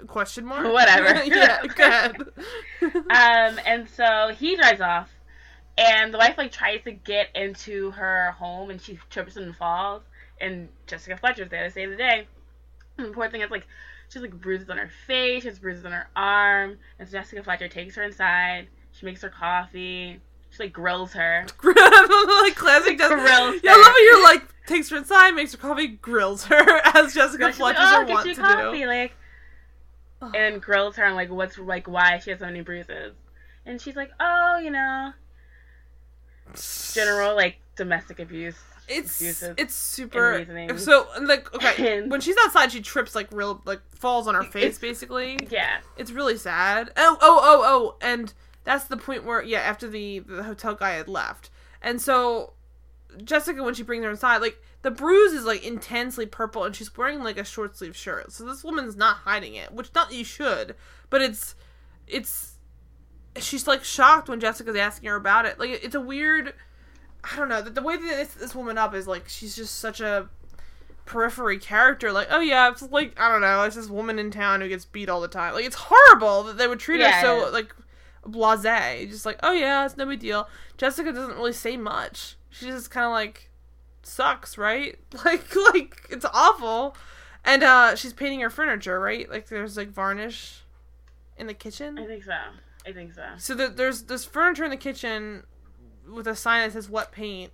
question 0.06 0.44
mark? 0.44 0.72
Whatever. 0.72 1.24
yeah, 1.24 1.66
go 1.66 1.86
ahead. 1.86 2.16
um, 2.82 3.60
and 3.66 3.88
so 3.88 4.34
he 4.38 4.56
drives 4.56 4.80
off, 4.80 5.10
and 5.78 6.12
the 6.12 6.18
wife 6.18 6.36
like 6.38 6.52
tries 6.52 6.82
to 6.84 6.92
get 6.92 7.28
into 7.34 7.90
her 7.92 8.32
home, 8.32 8.70
and 8.70 8.80
she 8.80 8.98
trips 9.10 9.36
and 9.36 9.54
falls, 9.56 10.02
and 10.40 10.68
Jessica 10.86 11.16
Fletcher's 11.16 11.50
there 11.50 11.64
to 11.64 11.70
save 11.70 11.90
the 11.90 11.96
day. 11.96 12.26
And 12.98 13.08
the 13.08 13.12
poor 13.12 13.30
thing 13.30 13.40
is 13.40 13.50
like, 13.50 13.66
she's 14.08 14.22
like 14.22 14.38
bruises 14.40 14.68
on 14.68 14.78
her 14.78 14.90
face, 15.06 15.42
she 15.42 15.48
has 15.48 15.58
bruises 15.58 15.84
on 15.84 15.92
her 15.92 16.08
arm, 16.14 16.78
and 16.98 17.08
so 17.08 17.12
Jessica 17.18 17.42
Fletcher 17.42 17.68
takes 17.68 17.96
her 17.96 18.02
inside. 18.02 18.68
She 18.92 19.06
makes 19.06 19.22
her 19.22 19.30
coffee. 19.30 20.20
She 20.50 20.62
like 20.62 20.72
grills 20.72 21.14
her. 21.14 21.46
like 21.64 22.54
classic 22.54 22.98
Jessica. 22.98 23.20
Grills 23.20 23.60
Yeah, 23.62 23.72
I 23.72 23.76
love 23.76 23.86
how 23.86 23.98
you're 23.98 24.22
like 24.22 24.66
takes 24.66 24.90
her 24.90 24.98
inside, 24.98 25.30
makes 25.32 25.52
her 25.52 25.58
coffee, 25.58 25.88
grills 25.88 26.44
her 26.44 26.80
as 26.94 27.14
Jessica 27.14 27.52
like, 27.58 27.76
oh, 27.78 28.00
are 28.00 28.04
get 28.04 28.22
to 28.24 28.34
coffee, 28.34 28.80
do. 28.80 28.86
like, 28.86 29.12
and 30.34 30.60
grills 30.60 30.96
her 30.96 31.06
on 31.06 31.14
like 31.14 31.30
what's 31.30 31.58
like 31.58 31.88
why 31.88 32.18
she 32.18 32.30
has 32.30 32.40
so 32.40 32.46
many 32.46 32.60
bruises, 32.60 33.14
and 33.64 33.80
she's 33.80 33.96
like, 33.96 34.10
oh, 34.20 34.58
you 34.58 34.70
know, 34.70 35.12
general 36.94 37.34
like 37.36 37.58
domestic 37.76 38.18
abuse. 38.18 38.56
It's 38.88 39.20
it's 39.56 39.74
super. 39.74 40.44
So 40.76 41.06
like 41.22 41.52
okay, 41.54 42.02
when 42.06 42.20
she's 42.20 42.36
outside, 42.44 42.72
she 42.72 42.80
trips 42.82 43.14
like 43.14 43.28
real 43.32 43.62
like 43.64 43.80
falls 43.94 44.26
on 44.26 44.34
her 44.34 44.42
face 44.42 44.64
It's- 44.64 44.78
basically. 44.78 45.38
Yeah. 45.50 45.78
It's 45.96 46.10
really 46.10 46.36
sad. 46.36 46.90
Oh 46.96 47.16
oh 47.20 47.40
oh 47.42 47.62
oh, 47.64 47.96
and 48.06 48.32
that's 48.64 48.84
the 48.84 48.96
point 48.96 49.24
where 49.24 49.42
yeah, 49.42 49.60
after 49.60 49.88
the 49.88 50.18
the 50.20 50.42
hotel 50.42 50.74
guy 50.74 50.90
had 50.92 51.08
left, 51.08 51.50
and 51.80 52.00
so 52.00 52.52
Jessica 53.24 53.62
when 53.62 53.74
she 53.74 53.82
brings 53.82 54.04
her 54.04 54.10
inside, 54.10 54.38
like 54.38 54.60
the 54.82 54.90
bruise 54.90 55.32
is 55.32 55.44
like 55.44 55.64
intensely 55.64 56.26
purple, 56.26 56.64
and 56.64 56.74
she's 56.74 56.94
wearing 56.96 57.22
like 57.22 57.38
a 57.38 57.44
short 57.44 57.76
sleeve 57.76 57.96
shirt. 57.96 58.32
So 58.32 58.44
this 58.44 58.64
woman's 58.64 58.96
not 58.96 59.18
hiding 59.18 59.54
it, 59.54 59.72
which 59.72 59.94
not 59.94 60.12
you 60.12 60.24
should, 60.24 60.74
but 61.08 61.22
it's 61.22 61.54
it's 62.08 62.51
she's 63.38 63.66
like 63.66 63.84
shocked 63.84 64.28
when 64.28 64.40
Jessica's 64.40 64.76
asking 64.76 65.08
her 65.08 65.16
about 65.16 65.46
it. 65.46 65.58
Like 65.58 65.70
it's 65.82 65.94
a 65.94 66.00
weird. 66.00 66.54
I 67.24 67.36
don't 67.36 67.48
know. 67.48 67.62
The, 67.62 67.70
the 67.70 67.82
way 67.82 67.96
that 67.96 68.02
this, 68.02 68.34
this 68.34 68.54
woman 68.54 68.76
up 68.78 68.94
is 68.94 69.06
like 69.06 69.28
she's 69.28 69.54
just 69.54 69.78
such 69.78 70.00
a 70.00 70.28
periphery 71.04 71.58
character. 71.58 72.12
Like, 72.12 72.28
oh 72.30 72.40
yeah, 72.40 72.70
it's 72.70 72.82
like 72.82 73.18
I 73.18 73.30
don't 73.30 73.40
know, 73.40 73.62
it's 73.62 73.76
this 73.76 73.88
woman 73.88 74.18
in 74.18 74.30
town 74.30 74.60
who 74.60 74.68
gets 74.68 74.84
beat 74.84 75.08
all 75.08 75.20
the 75.20 75.28
time. 75.28 75.54
Like, 75.54 75.64
it's 75.64 75.76
horrible 75.78 76.42
that 76.44 76.58
they 76.58 76.66
would 76.66 76.80
treat 76.80 77.00
Yeah, 77.00 77.20
her 77.20 77.22
so 77.22 77.46
is. 77.46 77.52
like 77.52 77.74
blasé. 78.26 79.08
Just 79.08 79.26
like, 79.26 79.38
oh 79.42 79.52
yeah, 79.52 79.84
it's 79.84 79.96
no 79.96 80.06
big 80.06 80.20
deal. 80.20 80.48
Jessica 80.76 81.12
doesn't 81.12 81.36
really 81.36 81.52
say 81.52 81.76
much. 81.76 82.36
She 82.50 82.66
just 82.66 82.90
kind 82.90 83.06
of 83.06 83.12
like 83.12 83.50
sucks, 84.02 84.58
right? 84.58 84.98
Like 85.24 85.54
like 85.72 86.06
it's 86.10 86.26
awful. 86.32 86.96
And 87.44 87.62
uh 87.62 87.94
she's 87.96 88.12
painting 88.12 88.40
her 88.40 88.50
furniture, 88.50 88.98
right? 89.00 89.28
Like 89.30 89.48
there's 89.48 89.76
like 89.76 89.90
varnish 89.90 90.62
in 91.36 91.46
the 91.46 91.54
kitchen. 91.54 91.98
I 91.98 92.06
think 92.06 92.24
so. 92.24 92.36
I 92.86 92.92
think 92.92 93.14
so. 93.14 93.24
So 93.38 93.54
the, 93.54 93.68
there's 93.68 94.02
this 94.02 94.24
furniture 94.24 94.64
in 94.64 94.70
the 94.70 94.76
kitchen 94.76 95.44
with 96.10 96.26
a 96.26 96.34
sign 96.34 96.66
that 96.66 96.72
says 96.72 96.88
wet 96.88 97.12
paint, 97.12 97.52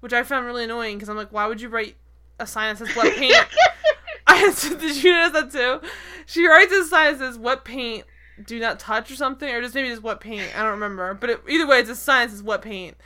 which 0.00 0.12
I 0.12 0.22
found 0.22 0.46
really 0.46 0.64
annoying 0.64 0.96
because 0.96 1.08
I'm 1.08 1.16
like, 1.16 1.32
why 1.32 1.46
would 1.46 1.60
you 1.60 1.68
write 1.68 1.96
a 2.38 2.46
sign 2.46 2.74
that 2.74 2.86
says 2.86 2.96
wet 2.96 3.16
paint? 3.16 3.34
I 4.26 4.52
did 4.52 5.02
you 5.02 5.12
notice 5.12 5.40
that 5.40 5.52
too? 5.52 5.88
She 6.26 6.46
writes 6.46 6.72
a 6.72 6.84
sign 6.84 7.12
that 7.12 7.18
says 7.18 7.38
wet 7.38 7.64
paint, 7.64 8.04
do 8.44 8.58
not 8.58 8.80
touch 8.80 9.10
or 9.10 9.16
something, 9.16 9.48
or 9.48 9.60
just 9.60 9.74
maybe 9.74 9.88
just 9.88 10.02
wet 10.02 10.20
paint. 10.20 10.50
I 10.56 10.62
don't 10.62 10.72
remember, 10.72 11.14
but 11.14 11.30
it, 11.30 11.40
either 11.48 11.66
way, 11.66 11.80
it's 11.80 11.90
a 11.90 11.96
sign 11.96 12.26
that 12.26 12.32
says 12.32 12.42
wet 12.42 12.62
paint, 12.62 12.96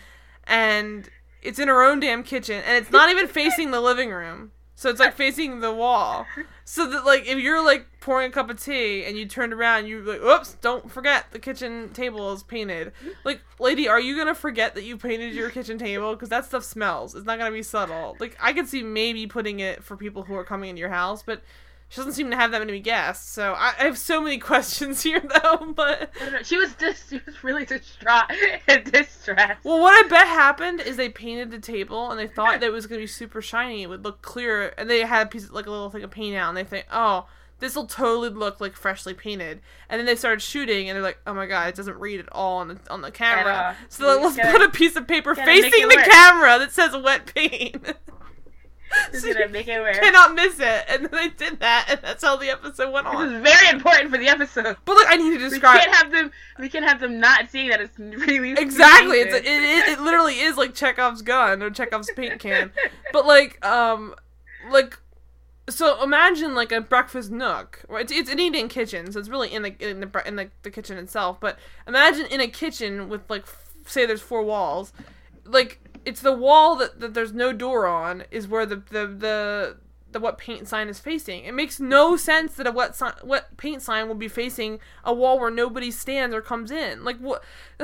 and 0.45 1.09
it's 1.43 1.59
in 1.59 1.69
her 1.69 1.83
own 1.83 2.01
damn 2.01 2.23
kitchen, 2.23 2.63
and 2.67 2.77
it's 2.77 2.91
not 2.91 3.11
even 3.11 3.27
facing 3.27 3.71
the 3.71 3.81
living 3.81 4.11
room. 4.11 4.53
So 4.79 4.91
it's 4.91 5.01
like 5.01 5.15
facing 5.15 5.59
the 5.59 5.73
wall. 5.73 6.25
So 6.65 6.89
that 6.89 7.05
like 7.05 7.27
if 7.27 7.39
you're 7.41 7.65
like 7.65 7.89
pouring 7.99 8.29
a 8.29 8.33
cup 8.33 8.49
of 8.49 8.63
tea 8.63 9.05
and 9.05 9.19
you 9.19 9.27
turned 9.27 9.53
around, 9.53 9.87
you 9.87 10.03
like, 10.03 10.21
oops, 10.21 10.57
don't 10.61 10.89
forget 10.89 11.33
the 11.33 11.41
kitchen 11.41 11.89
table 11.89 12.33
is 12.33 12.45
painted. 12.45 12.93
Like, 13.25 13.41
lady, 13.59 13.89
are 13.89 13.99
you 13.99 14.17
gonna 14.17 14.37
forget 14.37 14.77
that 14.77 14.85
you 14.85 14.97
painted 14.97 15.35
your 15.35 15.51
kitchen 15.51 15.79
table? 15.79 16.13
Because 16.13 16.29
that 16.29 16.45
stuff 16.45 16.63
smells. 16.63 17.17
It's 17.17 17.27
not 17.27 17.39
gonna 17.39 17.51
be 17.51 17.65
subtle. 17.65 18.17
Like 18.21 18.37
I 18.41 18.53
could 18.53 18.69
see 18.69 18.85
maybe 18.85 19.27
putting 19.27 19.59
it 19.59 19.83
for 19.83 19.97
people 19.97 20.23
who 20.23 20.37
are 20.37 20.45
coming 20.45 20.71
into 20.71 20.79
your 20.79 20.91
house, 20.91 21.25
but 21.25 21.43
she 21.89 21.97
doesn't 21.97 22.13
seem 22.13 22.31
to 22.31 22.37
have 22.37 22.51
that 22.51 22.61
many 22.61 22.81
guests. 22.81 23.31
So 23.31 23.55
I, 23.55 23.73
I 23.79 23.85
have 23.85 23.97
so 23.97 24.21
many 24.21 24.39
questions 24.51 25.03
here 25.03 25.21
though. 25.21 25.73
But 25.75 26.11
I 26.21 26.25
don't 26.25 26.33
know. 26.35 26.43
She 26.43 26.57
was 26.57 26.75
just 26.75 27.09
she 27.11 27.21
was 27.25 27.43
really 27.43 27.65
distraught 27.65 28.31
and 28.69 28.91
distressed. 28.91 29.65
well, 29.65 29.81
what 29.81 30.05
I 30.05 30.09
bet 30.09 30.27
happened 30.27 30.81
is 30.81 30.97
they 30.97 31.09
painted 31.09 31.51
the 31.51 31.59
table 31.59 32.11
and 32.11 32.19
they 32.21 32.27
thought 32.27 32.61
that 32.61 32.67
it 32.67 32.73
was 32.73 32.87
gonna 32.87 33.01
be 33.01 33.07
super 33.07 33.41
shiny. 33.41 33.83
It 33.83 33.89
would 33.89 34.05
look 34.05 34.23
clear, 34.23 34.75
and 34.77 34.89
they 34.89 35.01
had 35.01 35.27
a 35.27 35.31
piece 35.31 35.45
of, 35.45 35.53
like 35.53 35.67
a 35.67 35.71
little 35.71 35.91
thing 35.91 36.03
of 36.03 36.11
paint 36.11 36.37
out, 36.37 36.49
and 36.49 36.57
they 36.57 36.65
think, 36.65 36.87
oh. 36.93 37.27
This 37.61 37.75
will 37.75 37.87
totally 37.87 38.29
look 38.29 38.61
like 38.61 38.77
freshly 38.77 39.15
painted, 39.15 39.61
and 39.89 39.99
then 39.99 40.07
they 40.07 40.15
started 40.15 40.41
shooting, 40.41 40.89
and 40.89 40.95
they're 40.95 41.03
like, 41.03 41.19
"Oh 41.27 41.35
my 41.35 41.47
god, 41.47 41.69
it 41.69 41.75
doesn't 41.75 41.99
read 41.99 42.21
at 42.21 42.29
all 42.31 42.59
on 42.59 42.69
the 42.69 42.79
on 42.89 43.01
the 43.01 43.11
camera." 43.11 43.77
So 43.89 44.07
like, 44.07 44.37
let's 44.37 44.53
put 44.53 44.63
a 44.63 44.71
piece 44.71 44.95
of 44.95 45.09
paper 45.09 45.35
facing 45.35 45.89
the 45.89 45.97
work. 45.97 46.05
camera 46.09 46.61
that 46.61 46.71
says 46.71 46.97
wet 46.97 47.35
paint. 47.35 47.97
So 49.13 49.33
gonna 49.33 49.49
make 49.49 49.69
it 49.69 49.81
work. 49.81 49.95
cannot 49.95 50.35
miss 50.35 50.61
it, 50.61 50.85
and 50.89 51.07
then 51.07 51.11
they 51.11 51.29
did 51.29 51.61
that, 51.61 51.87
and 51.89 52.01
that's 52.03 52.23
how 52.23 52.37
the 52.37 52.51
episode 52.51 52.93
went 52.93 53.07
on. 53.07 53.27
This 53.27 53.37
is 53.37 53.43
very 53.43 53.69
important 53.71 54.11
for 54.11 54.19
the 54.19 54.29
episode. 54.29 54.77
But 54.85 54.93
look, 54.93 55.07
I 55.09 55.17
need 55.17 55.39
to 55.39 55.39
describe. 55.39 55.75
We 55.75 55.81
can't 55.81 55.97
have 55.97 56.11
them. 56.11 56.31
We 56.59 56.69
can't 56.69 56.85
have 56.85 57.01
them 57.01 57.19
not 57.19 57.51
seeing 57.51 57.71
that 57.71 57.81
it's 57.81 57.99
really 57.99 58.53
exactly. 58.59 59.19
It's 59.19 59.35
it, 59.35 59.45
it 59.47 59.89
it 59.89 60.01
literally 60.01 60.39
is 60.41 60.57
like 60.57 60.75
Chekhov's 60.75 61.23
gun 61.23 61.63
or 61.63 61.71
Chekhov's 61.71 62.11
paint 62.15 62.39
can. 62.41 62.73
But 63.13 63.27
like 63.27 63.65
um 63.65 64.15
like 64.71 64.99
so 65.69 66.03
imagine 66.03 66.55
like 66.55 66.73
a 66.73 66.81
breakfast 66.81 67.31
nook. 67.31 67.83
Right? 67.89 68.03
It's, 68.05 68.13
it's 68.13 68.31
an 68.31 68.39
eating 68.41 68.69
kitchen, 68.69 69.13
so 69.13 69.19
it's 69.19 69.29
really 69.29 69.53
in 69.53 69.63
the 69.63 69.75
in 69.91 70.01
the 70.01 70.23
in 70.27 70.37
the, 70.37 70.51
the 70.63 70.71
kitchen 70.71 70.99
itself. 70.99 71.39
But 71.41 71.59
imagine 71.87 72.27
in 72.27 72.41
a 72.41 72.49
kitchen 72.49 73.09
with 73.09 73.23
like 73.29 73.43
f- 73.43 73.71
say 73.87 74.07
there's 74.07 74.23
four 74.23 74.43
walls, 74.43 74.93
like 75.45 75.81
it's 76.09 76.23
the 76.23 76.33
wall 76.33 76.75
that, 76.77 77.01
that 77.01 77.13
there's 77.13 77.35
no 77.35 77.53
door 77.53 77.87
on 77.87 78.25
is 78.31 78.49
where 78.49 78.65
the 78.65 78.77
the 78.77 79.07
the 79.07 79.77
the 80.11 80.21
what 80.21 80.39
paint 80.39 80.67
sign 80.67 80.89
is 80.89 80.99
facing. 80.99 81.45
It 81.45 81.53
makes 81.53 81.79
no 81.79 82.17
sense 82.17 82.55
that 82.55 82.67
a 82.67 82.73
what 82.73 82.97
sign, 82.97 83.13
what 83.23 83.59
paint 83.59 83.83
sign 83.83 84.09
will 84.09 84.15
be 84.15 84.27
facing 84.27 84.81
a 85.05 85.13
wall 85.13 85.39
where 85.39 85.51
nobody 85.51 85.91
stands 85.91 86.35
or 86.35 86.41
comes 86.41 86.71
in. 86.71 87.05
Like 87.05 87.19
what? 87.19 87.45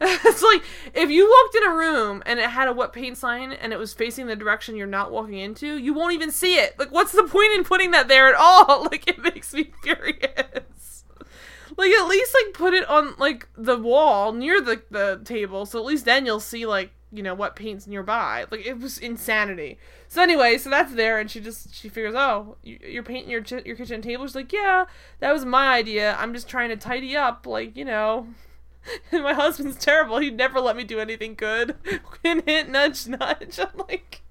it's 0.00 0.42
like 0.42 0.62
if 0.94 1.10
you 1.10 1.28
walked 1.28 1.56
in 1.56 1.64
a 1.64 1.74
room 1.74 2.22
and 2.26 2.38
it 2.38 2.50
had 2.50 2.68
a 2.68 2.72
what 2.72 2.92
paint 2.92 3.18
sign 3.18 3.52
and 3.52 3.72
it 3.72 3.78
was 3.78 3.92
facing 3.92 4.28
the 4.28 4.36
direction 4.36 4.76
you're 4.76 4.86
not 4.86 5.10
walking 5.10 5.38
into, 5.38 5.76
you 5.76 5.92
won't 5.92 6.14
even 6.14 6.30
see 6.30 6.58
it. 6.58 6.78
Like 6.78 6.92
what's 6.92 7.12
the 7.12 7.24
point 7.24 7.54
in 7.54 7.64
putting 7.64 7.90
that 7.90 8.06
there 8.06 8.28
at 8.28 8.36
all? 8.36 8.84
Like 8.88 9.08
it 9.08 9.18
makes 9.18 9.52
me 9.52 9.72
furious. 9.82 11.04
Like 11.76 11.90
at 11.90 12.06
least 12.06 12.34
like 12.44 12.54
put 12.54 12.72
it 12.72 12.88
on 12.88 13.14
like 13.18 13.48
the 13.56 13.76
wall 13.76 14.32
near 14.32 14.60
the 14.60 14.82
the 14.92 15.20
table, 15.24 15.66
so 15.66 15.80
at 15.80 15.84
least 15.84 16.04
then 16.04 16.24
you'll 16.24 16.38
see 16.38 16.64
like 16.64 16.92
you 17.12 17.22
know 17.22 17.34
what 17.34 17.56
paint's 17.56 17.86
nearby. 17.86 18.44
Like 18.50 18.66
it 18.66 18.78
was 18.78 18.98
insanity. 18.98 19.78
So 20.08 20.22
anyway, 20.22 20.58
so 20.58 20.70
that's 20.70 20.94
there, 20.94 21.18
and 21.18 21.30
she 21.30 21.40
just 21.40 21.74
she 21.74 21.88
figures, 21.88 22.14
oh, 22.16 22.56
you, 22.62 22.78
you're 22.86 23.02
painting 23.02 23.30
your 23.30 23.42
your 23.64 23.76
kitchen 23.76 24.02
table. 24.02 24.26
She's 24.26 24.34
like, 24.34 24.52
yeah, 24.52 24.86
that 25.20 25.32
was 25.32 25.44
my 25.44 25.68
idea. 25.74 26.16
I'm 26.18 26.32
just 26.34 26.48
trying 26.48 26.68
to 26.70 26.76
tidy 26.76 27.16
up, 27.16 27.46
like 27.46 27.76
you 27.76 27.84
know. 27.84 28.28
My 29.12 29.34
husband's 29.34 29.76
terrible. 29.76 30.18
He'd 30.18 30.36
never 30.36 30.60
let 30.60 30.74
me 30.76 30.82
do 30.84 30.98
anything 30.98 31.34
good. 31.34 31.74
hint, 32.22 32.48
hint, 32.48 32.70
nudge, 32.70 33.06
nudge. 33.06 33.58
I'm 33.58 33.76
like, 33.86 34.22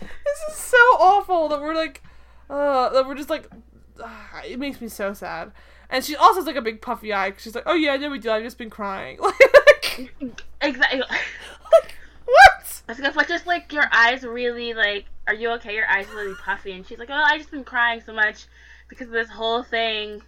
this 0.00 0.38
is 0.50 0.56
so 0.56 0.76
awful 0.98 1.48
that 1.48 1.60
we're 1.60 1.74
like, 1.74 2.02
uh, 2.48 2.90
that 2.90 3.06
we're 3.06 3.16
just 3.16 3.30
like, 3.30 3.48
ah, 4.00 4.42
it 4.46 4.60
makes 4.60 4.80
me 4.80 4.88
so 4.88 5.12
sad. 5.12 5.50
And 5.88 6.04
she 6.04 6.14
also 6.14 6.36
has 6.40 6.46
like 6.46 6.56
a 6.56 6.62
big 6.62 6.80
puffy 6.80 7.12
eye. 7.12 7.32
'cause 7.32 7.42
she's 7.42 7.54
like, 7.54 7.64
oh 7.66 7.74
yeah, 7.74 7.96
no 7.96 8.10
big 8.10 8.22
deal. 8.22 8.32
I've 8.32 8.44
just 8.44 8.58
been 8.58 8.70
crying. 8.70 9.18
like, 9.20 10.12
exactly. 10.60 11.02
Like? 12.88 12.98
I 12.98 13.06
was 13.08 13.14
gonna 13.16 13.28
just 13.28 13.46
like 13.46 13.72
your 13.72 13.84
eyes 13.92 14.22
really 14.22 14.74
like. 14.74 15.06
Are 15.26 15.34
you 15.34 15.50
okay? 15.52 15.74
Your 15.74 15.88
eyes 15.88 16.06
are 16.08 16.16
really 16.16 16.34
puffy, 16.34 16.72
and 16.72 16.86
she's 16.86 16.98
like, 16.98 17.10
"Oh, 17.10 17.14
I 17.14 17.38
just 17.38 17.50
been 17.50 17.64
crying 17.64 18.00
so 18.04 18.12
much 18.12 18.46
because 18.88 19.06
of 19.08 19.12
this 19.12 19.30
whole 19.30 19.62
thing 19.62 20.22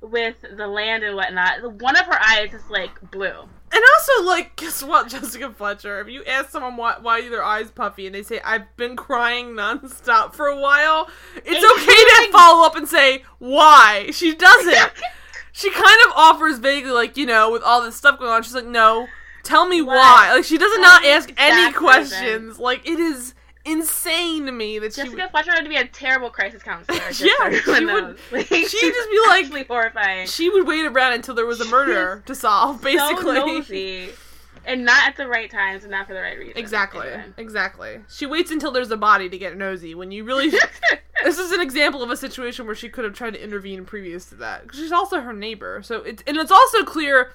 with 0.00 0.36
the 0.56 0.66
land 0.66 1.04
and 1.04 1.16
whatnot." 1.16 1.62
One 1.80 1.96
of 1.96 2.06
her 2.06 2.20
eyes 2.22 2.52
is 2.52 2.68
like 2.70 3.10
blue. 3.10 3.48
And 3.72 3.82
also, 3.98 4.24
like, 4.24 4.54
guess 4.56 4.82
what, 4.82 5.08
Jessica 5.08 5.50
Fletcher? 5.50 6.00
If 6.00 6.08
you 6.08 6.24
ask 6.24 6.50
someone 6.50 6.76
why, 6.76 6.96
why 7.00 7.28
their 7.28 7.42
eyes 7.42 7.70
puffy 7.70 8.06
and 8.06 8.14
they 8.14 8.22
say, 8.22 8.40
I've 8.44 8.74
been 8.76 8.94
crying 8.94 9.50
nonstop 9.54 10.34
for 10.34 10.46
a 10.46 10.58
while, 10.58 11.08
it's 11.34 11.46
It's 11.48 11.72
okay 11.82 11.84
to 11.84 12.20
like- 12.22 12.30
follow 12.30 12.64
up 12.64 12.76
and 12.76 12.86
say, 12.88 13.24
why? 13.38 14.10
She 14.12 14.36
doesn't. 14.36 14.92
she 15.52 15.70
kind 15.72 15.98
of 16.06 16.12
offers 16.14 16.58
vaguely, 16.58 16.92
like, 16.92 17.16
you 17.16 17.26
know, 17.26 17.50
with 17.50 17.62
all 17.64 17.82
this 17.82 17.96
stuff 17.96 18.20
going 18.20 18.30
on, 18.30 18.44
she's 18.44 18.54
like, 18.54 18.64
no, 18.66 19.08
tell 19.46 19.66
me 19.66 19.80
why. 19.82 20.32
Like, 20.34 20.44
she 20.44 20.58
does 20.58 20.72
Tell 20.72 20.82
not 20.82 21.04
ask 21.04 21.32
any 21.36 21.72
questions. 21.72 22.58
Like, 22.58 22.86
it 22.86 22.98
is 22.98 23.34
insane 23.64 24.46
to 24.46 24.52
me 24.52 24.78
that 24.78 24.94
she 24.94 25.02
Jessica 25.02 25.22
would. 25.22 25.30
Fletcher 25.30 25.52
had 25.52 25.62
to 25.64 25.68
be 25.68 25.76
a 25.76 25.86
terrible 25.86 26.30
crisis 26.30 26.62
counselor. 26.62 26.98
Yeah, 27.08 27.10
she 27.10 27.84
would- 27.84 28.18
Like, 28.32 28.46
she'd 28.46 28.92
just 28.92 29.10
be 29.10 29.20
like- 29.28 29.66
horrifying. 29.66 30.26
She 30.26 30.48
would 30.50 30.66
wait 30.66 30.84
around 30.86 31.14
until 31.14 31.34
there 31.34 31.46
was 31.46 31.60
a 31.60 31.64
murder 31.66 32.22
to 32.26 32.34
solve, 32.34 32.82
basically. 32.82 33.36
so 33.36 33.46
nosy, 33.46 34.10
and 34.64 34.84
not 34.84 35.08
at 35.08 35.16
the 35.16 35.26
right 35.26 35.50
times, 35.50 35.82
and 35.84 35.90
not 35.90 36.06
for 36.06 36.14
the 36.14 36.20
right 36.20 36.38
reasons. 36.38 36.56
Exactly. 36.58 37.06
Anyway. 37.08 37.24
Exactly. 37.38 38.00
She 38.08 38.26
waits 38.26 38.50
until 38.50 38.70
there's 38.72 38.90
a 38.90 38.96
body 38.96 39.28
to 39.28 39.38
get 39.38 39.56
nosy 39.56 39.94
when 39.94 40.10
you 40.12 40.24
really. 40.24 40.50
this 41.24 41.38
is 41.38 41.50
an 41.52 41.60
example 41.60 42.02
of 42.02 42.10
a 42.10 42.16
situation 42.16 42.66
where 42.66 42.74
she 42.74 42.88
could 42.88 43.04
have 43.04 43.14
tried 43.14 43.32
to 43.34 43.42
intervene 43.42 43.84
previous 43.84 44.26
to 44.26 44.34
that. 44.36 44.64
she's 44.72 44.92
also 44.92 45.20
her 45.20 45.32
neighbor, 45.32 45.82
so 45.82 46.02
it's 46.02 46.22
and 46.26 46.36
it's 46.36 46.50
also 46.52 46.84
clear, 46.84 47.32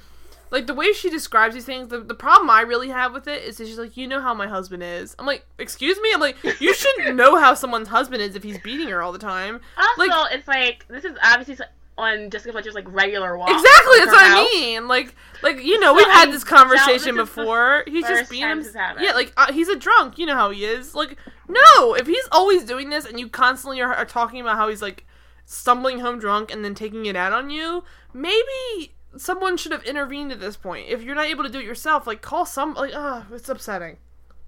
like 0.51 0.67
the 0.67 0.73
way 0.73 0.93
she 0.93 1.09
describes 1.09 1.55
these 1.55 1.65
things. 1.65 1.87
The, 1.87 1.99
the 2.01 2.13
problem 2.13 2.49
I 2.49 2.61
really 2.61 2.89
have 2.89 3.13
with 3.13 3.27
it 3.27 3.41
is 3.43 3.57
that 3.57 3.67
she's 3.67 3.79
like, 3.79 3.97
you 3.97 4.05
know 4.07 4.21
how 4.21 4.33
my 4.33 4.47
husband 4.47 4.83
is. 4.83 5.15
I'm 5.17 5.25
like, 5.25 5.45
excuse 5.57 5.99
me. 6.01 6.11
I'm 6.13 6.19
like, 6.19 6.37
you 6.59 6.73
shouldn't 6.73 7.15
know 7.21 7.37
how 7.39 7.53
someone's 7.53 7.87
husband 7.87 8.21
is 8.21 8.35
if 8.35 8.43
he's 8.43 8.59
beating 8.59 8.89
her 8.89 9.01
all 9.01 9.11
the 9.11 9.19
time. 9.19 9.61
Also, 9.77 9.89
Like- 9.97 10.33
it's 10.33 10.47
like 10.47 10.85
this 10.89 11.05
is 11.05 11.17
obviously 11.23 11.57
on 11.97 12.29
Jessica 12.29 12.51
Fletcher's 12.51 12.73
like 12.73 12.91
regular 12.91 13.37
walk. 13.37 13.49
Exactly. 13.49 13.99
That's 13.99 14.11
what 14.11 14.25
house. 14.25 14.39
I 14.39 14.49
mean. 14.53 14.87
Like, 14.87 15.15
like 15.43 15.61
you 15.63 15.79
know, 15.79 15.93
So 15.93 15.97
we've 15.97 16.07
had 16.13 16.31
this 16.31 16.43
conversation 16.43 17.15
this 17.15 17.29
before. 17.29 17.83
He's 17.87 18.05
just 18.07 18.29
being 18.29 18.43
him. 18.43 18.65
Yeah, 18.99 19.11
like 19.13 19.33
uh, 19.37 19.51
he's 19.53 19.69
a 19.69 19.75
drunk. 19.75 20.17
You 20.17 20.25
know 20.25 20.35
how 20.35 20.49
he 20.51 20.65
is. 20.65 20.95
Like, 20.95 21.17
no, 21.47 21.93
if 21.93 22.07
he's 22.07 22.27
always 22.31 22.63
doing 22.63 22.89
this 22.89 23.05
and 23.05 23.19
you 23.19 23.29
constantly 23.29 23.81
are, 23.81 23.93
are 23.93 24.05
talking 24.05 24.41
about 24.41 24.57
how 24.57 24.67
he's 24.69 24.81
like 24.81 25.05
stumbling 25.45 25.99
home 25.99 26.17
drunk 26.19 26.51
and 26.51 26.63
then 26.63 26.73
taking 26.73 27.05
it 27.05 27.15
out 27.15 27.33
on 27.33 27.49
you, 27.49 27.83
maybe 28.13 28.93
someone 29.17 29.57
should 29.57 29.71
have 29.71 29.83
intervened 29.83 30.31
at 30.31 30.39
this 30.39 30.57
point. 30.57 30.87
If 30.89 31.01
you're 31.03 31.15
not 31.15 31.25
able 31.27 31.43
to 31.43 31.49
do 31.49 31.59
it 31.59 31.65
yourself, 31.65 32.07
like 32.07 32.21
call 32.21 32.45
some. 32.45 32.73
Like, 32.73 32.93
ah, 32.95 33.25
it's 33.31 33.49
upsetting. 33.49 33.97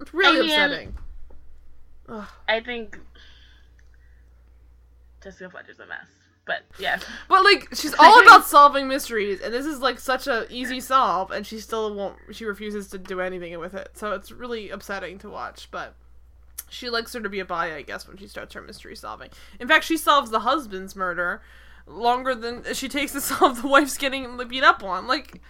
It's 0.00 0.12
really 0.14 0.38
I 0.38 0.42
mean- 0.42 0.50
upsetting. 0.50 0.94
Ugh. 2.08 2.28
I 2.48 2.60
think 2.60 2.98
Jessica 5.22 5.48
Fletcher's 5.50 5.80
a 5.80 5.86
mess. 5.86 6.06
But 6.46 6.60
yeah, 6.78 6.98
But 7.26 7.42
like 7.42 7.68
she's 7.72 7.94
all 7.98 8.22
about 8.26 8.44
solving 8.44 8.86
mysteries, 8.86 9.40
and 9.40 9.52
this 9.54 9.64
is 9.64 9.80
like 9.80 9.98
such 9.98 10.26
a 10.26 10.46
easy 10.50 10.78
solve, 10.78 11.30
and 11.30 11.46
she 11.46 11.58
still 11.58 11.94
won't. 11.94 12.16
She 12.32 12.44
refuses 12.44 12.88
to 12.88 12.98
do 12.98 13.22
anything 13.22 13.58
with 13.58 13.72
it, 13.72 13.92
so 13.94 14.12
it's 14.12 14.30
really 14.30 14.68
upsetting 14.68 15.16
to 15.20 15.30
watch. 15.30 15.68
But 15.70 15.94
she 16.68 16.90
likes 16.90 17.14
her 17.14 17.20
to 17.20 17.30
be 17.30 17.40
a 17.40 17.46
body, 17.46 17.72
I 17.72 17.80
guess, 17.80 18.06
when 18.06 18.18
she 18.18 18.26
starts 18.26 18.52
her 18.52 18.60
mystery 18.60 18.94
solving. 18.94 19.30
In 19.58 19.66
fact, 19.66 19.86
she 19.86 19.96
solves 19.96 20.30
the 20.30 20.40
husband's 20.40 20.94
murder 20.94 21.40
longer 21.86 22.34
than 22.34 22.74
she 22.74 22.88
takes 22.88 23.12
to 23.12 23.20
solve 23.20 23.62
the 23.62 23.68
wife's 23.68 23.98
getting 23.98 24.36
beat 24.48 24.64
up 24.64 24.82
on. 24.82 25.06
Like, 25.06 25.40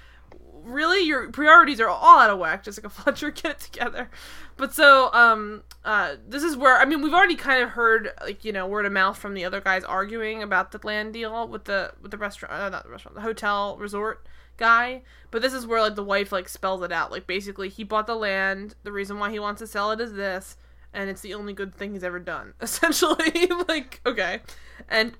really 0.64 1.04
your 1.04 1.30
priorities 1.30 1.80
are 1.80 1.88
all 1.88 2.20
out 2.20 2.30
of 2.30 2.38
whack, 2.38 2.64
Jessica 2.64 2.88
Fletcher. 2.88 3.30
Get 3.30 3.52
it 3.52 3.60
together. 3.60 4.10
But 4.56 4.74
so 4.74 5.12
um 5.12 5.62
uh 5.84 6.16
this 6.26 6.42
is 6.42 6.56
where 6.56 6.78
I 6.78 6.84
mean 6.84 7.02
we've 7.02 7.12
already 7.12 7.36
kind 7.36 7.62
of 7.62 7.70
heard 7.70 8.10
like 8.22 8.44
you 8.44 8.52
know 8.52 8.66
word 8.66 8.86
of 8.86 8.92
mouth 8.92 9.18
from 9.18 9.34
the 9.34 9.44
other 9.44 9.60
guys 9.60 9.84
arguing 9.84 10.42
about 10.42 10.72
the 10.72 10.80
land 10.84 11.12
deal 11.12 11.46
with 11.48 11.64
the 11.64 11.92
with 12.00 12.10
the 12.10 12.18
restaurant 12.18 12.54
uh, 12.54 12.68
not 12.68 12.84
the 12.84 12.90
restaurant 12.90 13.16
the 13.16 13.22
hotel 13.22 13.76
resort 13.78 14.26
guy 14.56 15.02
but 15.32 15.42
this 15.42 15.52
is 15.52 15.66
where 15.66 15.80
like 15.80 15.96
the 15.96 16.04
wife 16.04 16.30
like 16.30 16.48
spells 16.48 16.82
it 16.82 16.92
out 16.92 17.10
like 17.10 17.26
basically 17.26 17.68
he 17.68 17.82
bought 17.82 18.06
the 18.06 18.14
land 18.14 18.76
the 18.84 18.92
reason 18.92 19.18
why 19.18 19.30
he 19.30 19.40
wants 19.40 19.58
to 19.58 19.66
sell 19.66 19.90
it 19.90 20.00
is 20.00 20.12
this 20.12 20.56
and 20.92 21.10
it's 21.10 21.22
the 21.22 21.34
only 21.34 21.52
good 21.52 21.74
thing 21.74 21.92
he's 21.92 22.04
ever 22.04 22.20
done 22.20 22.54
essentially 22.60 23.50
like 23.68 24.00
okay 24.06 24.40
and 24.88 25.16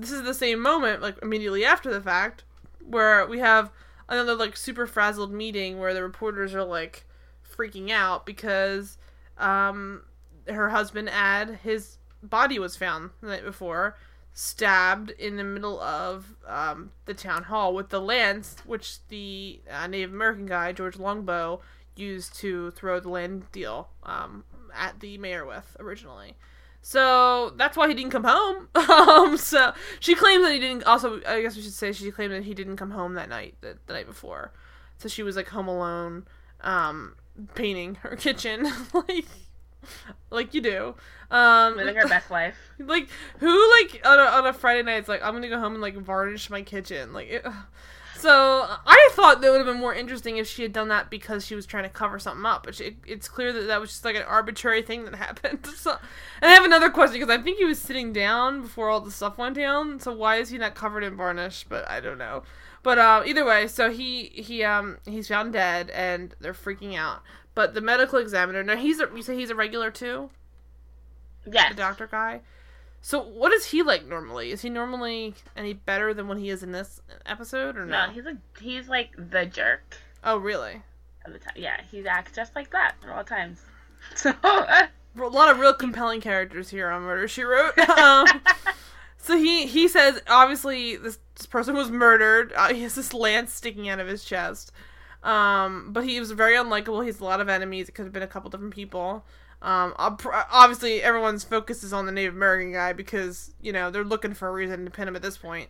this 0.00 0.10
is 0.10 0.22
the 0.22 0.34
same 0.34 0.60
moment 0.60 1.02
like 1.02 1.16
immediately 1.22 1.64
after 1.64 1.92
the 1.92 2.00
fact 2.00 2.44
where 2.86 3.26
we 3.26 3.38
have 3.38 3.70
another 4.08 4.34
like 4.34 4.56
super 4.56 4.86
frazzled 4.86 5.32
meeting 5.32 5.78
where 5.78 5.94
the 5.94 6.02
reporters 6.02 6.54
are 6.54 6.64
like 6.64 7.04
freaking 7.56 7.90
out 7.90 8.24
because 8.24 8.98
um 9.38 10.02
her 10.48 10.70
husband 10.70 11.08
ad 11.10 11.60
his 11.62 11.98
body 12.22 12.58
was 12.58 12.76
found 12.76 13.10
the 13.20 13.28
night 13.28 13.44
before 13.44 13.96
stabbed 14.32 15.10
in 15.10 15.36
the 15.36 15.44
middle 15.44 15.80
of 15.80 16.36
um, 16.46 16.92
the 17.04 17.14
town 17.14 17.44
hall 17.44 17.74
with 17.74 17.88
the 17.88 18.00
lance 18.00 18.56
which 18.64 19.06
the 19.08 19.60
uh, 19.70 19.86
native 19.86 20.12
american 20.12 20.46
guy 20.46 20.72
george 20.72 20.98
longbow 20.98 21.60
used 21.96 22.34
to 22.34 22.70
throw 22.70 23.00
the 23.00 23.08
land 23.08 23.50
deal 23.52 23.88
um, 24.04 24.44
at 24.74 25.00
the 25.00 25.18
mayor 25.18 25.44
with 25.44 25.76
originally 25.80 26.34
so 26.82 27.52
that's 27.56 27.76
why 27.76 27.88
he 27.88 27.94
didn't 27.94 28.10
come 28.10 28.24
home. 28.24 28.68
um, 28.74 29.36
so 29.36 29.72
she 29.98 30.14
claims 30.14 30.44
that 30.44 30.52
he 30.52 30.58
didn't. 30.58 30.84
Also, 30.84 31.20
I 31.26 31.42
guess 31.42 31.56
we 31.56 31.62
should 31.62 31.72
say 31.72 31.92
she 31.92 32.10
claimed 32.10 32.32
that 32.32 32.44
he 32.44 32.54
didn't 32.54 32.76
come 32.76 32.90
home 32.90 33.14
that 33.14 33.28
night, 33.28 33.54
the, 33.60 33.76
the 33.86 33.92
night 33.92 34.06
before. 34.06 34.52
So 34.98 35.08
she 35.08 35.22
was 35.22 35.36
like 35.36 35.48
home 35.48 35.68
alone, 35.68 36.26
um, 36.62 37.16
painting 37.54 37.96
her 37.96 38.16
kitchen, 38.16 38.70
like, 38.94 39.26
like 40.30 40.54
you 40.54 40.60
do. 40.60 40.94
Um, 41.30 41.76
Living 41.76 41.96
her 41.96 42.08
best 42.08 42.30
life. 42.30 42.56
Like 42.78 43.08
who 43.38 43.70
like 43.80 44.00
on 44.04 44.18
a, 44.18 44.22
on 44.22 44.46
a 44.46 44.52
Friday 44.52 44.82
night? 44.82 44.96
It's 44.96 45.08
like 45.08 45.22
I'm 45.22 45.34
gonna 45.34 45.48
go 45.48 45.60
home 45.60 45.74
and 45.74 45.82
like 45.82 45.96
varnish 45.96 46.50
my 46.50 46.62
kitchen. 46.62 47.12
Like, 47.12 47.28
it, 47.28 47.46
so 48.20 48.66
I 48.86 49.08
thought 49.12 49.40
that 49.40 49.50
would 49.50 49.58
have 49.58 49.66
been 49.66 49.80
more 49.80 49.94
interesting 49.94 50.36
if 50.36 50.46
she 50.46 50.62
had 50.62 50.72
done 50.72 50.88
that 50.88 51.10
because 51.10 51.46
she 51.46 51.54
was 51.54 51.66
trying 51.66 51.84
to 51.84 51.88
cover 51.90 52.18
something 52.18 52.44
up. 52.46 52.64
But 52.64 52.74
she, 52.74 52.96
it's 53.06 53.28
clear 53.28 53.52
that 53.52 53.62
that 53.68 53.80
was 53.80 53.90
just 53.90 54.04
like 54.04 54.16
an 54.16 54.22
arbitrary 54.22 54.82
thing 54.82 55.04
that 55.04 55.14
happened. 55.26 55.66
So, 55.76 55.92
and 56.42 56.50
I 56.50 56.54
have 56.54 56.64
another 56.64 56.90
question 56.90 57.20
because 57.20 57.34
I 57.34 57.42
think 57.42 57.58
he 57.58 57.64
was 57.64 57.78
sitting 57.80 58.12
down 58.12 58.62
before 58.62 58.90
all 58.90 59.00
the 59.00 59.10
stuff 59.10 59.38
went 59.38 59.56
down. 59.56 59.98
So 60.00 60.12
why 60.12 60.36
is 60.36 60.50
he 60.50 60.58
not 60.58 60.74
covered 60.74 61.02
in 61.02 61.16
varnish? 61.16 61.64
But 61.68 61.88
I 61.88 62.00
don't 62.00 62.18
know. 62.18 62.42
But 62.82 62.98
uh, 62.98 63.22
either 63.26 63.44
way, 63.44 63.66
so 63.66 63.90
he 63.90 64.24
he 64.34 64.62
um 64.64 64.98
he's 65.06 65.28
found 65.28 65.52
dead 65.52 65.90
and 65.90 66.34
they're 66.40 66.52
freaking 66.54 66.96
out. 66.96 67.22
But 67.54 67.74
the 67.74 67.80
medical 67.80 68.18
examiner, 68.18 68.62
now 68.62 68.76
he's 68.76 69.00
a, 69.00 69.08
you 69.14 69.22
say 69.22 69.34
he's 69.36 69.50
a 69.50 69.54
regular 69.54 69.90
too, 69.90 70.30
Yes. 71.50 71.70
the 71.70 71.76
doctor 71.76 72.06
guy. 72.06 72.40
So 73.02 73.22
what 73.22 73.52
is 73.52 73.66
he 73.66 73.82
like 73.82 74.06
normally? 74.06 74.50
Is 74.50 74.62
he 74.62 74.68
normally 74.68 75.34
any 75.56 75.72
better 75.72 76.12
than 76.12 76.28
what 76.28 76.38
he 76.38 76.50
is 76.50 76.62
in 76.62 76.72
this 76.72 77.00
episode 77.24 77.76
or 77.76 77.86
no? 77.86 78.06
No, 78.06 78.12
he's 78.12 78.26
a 78.26 78.36
he's 78.60 78.88
like 78.88 79.10
the 79.16 79.46
jerk 79.46 79.96
oh 80.22 80.36
really? 80.36 80.82
of 81.24 81.32
the 81.32 81.38
time. 81.38 81.54
Yeah, 81.56 81.80
he 81.90 82.06
acts 82.06 82.32
just 82.32 82.54
like 82.54 82.70
that 82.70 82.94
at 83.02 83.10
all 83.10 83.24
times. 83.24 83.60
So 84.14 84.32
a 84.42 84.88
lot 85.18 85.50
of 85.50 85.58
real 85.58 85.74
compelling 85.74 86.22
characters 86.22 86.70
here 86.70 86.88
on 86.88 87.02
Murder 87.02 87.28
She 87.28 87.42
Wrote. 87.42 87.76
Um, 87.98 88.26
so 89.18 89.36
he 89.36 89.66
he 89.66 89.88
says 89.88 90.22
obviously 90.28 90.96
this, 90.96 91.18
this 91.36 91.46
person 91.46 91.74
was 91.74 91.90
murdered. 91.90 92.52
Uh, 92.56 92.72
he 92.72 92.82
has 92.82 92.94
this 92.94 93.12
lance 93.12 93.52
sticking 93.52 93.88
out 93.88 94.00
of 94.00 94.08
his 94.08 94.24
chest. 94.24 94.72
Um, 95.22 95.92
but 95.92 96.04
he 96.04 96.18
was 96.18 96.30
very 96.30 96.54
unlikable. 96.54 97.02
He 97.02 97.08
has 97.08 97.20
a 97.20 97.24
lot 97.24 97.40
of 97.40 97.48
enemies. 97.48 97.88
It 97.88 97.92
could 97.92 98.06
have 98.06 98.12
been 98.12 98.22
a 98.22 98.26
couple 98.26 98.48
different 98.48 98.74
people. 98.74 99.24
Um, 99.62 99.94
obviously 99.98 101.02
everyone's 101.02 101.44
focus 101.44 101.82
is 101.82 101.92
on 101.92 102.06
the 102.06 102.12
Native 102.12 102.34
American 102.34 102.72
guy 102.72 102.92
because 102.94 103.52
you 103.60 103.72
know 103.72 103.90
they're 103.90 104.04
looking 104.04 104.32
for 104.34 104.48
a 104.48 104.52
reason 104.52 104.84
to 104.86 104.90
pin 104.90 105.06
him 105.08 105.16
at 105.16 105.22
this 105.22 105.36
point. 105.36 105.68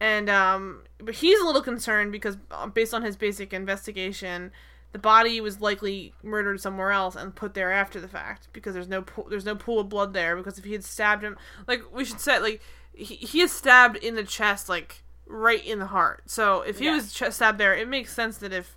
And 0.00 0.28
um, 0.30 0.82
but 0.98 1.14
he's 1.16 1.40
a 1.40 1.44
little 1.44 1.62
concerned 1.62 2.12
because 2.12 2.36
uh, 2.50 2.66
based 2.66 2.94
on 2.94 3.02
his 3.02 3.16
basic 3.16 3.52
investigation, 3.52 4.52
the 4.92 4.98
body 4.98 5.40
was 5.40 5.60
likely 5.60 6.14
murdered 6.22 6.60
somewhere 6.60 6.90
else 6.92 7.14
and 7.16 7.34
put 7.34 7.54
there 7.54 7.70
after 7.72 8.00
the 8.00 8.08
fact 8.08 8.48
because 8.52 8.74
there's 8.74 8.88
no 8.88 9.02
pool, 9.02 9.26
there's 9.28 9.44
no 9.44 9.54
pool 9.54 9.80
of 9.80 9.88
blood 9.88 10.14
there 10.14 10.36
because 10.36 10.58
if 10.58 10.64
he 10.64 10.72
had 10.72 10.84
stabbed 10.84 11.22
him 11.22 11.36
like 11.66 11.82
we 11.92 12.04
should 12.04 12.20
say 12.20 12.38
like 12.38 12.62
he, 12.94 13.14
he 13.16 13.40
is 13.40 13.52
stabbed 13.52 13.96
in 13.96 14.14
the 14.14 14.24
chest 14.24 14.68
like 14.68 15.02
right 15.26 15.64
in 15.66 15.78
the 15.78 15.86
heart 15.86 16.22
so 16.26 16.62
if 16.62 16.78
he 16.78 16.86
Yeah. 16.86 16.94
was 16.96 17.12
ch- 17.12 17.30
stabbed 17.30 17.58
there 17.58 17.74
it 17.74 17.86
makes 17.86 18.14
sense 18.14 18.38
that 18.38 18.52
if 18.52 18.76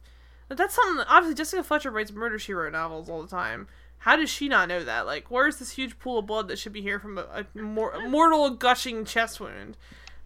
that's 0.49 0.75
something 0.75 0.97
that, 0.97 1.07
obviously 1.09 1.35
Jessica 1.35 1.63
Fletcher 1.63 1.89
writes 1.91 2.11
murder 2.11 2.37
she 2.37 2.53
wrote 2.53 2.73
novels 2.73 3.09
all 3.09 3.21
the 3.21 3.27
time 3.29 3.67
how 4.01 4.15
does 4.15 4.29
she 4.31 4.47
not 4.47 4.67
know 4.67 4.83
that? 4.83 5.05
Like 5.05 5.29
where's 5.29 5.57
this 5.57 5.71
huge 5.71 5.99
pool 5.99 6.19
of 6.19 6.25
blood 6.25 6.47
that 6.47 6.57
should 6.57 6.73
be 6.73 6.81
here 6.81 6.99
from 6.99 7.17
a, 7.19 7.45
a, 7.55 7.61
mor- 7.61 7.91
a 7.91 8.09
mortal 8.09 8.49
gushing 8.49 9.05
chest 9.05 9.39
wound? 9.39 9.77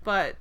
But 0.03 0.37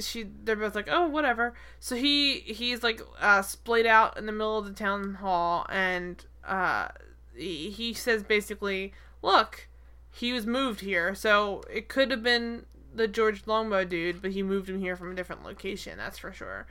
she 0.00 0.24
they're 0.44 0.56
both 0.56 0.74
like 0.74 0.88
oh 0.90 1.06
whatever. 1.08 1.54
So 1.80 1.96
he 1.96 2.40
he's 2.40 2.82
like 2.82 3.00
uh 3.20 3.40
splayed 3.42 3.86
out 3.86 4.18
in 4.18 4.26
the 4.26 4.32
middle 4.32 4.58
of 4.58 4.66
the 4.66 4.72
town 4.72 5.14
hall 5.14 5.66
and 5.70 6.24
uh 6.46 6.88
he, 7.34 7.70
he 7.70 7.94
says 7.94 8.22
basically 8.22 8.92
look 9.22 9.66
he 10.10 10.32
was 10.32 10.46
moved 10.46 10.80
here. 10.80 11.14
So 11.14 11.62
it 11.72 11.88
could 11.88 12.10
have 12.10 12.22
been 12.22 12.66
the 12.94 13.08
george 13.08 13.42
longbow 13.46 13.84
dude 13.84 14.22
but 14.22 14.30
he 14.30 14.42
moved 14.42 14.68
him 14.68 14.78
here 14.78 14.94
from 14.94 15.10
a 15.10 15.14
different 15.16 15.42
location 15.42 15.98
that's 15.98 16.16
for 16.18 16.32
sure 16.32 16.64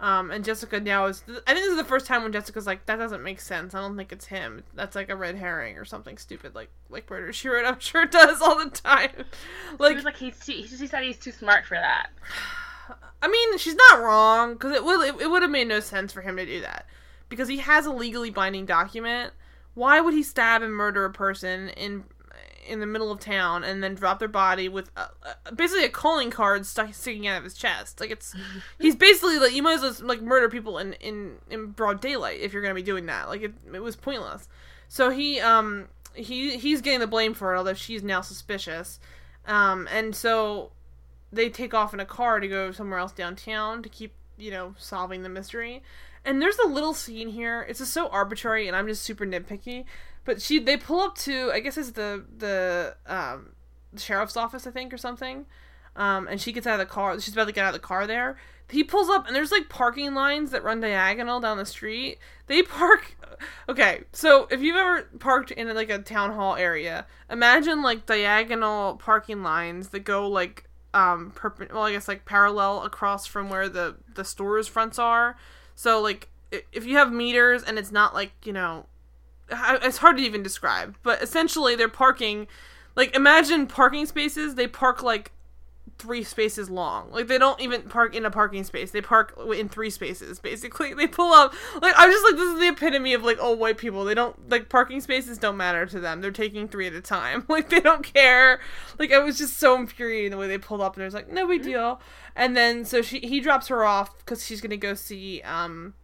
um 0.00 0.30
and 0.30 0.44
jessica 0.44 0.78
now 0.78 1.06
is 1.06 1.24
i 1.28 1.52
think 1.52 1.64
this 1.64 1.70
is 1.70 1.76
the 1.76 1.84
first 1.84 2.06
time 2.06 2.22
when 2.22 2.32
jessica's 2.32 2.66
like 2.66 2.86
that 2.86 2.96
doesn't 2.96 3.22
make 3.22 3.40
sense. 3.40 3.74
I 3.74 3.80
don't 3.80 3.96
think 3.96 4.12
it's 4.12 4.26
him. 4.26 4.62
That's 4.74 4.94
like 4.94 5.08
a 5.08 5.16
red 5.16 5.34
herring 5.34 5.76
or 5.76 5.84
something 5.84 6.16
stupid 6.18 6.54
like 6.54 6.70
like 6.88 7.10
murder. 7.10 7.32
She 7.38 7.48
wrote 7.48 7.66
i'm 7.66 7.80
sure 7.80 8.02
it 8.02 8.10
does 8.12 8.40
all 8.40 8.58
the 8.58 8.70
time. 8.70 9.10
He 9.16 9.22
like 9.78 9.96
was 9.96 10.04
like 10.04 10.16
he's 10.16 10.38
too, 10.38 10.52
he 10.52 10.66
said 10.66 11.02
he's 11.02 11.18
too 11.18 11.32
smart 11.32 11.66
for 11.66 11.74
that. 11.74 12.10
I 13.22 13.28
mean, 13.28 13.58
she's 13.58 13.76
not 13.90 14.00
wrong 14.00 14.52
because 14.54 14.72
it 14.72 14.84
would 14.84 15.00
it, 15.06 15.20
it 15.22 15.30
would 15.30 15.42
have 15.42 15.50
made 15.50 15.68
no 15.68 15.80
sense 15.80 16.12
for 16.12 16.22
him 16.22 16.36
to 16.36 16.46
do 16.46 16.60
that. 16.60 16.86
Because 17.28 17.48
he 17.48 17.58
has 17.58 17.84
a 17.84 17.92
legally 17.92 18.30
binding 18.30 18.64
document. 18.64 19.32
Why 19.74 20.00
would 20.00 20.14
he 20.14 20.22
stab 20.22 20.62
and 20.62 20.72
murder 20.72 21.04
a 21.04 21.12
person 21.12 21.68
in 21.70 22.04
in 22.68 22.80
the 22.80 22.86
middle 22.86 23.10
of 23.10 23.20
town 23.20 23.64
and 23.64 23.82
then 23.82 23.94
drop 23.94 24.18
their 24.18 24.28
body 24.28 24.68
with 24.68 24.90
a, 24.96 25.08
a, 25.46 25.54
basically 25.54 25.84
a 25.84 25.88
calling 25.88 26.30
card 26.30 26.66
stuck 26.66 26.94
sticking 26.94 27.26
out 27.26 27.38
of 27.38 27.44
his 27.44 27.54
chest? 27.54 28.00
Like 28.00 28.10
it's 28.10 28.34
he's 28.80 28.96
basically 28.96 29.38
like 29.38 29.54
you 29.54 29.62
might 29.62 29.82
as 29.82 30.00
well 30.00 30.08
like 30.08 30.20
murder 30.20 30.48
people 30.48 30.78
in 30.78 30.92
in 30.94 31.36
in 31.50 31.68
broad 31.68 32.00
daylight 32.00 32.40
if 32.40 32.52
you're 32.52 32.62
gonna 32.62 32.74
be 32.74 32.82
doing 32.82 33.06
that. 33.06 33.28
Like 33.28 33.42
it 33.42 33.54
it 33.72 33.82
was 33.82 33.96
pointless. 33.96 34.48
So 34.88 35.10
he 35.10 35.40
um 35.40 35.88
he 36.14 36.56
he's 36.56 36.80
getting 36.80 37.00
the 37.00 37.06
blame 37.06 37.34
for 37.34 37.54
it, 37.54 37.58
although 37.58 37.74
she's 37.74 38.02
now 38.02 38.20
suspicious. 38.20 39.00
Um 39.46 39.88
and 39.90 40.14
so 40.14 40.72
they 41.32 41.48
take 41.48 41.74
off 41.74 41.94
in 41.94 42.00
a 42.00 42.06
car 42.06 42.40
to 42.40 42.48
go 42.48 42.72
somewhere 42.72 42.98
else 42.98 43.12
downtown 43.12 43.82
to 43.82 43.88
keep 43.88 44.12
you 44.36 44.50
know 44.50 44.74
solving 44.78 45.22
the 45.22 45.28
mystery 45.28 45.82
and 46.24 46.40
there's 46.40 46.58
a 46.58 46.66
little 46.66 46.94
scene 46.94 47.28
here 47.28 47.66
it's 47.68 47.80
just 47.80 47.92
so 47.92 48.08
arbitrary 48.08 48.66
and 48.66 48.76
i'm 48.76 48.86
just 48.86 49.02
super 49.02 49.26
nitpicky 49.26 49.84
but 50.28 50.42
she 50.42 50.58
they 50.58 50.76
pull 50.76 51.00
up 51.00 51.16
to 51.16 51.50
i 51.54 51.58
guess 51.58 51.78
it's 51.78 51.92
the 51.92 52.22
the 52.36 52.94
um 53.06 53.52
sheriff's 53.96 54.36
office 54.36 54.66
i 54.66 54.70
think 54.70 54.92
or 54.92 54.98
something. 54.98 55.46
Um 55.96 56.28
and 56.28 56.38
she 56.38 56.52
gets 56.52 56.66
out 56.66 56.78
of 56.78 56.86
the 56.86 56.92
car 56.92 57.18
she's 57.18 57.32
about 57.32 57.46
to 57.46 57.52
get 57.52 57.64
out 57.64 57.74
of 57.74 57.80
the 57.80 57.86
car 57.86 58.06
there. 58.06 58.36
He 58.68 58.84
pulls 58.84 59.08
up 59.08 59.26
and 59.26 59.34
there's 59.34 59.50
like 59.50 59.70
parking 59.70 60.12
lines 60.12 60.50
that 60.50 60.62
run 60.62 60.80
diagonal 60.80 61.40
down 61.40 61.56
the 61.56 61.64
street. 61.64 62.18
They 62.46 62.62
park 62.62 63.16
okay 63.70 64.02
so 64.12 64.46
if 64.50 64.60
you've 64.60 64.76
ever 64.76 65.04
parked 65.18 65.50
in 65.50 65.74
like 65.74 65.88
a 65.88 65.98
town 65.98 66.32
hall 66.34 66.56
area 66.56 67.06
imagine 67.30 67.80
like 67.80 68.04
diagonal 68.04 68.96
parking 68.96 69.42
lines 69.42 69.88
that 69.88 70.00
go 70.00 70.28
like 70.28 70.68
um 70.92 71.32
perp- 71.34 71.72
well 71.72 71.84
i 71.84 71.92
guess 71.92 72.06
like 72.06 72.26
parallel 72.26 72.82
across 72.82 73.24
from 73.24 73.48
where 73.48 73.70
the 73.70 73.96
the 74.14 74.24
stores 74.26 74.68
fronts 74.68 74.98
are. 74.98 75.38
So 75.74 76.02
like 76.02 76.28
if 76.50 76.84
you 76.84 76.98
have 76.98 77.10
meters 77.10 77.62
and 77.62 77.78
it's 77.78 77.90
not 77.90 78.12
like 78.12 78.32
you 78.44 78.52
know 78.52 78.84
it's 79.50 79.98
hard 79.98 80.16
to 80.16 80.22
even 80.22 80.42
describe 80.42 80.96
but 81.02 81.22
essentially 81.22 81.74
they're 81.74 81.88
parking 81.88 82.46
like 82.96 83.14
imagine 83.14 83.66
parking 83.66 84.06
spaces 84.06 84.54
they 84.54 84.66
park 84.66 85.02
like 85.02 85.32
three 85.98 86.22
spaces 86.22 86.70
long. 86.70 87.10
Like 87.10 87.26
they 87.26 87.38
don't 87.38 87.60
even 87.60 87.82
park 87.82 88.14
in 88.14 88.24
a 88.24 88.30
parking 88.30 88.64
space 88.64 88.92
they 88.92 89.00
park 89.00 89.38
in 89.54 89.68
three 89.68 89.90
spaces 89.90 90.38
basically. 90.38 90.94
They 90.98 91.06
pull 91.06 91.32
up 91.32 91.54
like 91.80 91.94
i'm 91.96 92.10
just 92.10 92.24
like 92.24 92.34
this 92.34 92.52
is 92.54 92.58
the 92.58 92.68
epitome 92.68 93.14
of 93.14 93.22
like 93.22 93.40
old 93.40 93.58
white 93.58 93.78
people. 93.78 94.04
They 94.04 94.14
don't 94.14 94.48
like 94.48 94.68
parking 94.68 95.00
spaces 95.00 95.38
don't 95.38 95.56
matter 95.56 95.86
to 95.86 96.00
them. 96.00 96.20
They're 96.20 96.30
taking 96.30 96.68
three 96.68 96.86
at 96.86 96.92
a 96.92 97.00
time. 97.00 97.44
Like 97.58 97.70
they 97.70 97.80
don't 97.80 98.04
care. 98.04 98.60
Like 98.98 99.12
i 99.12 99.18
was 99.18 99.38
just 99.38 99.58
so 99.58 99.76
infuriated 99.76 100.32
the 100.32 100.36
way 100.36 100.46
they 100.48 100.58
pulled 100.58 100.80
up 100.80 100.94
and 100.94 101.02
it 101.02 101.06
was 101.06 101.14
like 101.14 101.30
no 101.30 101.46
big 101.46 101.62
deal. 101.62 102.00
And 102.36 102.56
then 102.56 102.84
so 102.84 103.02
she 103.02 103.18
he 103.20 103.40
drops 103.40 103.68
her 103.68 103.84
off 103.84 104.16
because 104.18 104.44
she's 104.44 104.60
gonna 104.60 104.76
go 104.76 104.94
see 104.94 105.42
um 105.42 105.94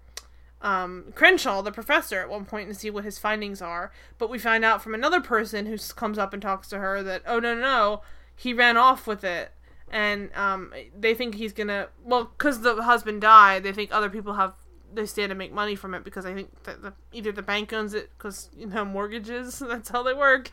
um, 0.65 1.13
Crenshaw, 1.15 1.63
the 1.63 1.71
professor, 1.71 2.21
at 2.21 2.31
one 2.31 2.47
point 2.47 2.69
and 2.69 2.77
see 2.77 2.91
what 2.91 3.05
his 3.05 3.19
findings 3.19 3.61
are. 3.61 3.93
But 4.19 4.31
we 4.31 4.39
find 4.39 4.65
out 4.65 4.83
from 4.83 4.95
another 4.95 5.21
person 5.21 5.67
who 5.67 5.77
comes 5.95 6.19
up 6.19 6.33
and 6.33 6.41
talks 6.41 6.69
to 6.71 6.79
her 6.79 7.03
that, 7.03 7.23
oh, 7.27 7.39
no, 7.39 7.55
no, 7.55 7.61
no, 7.61 8.03
he 8.35 8.55
ran 8.55 8.79
off 8.79 9.07
with 9.07 9.23
it. 9.23 9.53
And 9.93 10.35
um, 10.35 10.73
they 10.99 11.15
think 11.15 11.35
he's 11.35 11.53
gonna, 11.53 11.89
well, 12.03 12.25
because 12.25 12.63
the 12.63 12.83
husband 12.83 13.21
died, 13.21 13.63
they 13.63 13.73
think 13.73 13.91
other 13.93 14.09
people 14.09 14.33
have 14.35 14.55
they 14.95 15.07
stand 15.07 15.31
to 15.31 15.35
make 15.35 15.53
money 15.53 15.75
from 15.75 15.93
it 15.93 16.05
because 16.05 16.25
I 16.25 16.35
think 16.35 16.63
that 16.65 16.81
the, 16.81 16.93
either 17.13 17.33
the 17.33 17.43
bank 17.43 17.73
owns 17.73 17.95
it 17.95 18.11
because 18.17 18.49
you 18.57 18.67
know 18.67 18.85
mortgages 18.85 19.59
that's 19.69 19.89
how 19.89 20.03
they 20.03 20.15
work, 20.15 20.53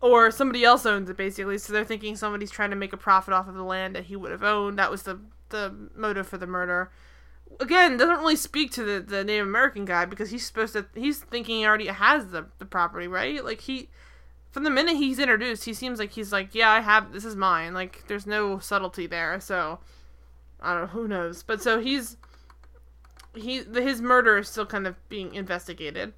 or 0.00 0.30
somebody 0.30 0.64
else 0.64 0.86
owns 0.86 1.10
it 1.10 1.16
basically. 1.16 1.58
So 1.58 1.72
they're 1.72 1.84
thinking 1.84 2.16
somebody's 2.16 2.50
trying 2.50 2.70
to 2.70 2.76
make 2.76 2.92
a 2.92 2.96
profit 2.96 3.34
off 3.34 3.48
of 3.48 3.54
the 3.54 3.64
land 3.64 3.96
that 3.96 4.04
he 4.04 4.16
would 4.16 4.30
have 4.30 4.44
owned. 4.44 4.78
That 4.78 4.90
was 4.90 5.02
the 5.02 5.20
the 5.48 5.74
motive 5.96 6.26
for 6.28 6.38
the 6.38 6.46
murder. 6.46 6.90
Again, 7.58 7.96
doesn't 7.96 8.18
really 8.18 8.36
speak 8.36 8.70
to 8.72 8.84
the, 8.84 9.00
the 9.00 9.24
Native 9.24 9.46
American 9.46 9.84
guy 9.84 10.04
because 10.04 10.30
he's 10.30 10.46
supposed 10.46 10.72
to 10.74 10.86
he's 10.94 11.18
thinking 11.18 11.58
he 11.58 11.66
already 11.66 11.86
has 11.86 12.28
the, 12.28 12.46
the 12.58 12.64
property, 12.64 13.08
right? 13.08 13.44
Like 13.44 13.62
he 13.62 13.88
from 14.50 14.64
the 14.64 14.70
minute 14.70 14.96
he's 14.96 15.18
introduced, 15.18 15.64
he 15.64 15.74
seems 15.74 15.98
like 15.98 16.12
he's 16.12 16.32
like, 16.32 16.54
Yeah, 16.54 16.70
I 16.70 16.80
have 16.80 17.12
this 17.12 17.24
is 17.24 17.36
mine. 17.36 17.74
Like 17.74 18.06
there's 18.06 18.26
no 18.26 18.58
subtlety 18.58 19.06
there, 19.06 19.40
so 19.40 19.78
I 20.60 20.72
don't 20.74 20.82
know, 20.82 20.88
who 20.88 21.08
knows. 21.08 21.42
But 21.42 21.62
so 21.62 21.80
he's 21.80 22.16
he 23.34 23.62
his 23.62 24.00
murder 24.00 24.38
is 24.38 24.48
still 24.48 24.66
kind 24.66 24.86
of 24.86 24.96
being 25.08 25.34
investigated. 25.34 26.12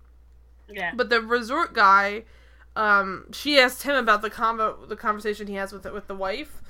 Yeah. 0.68 0.93
But 0.95 1.11
the 1.11 1.20
resort 1.20 1.74
guy, 1.74 2.24
um, 2.76 3.26
she 3.33 3.59
asked 3.59 3.83
him 3.83 3.95
about 3.95 4.22
the 4.22 4.30
convo, 4.30 4.89
the 4.89 4.97
conversation 4.97 5.47
he 5.47 5.55
has 5.55 5.72
with 5.72 5.85
with 5.93 6.07
the 6.07 6.14
wife, 6.14 6.62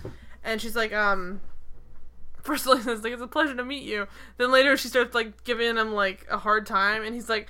and 0.42 0.60
she's 0.60 0.76
like, 0.76 0.92
um, 0.92 1.40
first 2.42 2.64
of 2.64 2.70
all, 2.70 2.76
he 2.76 2.82
says 2.82 3.02
like 3.02 3.12
it's 3.12 3.22
a 3.22 3.26
pleasure 3.26 3.54
to 3.54 3.64
meet 3.64 3.82
you. 3.82 4.06
Then 4.36 4.52
later 4.52 4.76
she 4.76 4.88
starts 4.88 5.14
like 5.14 5.44
giving 5.44 5.76
him 5.76 5.92
like 5.94 6.26
a 6.30 6.38
hard 6.38 6.66
time, 6.66 7.02
and 7.02 7.14
he's 7.14 7.28
like, 7.28 7.48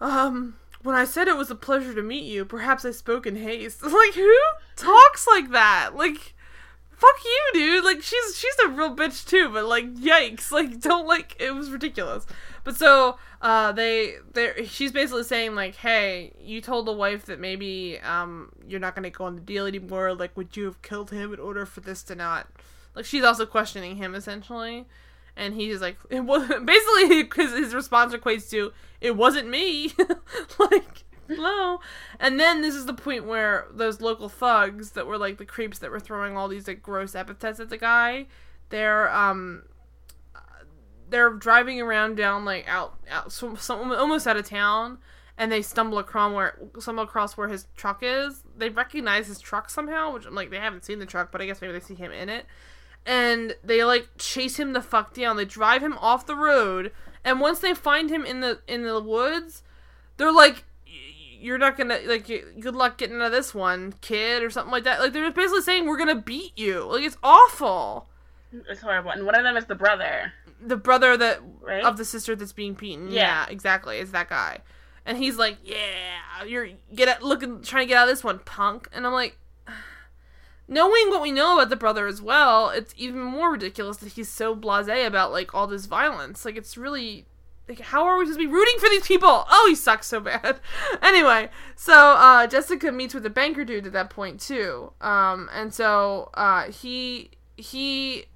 um, 0.00 0.56
when 0.82 0.94
I 0.94 1.04
said 1.04 1.28
it 1.28 1.36
was 1.36 1.50
a 1.50 1.54
pleasure 1.54 1.94
to 1.94 2.02
meet 2.02 2.24
you, 2.24 2.44
perhaps 2.44 2.84
I 2.84 2.90
spoke 2.90 3.26
in 3.26 3.36
haste. 3.36 3.82
like 3.82 4.14
who 4.14 4.34
talks 4.76 5.26
like 5.26 5.50
that? 5.50 5.90
Like 5.94 6.34
fuck 7.02 7.24
you, 7.24 7.50
dude. 7.54 7.84
Like 7.84 8.02
she's 8.02 8.38
she's 8.38 8.58
a 8.64 8.68
real 8.68 8.94
bitch 8.94 9.26
too, 9.26 9.50
but 9.52 9.66
like 9.66 9.92
yikes. 9.94 10.50
Like 10.62 10.80
don't 10.80 11.06
like 11.06 11.36
it 11.40 11.54
was 11.54 11.70
ridiculous. 11.70 12.26
But 12.62 12.76
so 12.76 13.16
uh 13.40 13.72
they 13.72 14.16
they 14.32 14.66
she's 14.66 14.92
basically 14.92 15.24
saying 15.24 15.54
like, 15.54 15.76
"Hey, 15.76 16.32
you 16.40 16.60
told 16.60 16.86
the 16.86 16.92
wife 16.92 17.24
that 17.26 17.40
maybe 17.40 17.98
um 18.00 18.52
you're 18.66 18.80
not 18.80 18.94
going 18.94 19.04
to 19.04 19.10
go 19.10 19.24
on 19.24 19.34
the 19.34 19.40
deal 19.40 19.66
anymore. 19.66 20.14
Like 20.14 20.36
would 20.36 20.56
you 20.56 20.64
have 20.66 20.82
killed 20.82 21.10
him 21.10 21.32
in 21.32 21.40
order 21.40 21.66
for 21.66 21.80
this 21.80 22.02
to 22.04 22.14
not 22.14 22.46
like 22.94 23.04
she's 23.04 23.24
also 23.24 23.46
questioning 23.46 23.96
him 23.96 24.14
essentially." 24.14 24.86
And 25.34 25.54
he's 25.54 25.80
like, 25.80 25.96
it 26.10 26.20
was 26.20 26.48
basically 26.64 27.22
because 27.22 27.52
his 27.52 27.74
response 27.74 28.14
equates 28.14 28.50
to, 28.50 28.72
"It 29.00 29.16
wasn't 29.16 29.48
me." 29.48 29.92
like, 30.58 31.04
hello. 31.28 31.80
And 32.20 32.38
then 32.38 32.62
this 32.62 32.74
is 32.74 32.86
the 32.86 32.94
point 32.94 33.26
where 33.26 33.66
those 33.72 34.00
local 34.00 34.28
thugs 34.28 34.90
that 34.90 35.06
were 35.06 35.18
like 35.18 35.38
the 35.38 35.46
creeps 35.46 35.78
that 35.78 35.90
were 35.90 36.00
throwing 36.00 36.36
all 36.36 36.48
these 36.48 36.68
like 36.68 36.82
gross 36.82 37.14
epithets 37.14 37.60
at 37.60 37.70
the 37.70 37.78
guy, 37.78 38.26
they're 38.68 39.10
um 39.10 39.64
they're 41.12 41.30
driving 41.30 41.80
around 41.80 42.16
down 42.16 42.44
like 42.44 42.66
out 42.66 42.98
out 43.10 43.42
almost 43.70 44.26
out 44.26 44.36
of 44.36 44.48
town 44.48 44.98
and 45.38 45.52
they 45.52 45.62
stumble 45.62 45.98
across 45.98 46.32
where 46.32 46.58
stumble 46.78 47.04
across 47.04 47.36
where 47.36 47.48
his 47.48 47.66
truck 47.76 48.00
is. 48.02 48.42
They 48.56 48.70
recognize 48.70 49.26
his 49.26 49.38
truck 49.38 49.70
somehow, 49.70 50.14
which 50.14 50.26
I'm 50.26 50.34
like 50.34 50.50
they 50.50 50.58
haven't 50.58 50.84
seen 50.84 50.98
the 50.98 51.06
truck, 51.06 51.30
but 51.30 51.40
I 51.40 51.46
guess 51.46 51.60
maybe 51.60 51.72
they 51.72 51.80
see 51.80 51.94
him 51.94 52.12
in 52.12 52.28
it. 52.28 52.46
And 53.04 53.56
they 53.64 53.84
like 53.84 54.08
chase 54.18 54.58
him 54.58 54.72
the 54.74 54.80
fuck 54.82 55.14
down. 55.14 55.36
They 55.36 55.44
drive 55.44 55.82
him 55.82 55.98
off 55.98 56.26
the 56.26 56.36
road, 56.36 56.92
and 57.24 57.40
once 57.40 57.58
they 57.58 57.74
find 57.74 58.10
him 58.10 58.24
in 58.24 58.40
the 58.40 58.60
in 58.68 58.82
the 58.84 59.00
woods, 59.00 59.62
they're 60.18 60.32
like 60.32 60.64
you're 61.40 61.58
not 61.58 61.76
gonna 61.76 61.98
like 62.06 62.26
good 62.60 62.76
luck 62.76 62.96
getting 62.98 63.16
out 63.16 63.22
of 63.26 63.32
this 63.32 63.52
one 63.52 63.94
kid 64.00 64.44
or 64.44 64.50
something 64.50 64.70
like 64.70 64.84
that 64.84 65.00
like 65.00 65.12
they're 65.12 65.24
just 65.24 65.34
basically 65.34 65.60
saying 65.60 65.86
we're 65.86 65.96
gonna 65.96 66.14
beat 66.14 66.56
you 66.56 66.84
like 66.84 67.02
it's 67.02 67.16
awful 67.20 68.06
It's 68.68 68.80
horrible. 68.80 69.10
And 69.10 69.26
one 69.26 69.34
of 69.34 69.42
them 69.42 69.56
is 69.56 69.64
the 69.64 69.74
brother. 69.74 70.32
the 70.64 70.76
brother 70.76 71.16
that 71.16 71.40
Right? 71.60 71.82
of 71.84 71.96
the 71.96 72.04
sister 72.04 72.36
that's 72.36 72.52
being 72.52 72.74
beaten 72.74 73.10
yeah. 73.10 73.46
Yeah. 73.46 73.46
exactly 73.52 73.98
it's 73.98 74.12
that 74.12 74.28
guy 74.28 74.60
and 75.04 75.18
he's 75.18 75.36
like 75.36 75.56
yeah 75.64 76.44
you're 76.46 76.68
get 76.94 77.08
out 77.08 77.24
looking 77.24 77.60
trying 77.62 77.86
to 77.86 77.88
get 77.88 77.96
out 77.98 78.08
of 78.08 78.14
this 78.14 78.22
one 78.22 78.38
punk 78.38 78.88
and 78.92 79.04
i'm 79.04 79.12
like 79.12 79.36
knowing 80.68 81.10
what 81.10 81.22
we 81.22 81.30
know 81.30 81.54
about 81.54 81.70
the 81.70 81.76
brother 81.76 82.06
as 82.06 82.22
well 82.22 82.70
it's 82.70 82.94
even 82.96 83.20
more 83.20 83.52
ridiculous 83.52 83.96
that 83.98 84.12
he's 84.12 84.28
so 84.28 84.54
blasé 84.56 85.06
about 85.06 85.32
like 85.32 85.54
all 85.54 85.66
this 85.66 85.86
violence. 85.86 86.44
Like 86.44 86.56
it's 86.56 86.76
really 86.76 87.26
like 87.68 87.80
how 87.80 88.04
are 88.04 88.18
we 88.18 88.24
supposed 88.24 88.40
to 88.40 88.46
be 88.46 88.52
rooting 88.52 88.78
for 88.78 88.88
these 88.88 89.06
people? 89.06 89.44
Oh 89.50 89.66
he 89.68 89.74
sucks 89.74 90.06
so 90.06 90.20
bad. 90.20 90.60
Anyway 91.02 91.50
so 91.76 92.12
uh 92.12 92.46
jessica 92.46 92.92
meets 92.92 93.14
with 93.14 93.26
a 93.26 93.30
banker 93.30 93.64
dude 93.64 93.86
at 93.86 93.92
that 93.92 94.10
point 94.10 94.40
too. 94.40 94.92
Um 95.00 95.48
and 95.52 95.72
so 95.74 96.30
uh 96.34 96.70
he 96.70 97.30
he 97.56 98.26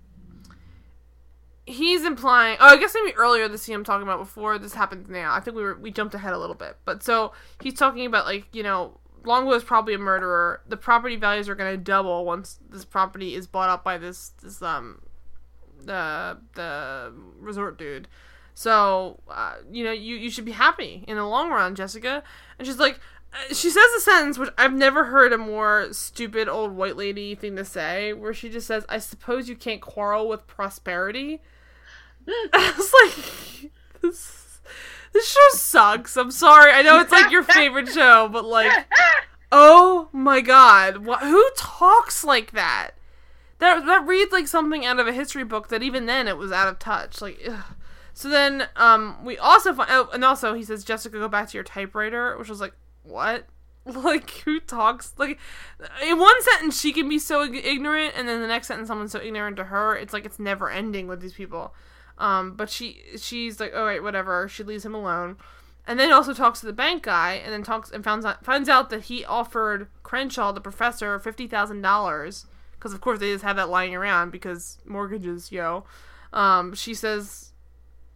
he's 1.69 2.05
implying 2.05 2.57
oh 2.61 2.67
i 2.69 2.77
guess 2.77 2.95
maybe 2.95 3.13
earlier 3.17 3.49
the 3.49 3.59
scene 3.59 3.75
i'm 3.75 3.83
talking 3.83 4.05
about 4.07 4.21
before 4.21 4.57
this 4.57 4.73
happened 4.73 5.09
now 5.09 5.35
i 5.35 5.41
think 5.41 5.57
we 5.57 5.65
were 5.65 5.75
we 5.75 5.91
jumped 5.91 6.15
ahead 6.15 6.33
a 6.33 6.39
little 6.39 6.55
bit. 6.55 6.77
But 6.85 7.03
so 7.03 7.33
he's 7.61 7.75
talking 7.75 8.07
about 8.07 8.25
like 8.25 8.47
you 8.53 8.63
know 8.63 9.01
longbow 9.27 9.53
is 9.53 9.65
probably 9.65 9.95
a 9.95 9.99
murderer. 9.99 10.61
The 10.69 10.77
property 10.77 11.17
values 11.17 11.49
are 11.49 11.55
going 11.55 11.73
to 11.73 11.83
double 11.83 12.25
once 12.25 12.59
this 12.69 12.85
property 12.85 13.35
is 13.35 13.47
bought 13.47 13.69
up 13.69 13.85
by 13.85 13.99
this 13.99 14.31
this 14.43 14.63
um 14.63 15.03
the 15.85 16.39
the 16.55 17.13
resort 17.39 17.79
dude. 17.79 18.09
So 18.55 19.21
uh, 19.29 19.57
you 19.71 19.85
know 19.85 19.93
you 19.93 20.17
you 20.17 20.31
should 20.31 20.45
be 20.45 20.53
happy 20.53 21.05
in 21.07 21.17
the 21.17 21.27
long 21.27 21.51
run 21.51 21.75
jessica. 21.75 22.23
And 22.59 22.67
she's 22.67 22.79
like 22.79 23.01
uh, 23.33 23.55
she 23.55 23.71
says 23.71 23.85
a 23.97 24.01
sentence 24.01 24.39
which 24.39 24.51
I've 24.57 24.73
never 24.73 25.05
heard 25.05 25.33
a 25.33 25.39
more 25.39 25.89
stupid 25.93 26.49
old 26.49 26.73
white 26.73 26.97
lady 26.97 27.35
thing 27.35 27.57
to 27.57 27.65
say, 27.65 28.13
where 28.13 28.33
she 28.33 28.49
just 28.49 28.67
says, 28.67 28.85
"I 28.89 28.99
suppose 28.99 29.49
you 29.49 29.57
can't 29.57 29.81
quarrel 29.81 30.29
with 30.29 30.47
prosperity." 30.47 31.43
I 32.53 32.75
was 32.77 32.93
like, 33.05 33.73
this, 34.03 34.46
this 35.13 35.31
show 35.31 35.49
sucks. 35.57 36.17
I'm 36.17 36.31
sorry. 36.31 36.73
I 36.73 36.83
know 36.83 36.99
it's 37.01 37.13
like 37.13 37.31
your 37.31 37.43
favorite 37.43 37.89
show, 37.89 38.29
but 38.29 38.45
like, 38.45 38.87
oh 39.53 40.09
my 40.13 40.41
god, 40.41 41.07
wh- 41.07 41.21
who 41.23 41.45
talks 41.57 42.25
like 42.25 42.53
that? 42.53 42.93
That 43.59 43.87
that 43.87 44.07
reads 44.07 44.33
like 44.33 44.47
something 44.49 44.85
out 44.85 44.99
of 44.99 45.07
a 45.07 45.13
history 45.13 45.45
book. 45.45 45.69
That 45.69 45.83
even 45.83 46.07
then 46.07 46.29
it 46.29 46.37
was 46.37 46.53
out 46.53 46.69
of 46.69 46.79
touch. 46.79 47.23
Like, 47.23 47.41
ugh. 47.49 47.65
so 48.13 48.29
then 48.29 48.69
um 48.77 49.25
we 49.25 49.39
also 49.39 49.73
find, 49.73 49.89
oh, 49.91 50.09
and 50.13 50.25
also 50.25 50.55
he 50.55 50.63
says, 50.65 50.85
Jessica, 50.85 51.19
go 51.19 51.29
back 51.29 51.49
to 51.49 51.55
your 51.55 51.65
typewriter, 51.65 52.37
which 52.39 52.49
was 52.49 52.61
like, 52.61 52.75
what? 53.03 53.47
Like 53.87 54.31
who 54.41 54.59
talks 54.59 55.15
like 55.17 55.39
in 56.05 56.19
one 56.19 56.43
sentence 56.43 56.81
she 56.81 56.93
can 56.93 57.09
be 57.09 57.21
so 57.21 57.45
ignorant, 57.45 58.15
and 58.17 58.27
then 58.29 58.41
the 58.41 58.49
next 58.49 58.67
sentence 58.67 58.89
someone's 58.89 59.13
so 59.13 59.21
ignorant 59.21 59.57
to 59.59 59.65
her. 59.65 59.95
It's 59.97 60.13
like 60.13 60.25
it's 60.25 60.41
never 60.41 60.69
ending 60.69 61.07
with 61.07 61.21
these 61.21 61.35
people. 61.35 61.73
Um, 62.19 62.55
but 62.55 62.71
she 62.71 63.03
she's 63.19 63.61
like, 63.61 63.75
all 63.75 63.85
right, 63.85 64.03
whatever. 64.03 64.49
She 64.49 64.63
leaves 64.63 64.85
him 64.85 64.95
alone, 64.95 65.37
and 65.87 66.01
then 66.01 66.13
also 66.13 66.33
talks 66.33 66.61
to 66.61 66.67
the 66.67 66.73
bank 66.73 67.03
guy, 67.03 67.35
and 67.35 67.53
then 67.53 67.63
talks 67.63 67.91
and 67.91 68.03
finds 68.03 68.25
out 68.25 68.45
finds 68.45 68.69
out 68.69 68.91
that 68.91 69.05
he 69.05 69.25
offered 69.25 69.89
Crenshaw, 70.03 70.53
the 70.53 70.61
professor, 70.61 71.19
fifty 71.19 71.47
thousand 71.47 71.83
dollars 71.83 72.47
because 72.79 72.93
of 72.93 73.01
course 73.01 73.19
they 73.19 73.33
just 73.33 73.45
have 73.45 73.57
that 73.57 73.69
lying 73.69 73.95
around 73.95 74.31
because 74.31 74.79
mortgages, 74.85 75.51
yo. 75.51 75.85
Um, 76.33 76.75
she 76.75 76.95
says, 76.95 77.53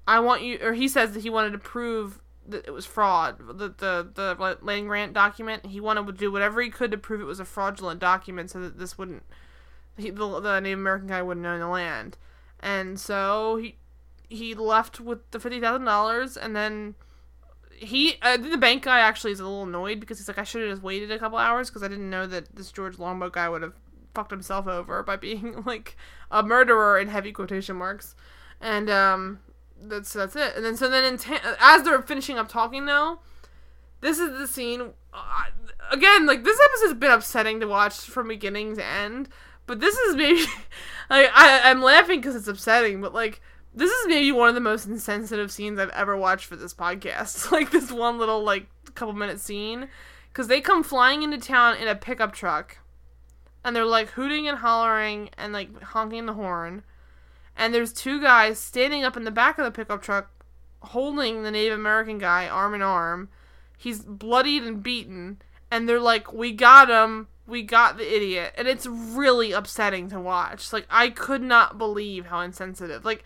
I 0.06 0.20
want 0.20 0.42
you, 0.42 0.58
or 0.62 0.74
he 0.74 0.88
says 0.88 1.12
that 1.12 1.22
he 1.22 1.30
wanted 1.30 1.52
to 1.52 1.58
prove 1.58 2.20
that 2.46 2.66
it 2.66 2.70
was 2.70 2.86
fraud. 2.86 3.38
The 3.38 3.68
the 3.68 4.08
the 4.14 4.58
land 4.62 4.86
grant 4.86 5.12
document. 5.12 5.66
He 5.66 5.80
wanted 5.80 6.06
to 6.06 6.12
do 6.12 6.30
whatever 6.30 6.60
he 6.62 6.70
could 6.70 6.90
to 6.92 6.98
prove 6.98 7.20
it 7.20 7.24
was 7.24 7.40
a 7.40 7.44
fraudulent 7.44 8.00
document, 8.00 8.50
so 8.50 8.60
that 8.60 8.78
this 8.78 8.96
wouldn't, 8.96 9.24
he, 9.96 10.10
the, 10.10 10.40
the 10.40 10.60
Native 10.60 10.78
American 10.78 11.08
guy 11.08 11.22
wouldn't 11.22 11.46
own 11.46 11.60
the 11.60 11.68
land. 11.68 12.16
And 12.60 13.00
so 13.00 13.56
he 13.56 13.76
he 14.30 14.54
left 14.54 15.00
with 15.00 15.30
the 15.32 15.40
fifty 15.40 15.60
thousand 15.60 15.84
dollars, 15.84 16.36
and 16.36 16.56
then 16.56 16.94
he 17.80 18.14
uh, 18.22 18.36
the 18.36 18.56
bank 18.56 18.84
guy 18.84 19.00
actually 19.00 19.32
is 19.32 19.40
a 19.40 19.44
little 19.44 19.64
annoyed 19.64 20.00
because 20.00 20.18
he's 20.18 20.28
like, 20.28 20.38
I 20.38 20.44
should 20.44 20.62
have 20.62 20.70
just 20.70 20.82
waited 20.82 21.10
a 21.10 21.18
couple 21.18 21.36
hours 21.36 21.68
because 21.68 21.82
I 21.82 21.88
didn't 21.88 22.08
know 22.08 22.26
that 22.26 22.54
this 22.54 22.70
George 22.70 22.98
Longbow 22.98 23.30
guy 23.30 23.48
would 23.48 23.62
have 23.62 23.74
fucked 24.14 24.30
himself 24.30 24.66
over 24.66 25.02
by 25.02 25.16
being 25.16 25.62
like 25.66 25.96
a 26.30 26.42
murderer 26.42 26.98
in 26.98 27.08
heavy 27.08 27.32
quotation 27.32 27.76
marks, 27.76 28.14
and 28.60 28.88
um, 28.88 29.40
that's 29.82 30.12
that's 30.12 30.36
it. 30.36 30.54
And 30.54 30.64
then 30.64 30.76
so 30.76 30.88
then 30.88 31.04
in 31.04 31.18
ta- 31.18 31.56
as 31.60 31.82
they're 31.82 32.00
finishing 32.02 32.38
up 32.38 32.48
talking 32.48 32.86
though, 32.86 33.18
this 34.00 34.18
is 34.18 34.38
the 34.38 34.46
scene. 34.46 34.92
Uh, 35.12 35.44
again, 35.90 36.26
like 36.26 36.44
this 36.44 36.58
episode's 36.64 37.00
been 37.00 37.10
upsetting 37.10 37.58
to 37.60 37.66
watch 37.66 37.94
from 37.98 38.28
beginning 38.28 38.76
to 38.76 38.84
end, 38.84 39.28
but 39.66 39.80
this 39.80 39.96
is 39.96 40.14
maybe 40.14 40.40
like 41.10 41.30
I 41.34 41.62
I'm 41.64 41.82
laughing 41.82 42.20
because 42.20 42.36
it's 42.36 42.48
upsetting, 42.48 43.00
but 43.00 43.12
like. 43.12 43.40
This 43.72 43.90
is 43.90 44.06
maybe 44.08 44.32
one 44.32 44.48
of 44.48 44.54
the 44.54 44.60
most 44.60 44.86
insensitive 44.86 45.52
scenes 45.52 45.78
I've 45.78 45.90
ever 45.90 46.16
watched 46.16 46.46
for 46.46 46.56
this 46.56 46.74
podcast. 46.74 47.50
Like 47.52 47.70
this 47.70 47.92
one 47.92 48.18
little 48.18 48.42
like 48.42 48.66
couple 48.94 49.14
minute 49.14 49.40
scene, 49.40 49.88
because 50.28 50.48
they 50.48 50.60
come 50.60 50.82
flying 50.82 51.22
into 51.22 51.38
town 51.38 51.76
in 51.76 51.88
a 51.88 51.94
pickup 51.94 52.32
truck, 52.32 52.78
and 53.64 53.74
they're 53.74 53.84
like 53.84 54.10
hooting 54.10 54.48
and 54.48 54.58
hollering 54.58 55.30
and 55.36 55.52
like 55.52 55.80
honking 55.82 56.26
the 56.26 56.34
horn. 56.34 56.82
And 57.56 57.74
there's 57.74 57.92
two 57.92 58.20
guys 58.20 58.58
standing 58.58 59.04
up 59.04 59.16
in 59.16 59.24
the 59.24 59.30
back 59.30 59.58
of 59.58 59.64
the 59.64 59.70
pickup 59.70 60.02
truck 60.02 60.30
holding 60.82 61.42
the 61.42 61.50
Native 61.50 61.78
American 61.78 62.18
guy 62.18 62.48
arm 62.48 62.74
in 62.74 62.82
arm. 62.82 63.28
He's 63.76 64.00
bloodied 64.00 64.62
and 64.62 64.82
beaten. 64.82 65.40
And 65.70 65.88
they're 65.88 66.00
like, 66.00 66.32
We 66.32 66.52
got 66.52 66.90
him. 66.90 67.28
We 67.46 67.62
got 67.62 67.96
the 67.96 68.14
idiot. 68.14 68.54
And 68.56 68.68
it's 68.68 68.86
really 68.86 69.52
upsetting 69.52 70.08
to 70.10 70.20
watch. 70.20 70.72
Like, 70.72 70.86
I 70.88 71.10
could 71.10 71.42
not 71.42 71.78
believe 71.78 72.26
how 72.26 72.40
insensitive. 72.40 73.04
Like, 73.04 73.24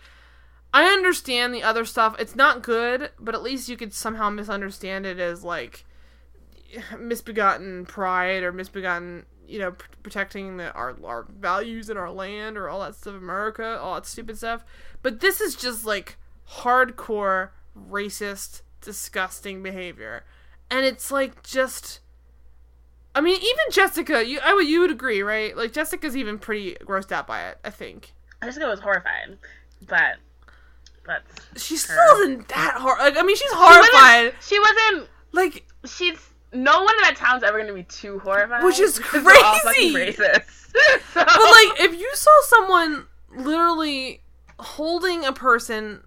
I 0.75 0.87
understand 0.87 1.53
the 1.53 1.63
other 1.63 1.85
stuff. 1.85 2.17
It's 2.19 2.35
not 2.35 2.61
good, 2.61 3.11
but 3.17 3.33
at 3.33 3.41
least 3.41 3.69
you 3.69 3.77
could 3.77 3.93
somehow 3.93 4.29
misunderstand 4.29 5.05
it 5.05 5.19
as 5.19 5.41
like 5.41 5.85
misbegotten 6.99 7.85
pride 7.85 8.43
or 8.43 8.51
misbegotten, 8.51 9.25
you 9.47 9.57
know, 9.57 9.71
pr- 9.71 9.87
protecting 10.03 10.57
the, 10.57 10.73
our 10.73 10.97
our 11.05 11.27
values 11.39 11.89
and 11.89 11.97
our 11.97 12.11
land 12.11 12.57
or 12.57 12.67
all 12.67 12.81
that 12.81 12.93
stuff, 12.93 13.15
America, 13.15 13.79
all 13.79 13.93
that 13.95 14.05
stupid 14.05 14.37
stuff. 14.37 14.65
But 15.01 15.21
this 15.21 15.39
is 15.39 15.55
just 15.55 15.85
like 15.85 16.17
hardcore 16.57 17.51
racist, 17.89 18.61
disgusting 18.81 19.63
behavior, 19.63 20.25
and 20.69 20.85
it's 20.85 21.09
like 21.09 21.41
just. 21.41 22.01
I 23.15 23.21
mean, 23.21 23.37
even 23.37 23.71
Jessica, 23.71 24.27
you 24.27 24.41
I 24.43 24.53
would 24.53 24.67
you 24.67 24.81
would 24.81 24.91
agree, 24.91 25.21
right? 25.21 25.55
Like 25.55 25.71
Jessica's 25.71 26.17
even 26.17 26.37
pretty 26.37 26.75
grossed 26.81 27.13
out 27.13 27.27
by 27.27 27.47
it. 27.47 27.59
I 27.63 27.69
think. 27.69 28.11
Jessica 28.43 28.67
was 28.67 28.81
horrified, 28.81 29.37
but 29.87 30.17
but 31.05 31.23
she 31.55 31.77
still 31.77 31.95
her. 31.95 32.23
isn't 32.23 32.47
that 32.49 32.75
hard. 32.77 32.99
Like, 32.99 33.17
I 33.17 33.21
mean, 33.23 33.35
she's 33.35 33.51
horrified. 33.53 34.33
She 34.41 34.59
wasn't. 34.59 35.09
Like, 35.31 35.65
She's 35.85 36.17
no 36.53 36.83
one 36.83 36.95
in 36.95 37.01
that 37.01 37.15
town's 37.17 37.43
ever 37.43 37.59
gonna 37.59 37.73
be 37.73 37.83
too 37.83 38.19
horrified, 38.19 38.63
Which 38.63 38.79
is 38.79 38.97
crazy. 38.99 39.93
racist. 39.93 40.71
so, 41.13 41.23
but 41.25 41.27
like, 41.27 41.79
if 41.81 41.99
you 41.99 42.09
saw 42.13 42.31
someone 42.47 43.05
literally 43.35 44.21
holding 44.59 45.25
a 45.25 45.33
person 45.33 46.03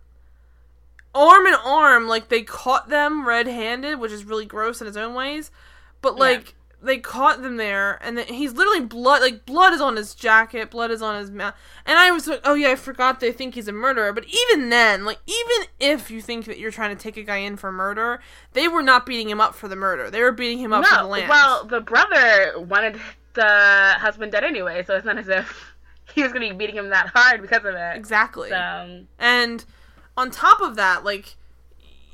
arm 1.14 1.46
in 1.46 1.54
arm, 1.54 2.06
like 2.08 2.28
they 2.28 2.42
caught 2.42 2.88
them 2.88 3.26
red-handed, 3.26 3.98
which 3.98 4.12
is 4.12 4.24
really 4.24 4.46
gross 4.46 4.80
in 4.80 4.86
its 4.86 4.96
own 4.96 5.14
ways. 5.14 5.50
But 6.00 6.16
like. 6.16 6.54
They 6.80 6.98
caught 6.98 7.42
them 7.42 7.56
there, 7.56 7.98
and 8.02 8.16
then 8.16 8.26
he's 8.26 8.52
literally 8.52 8.82
blood. 8.86 9.20
Like 9.20 9.44
blood 9.44 9.72
is 9.72 9.80
on 9.80 9.96
his 9.96 10.14
jacket, 10.14 10.70
blood 10.70 10.92
is 10.92 11.02
on 11.02 11.18
his 11.18 11.28
mouth. 11.28 11.54
And 11.84 11.98
I 11.98 12.12
was 12.12 12.28
like, 12.28 12.40
"Oh 12.44 12.54
yeah, 12.54 12.70
I 12.70 12.76
forgot 12.76 13.18
they 13.18 13.32
think 13.32 13.54
he's 13.56 13.66
a 13.66 13.72
murderer." 13.72 14.12
But 14.12 14.26
even 14.26 14.68
then, 14.70 15.04
like 15.04 15.18
even 15.26 15.68
if 15.80 16.08
you 16.08 16.22
think 16.22 16.44
that 16.44 16.58
you're 16.58 16.70
trying 16.70 16.96
to 16.96 17.02
take 17.02 17.16
a 17.16 17.24
guy 17.24 17.38
in 17.38 17.56
for 17.56 17.72
murder, 17.72 18.20
they 18.52 18.68
were 18.68 18.82
not 18.82 19.06
beating 19.06 19.28
him 19.28 19.40
up 19.40 19.56
for 19.56 19.66
the 19.66 19.74
murder. 19.74 20.08
They 20.08 20.22
were 20.22 20.30
beating 20.30 20.58
him 20.58 20.72
up 20.72 20.84
for 20.86 20.94
the 20.94 21.02
no, 21.02 21.08
land. 21.08 21.28
well, 21.28 21.64
the 21.64 21.80
brother 21.80 22.52
wanted 22.60 23.00
the 23.34 23.94
husband 23.98 24.30
dead 24.30 24.44
anyway, 24.44 24.84
so 24.84 24.94
it's 24.94 25.04
not 25.04 25.18
as 25.18 25.28
if 25.28 25.74
he 26.14 26.22
was 26.22 26.32
gonna 26.32 26.48
be 26.48 26.54
beating 26.54 26.76
him 26.76 26.90
that 26.90 27.08
hard 27.08 27.42
because 27.42 27.64
of 27.64 27.74
it. 27.74 27.96
exactly. 27.96 28.50
So, 28.50 28.56
um, 28.56 29.08
And 29.18 29.64
on 30.16 30.30
top 30.30 30.60
of 30.60 30.76
that, 30.76 31.02
like, 31.04 31.34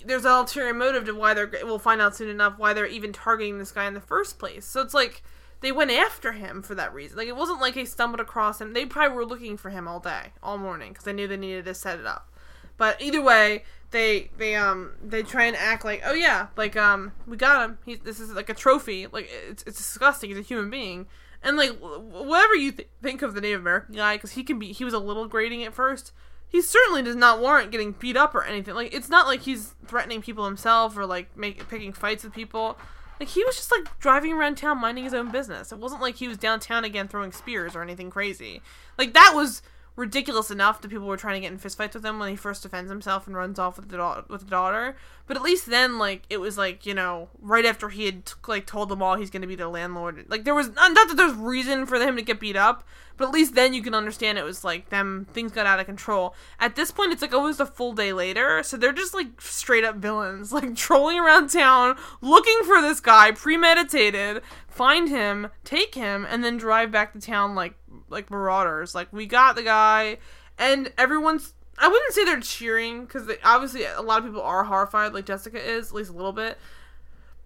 there's 0.05 0.24
an 0.24 0.32
ulterior 0.32 0.74
motive 0.74 1.05
to 1.06 1.14
why 1.14 1.35
they're. 1.35 1.51
We'll 1.62 1.78
find 1.78 2.01
out 2.01 2.16
soon 2.16 2.28
enough 2.28 2.59
why 2.59 2.72
they're 2.72 2.86
even 2.86 3.12
targeting 3.12 3.59
this 3.59 3.72
guy 3.72 3.86
in 3.86 3.94
the 3.94 4.01
first 4.01 4.39
place. 4.39 4.64
So 4.66 4.81
it's 4.81 4.94
like 4.94 5.22
they 5.60 5.72
went 5.72 5.90
after 5.90 6.32
him 6.32 6.62
for 6.62 6.74
that 6.74 6.93
reason. 6.93 7.16
Like 7.16 7.28
it 7.28 7.36
wasn't 7.36 7.60
like 7.60 7.74
they 7.74 7.85
stumbled 7.85 8.20
across 8.20 8.60
him. 8.60 8.72
They 8.72 8.86
probably 8.86 9.16
were 9.16 9.24
looking 9.26 9.56
for 9.56 9.70
him 9.70 9.89
all 9.89 10.01
day, 10.01 10.32
all 10.43 10.59
morning, 10.59 10.90
because 10.90 11.05
they 11.05 11.12
knew 11.12 11.26
they 11.26 11.36
needed 11.36 11.64
to 11.64 11.74
set 11.74 11.98
it 11.98 12.06
up. 12.06 12.31
But 12.76 13.01
either 13.01 13.22
way, 13.22 13.64
they 13.90 14.31
they 14.36 14.56
um 14.56 14.93
they 15.02 15.22
try 15.22 15.44
and 15.44 15.56
act 15.56 15.85
like, 15.85 16.02
oh 16.05 16.12
yeah, 16.12 16.48
like 16.56 16.76
um 16.76 17.12
we 17.26 17.36
got 17.36 17.68
him. 17.68 17.78
He 17.86 17.94
this 17.94 18.20
is 18.20 18.32
like 18.32 18.48
a 18.48 18.55
trophy. 18.55 19.06
Like 19.06 19.31
it's 19.48 19.62
it's 19.62 19.78
disgusting. 19.78 20.31
He's 20.31 20.39
a 20.39 20.43
human 20.43 20.70
being. 20.70 21.06
And 21.43 21.56
like 21.56 21.78
whatever 21.78 22.55
you 22.55 22.72
th- 22.72 22.89
think 23.02 23.22
of 23.22 23.35
the 23.35 23.40
Native 23.40 23.60
American 23.60 23.94
guy, 23.94 24.16
because 24.16 24.32
he 24.32 24.44
can 24.44 24.59
be 24.59 24.72
he 24.72 24.85
was 24.85 24.94
a 24.94 24.98
little 24.98 25.28
grating 25.28 25.62
at 25.62 25.74
first. 25.74 26.12
He 26.55 26.62
certainly 26.62 27.02
does 27.02 27.16
not 27.16 27.40
warrant 27.40 27.72
getting 27.72 27.90
beat 27.90 28.16
up 28.16 28.32
or 28.32 28.44
anything. 28.44 28.76
Like 28.76 28.94
it's 28.94 29.09
not 29.09 29.26
like 29.26 29.40
he's 29.40 29.74
threatening 29.89 30.22
people 30.22 30.44
himself 30.44 30.97
or 30.97 31.05
like 31.05 31.36
make, 31.36 31.68
picking 31.68 31.93
fights 31.93 32.22
with 32.22 32.32
people. 32.32 32.78
Like 33.18 33.31
he 33.31 33.43
was 33.43 33.56
just 33.56 33.72
like 33.72 33.98
driving 33.98 34.32
around 34.32 34.56
town 34.56 34.81
minding 34.81 35.02
his 35.02 35.14
own 35.14 35.32
business. 35.32 35.72
It 35.72 35.78
wasn't 35.78 36.01
like 36.01 36.14
he 36.14 36.28
was 36.28 36.36
downtown 36.36 36.85
again 36.85 37.09
throwing 37.09 37.32
spears 37.32 37.74
or 37.74 37.82
anything 37.82 38.09
crazy. 38.09 38.62
Like 38.97 39.14
that 39.14 39.32
was 39.35 39.62
ridiculous 39.96 40.50
enough 40.50 40.80
that 40.80 40.88
people 40.88 41.06
were 41.06 41.16
trying 41.16 41.34
to 41.34 41.40
get 41.40 41.52
in 41.52 41.58
fistfights 41.58 41.94
with 41.94 42.04
him 42.04 42.18
when 42.18 42.28
he 42.28 42.36
first 42.36 42.62
defends 42.62 42.90
himself 42.90 43.26
and 43.26 43.36
runs 43.36 43.58
off 43.58 43.76
with 43.76 43.88
the 43.88 43.96
da- 43.96 44.22
with 44.28 44.40
the 44.42 44.50
daughter. 44.50 44.96
But 45.26 45.36
at 45.36 45.42
least 45.42 45.66
then, 45.66 45.98
like 45.98 46.22
it 46.28 46.38
was 46.38 46.58
like 46.58 46.84
you 46.84 46.94
know 46.94 47.28
right 47.40 47.64
after 47.64 47.88
he 47.88 48.06
had 48.06 48.30
like 48.46 48.66
told 48.66 48.88
them 48.88 49.02
all 49.02 49.16
he's 49.16 49.30
going 49.30 49.42
to 49.42 49.48
be 49.48 49.54
their 49.54 49.68
landlord. 49.68 50.26
Like 50.28 50.44
there 50.44 50.54
was 50.54 50.70
not 50.74 50.94
that 50.94 51.14
there's 51.16 51.34
reason 51.34 51.86
for 51.86 51.96
him 51.96 52.16
to 52.16 52.22
get 52.22 52.40
beat 52.40 52.56
up, 52.56 52.84
but 53.16 53.28
at 53.28 53.34
least 53.34 53.54
then 53.54 53.72
you 53.72 53.82
can 53.82 53.94
understand 53.94 54.36
it 54.36 54.44
was 54.44 54.64
like 54.64 54.88
them 54.88 55.26
things 55.32 55.52
got 55.52 55.66
out 55.66 55.80
of 55.80 55.86
control. 55.86 56.34
At 56.58 56.76
this 56.76 56.90
point, 56.90 57.12
it's 57.12 57.22
like 57.22 57.34
almost 57.34 57.60
a 57.60 57.66
full 57.66 57.92
day 57.92 58.12
later, 58.12 58.62
so 58.62 58.76
they're 58.76 58.92
just 58.92 59.14
like 59.14 59.40
straight 59.40 59.84
up 59.84 59.96
villains, 59.96 60.52
like 60.52 60.74
trolling 60.74 61.18
around 61.18 61.50
town 61.50 61.96
looking 62.20 62.58
for 62.64 62.80
this 62.80 63.00
guy, 63.00 63.30
premeditated, 63.30 64.42
find 64.66 65.08
him, 65.08 65.50
take 65.62 65.94
him, 65.94 66.26
and 66.28 66.42
then 66.42 66.56
drive 66.56 66.90
back 66.90 67.12
to 67.12 67.20
town 67.20 67.54
like 67.54 67.74
like 68.09 68.31
marauders. 68.31 68.94
Like 68.94 69.12
we 69.12 69.26
got 69.26 69.56
the 69.56 69.62
guy, 69.62 70.18
and 70.59 70.93
everyone's. 70.98 71.55
I 71.76 71.89
wouldn't 71.89 72.14
say 72.14 72.24
they're 72.24 72.40
cheering 72.40 73.05
because 73.05 73.28
obviously 73.43 73.85
a 73.85 74.01
lot 74.01 74.18
of 74.18 74.24
people 74.24 74.43
are 74.43 74.64
horrified, 74.64 75.12
like 75.12 75.26
Jessica 75.26 75.59
is, 75.59 75.89
at 75.89 75.94
least 75.94 76.10
a 76.10 76.14
little 76.14 76.32
bit. 76.32 76.56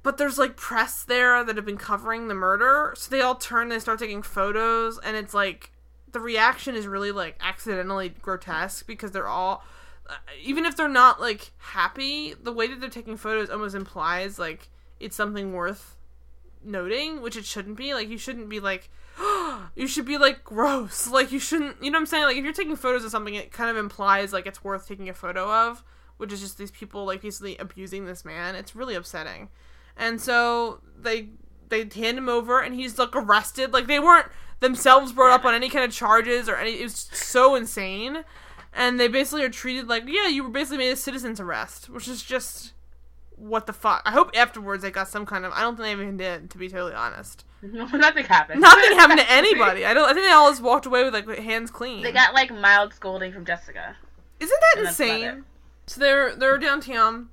But 0.02 0.18
there's 0.18 0.38
like 0.38 0.56
press 0.56 1.02
there 1.02 1.42
that 1.42 1.56
have 1.56 1.64
been 1.64 1.78
covering 1.78 2.28
the 2.28 2.34
murder, 2.34 2.94
so 2.96 3.10
they 3.10 3.22
all 3.22 3.34
turn, 3.34 3.64
and 3.64 3.72
they 3.72 3.78
start 3.78 3.98
taking 3.98 4.22
photos, 4.22 4.98
and 4.98 5.16
it's 5.16 5.32
like 5.34 5.72
the 6.12 6.20
reaction 6.20 6.74
is 6.74 6.86
really 6.86 7.12
like 7.12 7.36
accidentally 7.40 8.10
grotesque 8.10 8.86
because 8.86 9.10
they're 9.12 9.28
all 9.28 9.64
uh, 10.08 10.14
even 10.42 10.64
if 10.64 10.76
they're 10.76 10.88
not 10.88 11.20
like 11.20 11.52
happy 11.58 12.34
the 12.42 12.52
way 12.52 12.66
that 12.66 12.80
they're 12.80 12.88
taking 12.88 13.16
photos 13.16 13.50
almost 13.50 13.74
implies 13.74 14.38
like 14.38 14.68
it's 15.00 15.16
something 15.16 15.52
worth 15.52 15.96
noting 16.64 17.20
which 17.20 17.36
it 17.36 17.44
shouldn't 17.44 17.76
be 17.76 17.94
like 17.94 18.08
you 18.08 18.18
shouldn't 18.18 18.48
be 18.48 18.60
like 18.60 18.90
you 19.76 19.86
should 19.86 20.04
be 20.04 20.18
like 20.18 20.44
gross. 20.44 21.08
Like 21.18 21.32
you 21.32 21.38
shouldn't 21.38 21.82
you 21.82 21.90
know 21.90 21.96
what 21.96 22.02
i'm 22.02 22.06
saying? 22.06 22.24
Like 22.24 22.36
if 22.36 22.44
you're 22.44 22.52
taking 22.52 22.76
photos 22.76 23.04
of 23.04 23.10
something 23.10 23.34
it 23.34 23.52
kind 23.52 23.70
of 23.70 23.76
implies 23.76 24.32
like 24.32 24.46
it's 24.46 24.62
worth 24.62 24.86
taking 24.86 25.08
a 25.08 25.14
photo 25.14 25.50
of 25.50 25.82
which 26.16 26.32
is 26.32 26.40
just 26.40 26.58
these 26.58 26.70
people 26.70 27.04
like 27.04 27.22
basically 27.22 27.56
abusing 27.58 28.06
this 28.06 28.24
man. 28.24 28.54
It's 28.54 28.76
really 28.76 28.94
upsetting. 28.94 29.48
And 29.96 30.20
so 30.20 30.80
they 30.96 31.30
they 31.68 31.80
hand 31.80 32.18
him 32.18 32.28
over 32.28 32.60
and 32.60 32.74
he's 32.74 32.98
like 32.98 33.14
arrested. 33.14 33.72
Like 33.72 33.86
they 33.86 34.00
weren't 34.00 34.26
themselves 34.60 35.12
brought 35.12 35.32
up 35.32 35.44
on 35.44 35.54
any 35.54 35.68
kind 35.68 35.84
of 35.84 35.92
charges 35.92 36.48
or 36.48 36.56
any 36.56 36.80
it 36.80 36.84
was 36.84 37.08
so 37.12 37.54
insane. 37.54 38.24
And 38.72 39.00
they 39.00 39.08
basically 39.08 39.44
are 39.44 39.50
treated 39.50 39.88
like 39.88 40.04
yeah 40.06 40.28
you 40.28 40.44
were 40.44 40.50
basically 40.50 40.78
made 40.78 40.90
a 40.90 40.96
citizen's 40.96 41.40
arrest 41.40 41.88
which 41.88 42.06
is 42.06 42.22
just 42.22 42.72
what 43.36 43.66
the 43.66 43.72
fuck? 43.72 44.02
I 44.04 44.10
hope 44.10 44.30
afterwards 44.34 44.82
they 44.82 44.90
got 44.90 45.08
some 45.08 45.24
kind 45.24 45.44
of 45.44 45.52
i 45.52 45.60
don't 45.60 45.76
think 45.76 45.84
they 45.84 45.92
even 45.92 46.16
did 46.16 46.50
to 46.50 46.58
be 46.58 46.68
totally 46.68 46.94
honest 46.94 47.44
nothing 47.62 48.24
happened. 48.24 48.60
nothing 48.60 48.96
happened 48.98 49.18
to 49.20 49.26
anybody 49.30 49.84
i 49.84 49.92
don't 49.94 50.08
i 50.08 50.12
think 50.14 50.26
they 50.26 50.32
all 50.32 50.50
just 50.50 50.62
walked 50.62 50.86
away 50.86 51.02
with 51.04 51.12
like 51.12 51.28
hands 51.38 51.70
clean 51.70 52.02
They 52.02 52.12
got 52.12 52.34
like 52.34 52.50
mild 52.52 52.94
scolding 52.94 53.32
from 53.32 53.44
Jessica. 53.44 53.96
isn't 54.40 54.60
that 54.60 54.78
And 54.78 54.86
that's 54.86 55.00
about 55.00 55.10
insane 55.10 55.44
so 55.86 56.00
they're 56.00 56.34
they're 56.36 56.58
downtown 56.58 57.30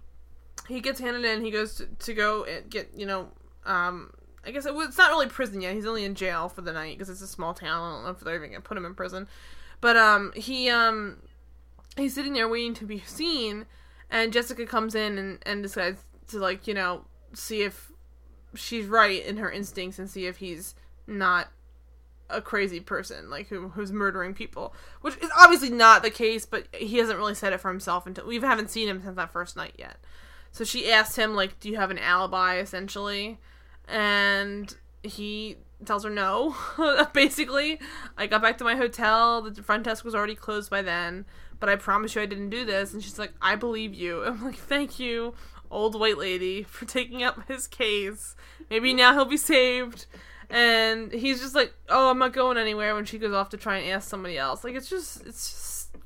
he 0.67 0.81
gets 0.81 0.99
handed 0.99 1.25
in 1.25 1.43
he 1.43 1.51
goes 1.51 1.75
to, 1.75 1.85
to 1.87 2.13
go 2.13 2.43
and 2.45 2.69
get 2.69 2.89
you 2.95 3.05
know 3.05 3.29
um 3.65 4.11
I 4.47 4.51
guess 4.51 4.65
it 4.65 4.75
was, 4.75 4.89
it's 4.89 4.97
not 4.99 5.09
really 5.09 5.25
prison 5.27 5.59
yet. 5.61 5.73
He's 5.73 5.87
only 5.87 6.05
in 6.05 6.13
jail 6.13 6.49
for 6.49 6.61
the 6.61 6.71
night 6.71 6.95
because 6.99 7.09
it's 7.09 7.21
a 7.21 7.27
small 7.27 7.55
town. 7.55 7.81
I 7.81 7.95
don't 7.95 8.03
know 8.03 8.09
if 8.11 8.19
they're 8.19 8.35
even 8.35 8.51
gonna 8.51 8.61
put 8.61 8.77
him 8.77 8.85
in 8.85 8.93
prison, 8.93 9.27
but 9.81 9.97
um, 9.97 10.33
he 10.35 10.69
um, 10.69 11.17
he's 11.97 12.13
sitting 12.13 12.33
there 12.33 12.47
waiting 12.47 12.75
to 12.75 12.85
be 12.85 12.99
seen, 13.07 13.65
and 14.11 14.31
Jessica 14.31 14.67
comes 14.67 14.93
in 14.93 15.17
and 15.17 15.39
and 15.47 15.63
decides 15.63 15.99
to 16.27 16.37
like 16.37 16.67
you 16.67 16.75
know 16.75 17.05
see 17.33 17.63
if 17.63 17.91
she's 18.55 18.85
right 18.85 19.23
in 19.25 19.37
her 19.37 19.51
instincts 19.51 19.99
and 19.99 20.09
see 20.09 20.25
if 20.25 20.37
he's 20.37 20.75
not 21.07 21.49
a 22.29 22.41
crazy 22.41 22.79
person 22.79 23.29
like 23.29 23.47
who 23.47 23.69
who's 23.69 23.91
murdering 23.91 24.33
people, 24.33 24.73
which 25.01 25.17
is 25.17 25.29
obviously 25.37 25.69
not 25.69 26.03
the 26.03 26.09
case. 26.09 26.45
But 26.45 26.67
he 26.73 26.97
hasn't 26.97 27.17
really 27.17 27.35
said 27.35 27.53
it 27.53 27.61
for 27.61 27.69
himself 27.69 28.05
until 28.07 28.25
we 28.25 28.39
haven't 28.39 28.69
seen 28.69 28.87
him 28.87 29.01
since 29.03 29.15
that 29.15 29.31
first 29.31 29.55
night 29.55 29.73
yet. 29.77 29.97
So 30.51 30.63
she 30.63 30.91
asked 30.91 31.15
him 31.15 31.35
like, 31.35 31.59
"Do 31.59 31.69
you 31.69 31.77
have 31.77 31.91
an 31.91 31.99
alibi?" 31.99 32.57
Essentially, 32.57 33.39
and 33.87 34.75
he 35.03 35.57
tells 35.85 36.03
her 36.03 36.09
no. 36.09 36.55
Basically, 37.13 37.79
I 38.17 38.27
got 38.27 38.41
back 38.41 38.57
to 38.59 38.63
my 38.63 38.75
hotel. 38.75 39.41
The 39.41 39.63
front 39.63 39.83
desk 39.83 40.03
was 40.03 40.15
already 40.15 40.35
closed 40.35 40.69
by 40.69 40.81
then, 40.81 41.25
but 41.59 41.69
I 41.69 41.75
promise 41.75 42.15
you 42.15 42.21
I 42.21 42.25
didn't 42.25 42.49
do 42.49 42.65
this. 42.65 42.93
And 42.93 43.03
she's 43.03 43.19
like, 43.19 43.33
"I 43.41 43.55
believe 43.55 43.93
you." 43.93 44.23
I'm 44.25 44.43
like, 44.43 44.55
"Thank 44.55 44.99
you, 44.99 45.33
old 45.75 45.99
white 45.99 46.17
lady, 46.17 46.63
for 46.67 46.85
taking 46.85 47.23
up 47.23 47.47
his 47.47 47.67
case. 47.67 48.35
Maybe 48.69 48.93
now 48.93 49.13
he'll 49.13 49.25
be 49.25 49.37
saved." 49.37 50.05
And 50.49 51.11
he's 51.11 51.41
just 51.41 51.55
like, 51.55 51.73
"Oh, 51.89 52.11
I'm 52.11 52.19
not 52.19 52.33
going 52.33 52.57
anywhere." 52.57 52.95
When 52.95 53.05
she 53.05 53.17
goes 53.17 53.33
off 53.33 53.49
to 53.49 53.57
try 53.57 53.77
and 53.77 53.91
ask 53.91 54.07
somebody 54.07 54.37
else, 54.37 54.63
like 54.63 54.75
it's 54.75 54.89
just, 54.89 55.25
it's 55.25 55.51
just 55.51 55.97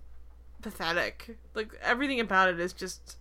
pathetic. 0.61 1.37
Like 1.53 1.73
everything 1.81 2.19
about 2.19 2.49
it 2.49 2.59
is 2.59 2.73
just 2.73 3.17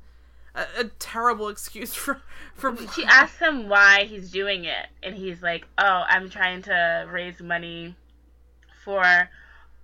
a, 0.55 0.66
a 0.81 0.85
terrible 0.99 1.49
excuse 1.49 1.95
for 1.95 2.20
for 2.55 2.77
She 2.95 3.05
asks 3.09 3.39
him 3.39 3.69
why 3.69 4.05
he's 4.05 4.31
doing 4.31 4.65
it, 4.65 4.87
and 5.03 5.15
he's 5.15 5.43
like, 5.43 5.66
"Oh, 5.79 6.05
I'm 6.09 6.31
trying 6.31 6.62
to 6.62 7.09
raise 7.11 7.41
money 7.41 7.97
for 8.85 9.03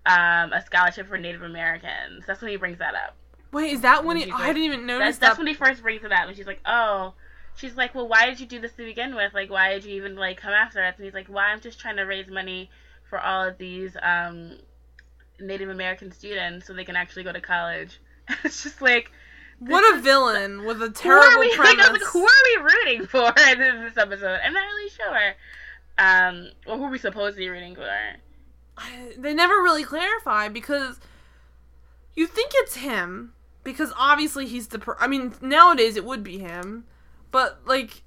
um, 0.07 0.53
a 0.53 0.63
scholarship 0.65 1.09
for 1.09 1.19
Native 1.19 1.43
Americans." 1.43 2.25
That's 2.27 2.41
when 2.41 2.51
he 2.51 2.57
brings 2.57 2.79
that 2.79 2.95
up. 2.95 3.17
Wait, 3.55 3.73
is 3.73 3.81
that 3.81 4.05
when 4.05 4.17
he? 4.17 4.31
I 4.31 4.49
didn't 4.49 4.65
even 4.65 4.87
notice 4.87 5.17
That's, 5.17 5.19
that's 5.19 5.39
when 5.39 5.47
he 5.47 5.55
first 5.55 5.83
brings 5.83 6.05
it 6.05 6.13
up, 6.13 6.29
and 6.29 6.37
she's 6.37 6.47
like, 6.47 6.61
"Oh." 6.67 7.15
She's 7.57 7.77
like, 7.77 7.95
"Well, 7.95 8.09
why 8.09 8.27
did 8.27 8.41
you 8.41 8.47
do 8.47 8.61
this 8.61 8.73
to 8.73 8.85
begin 8.85 9.15
with? 9.15 9.33
Like, 9.33 9.49
why 9.49 9.75
did 9.75 9.85
you 9.85 9.95
even 9.95 10.17
like 10.17 10.39
come 10.39 10.53
after 10.53 10.83
us?" 10.83 10.95
And 10.97 11.05
he's 11.05 11.15
like, 11.15 11.29
"Why? 11.29 11.53
I'm 11.53 11.61
just 11.61 11.79
trying 11.79 11.97
to 11.99 12.03
raise 12.03 12.29
money 12.29 12.69
for 13.09 13.21
all 13.21 13.47
of 13.47 13.59
these 13.59 13.97
um, 14.03 14.59
Native 15.39 15.69
American 15.69 16.11
students 16.11 16.67
so 16.67 16.73
they 16.73 16.85
can 16.85 16.97
actually 16.97 17.23
go 17.23 17.33
to 17.33 17.41
college 17.41 18.01
it's 18.45 18.63
just 18.63 18.81
like 18.81 19.11
what 19.61 19.97
a 19.97 20.01
villain 20.01 20.65
with 20.65 20.83
a 20.83 20.91
terrible 20.91 21.41
we, 21.41 21.55
premise. 21.57 21.79
Like, 21.79 21.93
like, 21.93 22.03
who 22.03 22.25
are 22.25 22.43
we 22.45 22.63
rooting 22.63 23.07
for 23.07 23.29
in 23.51 23.85
this 23.85 23.97
episode? 23.97 24.41
I'm 24.45 24.53
not 24.53 24.65
really 24.65 24.91
sure. 24.91 25.35
Um, 25.97 26.49
well, 26.67 26.77
who 26.77 26.85
are 26.85 26.91
we 26.91 26.99
supposed 26.99 27.37
to 27.37 27.39
be 27.39 27.49
rooting 27.49 27.77
for? 27.77 27.89
They 29.17 29.33
never 29.33 29.55
really 29.55 29.85
clarify 29.85 30.49
because 30.49 30.99
you 32.17 32.27
think 32.27 32.51
it's 32.55 32.77
him 32.77 33.33
because 33.65 33.93
obviously 33.99 34.47
he's 34.47 34.69
the. 34.69 34.79
Per- 34.79 34.97
I 35.01 35.07
mean, 35.07 35.35
nowadays 35.41 35.97
it 35.97 36.05
would 36.05 36.23
be 36.23 36.39
him, 36.39 36.85
but 37.31 37.61
like, 37.67 38.03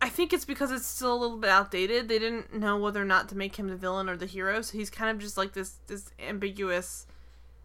I 0.00 0.08
think 0.08 0.32
it's 0.32 0.44
because 0.44 0.70
it's 0.70 0.86
still 0.86 1.12
a 1.12 1.20
little 1.20 1.36
bit 1.36 1.50
outdated. 1.50 2.08
They 2.08 2.18
didn't 2.18 2.54
know 2.54 2.78
whether 2.78 3.02
or 3.02 3.04
not 3.04 3.28
to 3.30 3.36
make 3.36 3.56
him 3.56 3.68
the 3.68 3.76
villain 3.76 4.08
or 4.08 4.16
the 4.16 4.26
hero, 4.26 4.62
so 4.62 4.78
he's 4.78 4.90
kind 4.90 5.10
of 5.10 5.18
just 5.18 5.36
like 5.36 5.52
this 5.52 5.74
this 5.88 6.10
ambiguous 6.18 7.06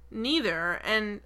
neither 0.09 0.79
and 0.85 1.19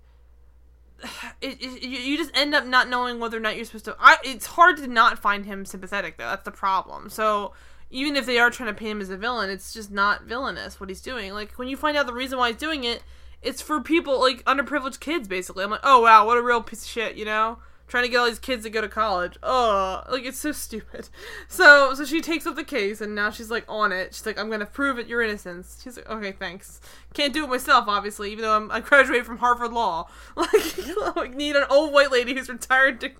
it, 1.41 1.61
it, 1.61 1.84
you 1.84 2.18
just 2.18 2.31
end 2.35 2.53
up 2.53 2.65
not 2.65 2.89
knowing 2.89 3.19
whether 3.19 3.38
or 3.38 3.41
not 3.41 3.56
you're 3.56 3.65
supposed 3.65 3.85
to. 3.85 3.95
I, 3.99 4.18
it's 4.23 4.45
hard 4.45 4.77
to 4.77 4.88
not 4.88 5.19
find 5.19 5.45
him 5.45 5.65
sympathetic, 5.65 6.18
though. 6.18 6.26
That's 6.26 6.45
the 6.45 6.52
problem. 6.52 7.10
So 7.10 7.53
even 7.89 8.15
if 8.15 8.26
they 8.26 8.39
are 8.39 8.49
trying 8.49 8.69
to 8.69 8.73
paint 8.73 8.91
him 8.91 9.02
as 9.02 9.10
a 9.10 9.18
villain, 9.18 9.49
it's 9.49 9.73
just 9.73 9.91
not 9.91 10.23
villainous 10.23 10.80
what 10.80 10.89
he's 10.89 11.02
doing. 11.02 11.34
Like 11.34 11.53
when 11.53 11.68
you 11.68 11.77
find 11.77 11.98
out 11.98 12.06
the 12.06 12.14
reason 12.14 12.39
why 12.39 12.49
he's 12.49 12.60
doing 12.60 12.84
it, 12.84 13.03
it's 13.41 13.61
for 13.61 13.81
people 13.81 14.19
like 14.19 14.43
underprivileged 14.45 14.99
kids, 14.99 15.27
basically. 15.27 15.63
I'm 15.63 15.72
like, 15.72 15.81
oh 15.84 16.01
wow, 16.01 16.26
what 16.26 16.38
a 16.38 16.41
real 16.41 16.61
piece 16.61 16.84
of 16.84 16.89
shit, 16.89 17.15
you 17.15 17.26
know? 17.26 17.59
trying 17.91 18.03
to 18.05 18.09
get 18.09 18.18
all 18.18 18.26
these 18.26 18.39
kids 18.39 18.63
to 18.63 18.69
go 18.69 18.80
to 18.80 18.88
college. 18.88 19.38
Oh, 19.43 20.01
like 20.09 20.23
it's 20.23 20.39
so 20.39 20.51
stupid. 20.53 21.09
So 21.47 21.93
so 21.93 22.05
she 22.05 22.22
takes 22.22 22.47
up 22.47 22.55
the 22.55 22.63
case 22.63 23.01
and 23.01 23.13
now 23.13 23.30
she's 23.30 23.51
like 23.51 23.65
on 23.68 23.91
it. 23.91 24.15
She's 24.15 24.26
like, 24.26 24.39
I'm 24.39 24.49
gonna 24.49 24.65
prove 24.65 24.97
it 24.97 25.07
your 25.07 25.22
innocence. 25.22 25.80
She's 25.84 25.97
like, 25.97 26.09
okay, 26.09 26.31
thanks. 26.31 26.80
Can't 27.13 27.34
do 27.34 27.43
it 27.43 27.47
myself, 27.47 27.85
obviously, 27.88 28.31
even 28.31 28.43
though 28.43 28.55
I'm, 28.55 28.72
I 28.72 28.80
graduated 28.80 29.26
from 29.26 29.38
Harvard 29.38 29.73
Law. 29.73 30.07
Like, 30.35 31.15
like 31.15 31.35
need 31.35 31.55
an 31.55 31.65
old 31.69 31.93
white 31.93 32.11
lady 32.11 32.34
who's 32.34 32.49
retired 32.49 33.01
to 33.01 33.11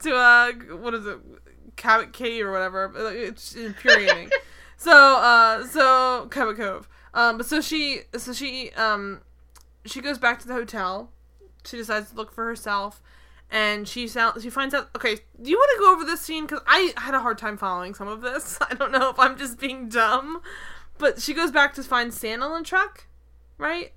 to 0.00 0.14
uh 0.14 0.52
what 0.76 0.92
is 0.94 1.06
it, 1.06 1.18
Cabot 1.76 2.12
Cave 2.12 2.44
or 2.44 2.52
whatever. 2.52 2.92
It's 3.14 3.54
infuriating. 3.54 4.30
so 4.76 4.92
uh 4.92 5.64
so 5.66 6.26
Cabot 6.30 6.56
Cove. 6.56 6.88
Um, 7.14 7.38
but 7.38 7.46
so 7.46 7.60
she 7.60 8.00
so 8.18 8.32
she 8.32 8.72
um 8.72 9.20
she 9.90 10.00
goes 10.00 10.18
back 10.18 10.38
to 10.40 10.48
the 10.48 10.54
hotel. 10.54 11.10
She 11.64 11.76
decides 11.76 12.10
to 12.10 12.16
look 12.16 12.32
for 12.32 12.46
herself 12.46 13.02
and 13.50 13.86
she 13.86 14.08
sound, 14.08 14.42
she 14.42 14.50
finds 14.50 14.74
out. 14.74 14.90
Okay, 14.96 15.16
do 15.40 15.50
you 15.50 15.56
want 15.56 15.70
to 15.76 15.80
go 15.80 15.92
over 15.92 16.04
this 16.04 16.20
scene? 16.20 16.46
Because 16.46 16.60
I 16.66 16.92
had 16.96 17.14
a 17.14 17.20
hard 17.20 17.38
time 17.38 17.56
following 17.56 17.94
some 17.94 18.08
of 18.08 18.20
this. 18.20 18.58
I 18.70 18.74
don't 18.74 18.92
know 18.92 19.10
if 19.10 19.18
I'm 19.18 19.38
just 19.38 19.58
being 19.58 19.88
dumb, 19.88 20.40
but 20.98 21.20
she 21.20 21.34
goes 21.34 21.50
back 21.50 21.74
to 21.74 21.82
find 21.82 22.12
Sandal 22.12 22.52
on 22.52 22.62
the 22.62 22.68
truck, 22.68 23.06
right? 23.58 23.92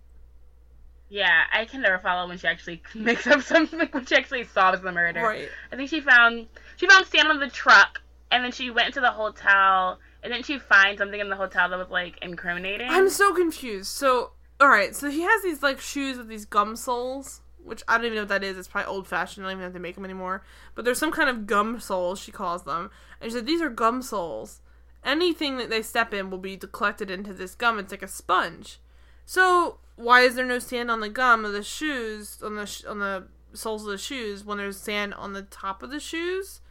Yeah, 1.10 1.45
I 1.52 1.66
can 1.66 1.82
never 1.82 1.98
follow 1.98 2.28
when 2.28 2.38
she 2.38 2.48
actually 2.48 2.84
makes 2.94 3.26
up 3.26 3.41
something 3.41 3.80
when 3.91 4.06
she 4.06 4.16
actually 4.16 4.44
solves 4.44 4.82
the 4.82 4.91
murder. 4.91 5.22
Right. 5.22 5.49
I 5.72 5.76
think 5.76 5.90
she 5.90 6.02
found 6.02 6.48
she 6.78 6.88
found 6.88 7.07
Sand 7.07 7.30
on 7.30 7.40
the 7.40 7.49
truck, 7.49 8.02
and 8.32 8.44
then 8.44 8.52
she 8.52 8.70
went 8.70 8.88
into 8.88 9.02
the 9.02 9.11
hotel, 9.11 9.99
and 10.22 10.32
then 10.32 10.44
she 10.44 10.60
finds 10.60 10.99
something 10.99 11.20
in 11.20 11.30
the 11.30 11.36
hotel 11.36 11.70
that 11.70 11.80
was 11.80 11.90
like 11.90 12.20
incriminating. 12.22 12.88
I'm 12.90 13.10
so 13.10 13.34
confused. 13.34 13.88
So, 13.88 14.34
all 14.60 14.69
right, 14.69 14.95
so 14.95 15.10
he 15.10 15.22
has 15.22 15.44
these 15.44 15.64
like 15.64 15.80
shoes 15.80 16.18
with 16.18 16.27
these 16.27 16.45
gum 16.45 16.76
soles 16.76 17.41
which 17.64 17.84
I 17.88 17.98
don't 17.98 18.06
even 18.06 18.15
know 18.15 18.22
what 18.23 18.30
that 18.30 18.44
is. 18.44 18.57
It's 18.57 18.68
probably 18.68 18.88
old 18.88 19.07
fashioned. 19.07 19.45
I 19.45 19.49
don't 19.49 19.60
even 19.60 19.64
have 19.64 19.73
to 19.73 19.80
make 19.80 19.95
them 19.95 20.06
anymore. 20.06 20.44
But 20.76 20.86
there's 20.86 20.98
some 20.98 21.11
kind 21.11 21.30
of 21.30 21.48
gum 21.48 21.80
soles, 21.80 22.19
she 22.19 22.31
calls 22.31 22.64
them. 22.64 22.90
And 23.22 23.30
she 23.31 23.38
said, 23.38 23.45
These 23.45 23.61
are 23.61 23.69
gum 23.69 24.02
soles. 24.02 24.61
Anything 25.03 25.57
that 25.57 25.69
they 25.69 25.81
step 25.81 26.14
in 26.14 26.30
will 26.30 26.40
be 26.40 26.57
collected 26.57 27.10
into 27.10 27.34
this 27.34 27.56
gum. 27.56 27.80
It's 27.80 27.91
like 27.91 28.03
a 28.03 28.07
sponge. 28.07 28.80
So, 29.26 29.77
why 29.95 30.22
is 30.22 30.36
there 30.36 30.45
no 30.45 30.60
sand 30.60 30.90
on 30.90 30.99
the 30.99 31.10
gum 31.10 31.45
of 31.45 31.53
the 31.53 31.64
shoes, 31.64 32.40
on 32.41 32.56
the, 32.56 32.65
sh- 32.65 32.86
on 32.86 32.99
the 32.99 33.27
soles 33.53 33.84
of 33.84 33.90
the 33.90 33.98
shoes, 33.98 34.44
when 34.44 34.57
there's 34.57 34.77
sand 34.77 35.14
on 35.14 35.34
the 35.34 35.44
top 35.44 35.84
of 35.84 35.91
the 35.91 35.99
shoes? 35.99 36.61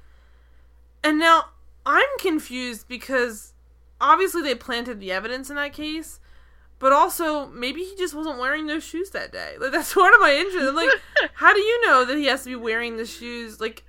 And 1.04 1.18
now, 1.18 1.50
I'm 1.86 2.08
confused 2.18 2.88
because 2.88 3.52
obviously 4.00 4.42
they 4.42 4.54
planted 4.54 4.98
the 4.98 5.12
evidence 5.12 5.48
in 5.48 5.56
that 5.56 5.72
case 5.72 6.18
but 6.78 6.92
also, 6.92 7.46
maybe 7.46 7.82
he 7.82 7.96
just 7.96 8.14
wasn't 8.14 8.38
wearing 8.38 8.66
those 8.66 8.84
shoes 8.84 9.10
that 9.10 9.32
day. 9.32 9.56
Like 9.58 9.72
that's 9.72 9.94
one 9.96 10.14
of 10.14 10.20
my 10.20 10.34
interests. 10.34 10.68
I'm 10.68 10.76
like, 10.76 10.90
how 11.34 11.52
do 11.52 11.60
you 11.60 11.86
know 11.86 12.04
that 12.04 12.16
he 12.16 12.26
has 12.26 12.44
to 12.44 12.50
be 12.50 12.56
wearing 12.56 12.96
the 12.96 13.06
shoes? 13.06 13.60
Like, 13.60 13.84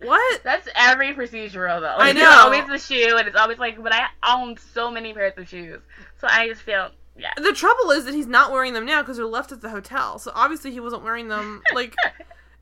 what? 0.00 0.42
That's 0.42 0.68
every 0.74 1.14
procedural 1.14 1.80
though. 1.80 1.96
Like, 1.98 2.10
I 2.10 2.12
know. 2.12 2.22
It's 2.22 2.40
always 2.40 2.66
the 2.66 2.94
shoe, 2.94 3.16
and 3.16 3.28
it's 3.28 3.36
always 3.36 3.58
like, 3.58 3.80
but 3.82 3.92
I 3.94 4.06
own 4.26 4.56
so 4.56 4.90
many 4.90 5.12
pairs 5.12 5.34
of 5.36 5.48
shoes, 5.48 5.80
so 6.20 6.26
I 6.28 6.48
just 6.48 6.62
feel. 6.62 6.90
Yeah. 7.16 7.28
The 7.36 7.52
trouble 7.52 7.90
is 7.90 8.06
that 8.06 8.14
he's 8.14 8.26
not 8.26 8.52
wearing 8.52 8.72
them 8.72 8.86
now 8.86 9.02
because 9.02 9.18
they're 9.18 9.26
left 9.26 9.52
at 9.52 9.60
the 9.60 9.68
hotel. 9.68 10.18
So 10.18 10.32
obviously 10.34 10.72
he 10.72 10.80
wasn't 10.80 11.04
wearing 11.04 11.28
them. 11.28 11.62
Like, 11.74 11.94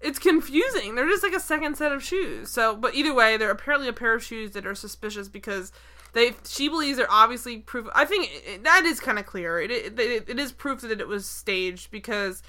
it's 0.01 0.19
confusing. 0.19 0.97
They're 0.97 1.09
just 1.09 1.23
like 1.23 1.35
a 1.35 1.41
second 1.41 1.77
set 1.77 1.93
of 1.93 2.03
shoes. 2.03 2.51
So, 2.51 2.75
but 2.75 2.95
either 2.97 3.15
way, 3.15 3.37
they're 3.37 3.51
apparently 3.51 3.87
a 3.87 3.93
pair 3.93 4.13
of 4.13 4.25
shoes 4.25 4.51
that 4.53 4.67
are 4.67 4.75
suspicious 4.75 5.29
because 5.29 5.71
they 6.13 6.33
she 6.47 6.69
believes 6.69 6.99
they're 6.99 7.11
obviously 7.11 7.59
proof. 7.59 7.89
I 7.95 8.05
think 8.05 8.63
that 8.63 8.85
is 8.85 9.01
kind 9.01 9.19
of 9.19 9.27
clear. 9.27 9.61
It, 9.61 9.71
it, 9.71 9.99
it 10.29 10.39
is 10.39 10.53
proof 10.53 10.81
that 10.83 11.01
it 11.01 11.09
was 11.09 11.27
staged 11.27 11.91
because 11.91 12.43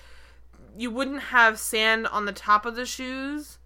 you 0.77 0.91
wouldn't 0.91 1.21
have 1.23 1.59
sand 1.59 2.07
on 2.07 2.25
the 2.25 2.31
top 2.31 2.65
of 2.65 2.75
the 2.75 2.85
shoes 2.85 3.57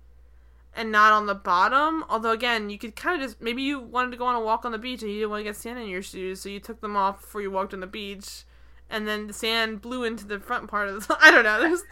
and 0.73 0.91
not 0.91 1.13
on 1.13 1.25
the 1.25 1.35
bottom. 1.35 2.03
Although 2.09 2.31
again, 2.31 2.69
you 2.69 2.77
could 2.77 2.95
kind 2.95 3.21
of 3.21 3.27
just 3.27 3.41
maybe 3.41 3.61
you 3.61 3.79
wanted 3.79 4.11
to 4.11 4.17
go 4.17 4.25
on 4.25 4.35
a 4.35 4.41
walk 4.41 4.65
on 4.65 4.71
the 4.71 4.77
beach 4.77 5.01
and 5.01 5.11
you 5.11 5.17
didn't 5.17 5.31
want 5.31 5.41
to 5.41 5.45
get 5.45 5.55
sand 5.55 5.79
in 5.79 5.87
your 5.87 6.01
shoes, 6.01 6.41
so 6.41 6.49
you 6.49 6.59
took 6.59 6.81
them 6.81 6.95
off 6.95 7.21
before 7.21 7.41
you 7.41 7.51
walked 7.51 7.73
on 7.73 7.79
the 7.79 7.87
beach 7.87 8.44
and 8.89 9.07
then 9.07 9.27
the 9.27 9.33
sand 9.33 9.81
blew 9.81 10.03
into 10.03 10.25
the 10.25 10.39
front 10.39 10.69
part 10.69 10.87
of 10.87 11.07
the. 11.07 11.17
I 11.21 11.31
don't 11.31 11.43
know. 11.43 11.59
There's, 11.59 11.83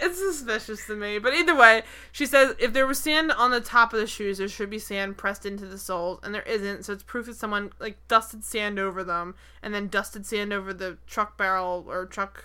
it's 0.00 0.18
suspicious 0.18 0.86
to 0.86 0.96
me, 0.96 1.18
but 1.18 1.34
either 1.34 1.56
way, 1.56 1.82
she 2.10 2.26
says 2.26 2.54
if 2.58 2.72
there 2.72 2.86
was 2.86 2.98
sand 2.98 3.32
on 3.32 3.50
the 3.50 3.60
top 3.60 3.92
of 3.92 4.00
the 4.00 4.06
shoes, 4.06 4.38
there 4.38 4.48
should 4.48 4.70
be 4.70 4.78
sand 4.78 5.16
pressed 5.16 5.46
into 5.46 5.66
the 5.66 5.78
soles, 5.78 6.20
and 6.22 6.34
there 6.34 6.42
isn't. 6.42 6.84
So 6.84 6.92
it's 6.92 7.02
proof 7.02 7.26
that 7.26 7.36
someone 7.36 7.72
like 7.78 7.96
dusted 8.08 8.44
sand 8.44 8.78
over 8.78 9.02
them, 9.02 9.34
and 9.62 9.72
then 9.72 9.88
dusted 9.88 10.26
sand 10.26 10.52
over 10.52 10.72
the 10.72 10.98
truck 11.06 11.38
barrel 11.38 11.84
or 11.88 12.06
truck 12.06 12.44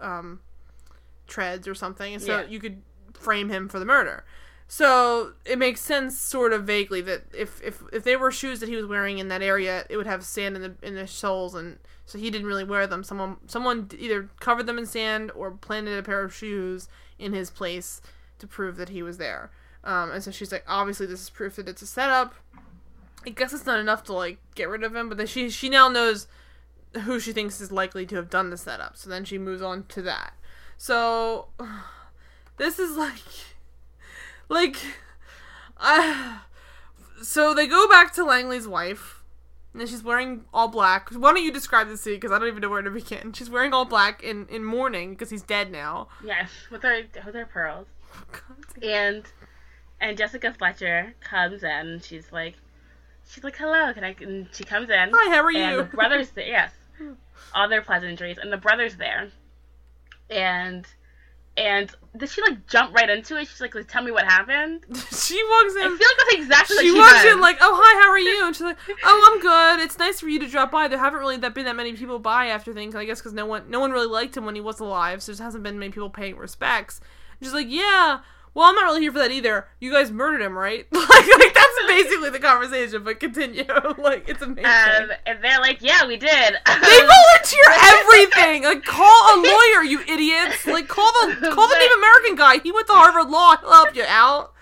um, 0.00 0.40
treads 1.26 1.66
or 1.66 1.74
something, 1.74 2.14
and 2.14 2.22
so 2.22 2.40
yeah. 2.40 2.46
you 2.46 2.60
could 2.60 2.82
frame 3.14 3.48
him 3.48 3.68
for 3.68 3.78
the 3.78 3.84
murder. 3.84 4.24
So 4.70 5.32
it 5.46 5.58
makes 5.58 5.80
sense, 5.80 6.18
sort 6.18 6.52
of 6.52 6.64
vaguely, 6.64 7.00
that 7.00 7.22
if, 7.34 7.62
if 7.62 7.82
if 7.90 8.04
they 8.04 8.16
were 8.16 8.30
shoes 8.30 8.60
that 8.60 8.68
he 8.68 8.76
was 8.76 8.84
wearing 8.84 9.18
in 9.18 9.28
that 9.28 9.40
area, 9.40 9.86
it 9.88 9.96
would 9.96 10.06
have 10.06 10.22
sand 10.22 10.56
in 10.56 10.62
the 10.62 10.74
in 10.82 10.94
the 10.94 11.06
soles, 11.06 11.54
and 11.54 11.78
so 12.04 12.18
he 12.18 12.30
didn't 12.30 12.46
really 12.46 12.64
wear 12.64 12.86
them. 12.86 13.02
Someone 13.02 13.38
someone 13.46 13.90
either 13.98 14.28
covered 14.40 14.66
them 14.66 14.76
in 14.76 14.84
sand 14.84 15.32
or 15.34 15.50
planted 15.52 15.98
a 15.98 16.02
pair 16.02 16.22
of 16.22 16.34
shoes 16.34 16.86
in 17.18 17.32
his 17.32 17.48
place 17.48 18.02
to 18.38 18.46
prove 18.46 18.76
that 18.76 18.90
he 18.90 19.02
was 19.02 19.16
there. 19.16 19.50
Um, 19.84 20.10
and 20.10 20.22
so 20.22 20.30
she's 20.30 20.52
like, 20.52 20.64
obviously 20.68 21.06
this 21.06 21.22
is 21.22 21.30
proof 21.30 21.56
that 21.56 21.68
it's 21.68 21.80
a 21.80 21.86
setup. 21.86 22.34
I 23.26 23.30
guess 23.30 23.54
it's 23.54 23.66
not 23.66 23.80
enough 23.80 24.04
to 24.04 24.12
like 24.12 24.38
get 24.54 24.68
rid 24.68 24.84
of 24.84 24.94
him, 24.94 25.08
but 25.08 25.16
then 25.16 25.26
she 25.26 25.48
she 25.48 25.70
now 25.70 25.88
knows 25.88 26.26
who 27.04 27.18
she 27.18 27.32
thinks 27.32 27.58
is 27.60 27.72
likely 27.72 28.04
to 28.04 28.16
have 28.16 28.28
done 28.28 28.50
the 28.50 28.58
setup. 28.58 28.98
So 28.98 29.08
then 29.08 29.24
she 29.24 29.38
moves 29.38 29.62
on 29.62 29.84
to 29.84 30.02
that. 30.02 30.34
So 30.76 31.46
this 32.58 32.78
is 32.78 32.98
like 32.98 33.22
like, 34.48 34.76
uh, 35.76 36.38
so 37.22 37.54
they 37.54 37.66
go 37.66 37.88
back 37.88 38.12
to 38.14 38.24
Langley's 38.24 38.66
wife, 38.68 39.22
and 39.74 39.88
she's 39.88 40.02
wearing 40.02 40.44
all 40.52 40.68
black. 40.68 41.10
Why 41.10 41.32
don't 41.32 41.42
you 41.42 41.52
describe 41.52 41.88
the 41.88 41.96
scene? 41.96 42.14
Because 42.14 42.32
I 42.32 42.38
don't 42.38 42.48
even 42.48 42.62
know 42.62 42.70
where 42.70 42.82
to 42.82 42.90
begin. 42.90 43.32
She's 43.34 43.50
wearing 43.50 43.72
all 43.72 43.84
black 43.84 44.22
in 44.22 44.46
in 44.48 44.64
mourning 44.64 45.10
because 45.10 45.30
he's 45.30 45.42
dead 45.42 45.70
now. 45.70 46.08
Yes, 46.24 46.50
with 46.70 46.82
her 46.82 47.02
with 47.24 47.34
her 47.34 47.46
pearls. 47.46 47.86
Oh, 48.80 48.86
and 48.86 49.24
and 50.00 50.16
Jessica 50.16 50.54
Fletcher 50.54 51.14
comes 51.20 51.62
in. 51.62 52.00
She's 52.02 52.32
like, 52.32 52.54
she's 53.28 53.44
like, 53.44 53.56
"Hello, 53.56 53.92
can 53.92 54.02
I?" 54.04 54.16
And 54.20 54.48
she 54.52 54.64
comes 54.64 54.88
in. 54.88 55.10
Hi, 55.12 55.34
how 55.34 55.42
are 55.44 55.52
you? 55.52 55.76
The 55.78 55.84
brother's 55.84 56.30
there. 56.34 56.46
Yes, 56.46 56.72
all 57.54 57.68
their 57.68 57.82
pleasantries, 57.82 58.38
and 58.38 58.50
the 58.52 58.56
brother's 58.56 58.96
there, 58.96 59.28
and 60.30 60.86
and 61.58 61.90
did 62.16 62.28
she 62.28 62.40
like 62.40 62.66
jump 62.68 62.94
right 62.94 63.10
into 63.10 63.36
it? 63.36 63.48
She's 63.48 63.60
like, 63.60 63.74
like 63.74 63.88
"Tell 63.88 64.02
me 64.02 64.12
what 64.12 64.24
happened." 64.24 64.84
she 65.10 65.42
walks 65.44 65.74
in. 65.74 65.82
I 65.82 65.88
feel 65.88 66.08
like 66.08 66.16
that's 66.18 66.34
exactly. 66.34 66.76
She, 66.78 66.92
she 66.92 66.98
walks 66.98 67.22
does. 67.24 67.32
in 67.32 67.40
like, 67.40 67.58
"Oh 67.60 67.80
hi, 67.82 68.00
how 68.00 68.10
are 68.10 68.18
you?" 68.18 68.46
And 68.46 68.54
she's 68.54 68.62
like, 68.62 68.78
"Oh, 69.04 69.32
I'm 69.32 69.40
good. 69.78 69.84
It's 69.84 69.98
nice 69.98 70.20
for 70.20 70.28
you 70.28 70.38
to 70.38 70.48
drop 70.48 70.70
by. 70.70 70.88
There 70.88 70.98
haven't 70.98 71.18
really 71.18 71.36
that 71.38 71.54
been 71.54 71.64
that 71.64 71.76
many 71.76 71.94
people 71.94 72.18
by 72.20 72.46
after 72.46 72.72
things. 72.72 72.94
I 72.94 73.04
guess 73.04 73.20
because 73.20 73.32
no 73.32 73.46
one 73.46 73.68
no 73.68 73.80
one 73.80 73.90
really 73.90 74.06
liked 74.06 74.36
him 74.36 74.44
when 74.44 74.54
he 74.54 74.60
was 74.60 74.78
alive, 74.78 75.22
so 75.22 75.32
there 75.32 75.44
hasn't 75.44 75.64
been 75.64 75.78
many 75.78 75.90
people 75.90 76.10
paying 76.10 76.36
respects." 76.36 77.00
And 77.40 77.46
she's 77.46 77.54
like, 77.54 77.68
"Yeah." 77.68 78.20
Well, 78.54 78.66
I'm 78.66 78.74
not 78.74 78.84
really 78.84 79.02
here 79.02 79.12
for 79.12 79.18
that 79.18 79.30
either. 79.30 79.68
You 79.78 79.92
guys 79.92 80.10
murdered 80.10 80.40
him, 80.40 80.56
right? 80.58 80.86
like, 80.92 81.08
like 81.08 81.54
basically 81.88 82.30
the 82.30 82.38
conversation. 82.38 83.02
But 83.02 83.18
continue. 83.18 83.64
like 83.98 84.28
it's 84.28 84.42
amazing. 84.42 84.64
Um, 84.64 85.10
and 85.26 85.42
they're 85.42 85.60
like, 85.60 85.78
"Yeah, 85.80 86.06
we 86.06 86.16
did." 86.16 86.30
they 86.30 87.00
volunteer 87.00 87.64
everything. 87.82 88.62
Like, 88.64 88.84
call 88.84 89.06
a 89.06 89.36
lawyer, 89.42 89.82
you 89.84 90.00
idiots. 90.00 90.66
Like, 90.66 90.86
call 90.88 91.10
the 91.12 91.50
call 91.52 91.68
the 91.68 91.76
Native 91.78 91.98
American 91.98 92.36
guy. 92.36 92.58
He 92.58 92.70
went 92.70 92.86
to 92.86 92.92
Harvard 92.92 93.30
Law. 93.30 93.56
He'll 93.56 93.72
help 93.72 93.96
you 93.96 94.04
out. 94.06 94.52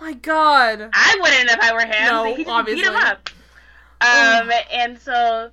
My 0.00 0.14
God. 0.14 0.88
I 0.92 1.18
wouldn't 1.20 1.50
if 1.50 1.60
I 1.60 1.72
were 1.74 1.80
him. 1.80 2.06
No, 2.06 2.34
he 2.34 2.44
obviously. 2.46 2.82
beat 2.82 2.88
him 2.88 2.96
up. 2.96 3.28
Um, 4.00 4.50
and 4.72 4.98
so 4.98 5.50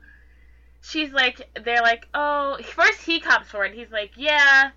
she's 0.82 1.12
like, 1.12 1.50
they're 1.66 1.82
like, 1.82 2.08
oh, 2.14 2.58
first 2.64 3.02
he 3.02 3.20
cops 3.20 3.50
for 3.50 3.66
it. 3.66 3.74
He's 3.74 3.92
like, 3.92 4.12
yeah, 4.16 4.72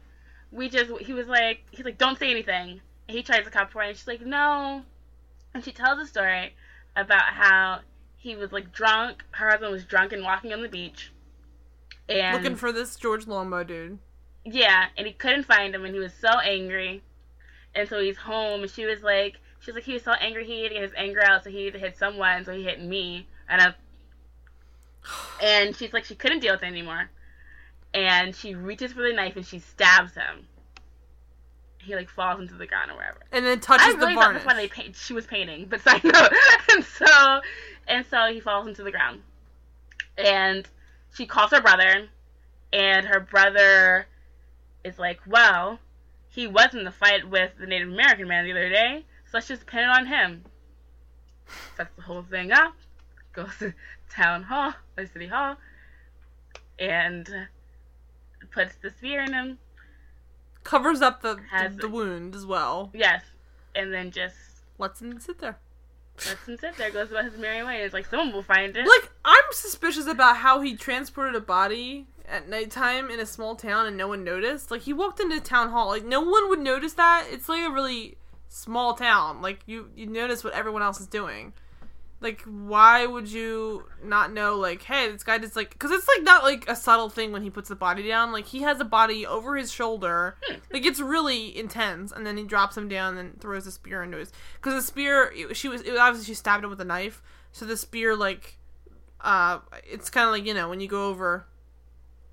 we 0.50 0.68
just 0.68 0.90
he 1.00 1.12
was 1.12 1.28
like 1.28 1.60
he's 1.70 1.84
like 1.84 1.98
don't 1.98 2.18
say 2.18 2.30
anything. 2.30 2.80
He 3.06 3.22
tries 3.22 3.44
to 3.44 3.50
cop 3.50 3.70
for 3.70 3.80
her 3.80 3.88
and 3.88 3.96
she's 3.96 4.06
like 4.06 4.20
no, 4.20 4.82
and 5.54 5.64
she 5.64 5.72
tells 5.72 5.98
a 5.98 6.06
story 6.06 6.54
about 6.96 7.22
how 7.22 7.80
he 8.16 8.36
was 8.36 8.52
like 8.52 8.72
drunk. 8.72 9.24
Her 9.32 9.50
husband 9.50 9.72
was 9.72 9.84
drunk 9.84 10.12
and 10.12 10.22
walking 10.22 10.52
on 10.52 10.62
the 10.62 10.68
beach. 10.68 11.12
And 12.08 12.36
Looking 12.36 12.56
for 12.56 12.72
this 12.72 12.96
George 12.96 13.26
Longbow 13.26 13.64
dude. 13.64 13.98
yeah, 14.44 14.86
and 14.96 15.06
he 15.06 15.12
couldn't 15.12 15.44
find 15.44 15.74
him, 15.74 15.84
and 15.84 15.94
he 15.94 16.00
was 16.00 16.12
so 16.12 16.38
angry. 16.40 17.02
And 17.74 17.88
so 17.88 18.00
he's 18.00 18.16
home, 18.16 18.62
and 18.62 18.70
she 18.70 18.84
was 18.84 19.02
like, 19.02 19.38
she 19.60 19.70
was 19.70 19.76
like, 19.76 19.84
he 19.84 19.92
was 19.92 20.02
so 20.02 20.12
angry, 20.12 20.44
he 20.44 20.62
had 20.62 20.68
to 20.70 20.74
get 20.74 20.82
his 20.82 20.92
anger 20.96 21.22
out, 21.24 21.44
so 21.44 21.50
he 21.50 21.70
to 21.70 21.78
hit 21.78 21.96
someone, 21.96 22.44
so 22.44 22.52
he 22.52 22.64
hit 22.64 22.82
me, 22.82 23.28
and 23.48 23.60
I, 23.62 23.74
and 25.42 25.76
she's 25.76 25.92
like, 25.92 26.04
she 26.04 26.16
couldn't 26.16 26.40
deal 26.40 26.54
with 26.54 26.64
it 26.64 26.66
anymore, 26.66 27.10
and 27.94 28.34
she 28.34 28.54
reaches 28.56 28.92
for 28.92 29.02
the 29.02 29.12
knife 29.12 29.36
and 29.36 29.46
she 29.46 29.58
stabs 29.60 30.14
him. 30.14 30.46
He 31.82 31.94
like 31.96 32.10
falls 32.10 32.40
into 32.40 32.54
the 32.54 32.66
ground 32.66 32.90
or 32.90 32.96
wherever. 32.96 33.18
And 33.32 33.44
then 33.44 33.58
touches 33.60 33.86
I 33.86 33.92
the 33.92 33.98
really 33.98 34.14
thought 34.14 34.24
varnish. 34.24 34.42
that's 34.44 34.54
why 34.54 34.84
they 34.84 34.92
she 34.92 35.12
was 35.14 35.26
painting, 35.26 35.66
but 35.68 35.80
side 35.82 36.04
note. 36.04 36.32
and 36.72 36.84
so, 36.84 37.40
and 37.88 38.04
so 38.06 38.26
he 38.30 38.40
falls 38.40 38.66
into 38.66 38.82
the 38.82 38.90
ground, 38.90 39.22
and 40.18 40.68
she 41.14 41.26
calls 41.26 41.50
her 41.52 41.60
brother, 41.60 42.08
and 42.72 43.06
her 43.06 43.20
brother 43.20 44.06
is 44.84 44.98
like, 44.98 45.20
"Well, 45.26 45.78
he 46.28 46.46
was 46.46 46.74
in 46.74 46.84
the 46.84 46.90
fight 46.90 47.28
with 47.28 47.52
the 47.58 47.66
Native 47.66 47.88
American 47.88 48.28
man 48.28 48.44
the 48.44 48.52
other 48.52 48.68
day, 48.68 49.04
so 49.24 49.30
let's 49.34 49.48
just 49.48 49.66
pin 49.66 49.80
it 49.80 49.88
on 49.88 50.06
him." 50.06 50.44
Sets 51.76 51.90
the 51.96 52.02
whole 52.02 52.22
thing 52.22 52.52
up, 52.52 52.74
goes 53.32 53.56
to 53.58 53.72
town 54.10 54.42
hall, 54.44 54.74
or 54.96 55.06
city 55.06 55.26
hall, 55.26 55.56
and 56.78 57.28
puts 58.52 58.74
the 58.76 58.90
spear 58.90 59.22
in 59.22 59.32
him. 59.32 59.58
Covers 60.64 61.00
up 61.00 61.22
the, 61.22 61.36
the, 61.36 61.42
Has 61.50 61.76
the 61.76 61.88
wound 61.88 62.34
as 62.34 62.44
well. 62.46 62.90
Yes, 62.92 63.22
and 63.74 63.92
then 63.92 64.10
just 64.10 64.36
Lets 64.78 65.02
him 65.02 65.20
sit 65.20 65.38
there. 65.38 65.58
lets 66.26 66.46
him 66.48 66.56
sit 66.58 66.76
there, 66.78 66.90
goes 66.90 67.10
about 67.10 67.24
his 67.24 67.36
merry 67.36 67.62
way. 67.62 67.82
It's 67.82 67.92
like 67.92 68.06
someone 68.06 68.32
will 68.32 68.42
find 68.42 68.74
it. 68.74 68.86
Like, 68.86 69.10
I'm 69.24 69.44
suspicious 69.52 70.06
about 70.06 70.38
how 70.38 70.62
he 70.62 70.74
transported 70.74 71.34
a 71.34 71.40
body 71.40 72.06
at 72.26 72.48
nighttime 72.48 73.10
in 73.10 73.20
a 73.20 73.26
small 73.26 73.56
town 73.56 73.86
and 73.86 73.96
no 73.96 74.08
one 74.08 74.24
noticed. 74.24 74.70
Like, 74.70 74.82
he 74.82 74.94
walked 74.94 75.20
into 75.20 75.38
town 75.40 75.68
hall. 75.70 75.88
Like, 75.88 76.04
no 76.04 76.20
one 76.22 76.48
would 76.48 76.60
notice 76.60 76.94
that. 76.94 77.26
It's 77.30 77.46
like 77.48 77.62
a 77.66 77.70
really 77.70 78.16
small 78.48 78.94
town. 78.94 79.42
Like, 79.42 79.60
you, 79.66 79.90
you 79.94 80.06
notice 80.06 80.42
what 80.42 80.54
everyone 80.54 80.82
else 80.82 80.98
is 80.98 81.06
doing. 81.06 81.52
Like, 82.22 82.42
why 82.42 83.06
would 83.06 83.28
you 83.32 83.86
not 84.04 84.30
know, 84.30 84.56
like, 84.56 84.82
hey, 84.82 85.10
this 85.10 85.22
guy 85.24 85.38
just, 85.38 85.56
like, 85.56 85.70
because 85.70 85.90
it's, 85.90 86.06
like, 86.06 86.22
not, 86.22 86.42
like, 86.42 86.68
a 86.68 86.76
subtle 86.76 87.08
thing 87.08 87.32
when 87.32 87.40
he 87.42 87.48
puts 87.48 87.70
the 87.70 87.74
body 87.76 88.06
down. 88.06 88.30
Like, 88.30 88.44
he 88.44 88.60
has 88.60 88.78
a 88.78 88.84
body 88.84 89.24
over 89.26 89.56
his 89.56 89.72
shoulder. 89.72 90.36
Like, 90.70 90.84
it's 90.84 91.00
really 91.00 91.56
intense. 91.56 92.12
And 92.12 92.26
then 92.26 92.36
he 92.36 92.44
drops 92.44 92.76
him 92.76 92.88
down 92.88 93.16
and 93.16 93.40
throws 93.40 93.64
the 93.64 93.70
spear 93.70 94.02
into 94.02 94.18
his. 94.18 94.32
Because 94.56 94.74
the 94.74 94.82
spear, 94.86 95.32
it, 95.34 95.56
she 95.56 95.68
was, 95.68 95.80
it, 95.80 95.96
obviously, 95.96 96.26
she 96.30 96.34
stabbed 96.36 96.62
him 96.62 96.68
with 96.68 96.80
a 96.82 96.84
knife. 96.84 97.22
So 97.52 97.64
the 97.64 97.76
spear, 97.76 98.14
like, 98.14 98.58
uh, 99.22 99.60
it's 99.90 100.10
kind 100.10 100.26
of 100.26 100.32
like, 100.32 100.44
you 100.44 100.52
know, 100.52 100.68
when 100.68 100.80
you 100.80 100.88
go 100.88 101.08
over 101.08 101.46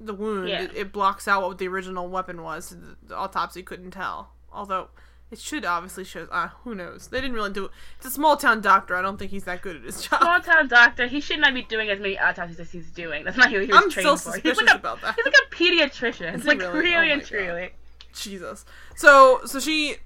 the 0.01 0.14
wound, 0.14 0.49
Yeah. 0.49 0.64
it, 0.64 0.72
it 0.76 0.91
blocks 0.91 1.30
out 1.30 1.43
what 1.43 1.59
the 1.59 1.68
original 1.69 2.09
weapon 2.09 2.43
was. 2.43 2.65
So 2.65 2.76
the, 2.76 2.97
the 3.07 3.15
autopsy 3.15 3.64
couldn't 3.64 3.91
tell. 3.91 4.34
Although. 4.51 4.89
It 5.30 5.40
should 5.40 5.66
obviously 5.66 6.06
show. 6.06 6.28
Uh, 6.32 6.49
who 6.64 6.74
knows? 6.74 7.08
They 7.08 7.20
didn't 7.20 7.36
really 7.36 7.52
do 7.52 7.66
it. 7.66 7.72
It's 7.98 8.06
a 8.06 8.12
small 8.12 8.38
town 8.38 8.62
doctor. 8.62 8.95
I 8.95 9.02
don't 9.02 9.18
think 9.18 9.32
he's 9.32 9.44
that 9.44 9.62
good 9.62 9.76
at 9.76 9.84
his 9.84 10.02
job. 10.02 10.22
Small 10.22 10.40
town 10.40 10.70
doctor, 10.70 11.06
he 11.08 11.20
should 11.20 11.40
not 11.40 11.54
be 11.54 11.64
doing 11.64 11.90
as 11.90 11.99
many 11.99 12.18
autopsies 12.18 12.60
as 12.60 12.72
he's 12.72 12.90
doing. 12.91 13.26
That's 13.26 13.36
not 13.38 13.52
who 13.52 13.60
he 13.60 13.68
was 13.68 13.76
I'm 13.76 13.90
trained 13.90 14.06
so 14.08 14.16
for. 14.16 14.38
He's 14.38 14.44
suspicious 14.44 14.62
like 14.62 14.76
a, 14.76 14.78
about 14.78 15.02
that. 15.02 15.16
He's 15.16 15.26
like 15.26 15.34
a 15.34 15.56
pediatrician. 15.56 16.36
Is 16.36 16.45
like 16.45 16.60
really? 16.60 16.80
really, 16.80 17.10
Oh 17.10 17.14
and 17.14 17.22
God. 17.22 17.28
truly. 17.28 17.70
Jesus. 18.14 18.66
So 18.95 19.41
so 19.45 19.60
she, 19.60 19.98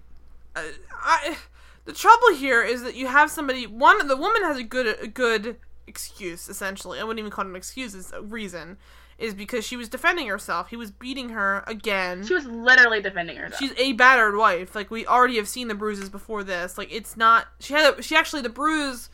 uh, 0.56 0.64
I, 0.91 1.38
the 1.85 1.93
trouble 1.93 2.34
here 2.35 2.64
is 2.64 2.81
that 2.84 2.95
you 2.95 3.07
have 3.07 3.30
somebody. 3.30 3.68
One 3.68 4.07
the 4.07 4.18
woman 4.18 4.43
has 4.43 4.57
a 4.57 4.64
good 4.64 4.98
a 5.02 5.07
good 5.07 5.57
excuse 5.85 6.49
essentially. 6.49 6.99
I 6.99 7.03
wouldn't 7.03 7.19
even 7.19 7.31
call 7.31 7.45
it 7.45 7.49
an 7.49 7.56
excuse. 7.56 7.93
It's 7.93 8.11
a 8.11 8.22
reason. 8.23 8.77
Is 9.22 9.35
because 9.35 9.64
she 9.64 9.77
was 9.77 9.88
defending 9.88 10.27
herself. 10.27 10.69
He 10.69 10.76
was 10.76 10.89
beating 10.89 11.30
her 11.30 11.64
again. 11.68 12.26
She 12.26 12.34
was 12.34 12.45
literally 12.45 13.02
defending 13.02 13.38
herself. 13.38 13.60
She's 13.61 13.73
a 13.77 13.93
battered 13.93 14.35
wife. 14.35 14.73
Like 14.73 14.89
we 14.89 15.06
already 15.06 15.35
have 15.38 15.48
seen 15.48 15.68
the 15.68 15.76
bruises 15.76 16.10
before 16.10 16.43
this. 16.43 16.77
Like 16.77 16.91
it's 16.91 17.15
not. 17.15 17.48
She 17.60 17.73
had. 17.73 17.99
A, 17.99 18.02
she 18.02 18.15
actually 18.15 18.41
the 18.41 18.49
bruise 18.49 19.10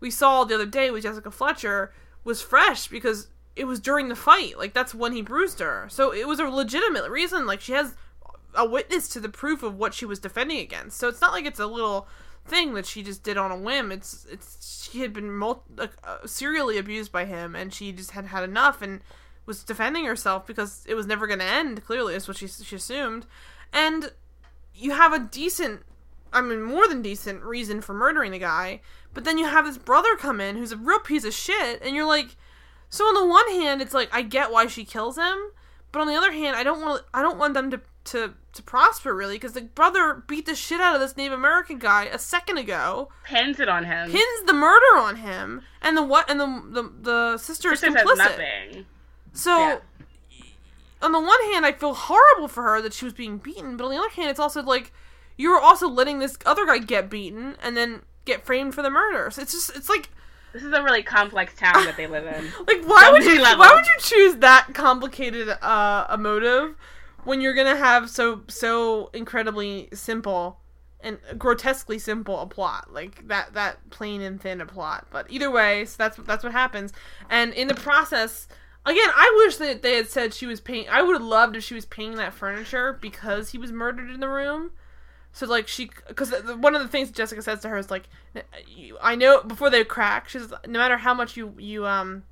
we 0.00 0.10
saw 0.10 0.44
the 0.44 0.56
other 0.56 0.66
day 0.66 0.90
with 0.90 1.04
Jessica 1.04 1.30
Fletcher 1.30 1.92
was 2.24 2.42
fresh 2.42 2.88
because 2.88 3.28
it 3.56 3.64
was 3.64 3.80
during 3.80 4.08
the 4.08 4.16
fight. 4.16 4.58
Like 4.58 4.74
that's 4.74 4.94
when 4.94 5.12
he 5.12 5.22
bruised 5.22 5.60
her. 5.60 5.86
So 5.88 6.12
it 6.12 6.26
was 6.26 6.40
a 6.40 6.44
legitimate 6.44 7.08
reason. 7.08 7.46
Like 7.46 7.60
she 7.60 7.72
has 7.72 7.94
a 8.54 8.68
witness 8.68 9.08
to 9.10 9.20
the 9.20 9.28
proof 9.28 9.62
of 9.62 9.76
what 9.78 9.94
she 9.94 10.04
was 10.04 10.18
defending 10.18 10.58
against. 10.58 10.98
So 10.98 11.08
it's 11.08 11.20
not 11.20 11.32
like 11.32 11.46
it's 11.46 11.60
a 11.60 11.66
little 11.66 12.06
thing 12.46 12.74
that 12.74 12.86
she 12.86 13.02
just 13.02 13.22
did 13.22 13.36
on 13.36 13.50
a 13.50 13.56
whim. 13.56 13.90
It's 13.90 14.26
it's 14.30 14.88
she 14.90 15.00
had 15.00 15.12
been 15.12 15.32
mul- 15.32 15.64
uh, 15.78 15.88
serially 16.26 16.76
abused 16.78 17.10
by 17.10 17.24
him, 17.24 17.54
and 17.54 17.72
she 17.72 17.92
just 17.92 18.10
had 18.10 18.26
had 18.26 18.44
enough 18.44 18.82
and 18.82 19.00
was 19.46 19.62
defending 19.64 20.04
herself 20.04 20.46
because 20.46 20.84
it 20.88 20.94
was 20.94 21.06
never 21.06 21.26
going 21.26 21.38
to 21.40 21.44
end. 21.44 21.84
Clearly, 21.84 22.14
is 22.14 22.26
what 22.28 22.36
she 22.38 22.46
she 22.48 22.76
assumed, 22.76 23.26
and 23.72 24.12
you 24.74 24.92
have 24.92 25.12
a 25.12 25.18
decent, 25.18 25.82
I 26.32 26.40
mean, 26.40 26.62
more 26.62 26.88
than 26.88 27.02
decent 27.02 27.42
reason 27.42 27.80
for 27.80 27.94
murdering 27.94 28.32
the 28.32 28.38
guy. 28.38 28.80
But 29.12 29.24
then 29.24 29.38
you 29.38 29.46
have 29.46 29.64
this 29.64 29.78
brother 29.78 30.16
come 30.16 30.40
in 30.40 30.56
who's 30.56 30.72
a 30.72 30.76
real 30.76 30.98
piece 30.98 31.24
of 31.24 31.32
shit, 31.32 31.80
and 31.82 31.94
you're 31.94 32.06
like, 32.06 32.36
so 32.88 33.04
on 33.04 33.14
the 33.14 33.26
one 33.26 33.48
hand, 33.50 33.80
it's 33.80 33.94
like 33.94 34.08
I 34.12 34.22
get 34.22 34.50
why 34.50 34.66
she 34.66 34.84
kills 34.84 35.16
him, 35.16 35.36
but 35.92 36.00
on 36.00 36.08
the 36.08 36.14
other 36.16 36.32
hand, 36.32 36.56
I 36.56 36.62
don't 36.64 36.80
want 36.80 37.02
I 37.14 37.22
don't 37.22 37.38
want 37.38 37.54
them 37.54 37.70
to 37.70 37.80
to 38.06 38.34
to 38.52 38.62
prosper 38.62 39.14
really 39.14 39.36
because 39.36 39.52
the 39.54 39.62
brother 39.62 40.22
beat 40.26 40.46
the 40.46 40.54
shit 40.54 40.80
out 40.80 40.94
of 40.94 41.00
this 41.00 41.16
Native 41.16 41.32
American 41.32 41.78
guy 41.78 42.04
a 42.04 42.18
second 42.18 42.58
ago, 42.58 43.08
Pins 43.24 43.58
it 43.60 43.68
on 43.68 43.84
him. 43.84 44.10
pins 44.10 44.42
the 44.46 44.52
murder 44.52 44.96
on 44.98 45.16
him, 45.16 45.62
and 45.80 45.96
the 45.96 46.02
what 46.02 46.28
and 46.30 46.38
the 46.40 46.62
the 46.82 46.92
the 47.00 47.38
sister 47.38 47.72
is 47.72 47.80
says 47.80 47.94
complicit. 47.94 48.16
nothing. 48.18 48.86
So, 49.34 49.58
Yeah. 49.58 49.78
on 51.02 51.12
the 51.12 51.20
one 51.20 51.52
hand, 51.52 51.66
I 51.66 51.72
feel 51.72 51.92
horrible 51.94 52.48
for 52.48 52.62
her 52.62 52.80
that 52.80 52.92
she 52.94 53.04
was 53.04 53.12
being 53.12 53.38
beaten, 53.38 53.76
but 53.76 53.84
on 53.84 53.90
the 53.90 53.98
other 53.98 54.08
hand, 54.08 54.30
it's 54.30 54.40
also 54.40 54.62
like 54.62 54.92
you 55.36 55.50
were 55.50 55.60
also 55.60 55.88
letting 55.88 56.18
this 56.20 56.38
other 56.46 56.64
guy 56.64 56.78
get 56.78 57.10
beaten 57.10 57.56
and 57.62 57.76
then 57.76 58.02
get 58.24 58.46
framed 58.46 58.74
for 58.74 58.82
the 58.82 58.90
murder. 58.90 59.30
So 59.30 59.42
it's 59.42 59.52
just 59.52 59.76
it's 59.76 59.88
like 59.88 60.08
This 60.52 60.62
is 60.62 60.72
a 60.72 60.82
really 60.82 61.02
complex 61.02 61.54
town 61.56 61.84
that 61.84 61.96
they 61.96 62.06
live 62.06 62.24
in. 62.26 62.44
like 62.66 62.84
why 62.86 63.02
So 63.02 63.12
would 63.12 63.24
you 63.24 63.42
levels. 63.42 63.58
why 63.58 63.74
would 63.74 63.84
you 63.86 63.98
choose 63.98 64.36
that 64.36 64.68
complicated 64.72 65.48
uh, 65.60 66.06
a 66.08 66.16
motive 66.16 66.76
when 67.24 67.40
you're 67.40 67.54
gonna 67.54 67.76
have 67.76 68.08
so 68.08 68.42
so 68.48 69.10
incredibly 69.12 69.88
simple 69.92 70.60
and 71.00 71.18
grotesquely 71.36 71.98
simple 71.98 72.40
a 72.40 72.46
plot 72.46 72.90
like 72.92 73.26
that 73.28 73.52
that 73.52 73.90
plain 73.90 74.22
and 74.22 74.40
thin 74.40 74.60
a 74.62 74.66
plot 74.66 75.06
but 75.10 75.26
either 75.28 75.50
way 75.50 75.84
so 75.84 75.96
that's 75.98 76.16
that's 76.18 76.42
what 76.44 76.52
happens 76.52 76.92
and 77.28 77.52
in 77.52 77.68
the 77.68 77.74
process 77.74 78.48
again 78.86 79.10
i 79.14 79.32
wish 79.44 79.56
that 79.56 79.82
they 79.82 79.96
had 79.96 80.08
said 80.08 80.34
she 80.34 80.46
was 80.46 80.60
paying 80.60 80.88
i 80.88 81.02
would 81.02 81.14
have 81.14 81.22
loved 81.22 81.56
if 81.56 81.64
she 81.64 81.74
was 81.74 81.84
paying 81.84 82.16
that 82.16 82.34
furniture 82.34 82.98
because 83.00 83.50
he 83.50 83.58
was 83.58 83.72
murdered 83.72 84.10
in 84.10 84.20
the 84.20 84.28
room 84.28 84.70
so 85.34 85.46
like 85.46 85.66
she, 85.66 85.90
because 86.06 86.32
one 86.58 86.76
of 86.76 86.80
the 86.80 86.86
things 86.86 87.10
Jessica 87.10 87.42
says 87.42 87.60
to 87.62 87.68
her 87.68 87.76
is 87.76 87.90
like, 87.90 88.04
I 89.02 89.16
know 89.16 89.42
before 89.42 89.68
they 89.68 89.82
crack, 89.84 90.28
she 90.28 90.38
says 90.38 90.54
no 90.64 90.78
matter 90.78 90.96
how 90.96 91.12
much 91.12 91.36
you 91.36 91.54
you 91.58 91.84
um 91.84 92.22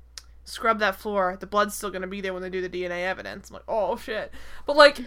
scrub 0.45 0.79
that 0.79 0.95
floor, 0.95 1.37
the 1.37 1.45
blood's 1.45 1.75
still 1.75 1.91
gonna 1.91 2.07
be 2.07 2.21
there 2.21 2.33
when 2.33 2.41
they 2.41 2.49
do 2.49 2.65
the 2.65 2.69
DNA 2.69 3.03
evidence. 3.03 3.49
I'm 3.49 3.55
like, 3.55 3.63
oh 3.67 3.97
shit, 3.97 4.31
but 4.65 4.77
like, 4.77 5.01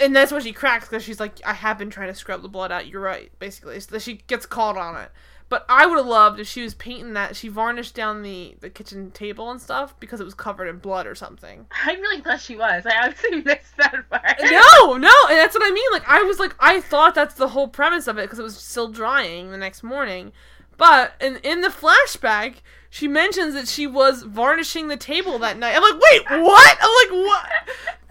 and 0.00 0.14
that's 0.14 0.30
when 0.30 0.40
she 0.40 0.52
cracks 0.52 0.86
because 0.88 1.02
she's 1.02 1.18
like, 1.18 1.44
I 1.44 1.54
have 1.54 1.78
been 1.78 1.90
trying 1.90 2.08
to 2.08 2.14
scrub 2.14 2.42
the 2.42 2.48
blood 2.48 2.70
out. 2.70 2.86
You're 2.86 3.00
right, 3.00 3.32
basically. 3.40 3.80
So 3.80 3.98
she 3.98 4.22
gets 4.28 4.46
called 4.46 4.76
on 4.76 4.96
it. 5.02 5.10
But 5.50 5.66
I 5.68 5.86
would 5.86 5.98
have 5.98 6.06
loved 6.06 6.40
if 6.40 6.48
she 6.48 6.62
was 6.62 6.74
painting 6.74 7.12
that. 7.12 7.36
She 7.36 7.48
varnished 7.48 7.94
down 7.94 8.22
the 8.22 8.56
the 8.60 8.70
kitchen 8.70 9.10
table 9.10 9.50
and 9.50 9.60
stuff 9.60 9.98
because 10.00 10.20
it 10.20 10.24
was 10.24 10.34
covered 10.34 10.68
in 10.68 10.78
blood 10.78 11.06
or 11.06 11.14
something. 11.14 11.66
I 11.84 11.94
really 11.94 12.22
thought 12.22 12.40
she 12.40 12.56
was. 12.56 12.86
I 12.86 12.92
actually 12.92 13.42
missed 13.42 13.76
that 13.76 14.08
part. 14.10 14.40
no, 14.40 14.96
no, 14.96 15.12
and 15.28 15.38
that's 15.38 15.54
what 15.54 15.64
I 15.64 15.70
mean. 15.70 15.88
Like 15.92 16.08
I 16.08 16.22
was 16.22 16.38
like 16.38 16.54
I 16.58 16.80
thought 16.80 17.14
that's 17.14 17.34
the 17.34 17.48
whole 17.48 17.68
premise 17.68 18.06
of 18.06 18.18
it 18.18 18.22
because 18.22 18.38
it 18.38 18.44
was 18.44 18.56
still 18.56 18.88
drying 18.88 19.50
the 19.50 19.58
next 19.58 19.82
morning. 19.82 20.32
But 20.76 21.14
in 21.20 21.36
in 21.44 21.60
the 21.60 21.68
flashback, 21.68 22.56
she 22.88 23.06
mentions 23.06 23.54
that 23.54 23.68
she 23.68 23.86
was 23.86 24.22
varnishing 24.22 24.88
the 24.88 24.96
table 24.96 25.38
that 25.40 25.58
night. 25.58 25.76
I'm 25.76 25.82
like, 25.82 26.00
wait, 26.10 26.42
what? 26.42 26.78
I'm 26.80 27.18
like, 27.18 27.26
what? 27.26 27.50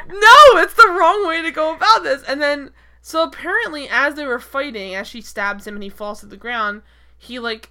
No, 0.05 0.59
it's 0.59 0.73
the 0.73 0.89
wrong 0.89 1.25
way 1.25 1.41
to 1.41 1.49
go 1.49 1.73
about 1.73 2.03
this. 2.03 2.23
And 2.23 2.41
then 2.41 2.71
so 3.01 3.23
apparently, 3.23 3.87
as 3.89 4.15
they 4.15 4.25
were 4.25 4.39
fighting, 4.39 4.95
as 4.95 5.07
she 5.07 5.21
stabs 5.21 5.65
him 5.65 5.75
and 5.75 5.83
he 5.83 5.89
falls 5.89 6.19
to 6.19 6.25
the 6.25 6.37
ground, 6.37 6.81
he 7.23 7.39
like 7.39 7.69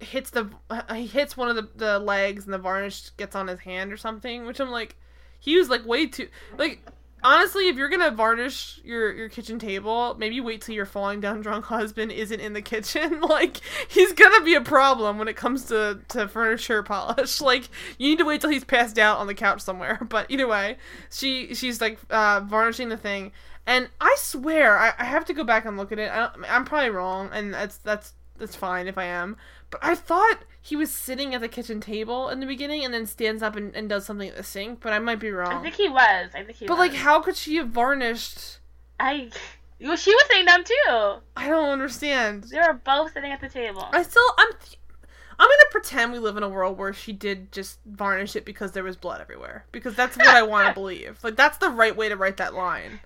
hits 0.00 0.30
the 0.30 0.50
he 0.94 1.06
hits 1.06 1.36
one 1.36 1.48
of 1.48 1.56
the, 1.56 1.68
the 1.76 1.98
legs 1.98 2.44
and 2.44 2.52
the 2.52 2.58
varnish 2.58 3.10
gets 3.16 3.36
on 3.36 3.48
his 3.48 3.60
hand 3.60 3.92
or 3.92 3.96
something. 3.96 4.46
Which 4.46 4.60
I'm 4.60 4.70
like, 4.70 4.96
he 5.38 5.56
was 5.58 5.68
like 5.68 5.84
way 5.86 6.06
too 6.06 6.28
like 6.56 6.80
honestly, 7.22 7.68
if 7.68 7.76
you're 7.76 7.88
gonna 7.88 8.10
varnish 8.10 8.80
your 8.84 9.12
your 9.12 9.28
kitchen 9.28 9.58
table, 9.58 10.14
maybe 10.18 10.40
wait 10.40 10.60
till 10.60 10.74
your 10.74 10.86
falling 10.86 11.20
down 11.20 11.40
drunk 11.40 11.64
husband 11.66 12.12
isn't 12.12 12.40
in 12.40 12.52
the 12.52 12.62
kitchen. 12.62 13.20
like 13.22 13.60
he's 13.88 14.12
gonna 14.12 14.44
be 14.44 14.54
a 14.54 14.60
problem 14.60 15.18
when 15.18 15.28
it 15.28 15.36
comes 15.36 15.64
to 15.66 16.00
to 16.08 16.28
furniture 16.28 16.82
polish. 16.82 17.40
Like 17.44 17.68
you 17.98 18.08
need 18.08 18.18
to 18.18 18.24
wait 18.24 18.40
till 18.40 18.50
he's 18.50 18.64
passed 18.64 18.98
out 18.98 19.18
on 19.18 19.26
the 19.26 19.34
couch 19.34 19.60
somewhere. 19.60 19.98
But 20.08 20.30
either 20.30 20.46
way, 20.46 20.76
she 21.10 21.54
she's 21.54 21.80
like 21.80 21.98
uh, 22.10 22.40
varnishing 22.40 22.88
the 22.88 22.96
thing, 22.96 23.32
And 23.66 23.88
I 24.00 24.14
swear, 24.18 24.78
I, 24.78 24.92
I 24.98 25.04
have 25.04 25.24
to 25.26 25.34
go 25.34 25.44
back 25.44 25.64
and 25.64 25.76
look 25.76 25.92
at 25.92 25.98
it. 25.98 26.10
I 26.10 26.30
I'm 26.48 26.64
probably 26.64 26.90
wrong, 26.90 27.30
and 27.32 27.52
that's 27.52 27.78
that's 27.78 28.14
that's 28.38 28.56
fine 28.56 28.86
if 28.86 28.98
I 28.98 29.04
am. 29.04 29.36
But 29.70 29.80
I 29.82 29.94
thought 29.94 30.40
he 30.60 30.76
was 30.76 30.90
sitting 30.90 31.34
at 31.34 31.40
the 31.40 31.48
kitchen 31.48 31.80
table 31.80 32.28
in 32.28 32.40
the 32.40 32.46
beginning 32.46 32.84
and 32.84 32.92
then 32.92 33.06
stands 33.06 33.42
up 33.42 33.56
and, 33.56 33.74
and 33.74 33.88
does 33.88 34.04
something 34.04 34.28
at 34.28 34.36
the 34.36 34.42
sink, 34.42 34.80
but 34.80 34.92
I 34.92 34.98
might 34.98 35.20
be 35.20 35.30
wrong. 35.30 35.52
I 35.52 35.62
think 35.62 35.74
he 35.74 35.88
was. 35.88 36.30
I 36.34 36.42
think 36.42 36.58
he 36.58 36.64
was 36.64 36.68
but 36.68 36.78
was. 36.78 36.88
like, 36.88 36.94
how 36.94 37.20
could 37.20 37.36
she 37.36 37.56
have 37.56 37.68
varnished? 37.68 38.58
I. 38.98 39.30
Well, 39.80 39.96
she 39.96 40.14
was 40.14 40.24
sitting 40.28 40.46
down 40.46 40.64
too. 40.64 41.20
I 41.36 41.48
don't 41.48 41.68
understand. 41.68 42.44
They 42.44 42.58
were 42.58 42.80
both 42.84 43.12
sitting 43.12 43.32
at 43.32 43.40
the 43.40 43.48
table. 43.48 43.86
I 43.92 44.02
still, 44.02 44.22
I'm, 44.38 44.52
I'm 45.38 45.48
gonna 45.48 45.70
pretend 45.70 46.12
we 46.12 46.18
live 46.18 46.36
in 46.36 46.42
a 46.42 46.48
world 46.48 46.78
where 46.78 46.92
she 46.92 47.12
did 47.12 47.50
just 47.52 47.80
varnish 47.84 48.36
it 48.36 48.44
because 48.44 48.72
there 48.72 48.84
was 48.84 48.96
blood 48.96 49.20
everywhere. 49.20 49.66
Because 49.72 49.94
that's 49.96 50.16
what 50.16 50.28
I 50.28 50.42
want 50.42 50.68
to 50.68 50.74
believe. 50.80 51.18
Like 51.22 51.36
that's 51.36 51.58
the 51.58 51.70
right 51.70 51.94
way 51.94 52.08
to 52.08 52.16
write 52.16 52.36
that 52.36 52.54
line. 52.54 53.00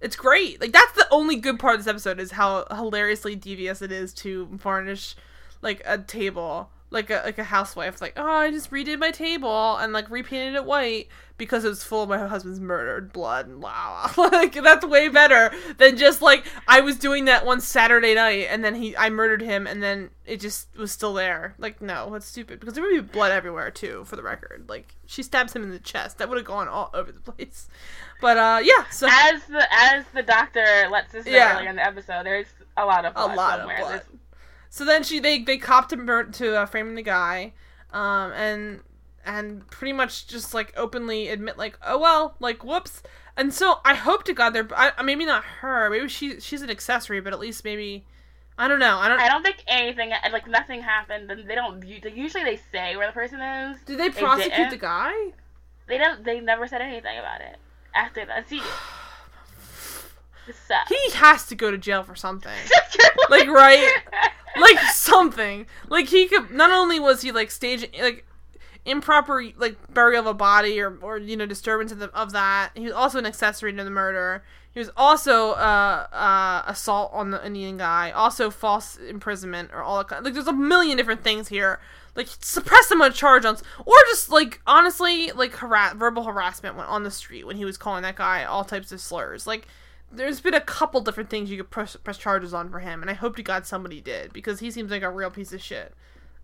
It's 0.00 0.16
great. 0.16 0.60
Like 0.60 0.72
that's 0.72 0.92
the 0.92 1.06
only 1.10 1.36
good 1.36 1.58
part 1.58 1.74
of 1.74 1.80
this 1.80 1.90
episode 1.90 2.18
is 2.18 2.32
how 2.32 2.66
hilariously 2.70 3.36
devious 3.36 3.82
it 3.82 3.92
is 3.92 4.12
to 4.14 4.46
varnish 4.46 5.14
like 5.62 5.82
a 5.84 5.98
table, 5.98 6.70
like 6.90 7.10
a 7.10 7.22
like 7.24 7.38
a 7.38 7.44
housewife. 7.44 8.00
Like 8.00 8.14
oh, 8.16 8.24
I 8.26 8.50
just 8.50 8.70
redid 8.70 8.98
my 8.98 9.10
table 9.10 9.76
and 9.76 9.92
like 9.92 10.10
repainted 10.10 10.54
it 10.54 10.64
white 10.64 11.08
because 11.38 11.64
it 11.64 11.68
was 11.68 11.82
full 11.82 12.02
of 12.02 12.08
my 12.10 12.18
husband's 12.26 12.60
murdered 12.60 13.12
blood 13.12 13.46
and 13.46 13.60
blah. 13.60 14.10
blah. 14.14 14.24
like 14.32 14.52
that's 14.54 14.84
way 14.84 15.08
better 15.08 15.50
than 15.78 15.96
just 15.96 16.20
like 16.20 16.44
I 16.68 16.80
was 16.80 16.96
doing 16.98 17.24
that 17.26 17.46
one 17.46 17.60
Saturday 17.60 18.14
night 18.14 18.48
and 18.50 18.62
then 18.64 18.74
he 18.74 18.96
I 18.96 19.08
murdered 19.08 19.40
him 19.40 19.66
and 19.66 19.82
then 19.82 20.10
it 20.26 20.38
just 20.40 20.76
was 20.76 20.92
still 20.92 21.14
there. 21.14 21.54
Like 21.58 21.80
no, 21.80 22.10
that's 22.12 22.26
stupid 22.26 22.60
because 22.60 22.74
there 22.74 22.82
would 22.84 22.90
be 22.92 23.00
blood 23.00 23.32
everywhere 23.32 23.70
too. 23.70 24.04
For 24.04 24.16
the 24.16 24.22
record, 24.22 24.66
like 24.68 24.94
she 25.06 25.22
stabs 25.22 25.54
him 25.54 25.62
in 25.62 25.70
the 25.70 25.78
chest, 25.78 26.18
that 26.18 26.28
would 26.28 26.38
have 26.38 26.46
gone 26.46 26.68
all 26.68 26.90
over 26.92 27.10
the 27.12 27.20
place. 27.20 27.68
But 28.20 28.36
uh, 28.36 28.60
yeah. 28.62 28.84
So 28.90 29.06
as 29.10 29.44
the 29.46 29.66
as 29.72 30.04
the 30.12 30.22
doctor 30.22 30.88
lets 30.90 31.14
us 31.14 31.24
know 31.24 31.32
Yeah. 31.32 31.56
earlier 31.56 31.70
in 31.70 31.76
the 31.76 31.86
episode, 31.86 32.26
there's 32.26 32.48
a 32.76 32.84
lot 32.84 33.04
of 33.04 33.12
a 33.12 33.14
blood 33.14 33.36
lot 33.36 33.52
of 33.54 33.60
somewhere. 33.60 33.78
blood. 33.78 33.90
There's- 33.92 34.06
So 34.70 34.84
then 34.84 35.02
she 35.02 35.18
they 35.18 35.40
they 35.40 35.58
copped 35.58 35.92
him 35.92 36.06
to 36.06 36.56
uh, 36.56 36.64
framing 36.64 36.94
the 36.94 37.02
guy, 37.02 37.52
um, 37.92 38.32
and 38.32 38.80
and 39.26 39.68
pretty 39.68 39.92
much 39.92 40.28
just 40.28 40.54
like 40.54 40.72
openly 40.76 41.28
admit 41.28 41.58
like 41.58 41.76
oh 41.84 41.98
well 41.98 42.36
like 42.38 42.64
whoops. 42.64 43.02
And 43.36 43.52
so 43.52 43.80
I 43.84 43.94
hope 43.94 44.22
to 44.24 44.32
God 44.32 44.50
they're 44.50 44.68
I, 44.74 45.02
maybe 45.02 45.26
not 45.26 45.44
her 45.60 45.90
maybe 45.90 46.08
she 46.08 46.40
she's 46.40 46.62
an 46.62 46.70
accessory 46.70 47.20
but 47.20 47.32
at 47.32 47.40
least 47.40 47.64
maybe 47.64 48.04
I 48.58 48.68
don't 48.68 48.78
know 48.78 48.98
I 48.98 49.08
don't 49.08 49.20
I 49.20 49.28
don't 49.28 49.42
think 49.42 49.64
anything 49.66 50.12
like 50.30 50.48
nothing 50.48 50.82
happened, 50.82 51.30
and 51.30 51.50
they 51.50 51.54
don't. 51.56 51.84
Usually 51.84 52.44
they 52.44 52.60
say 52.70 52.96
where 52.96 53.08
the 53.08 53.12
person 53.12 53.40
is. 53.40 53.76
did 53.86 53.98
they 53.98 54.08
They 54.08 54.20
prosecute 54.20 54.54
didn't. 54.54 54.70
the 54.70 54.76
guy? 54.76 55.12
They 55.88 55.98
don't. 55.98 56.24
They 56.24 56.38
never 56.38 56.68
said 56.68 56.80
anything 56.80 57.18
about 57.18 57.40
it 57.40 57.56
after 57.92 58.24
that. 58.24 58.48
See. 58.48 58.62
He 60.88 61.10
has 61.12 61.46
to 61.46 61.54
go 61.54 61.70
to 61.70 61.78
jail 61.78 62.02
for 62.02 62.14
something. 62.14 62.52
Like, 63.28 63.48
right? 63.48 63.88
like 64.58 64.78
something. 64.92 65.66
Like 65.88 66.08
he 66.08 66.26
could 66.26 66.50
not 66.50 66.70
only 66.70 66.98
was 66.98 67.22
he 67.22 67.32
like 67.32 67.50
staging 67.50 67.90
like 68.00 68.26
improper 68.84 69.44
like 69.56 69.76
burial 69.92 70.22
of 70.22 70.26
a 70.26 70.34
body 70.34 70.80
or 70.80 70.96
or 71.02 71.18
you 71.18 71.36
know 71.36 71.46
disturbance 71.46 71.92
of, 71.92 71.98
the, 71.98 72.06
of 72.08 72.32
that. 72.32 72.70
He 72.74 72.84
was 72.84 72.92
also 72.92 73.18
an 73.18 73.26
accessory 73.26 73.72
to 73.72 73.84
the 73.84 73.90
murder. 73.90 74.42
He 74.72 74.78
was 74.78 74.90
also 74.96 75.52
uh, 75.52 76.06
uh, 76.12 76.62
assault 76.66 77.10
on 77.12 77.32
the 77.32 77.44
Indian 77.44 77.76
guy, 77.76 78.12
also 78.12 78.50
false 78.50 78.96
imprisonment 78.98 79.70
or 79.72 79.82
all 79.82 79.98
that 79.98 80.08
kind. 80.08 80.24
Like 80.24 80.34
there's 80.34 80.46
a 80.46 80.52
million 80.52 80.96
different 80.96 81.24
things 81.24 81.48
here. 81.48 81.80
Like 82.14 82.28
suppress 82.40 82.90
him 82.90 83.02
on 83.02 83.12
charge 83.12 83.44
on, 83.44 83.56
or 83.84 83.94
just 84.10 84.30
like 84.30 84.60
honestly 84.66 85.32
like 85.32 85.54
harass 85.54 85.94
verbal 85.94 86.24
harassment 86.24 86.76
when 86.76 86.86
on 86.86 87.02
the 87.02 87.10
street 87.10 87.46
when 87.46 87.56
he 87.56 87.64
was 87.64 87.76
calling 87.76 88.02
that 88.02 88.16
guy 88.16 88.44
all 88.44 88.64
types 88.64 88.92
of 88.92 89.00
slurs. 89.00 89.46
Like 89.46 89.66
there's 90.10 90.40
been 90.40 90.54
a 90.54 90.60
couple 90.60 91.00
different 91.00 91.30
things 91.30 91.50
you 91.50 91.56
could 91.56 91.70
press, 91.70 91.96
press 91.96 92.18
charges 92.18 92.52
on 92.52 92.70
for 92.70 92.80
him, 92.80 93.02
and 93.02 93.10
I 93.10 93.14
hope 93.14 93.36
to 93.36 93.42
God 93.42 93.66
somebody 93.66 94.00
did 94.00 94.32
because 94.32 94.60
he 94.60 94.70
seems 94.70 94.90
like 94.90 95.02
a 95.02 95.10
real 95.10 95.30
piece 95.30 95.52
of 95.52 95.62
shit. 95.62 95.94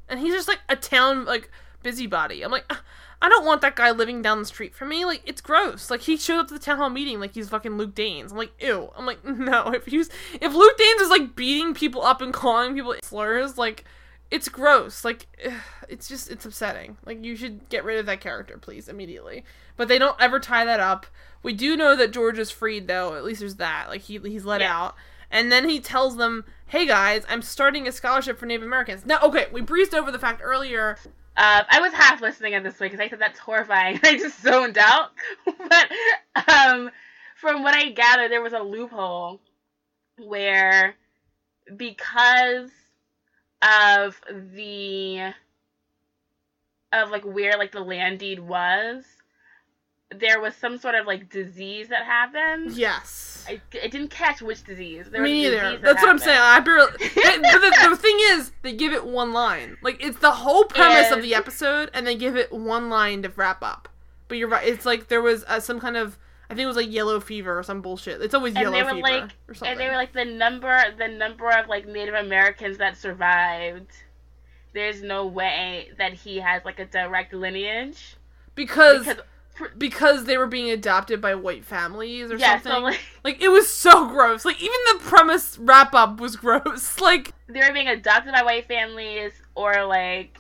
And 0.08 0.20
he's 0.20 0.34
just 0.34 0.48
like 0.48 0.60
a 0.68 0.76
town 0.76 1.24
like 1.24 1.50
busybody. 1.82 2.42
I'm 2.42 2.52
like, 2.52 2.64
"Ah, 2.70 2.82
I 3.20 3.28
don't 3.28 3.46
want 3.46 3.62
that 3.62 3.76
guy 3.76 3.90
living 3.90 4.22
down 4.22 4.40
the 4.40 4.46
street 4.46 4.74
from 4.74 4.90
me. 4.90 5.04
Like 5.04 5.22
it's 5.24 5.40
gross. 5.40 5.90
Like 5.90 6.02
he 6.02 6.16
showed 6.16 6.40
up 6.40 6.48
to 6.48 6.54
the 6.54 6.60
town 6.60 6.76
hall 6.76 6.90
meeting 6.90 7.18
like 7.18 7.34
he's 7.34 7.48
fucking 7.48 7.76
Luke 7.76 7.94
Danes. 7.94 8.32
I'm 8.32 8.38
like, 8.38 8.52
ew. 8.60 8.90
I'm 8.96 9.06
like, 9.06 9.24
no. 9.24 9.68
If 9.72 9.86
he 9.86 9.98
was, 9.98 10.10
if 10.34 10.52
Luke 10.52 10.76
Danes 10.76 11.00
is 11.00 11.10
like 11.10 11.34
beating 11.34 11.74
people 11.74 12.02
up 12.02 12.20
and 12.20 12.32
calling 12.32 12.74
people 12.74 12.94
slurs, 13.02 13.56
like 13.56 13.84
it's 14.30 14.48
gross. 14.48 15.04
Like 15.04 15.26
it's 15.88 16.08
just 16.08 16.30
it's 16.30 16.44
upsetting. 16.44 16.98
Like 17.06 17.24
you 17.24 17.36
should 17.36 17.68
get 17.68 17.84
rid 17.84 17.98
of 17.98 18.06
that 18.06 18.20
character, 18.20 18.58
please, 18.58 18.88
immediately. 18.88 19.44
But 19.76 19.88
they 19.88 19.98
don't 19.98 20.20
ever 20.20 20.38
tie 20.38 20.64
that 20.64 20.80
up. 20.80 21.06
We 21.46 21.52
do 21.52 21.76
know 21.76 21.94
that 21.94 22.10
George 22.10 22.40
is 22.40 22.50
freed 22.50 22.88
though. 22.88 23.14
At 23.14 23.22
least 23.24 23.38
there's 23.38 23.54
that. 23.54 23.86
Like 23.88 24.00
he 24.00 24.18
he's 24.18 24.44
let 24.44 24.60
Yes. 24.60 24.68
out. 24.68 24.96
And 25.30 25.52
then 25.52 25.68
he 25.68 25.78
tells 25.78 26.16
them, 26.16 26.44
"Hey 26.66 26.86
guys, 26.86 27.24
I'm 27.28 27.40
starting 27.40 27.86
a 27.86 27.92
scholarship 27.92 28.36
for 28.36 28.46
Native 28.46 28.66
Americans." 28.66 29.06
Now, 29.06 29.20
okay, 29.22 29.46
we 29.52 29.60
breezed 29.60 29.94
over 29.94 30.10
the 30.10 30.18
fact 30.18 30.40
earlier. 30.42 30.98
Uh, 31.36 31.62
I 31.70 31.80
was 31.80 31.92
half 31.92 32.20
listening 32.20 32.54
at 32.54 32.64
this 32.64 32.80
way 32.80 32.86
because 32.88 32.98
I 32.98 33.08
said 33.08 33.20
that's 33.20 33.38
horrifying. 33.38 34.00
I 34.04 34.16
just 34.18 34.42
zoned 34.42 34.76
out. 34.76 35.12
but 35.46 36.48
um, 36.48 36.90
from 37.36 37.62
what 37.62 37.74
I 37.74 37.90
gathered, 37.90 38.32
there 38.32 38.42
was 38.42 38.52
a 38.52 38.58
loophole 38.58 39.40
where 40.18 40.96
because 41.76 42.70
of 43.62 44.20
the 44.52 45.32
of 46.92 47.10
like 47.10 47.24
where 47.24 47.56
like 47.56 47.70
the 47.70 47.80
land 47.84 48.18
deed 48.18 48.40
was, 48.40 49.04
there 50.14 50.40
was 50.40 50.54
some 50.54 50.78
sort 50.78 50.94
of 50.94 51.06
like 51.06 51.28
disease 51.30 51.88
that 51.88 52.04
happened. 52.04 52.72
Yes. 52.72 53.44
I, 53.48 53.60
I 53.82 53.88
didn't 53.88 54.08
catch 54.10 54.40
which 54.42 54.64
disease. 54.64 55.06
There 55.10 55.22
Me 55.22 55.42
neither. 55.42 55.60
disease 55.60 55.80
that 55.80 55.82
That's 55.82 56.02
what 56.02 56.10
I'm 56.10 56.18
saying. 56.18 56.36
happened. 56.38 56.80
I 56.80 56.80
barely. 56.98 57.38
the, 57.38 57.90
the 57.90 57.96
thing 58.00 58.16
is, 58.30 58.52
they 58.62 58.72
give 58.72 58.92
it 58.92 59.04
one 59.06 59.32
line. 59.32 59.76
Like 59.82 60.02
it's 60.02 60.18
the 60.18 60.30
whole 60.32 60.64
premise 60.64 61.10
of 61.10 61.22
the 61.22 61.34
episode, 61.34 61.90
and 61.94 62.06
they 62.06 62.16
give 62.16 62.36
it 62.36 62.52
one 62.52 62.88
line 62.88 63.22
to 63.22 63.28
wrap 63.30 63.62
up. 63.62 63.88
But 64.28 64.38
you're 64.38 64.48
right. 64.48 64.66
It's 64.66 64.84
like 64.86 65.08
there 65.08 65.22
was 65.22 65.44
uh, 65.48 65.60
some 65.60 65.80
kind 65.80 65.96
of. 65.96 66.18
I 66.48 66.54
think 66.54 66.62
it 66.62 66.66
was 66.68 66.76
like 66.76 66.92
yellow 66.92 67.18
fever 67.18 67.58
or 67.58 67.64
some 67.64 67.82
bullshit. 67.82 68.22
It's 68.22 68.32
always 68.34 68.54
and 68.54 68.62
yellow 68.62 68.76
they 68.76 68.82
were 68.84 68.90
fever 68.90 69.02
like 69.02 69.30
or 69.48 69.54
something. 69.54 69.72
and 69.72 69.80
they 69.80 69.88
were 69.88 69.96
like 69.96 70.12
the 70.12 70.24
number 70.24 70.80
the 70.96 71.08
number 71.08 71.50
of 71.50 71.66
like 71.68 71.88
Native 71.88 72.14
Americans 72.14 72.78
that 72.78 72.96
survived. 72.96 73.90
There's 74.72 75.02
no 75.02 75.26
way 75.26 75.90
that 75.98 76.12
he 76.12 76.38
has 76.38 76.64
like 76.64 76.78
a 76.78 76.84
direct 76.84 77.32
lineage 77.34 78.16
because 78.54 79.06
because 79.06 79.22
because 79.78 80.24
they 80.24 80.36
were 80.36 80.46
being 80.46 80.70
adopted 80.70 81.20
by 81.20 81.34
white 81.34 81.64
families 81.64 82.30
or 82.30 82.36
yeah, 82.36 82.54
something. 82.60 82.72
so 82.72 82.78
like 82.80 83.00
like 83.24 83.42
it 83.42 83.48
was 83.48 83.68
so 83.68 84.08
gross. 84.08 84.44
Like 84.44 84.60
even 84.62 84.76
the 84.92 84.98
premise 85.04 85.58
wrap 85.58 85.94
up 85.94 86.20
was 86.20 86.36
gross. 86.36 87.00
Like 87.06 87.32
they 87.48 87.60
were 87.60 87.72
being 87.72 87.88
adopted 87.88 88.32
by 88.32 88.42
white 88.42 88.66
families 88.66 89.32
or 89.54 89.84
like 89.86 90.38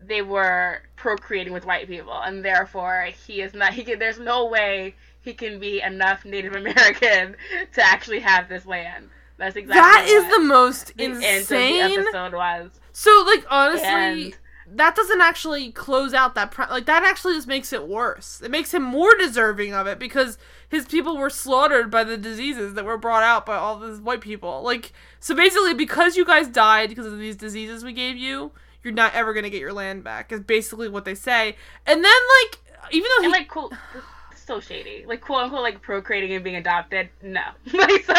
they 0.00 0.22
were 0.22 0.82
procreating 0.96 1.52
with 1.52 1.64
white 1.64 1.86
people 1.86 2.20
and 2.22 2.44
therefore 2.44 3.08
he 3.26 3.40
is 3.42 3.54
not 3.54 3.74
he 3.74 3.84
can, 3.84 3.98
there's 3.98 4.18
no 4.18 4.46
way 4.46 4.94
he 5.20 5.34
can 5.34 5.60
be 5.60 5.80
enough 5.82 6.24
Native 6.24 6.54
American 6.54 7.36
to 7.72 7.82
actually 7.82 8.20
have 8.20 8.48
this 8.48 8.66
land. 8.66 9.08
That's 9.36 9.54
exactly 9.56 9.80
that 9.80 10.06
is 10.08 10.34
the 10.34 10.40
most 10.40 10.96
the 10.96 11.04
insane. 11.04 11.94
the 11.94 12.00
episode 12.00 12.32
was. 12.34 12.70
So 12.92 13.10
like 13.26 13.44
honestly, 13.48 13.86
And- 13.86 14.36
that 14.74 14.94
doesn't 14.94 15.20
actually 15.20 15.72
close 15.72 16.12
out 16.14 16.34
that 16.34 16.56
like 16.70 16.86
that 16.86 17.02
actually 17.02 17.34
just 17.34 17.48
makes 17.48 17.72
it 17.72 17.88
worse. 17.88 18.40
It 18.42 18.50
makes 18.50 18.72
him 18.72 18.82
more 18.82 19.14
deserving 19.16 19.72
of 19.72 19.86
it 19.86 19.98
because 19.98 20.38
his 20.68 20.86
people 20.86 21.16
were 21.16 21.30
slaughtered 21.30 21.90
by 21.90 22.04
the 22.04 22.16
diseases 22.16 22.74
that 22.74 22.84
were 22.84 22.98
brought 22.98 23.22
out 23.22 23.46
by 23.46 23.56
all 23.56 23.78
these 23.78 24.00
white 24.00 24.20
people. 24.20 24.62
Like 24.62 24.92
so 25.20 25.34
basically 25.34 25.74
because 25.74 26.16
you 26.16 26.24
guys 26.24 26.48
died 26.48 26.90
because 26.90 27.06
of 27.06 27.18
these 27.18 27.36
diseases 27.36 27.84
we 27.84 27.92
gave 27.92 28.16
you, 28.16 28.52
you're 28.82 28.92
not 28.92 29.14
ever 29.14 29.32
going 29.32 29.44
to 29.44 29.50
get 29.50 29.60
your 29.60 29.72
land 29.72 30.04
back. 30.04 30.32
Is 30.32 30.40
basically 30.40 30.88
what 30.88 31.04
they 31.04 31.14
say. 31.14 31.56
And 31.86 32.04
then 32.04 32.20
like 32.42 32.58
even 32.92 33.08
though 33.16 33.22
he 33.22 33.26
and 33.26 33.32
like 33.32 33.48
cool 33.48 33.72
so 34.48 34.58
shady 34.60 35.04
like 35.06 35.20
quote 35.20 35.44
unquote 35.44 35.62
like 35.62 35.82
procreating 35.82 36.32
and 36.32 36.42
being 36.42 36.56
adopted 36.56 37.10
no 37.22 37.42
like 37.74 38.02
so 38.04 38.14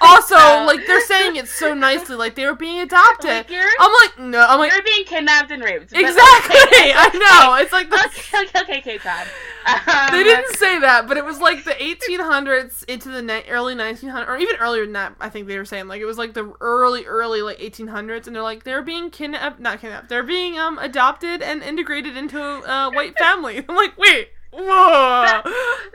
also 0.00 0.36
so- 0.36 0.64
like 0.64 0.86
they're 0.86 1.00
saying 1.00 1.34
it 1.36 1.48
so 1.48 1.74
nicely 1.74 2.14
like 2.14 2.36
they 2.36 2.46
were 2.46 2.54
being 2.54 2.80
adopted. 2.80 3.28
like 3.28 3.50
I'm 3.50 3.92
like 3.92 4.18
no, 4.18 4.46
I'm 4.46 4.58
like 4.60 4.72
you're 4.72 4.82
being 4.82 5.04
kidnapped 5.04 5.50
and 5.50 5.62
raped 5.62 5.92
exactly. 5.92 6.56
okay, 6.66 6.92
I 6.96 7.08
know. 7.12 7.62
It's 7.62 7.72
like 7.72 7.90
the 7.90 7.96
okay 7.96 8.60
okay 8.60 8.78
okay, 8.78 8.98
Todd. 8.98 9.26
Um, 9.66 10.12
they 10.12 10.22
didn't 10.22 10.54
say 10.58 10.78
that, 10.78 11.08
but 11.08 11.16
it 11.16 11.24
was 11.24 11.40
like 11.40 11.64
the 11.64 11.72
1800s 11.72 12.84
into 12.84 13.08
the 13.08 13.20
ni- 13.20 13.42
early 13.48 13.74
1900s, 13.74 14.28
or 14.28 14.36
even 14.36 14.54
earlier 14.60 14.84
than 14.84 14.92
that. 14.92 15.16
I 15.18 15.28
think 15.28 15.48
they 15.48 15.58
were 15.58 15.64
saying 15.64 15.88
like 15.88 16.00
it 16.00 16.04
was 16.04 16.18
like 16.18 16.34
the 16.34 16.54
early, 16.60 17.04
early 17.04 17.42
like 17.42 17.58
1800s, 17.58 18.28
and 18.28 18.36
they're 18.36 18.44
like 18.44 18.62
they're 18.62 18.82
being 18.82 19.10
kidnapped, 19.10 19.58
not 19.58 19.80
kidnapped, 19.80 20.08
they're 20.08 20.22
being 20.22 20.56
um 20.56 20.78
adopted 20.78 21.42
and 21.42 21.64
integrated 21.64 22.16
into 22.16 22.38
a 22.40 22.92
white 22.92 23.18
family. 23.18 23.64
I'm 23.68 23.74
like, 23.74 23.98
wait, 23.98 24.28
no, 24.64 25.42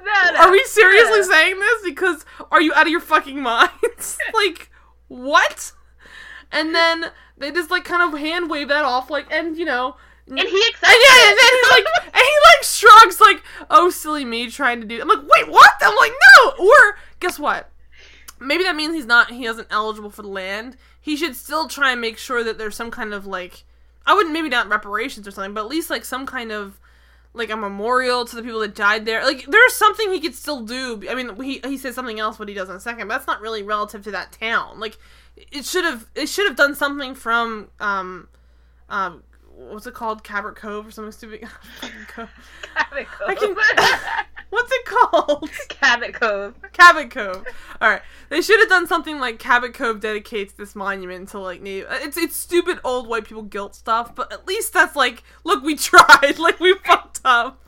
no, 0.04 0.40
are 0.40 0.52
we 0.52 0.64
seriously 0.66 1.24
saying 1.24 1.60
this? 1.60 1.84
Because 1.84 2.26
are 2.52 2.62
you 2.62 2.74
out 2.74 2.86
of 2.86 2.92
your 2.92 3.00
fucking 3.00 3.42
minds? 3.42 4.18
like, 4.34 4.70
what? 5.08 5.72
And 6.52 6.76
then 6.76 7.12
they 7.38 7.52
just 7.52 7.72
like 7.72 7.84
kind 7.84 8.02
of 8.02 8.20
hand 8.20 8.50
wave 8.50 8.68
that 8.68 8.86
off, 8.86 9.10
like, 9.10 9.32
and 9.32 9.58
you 9.58 9.66
know, 9.66 9.96
And 10.28 10.40
he 10.40 10.46
accepts 10.46 10.84
And 10.84 10.98
yeah, 11.04 11.30
and 11.30 11.38
then 11.38 11.50
he's 11.62 11.70
like, 11.72 11.86
and 12.06 12.16
he 12.16 12.36
like 12.56 12.64
shrugs, 12.64 13.20
like, 13.20 13.44
"Oh, 13.70 13.90
silly 13.90 14.26
me, 14.26 14.50
trying 14.50 14.82
to 14.82 14.88
do." 14.88 15.02
I'm 15.02 15.08
like, 15.08 15.24
"Wait, 15.24 15.50
what?" 15.50 15.72
I'm 15.82 15.96
like, 15.96 16.14
"No." 16.38 16.66
Or 16.66 16.98
guess 17.20 17.40
what? 17.40 17.70
Maybe 18.40 18.64
that 18.64 18.76
means 18.76 18.96
he's 18.96 19.06
not. 19.06 19.32
He 19.32 19.46
isn't 19.46 19.68
eligible 19.70 20.10
for 20.10 20.22
the 20.24 20.28
land. 20.28 20.78
He 21.00 21.16
should 21.16 21.36
still 21.36 21.68
try 21.68 21.92
and 21.92 22.02
make 22.02 22.18
sure 22.18 22.44
that 22.44 22.58
there's 22.58 22.76
some 22.76 22.92
kind 22.92 23.14
of 23.14 23.26
like, 23.26 23.64
I 24.06 24.14
wouldn't 24.14 24.34
maybe 24.34 24.50
not 24.50 24.68
reparations 24.68 25.28
or 25.28 25.32
something, 25.32 25.54
but 25.54 25.62
at 25.62 25.70
least 25.70 25.90
like 25.90 26.06
some 26.06 26.26
kind 26.26 26.52
of 26.52 26.80
like 27.34 27.50
a 27.50 27.56
memorial 27.56 28.26
to 28.26 28.36
the 28.36 28.44
people 28.44 28.60
that 28.60 28.76
died 28.76 29.06
there. 29.06 29.24
Like 29.24 29.46
there's 29.46 29.74
something 29.74 30.12
he 30.12 30.20
could 30.20 30.36
still 30.36 30.62
do. 30.62 31.04
I 31.10 31.16
mean, 31.16 31.36
he 31.42 31.62
he 31.64 31.78
says 31.78 31.96
something 31.96 32.20
else 32.20 32.40
what 32.40 32.50
he 32.50 32.56
does 32.56 32.70
in 32.70 32.76
a 32.76 32.80
second, 32.80 33.08
but 33.08 33.16
that's 33.16 33.28
not 33.28 33.42
really 33.42 33.64
relative 33.64 34.04
to 34.04 34.12
that 34.12 34.32
town. 34.32 34.80
Like 34.80 34.98
it 35.36 35.66
should 35.66 35.86
have 35.86 36.08
it 36.16 36.28
should 36.28 36.48
have 36.48 36.58
done 36.58 36.76
something 36.76 37.16
from 37.16 37.70
um 37.80 38.28
um 38.90 39.24
what's 39.70 39.88
it 39.88 39.94
called 39.94 40.24
Cabot 40.24 40.56
Cove 40.56 40.88
or 40.88 40.92
something 40.92 41.12
stupid. 41.12 41.42
Cabot 41.82 43.08
Cove. 43.08 43.38
Can- 43.38 43.56
What's 44.52 44.70
it 44.70 44.86
called? 44.86 45.50
Cabot 45.70 46.14
Cove. 46.14 46.56
Cabot 46.74 47.10
Cove. 47.10 47.46
All 47.80 47.90
right, 47.90 48.02
they 48.28 48.42
should 48.42 48.60
have 48.60 48.68
done 48.68 48.86
something 48.86 49.18
like 49.18 49.40
Cabot 49.40 49.74
Cove 49.74 50.02
dedicates 50.02 50.52
this 50.52 50.76
monument 50.76 51.30
to 51.30 51.40
like 51.40 51.62
Native. 51.62 51.90
Uh, 51.90 52.00
it's 52.02 52.18
it's 52.18 52.36
stupid 52.36 52.80
old 52.84 53.08
white 53.08 53.24
people 53.24 53.44
guilt 53.44 53.76
stuff, 53.76 54.14
but 54.14 54.32
at 54.34 54.46
least 54.46 54.74
that's 54.74 54.96
like, 54.96 55.24
look, 55.46 55.64
we 55.64 55.76
tried. 55.76 56.38
Like 56.38 56.60
we 56.60 56.74
fucked 56.76 57.22
up. 57.24 57.60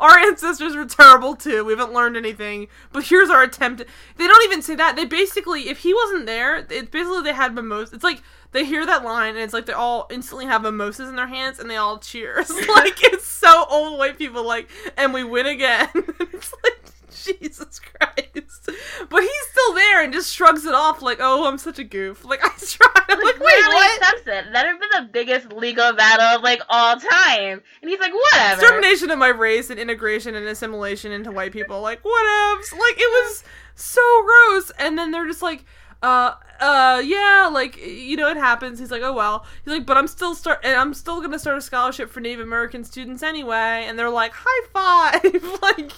Our 0.00 0.18
ancestors 0.18 0.74
were 0.74 0.86
terrible 0.86 1.36
too. 1.36 1.64
We 1.64 1.72
haven't 1.72 1.92
learned 1.92 2.16
anything, 2.16 2.66
but 2.92 3.04
here's 3.04 3.30
our 3.30 3.42
attempt. 3.42 3.84
They 4.16 4.26
don't 4.26 4.44
even 4.44 4.62
say 4.62 4.74
that. 4.76 4.96
They 4.96 5.04
basically, 5.04 5.68
if 5.68 5.78
he 5.78 5.94
wasn't 5.94 6.26
there, 6.26 6.56
it's 6.68 6.90
basically 6.90 7.22
they 7.22 7.32
had 7.32 7.54
mimosas. 7.54 7.92
It's 7.92 8.04
like 8.04 8.22
they 8.54 8.64
hear 8.64 8.86
that 8.86 9.04
line 9.04 9.30
and 9.30 9.40
it's 9.40 9.52
like 9.52 9.66
they 9.66 9.72
all 9.72 10.06
instantly 10.10 10.46
have 10.46 10.62
mimosas 10.62 11.08
in 11.08 11.16
their 11.16 11.26
hands 11.26 11.58
and 11.58 11.68
they 11.68 11.76
all 11.76 11.98
cheers. 11.98 12.48
like 12.68 13.02
it's 13.02 13.26
so 13.26 13.66
old 13.68 13.98
white 13.98 14.16
people 14.16 14.46
like, 14.46 14.68
and 14.96 15.12
we 15.12 15.24
win 15.24 15.46
again. 15.46 15.88
it's 15.94 16.54
like 16.62 16.80
Jesus 17.10 17.80
Christ. 17.80 18.70
But 19.10 19.22
he's 19.22 19.46
still 19.50 19.74
there 19.74 20.04
and 20.04 20.12
just 20.12 20.32
shrugs 20.32 20.64
it 20.64 20.74
off 20.74 21.02
like, 21.02 21.18
oh, 21.20 21.46
I'm 21.46 21.58
such 21.58 21.80
a 21.80 21.84
goof. 21.84 22.24
Like 22.24 22.44
I 22.44 22.48
tried. 22.58 23.04
I'm 23.08 23.18
like, 23.18 23.40
wait, 23.40 23.66
what? 23.66 24.02
accepts 24.02 24.28
it. 24.28 24.52
That 24.52 24.66
would 24.66 24.72
have 24.72 24.80
been 24.80 25.04
the 25.04 25.10
biggest 25.12 25.52
legal 25.52 25.92
battle 25.92 26.38
of 26.38 26.42
like 26.42 26.62
all 26.68 26.96
time. 26.96 27.60
And 27.82 27.90
he's 27.90 27.98
like, 27.98 28.12
whatever. 28.14 28.60
Extermination 28.60 29.10
of 29.10 29.18
my 29.18 29.28
race 29.28 29.68
and 29.70 29.80
integration 29.80 30.36
and 30.36 30.46
assimilation 30.46 31.10
into 31.10 31.32
white 31.32 31.52
people. 31.52 31.80
Like, 31.80 32.04
whatevs. 32.04 32.72
Like, 32.72 32.98
it 32.98 33.26
was 33.26 33.42
so 33.74 34.22
gross. 34.22 34.70
And 34.78 34.96
then 34.96 35.10
they're 35.10 35.26
just 35.26 35.42
like, 35.42 35.64
uh, 36.04 36.34
uh, 36.60 37.02
yeah, 37.04 37.48
like, 37.52 37.78
you 37.78 38.16
know, 38.16 38.28
it 38.28 38.36
happens. 38.36 38.78
He's 38.78 38.90
like, 38.90 39.02
oh 39.02 39.12
well. 39.12 39.46
He's 39.64 39.72
like, 39.72 39.86
but 39.86 39.96
I'm 39.96 40.06
still 40.06 40.34
start, 40.34 40.60
and 40.62 40.76
I'm 40.76 40.92
still 40.92 41.20
gonna 41.20 41.38
start 41.38 41.56
a 41.56 41.60
scholarship 41.62 42.10
for 42.10 42.20
Native 42.20 42.40
American 42.40 42.84
students 42.84 43.22
anyway. 43.22 43.84
And 43.86 43.98
they're 43.98 44.10
like, 44.10 44.32
high 44.34 44.68
five. 44.72 45.58
like, 45.62 45.92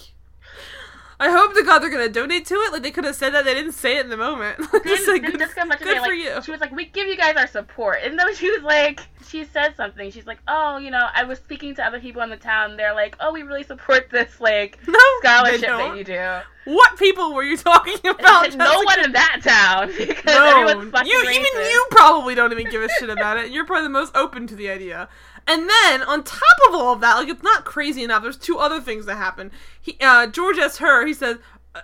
I 1.18 1.30
hope 1.30 1.54
to 1.54 1.62
God 1.62 1.78
they're 1.78 1.90
gonna 1.90 2.08
donate 2.08 2.44
to 2.46 2.54
it. 2.54 2.72
Like, 2.72 2.82
they 2.82 2.90
could 2.90 3.04
have 3.04 3.14
said 3.14 3.30
that. 3.30 3.44
They 3.44 3.54
didn't 3.54 3.72
say 3.72 3.96
it 3.96 4.04
in 4.04 4.10
the 4.10 4.16
moment. 4.16 4.58
just 4.84 5.08
like, 5.08 5.22
good, 5.22 5.38
Jessica 5.38 5.66
good 5.78 5.98
for 5.98 6.10
like, 6.10 6.12
you. 6.12 6.42
She 6.42 6.50
was 6.50 6.60
like, 6.60 6.72
"We 6.72 6.86
give 6.86 7.08
you 7.08 7.16
guys 7.16 7.36
our 7.36 7.46
support," 7.46 7.98
and 8.02 8.18
then 8.18 8.34
she 8.34 8.50
was 8.50 8.62
like, 8.62 9.00
she 9.26 9.44
said 9.44 9.76
something. 9.76 10.10
She's 10.10 10.26
like, 10.26 10.38
"Oh, 10.46 10.76
you 10.76 10.90
know, 10.90 11.08
I 11.14 11.24
was 11.24 11.38
speaking 11.38 11.74
to 11.76 11.84
other 11.84 12.00
people 12.00 12.22
in 12.22 12.30
the 12.30 12.36
town. 12.36 12.76
They're 12.76 12.94
like, 12.94 13.16
oh, 13.20 13.32
we 13.32 13.42
really 13.42 13.62
support 13.62 14.10
this 14.10 14.40
like 14.40 14.78
No, 14.86 14.98
scholarship 15.20 15.62
that 15.62 15.96
you 15.96 16.04
do." 16.04 16.40
What 16.66 16.98
people 16.98 17.32
were 17.32 17.44
you 17.44 17.56
talking 17.56 17.98
about? 18.04 18.54
No 18.56 18.82
one 18.82 19.04
in 19.04 19.12
that 19.12 19.40
town 19.42 19.86
because 19.96 20.24
No, 20.24 20.62
everyone's 20.62 20.90
fucking 20.90 21.06
you 21.06 21.24
racist. 21.24 21.30
even 21.30 21.70
you 21.70 21.86
probably 21.92 22.34
don't 22.34 22.50
even 22.50 22.68
give 22.70 22.82
a 22.82 22.88
shit 22.98 23.08
about 23.08 23.36
it. 23.36 23.52
You're 23.52 23.64
probably 23.64 23.84
the 23.84 23.90
most 23.90 24.16
open 24.16 24.48
to 24.48 24.56
the 24.56 24.68
idea. 24.68 25.08
And 25.46 25.68
then 25.70 26.02
on 26.02 26.24
top 26.24 26.42
of 26.68 26.74
all 26.74 26.94
of 26.94 27.00
that, 27.00 27.14
like 27.14 27.28
it's 27.28 27.42
not 27.42 27.64
crazy 27.64 28.02
enough. 28.02 28.22
There's 28.22 28.36
two 28.36 28.58
other 28.58 28.80
things 28.80 29.06
that 29.06 29.16
happen. 29.16 29.52
He, 29.80 29.96
uh, 30.00 30.26
George 30.26 30.58
asks 30.58 30.78
her. 30.78 31.06
He 31.06 31.14
says, 31.14 31.38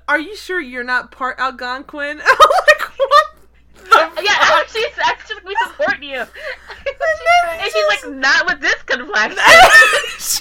"Are 0.09 0.19
you 0.19 0.35
sure 0.35 0.61
you're 0.61 0.85
not 0.85 1.11
part 1.11 1.39
Algonquin?" 1.39 2.21
Like, 2.69 2.83
what? 2.99 4.25
Yeah, 4.25 4.63
she's 4.69 4.99
actually 5.05 5.43
we 5.45 5.57
support 5.67 6.03
you. 6.03 6.15
then 6.85 7.61
and 7.61 7.73
she's 7.73 8.05
like, 8.05 8.15
not 8.15 8.47
with 8.47 8.61
this 8.61 8.81
complexion. 8.83 9.39
she, 10.19 10.41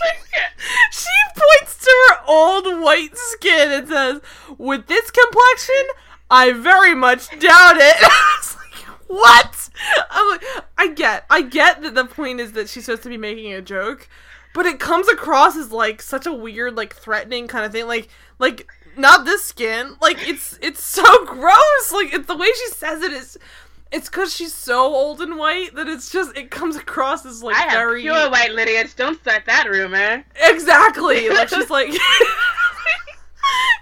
she 0.91 1.09
points 1.35 1.77
to 1.83 1.91
her 2.09 2.17
old 2.27 2.81
white 2.81 3.17
skin 3.17 3.71
and 3.71 3.87
says, 3.87 4.21
"With 4.57 4.87
this 4.87 5.11
complexion, 5.11 5.85
I 6.29 6.51
very 6.53 6.95
much 6.95 7.29
doubt 7.39 7.77
it." 7.77 8.57
What? 9.11 9.69
I'm 10.09 10.29
like, 10.29 10.43
I 10.77 10.87
get, 10.87 11.25
I 11.29 11.41
get 11.41 11.81
that 11.81 11.95
the 11.95 12.05
point 12.05 12.39
is 12.39 12.53
that 12.53 12.69
she's 12.69 12.85
supposed 12.85 13.03
to 13.03 13.09
be 13.09 13.17
making 13.17 13.51
a 13.53 13.61
joke, 13.61 14.07
but 14.53 14.65
it 14.65 14.79
comes 14.79 15.09
across 15.09 15.57
as 15.57 15.71
like 15.71 16.01
such 16.01 16.25
a 16.25 16.33
weird, 16.33 16.75
like 16.75 16.95
threatening 16.95 17.47
kind 17.47 17.65
of 17.65 17.73
thing. 17.73 17.87
Like, 17.87 18.07
like 18.39 18.67
not 18.95 19.25
this 19.25 19.43
skin. 19.43 19.95
Like 20.01 20.27
it's 20.27 20.57
it's 20.61 20.83
so 20.83 21.03
gross. 21.25 21.91
Like 21.91 22.13
it's 22.13 22.27
the 22.27 22.37
way 22.37 22.47
she 22.47 22.67
says 22.69 23.01
it 23.03 23.11
is. 23.11 23.37
It's 23.91 24.07
because 24.07 24.33
she's 24.33 24.53
so 24.53 24.85
old 24.85 25.19
and 25.19 25.37
white 25.37 25.75
that 25.75 25.87
it's 25.89 26.09
just 26.09 26.35
it 26.37 26.49
comes 26.49 26.77
across 26.77 27.25
as 27.25 27.43
like 27.43 27.57
I 27.57 27.63
have 27.63 27.71
very 27.73 28.01
pure 28.01 28.29
white 28.29 28.53
lineage. 28.53 28.95
Don't 28.95 29.19
start 29.19 29.43
that 29.47 29.69
rumor. 29.69 30.23
Exactly. 30.35 31.29
Like 31.29 31.49
she's 31.49 31.69
like 31.69 31.89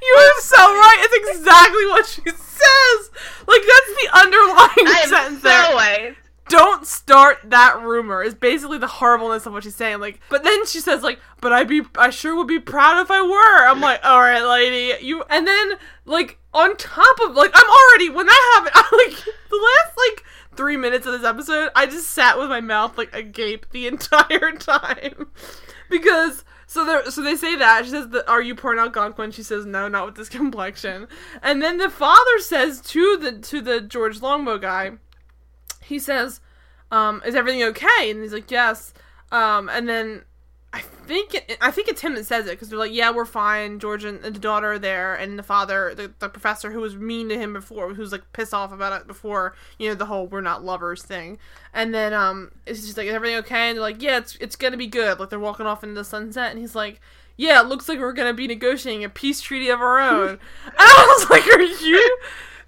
You 0.01 0.15
are 0.15 0.41
so 0.41 0.57
right. 0.57 0.97
It's 1.01 1.37
exactly 1.37 1.85
what 1.87 2.05
she 2.05 2.21
says. 2.21 3.11
Like 3.47 3.61
that's 3.61 4.01
the 4.01 4.09
underlying 4.13 4.87
I 4.87 5.01
am 5.03 5.09
sentence 5.09 5.41
so 5.41 5.49
there. 5.49 5.75
white. 5.75 6.15
Don't 6.47 6.85
start 6.85 7.37
that 7.45 7.79
rumor. 7.81 8.23
Is 8.23 8.33
basically 8.33 8.79
the 8.79 8.87
horribleness 8.87 9.45
of 9.45 9.53
what 9.53 9.63
she's 9.63 9.75
saying. 9.75 9.99
Like, 9.99 10.19
but 10.29 10.43
then 10.43 10.65
she 10.65 10.79
says 10.79 11.03
like, 11.03 11.19
"But 11.41 11.53
I 11.53 11.63
be, 11.63 11.81
I 11.95 12.09
sure 12.09 12.35
would 12.35 12.47
be 12.47 12.59
proud 12.59 12.99
if 13.01 13.11
I 13.11 13.21
were." 13.21 13.67
I'm 13.67 13.81
like, 13.81 14.03
"All 14.03 14.19
right, 14.19 14.41
lady, 14.41 15.05
you." 15.05 15.23
And 15.29 15.45
then 15.45 15.73
like 16.05 16.39
on 16.53 16.75
top 16.77 17.19
of 17.23 17.35
like, 17.35 17.51
I'm 17.53 17.69
already 17.69 18.09
when 18.09 18.25
that 18.25 18.51
happened. 18.55 18.71
I'm 18.75 18.97
like 18.97 19.23
the 19.49 19.69
last 19.75 19.97
like 19.97 20.23
three 20.55 20.75
minutes 20.77 21.05
of 21.05 21.13
this 21.13 21.23
episode, 21.23 21.69
I 21.75 21.85
just 21.85 22.09
sat 22.09 22.39
with 22.39 22.49
my 22.49 22.61
mouth 22.61 22.97
like 22.97 23.13
agape 23.13 23.69
the 23.69 23.85
entire 23.93 24.51
time 24.53 25.27
because 25.89 26.43
so 26.69 26.85
they 26.85 27.09
so 27.09 27.23
they 27.23 27.35
say 27.35 27.55
that 27.55 27.85
she 27.85 27.89
says 27.89 28.05
are 28.27 28.43
you 28.43 28.53
pouring 28.53 28.77
Algonquin? 28.77 29.31
She 29.31 29.41
says 29.41 29.65
no, 29.65 29.87
not 29.87 30.05
with 30.05 30.15
this 30.15 30.29
complexion. 30.39 31.07
And 31.41 31.63
then 31.63 31.79
the 31.79 31.89
father 31.89 32.37
says 32.37 32.79
to 32.81 33.17
the 33.17 33.39
to 33.39 33.59
the 33.59 33.81
George 33.81 34.21
Longbow 34.21 34.59
guy, 34.59 34.91
he 35.81 35.97
says, 35.97 36.41
um, 36.91 37.23
"Is 37.25 37.33
everything 37.33 37.63
okay?" 37.63 38.11
And 38.11 38.21
he's 38.21 38.33
like, 38.33 38.51
"Yes." 38.51 38.93
Um, 39.31 39.67
and 39.67 39.89
then 39.89 40.25
I 40.71 40.81
think 40.81 41.33
it, 41.33 41.57
I 41.61 41.71
think 41.71 41.87
it's 41.87 42.01
him 42.01 42.13
that 42.15 42.25
says 42.25 42.45
it 42.45 42.51
because 42.51 42.69
they're 42.69 42.77
like, 42.77 42.93
"Yeah, 42.93 43.11
we're 43.11 43.25
fine." 43.25 43.79
George 43.79 44.03
and 44.03 44.21
the 44.21 44.31
daughter 44.31 44.73
are 44.73 44.79
there, 44.79 45.15
and 45.15 45.39
the 45.39 45.43
father, 45.43 45.93
the, 45.95 46.11
the 46.19 46.29
professor 46.29 46.71
who 46.71 46.79
was 46.79 46.95
mean 46.95 47.29
to 47.29 47.37
him 47.37 47.53
before, 47.53 47.93
who's 47.93 48.11
like 48.11 48.31
pissed 48.33 48.53
off 48.53 48.71
about 48.71 49.01
it 49.01 49.07
before, 49.07 49.55
you 49.79 49.89
know, 49.89 49.95
the 49.95 50.05
whole 50.05 50.27
"we're 50.27 50.41
not 50.41 50.63
lovers" 50.63 51.01
thing. 51.01 51.39
And 51.73 51.93
then 51.93 52.13
um, 52.13 52.51
it's 52.67 52.81
just 52.81 52.97
like, 52.97 53.07
"Is 53.07 53.13
everything 53.13 53.37
okay?" 53.37 53.69
And 53.69 53.77
they're 53.77 53.81
like, 53.81 54.01
"Yeah, 54.01 54.17
it's 54.17 54.35
it's 54.35 54.55
gonna 54.55 54.77
be 54.77 54.87
good." 54.87 55.19
Like 55.19 55.29
they're 55.29 55.39
walking 55.39 55.65
off 55.65 55.83
into 55.83 55.95
the 55.95 56.05
sunset, 56.05 56.51
and 56.51 56.59
he's 56.59 56.75
like. 56.75 56.99
Yeah, 57.41 57.61
it 57.61 57.67
looks 57.67 57.87
like 57.87 57.99
we're 57.99 58.11
gonna 58.11 58.33
be 58.33 58.47
negotiating 58.47 59.05
a 59.05 59.09
peace 59.09 59.39
treaty 59.39 59.69
of 59.69 59.79
our 59.79 59.97
own. 59.97 60.27
and 60.65 60.75
I 60.77 61.17
was 61.17 61.29
like, 61.29 61.47
"Are 61.47 61.61
you 61.61 62.17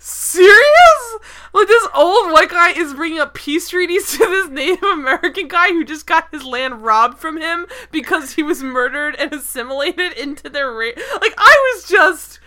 serious? 0.02 1.18
Like 1.54 1.68
this 1.68 1.88
old 1.94 2.32
white 2.32 2.50
guy 2.50 2.72
is 2.72 2.94
bringing 2.94 3.20
up 3.20 3.34
peace 3.34 3.70
treaties 3.70 4.12
to 4.18 4.18
this 4.18 4.50
Native 4.50 4.84
American 4.84 5.48
guy 5.48 5.68
who 5.70 5.84
just 5.84 6.08
got 6.08 6.32
his 6.32 6.44
land 6.44 6.84
robbed 6.84 7.20
from 7.20 7.38
him 7.38 7.68
because 7.92 8.34
he 8.34 8.44
was 8.44 8.64
murdered 8.64 9.16
and 9.16 9.34
assimilated 9.34 10.14
into 10.14 10.50
their 10.50 10.72
race. 10.72 10.98
Like 11.22 11.34
I 11.38 11.74
was 11.76 11.88
just 11.88 12.40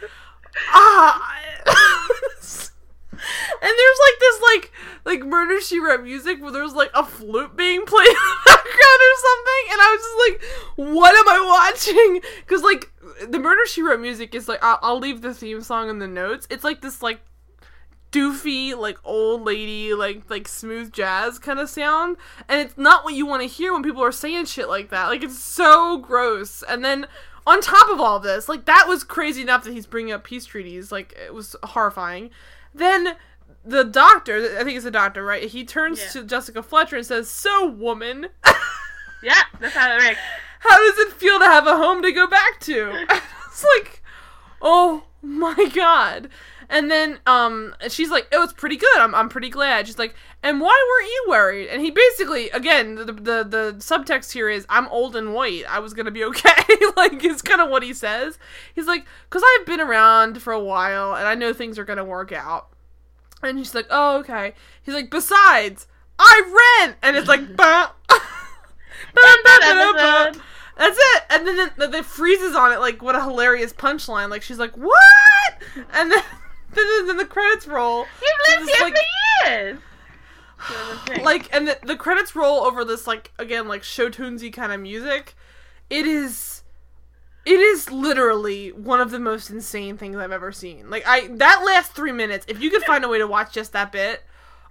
ah. 0.72 1.40
And 3.62 3.72
there's 3.78 3.98
like 4.06 4.20
this 4.20 4.40
like 4.43 4.72
like 5.05 5.24
murder 5.24 5.60
she 5.60 5.78
wrote 5.78 6.02
music 6.02 6.43
where 6.43 6.52
there's 6.52 6.74
like 6.74 6.90
a 6.93 7.05
flute 7.05 7.56
being 7.56 7.86
played 7.86 8.06
in 8.09 8.14
the 8.14 8.36
background 8.47 9.01
or 9.01 9.16
something, 9.16 9.64
and 9.72 9.81
I 9.81 9.97
was 9.97 10.02
just 10.02 10.18
like, 10.28 10.94
what 10.94 11.14
am 11.14 11.28
I 11.28 11.40
watching? 11.47 12.20
Because 12.40 12.62
like 12.62 12.93
the 13.26 13.39
murder 13.39 13.64
she 13.66 13.82
wrote 13.82 14.01
music 14.01 14.35
is 14.35 14.48
like 14.48 14.62
I'll, 14.62 14.78
I'll 14.82 14.98
leave 14.98 15.22
the 15.22 15.32
theme 15.32 15.62
song 15.62 15.89
in 15.89 15.98
the 15.98 16.06
notes. 16.06 16.47
It's 16.51 16.64
like 16.64 16.82
this 16.82 17.02
like 17.02 17.20
doofy 18.15 18.77
like 18.77 18.99
old 19.05 19.43
lady 19.43 19.93
like 19.95 20.23
like 20.31 20.47
smooth 20.47 20.93
jazz 20.93 21.39
kind 21.39 21.59
of 21.59 21.69
sound 21.69 22.16
and 22.49 22.61
it's 22.61 22.78
not 22.78 23.05
what 23.05 23.15
you 23.15 23.27
want 23.27 23.43
to 23.43 23.49
hear 23.49 23.73
when 23.73 23.82
people 23.82 24.03
are 24.03 24.12
saying 24.12 24.45
shit 24.45 24.69
like 24.69 24.89
that 24.91 25.09
like 25.09 25.23
it's 25.23 25.39
so 25.39 25.99
gross 25.99 26.62
and 26.69 26.85
then 26.85 27.07
on 27.47 27.61
top 27.61 27.89
of 27.91 28.01
all 28.01 28.20
this 28.20 28.49
like 28.49 28.65
that 28.66 28.86
was 28.89 29.03
crazy 29.03 29.43
enough 29.43 29.65
that 29.65 29.73
he's 29.73 29.86
bringing 29.86 30.12
up 30.12 30.23
peace 30.23 30.45
treaties 30.47 30.93
like 30.93 31.12
it 31.27 31.35
was 31.35 31.57
horrifying 31.65 32.31
then 32.73 33.16
the 33.65 33.82
doctor 33.82 34.57
i 34.59 34.62
think 34.65 34.77
it's 34.77 34.85
the 34.85 34.91
doctor 34.91 35.24
right 35.24 35.49
he 35.51 35.65
turns 35.65 36.01
Yeah. 36.01 36.09
to 36.20 36.24
jessica 36.24 36.62
fletcher 36.62 36.97
and 36.97 37.05
says 37.07 37.28
so 37.28 37.66
woman 37.66 38.28
Yeah, 39.23 39.41
that's 39.59 39.74
how 39.74 39.91
it 39.97 40.03
works. 40.05 40.19
how 40.59 40.77
does 40.77 40.99
it 40.99 41.12
feel 41.15 41.39
to 41.39 41.47
have 41.47 41.66
a 41.66 41.77
home 41.78 42.03
to 42.03 42.12
go 42.12 42.27
back 42.27 42.61
to? 42.61 43.07
it's 43.49 43.65
like, 43.78 44.03
oh 44.61 45.05
my 45.23 45.70
god. 45.74 46.28
And 46.69 46.91
then 46.91 47.19
um 47.27 47.74
she's 47.89 48.11
like, 48.11 48.28
"Oh, 48.32 48.43
it's 48.43 48.53
pretty 48.53 48.77
good. 48.77 48.99
I'm 48.99 49.15
I'm 49.15 49.28
pretty 49.28 49.51
glad." 49.51 49.86
She's 49.86 49.99
like, 49.99 50.15
"And 50.43 50.61
why 50.61 50.69
weren't 50.69 51.11
you 51.11 51.24
worried?" 51.28 51.69
And 51.69 51.82
he 51.82 51.91
basically, 51.91 52.51
again, 52.51 52.95
the 52.95 53.05
the 53.05 53.45
the 53.45 53.74
subtext 53.78 54.32
here 54.32 54.49
is, 54.49 54.66
"I'm 54.69 54.89
old 54.89 55.16
and 55.16 55.35
white. 55.35 55.65
I 55.69 55.78
was 55.78 55.95
gonna 55.95 56.11
be 56.11 56.24
okay." 56.31 56.51
like 56.97 57.24
it's 57.24 57.43
kind 57.43 57.61
of 57.61 57.70
what 57.70 57.82
he 57.82 57.93
says. 57.93 58.39
He's 58.74 58.86
like, 58.86 59.07
"Cause 59.31 59.43
I've 59.45 59.66
been 59.66 59.81
around 59.81 60.43
for 60.43 60.53
a 60.53 60.61
while 60.62 61.15
and 61.15 61.27
I 61.27 61.35
know 61.35 61.53
things 61.53 61.78
are 61.78 61.85
gonna 61.85 62.05
work 62.05 62.32
out." 62.32 62.69
And 63.43 63.59
she's 63.59 63.74
like, 63.74 63.86
"Oh, 63.91 64.19
okay." 64.19 64.55
He's 64.82 64.95
like, 64.95 65.11
"Besides, 65.11 65.86
I 66.19 66.81
rent," 66.81 66.97
and 67.03 67.16
it's 67.16 67.28
like, 67.28 67.57
bah. 67.57 67.93
episode. 69.95 70.43
That's 70.77 70.99
it. 70.99 71.23
And 71.31 71.47
then 71.47 71.59
it, 71.69 71.77
then 71.77 71.95
it 71.95 72.05
freezes 72.05 72.57
on 72.57 72.73
it 72.73 72.81
like 72.81 73.01
what 73.01 73.15
a 73.15 73.23
hilarious 73.23 73.73
punchline. 73.73 74.28
Like 74.28 74.43
she's 74.43 74.59
like, 74.59 74.77
"What?" 74.77 75.62
And 75.93 76.11
then 76.11 76.23
then, 76.75 77.07
then 77.07 77.17
the 77.17 77.25
credits 77.25 77.67
roll. 77.67 78.07
You've 78.23 78.59
lived 78.61 78.71
here 78.71 78.85
like- 78.85 78.97
for 78.97 79.51
years. 79.51 79.79
So 80.69 80.75
the 80.75 80.97
thing. 81.15 81.25
Like 81.25 81.55
and 81.55 81.69
the, 81.69 81.79
the 81.85 81.97
credits 81.97 82.35
roll 82.35 82.65
over 82.65 82.85
this 82.85 83.07
like 83.07 83.33
again 83.39 83.69
like 83.69 83.83
show 83.83 84.09
tunesy 84.11 84.53
kind 84.53 84.73
of 84.73 84.81
music. 84.81 85.35
It 85.91 86.07
is 86.07 86.63
it 87.45 87.61
is 87.61 87.91
literally 87.91 88.73
one 88.73 89.01
of 89.01 89.11
the 89.11 89.19
most 89.19 89.51
insane 89.51 89.99
things 89.99 90.17
I've 90.17 90.33
ever 90.33 90.53
seen. 90.53 90.89
Like 90.89 91.05
I 91.07 91.29
that 91.29 91.63
last 91.65 91.93
3 91.93 92.13
minutes, 92.13 92.47
if 92.49 92.61
you 92.61 92.71
could 92.71 92.83
find 92.85 93.05
a 93.05 93.09
way 93.09 93.19
to 93.19 93.27
watch 93.27 93.53
just 93.53 93.73
that 93.73 93.93
bit, 93.93 94.23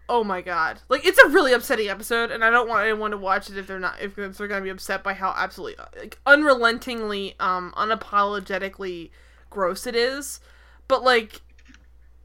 oh 0.10 0.24
my 0.24 0.42
god. 0.42 0.80
Like 0.90 1.06
it's 1.06 1.20
a 1.20 1.30
really 1.30 1.54
upsetting 1.54 1.90
episode 1.90 2.32
and 2.32 2.44
I 2.44 2.50
don't 2.50 2.68
want 2.68 2.88
anyone 2.88 3.12
to 3.12 3.18
watch 3.18 3.50
it 3.50 3.58
if 3.58 3.68
they're 3.68 3.80
not 3.80 4.02
if, 4.02 4.18
if 4.18 4.38
they're 4.38 4.48
going 4.48 4.62
to 4.62 4.66
be 4.66 4.72
upset 4.72 5.04
by 5.04 5.14
how 5.14 5.34
absolutely 5.38 5.84
like 6.00 6.18
unrelentingly 6.26 7.36
um 7.40 7.74
unapologetically 7.78 9.12
gross 9.52 9.86
it 9.86 9.96
is. 9.96 10.40
But 10.88 11.04
like 11.04 11.42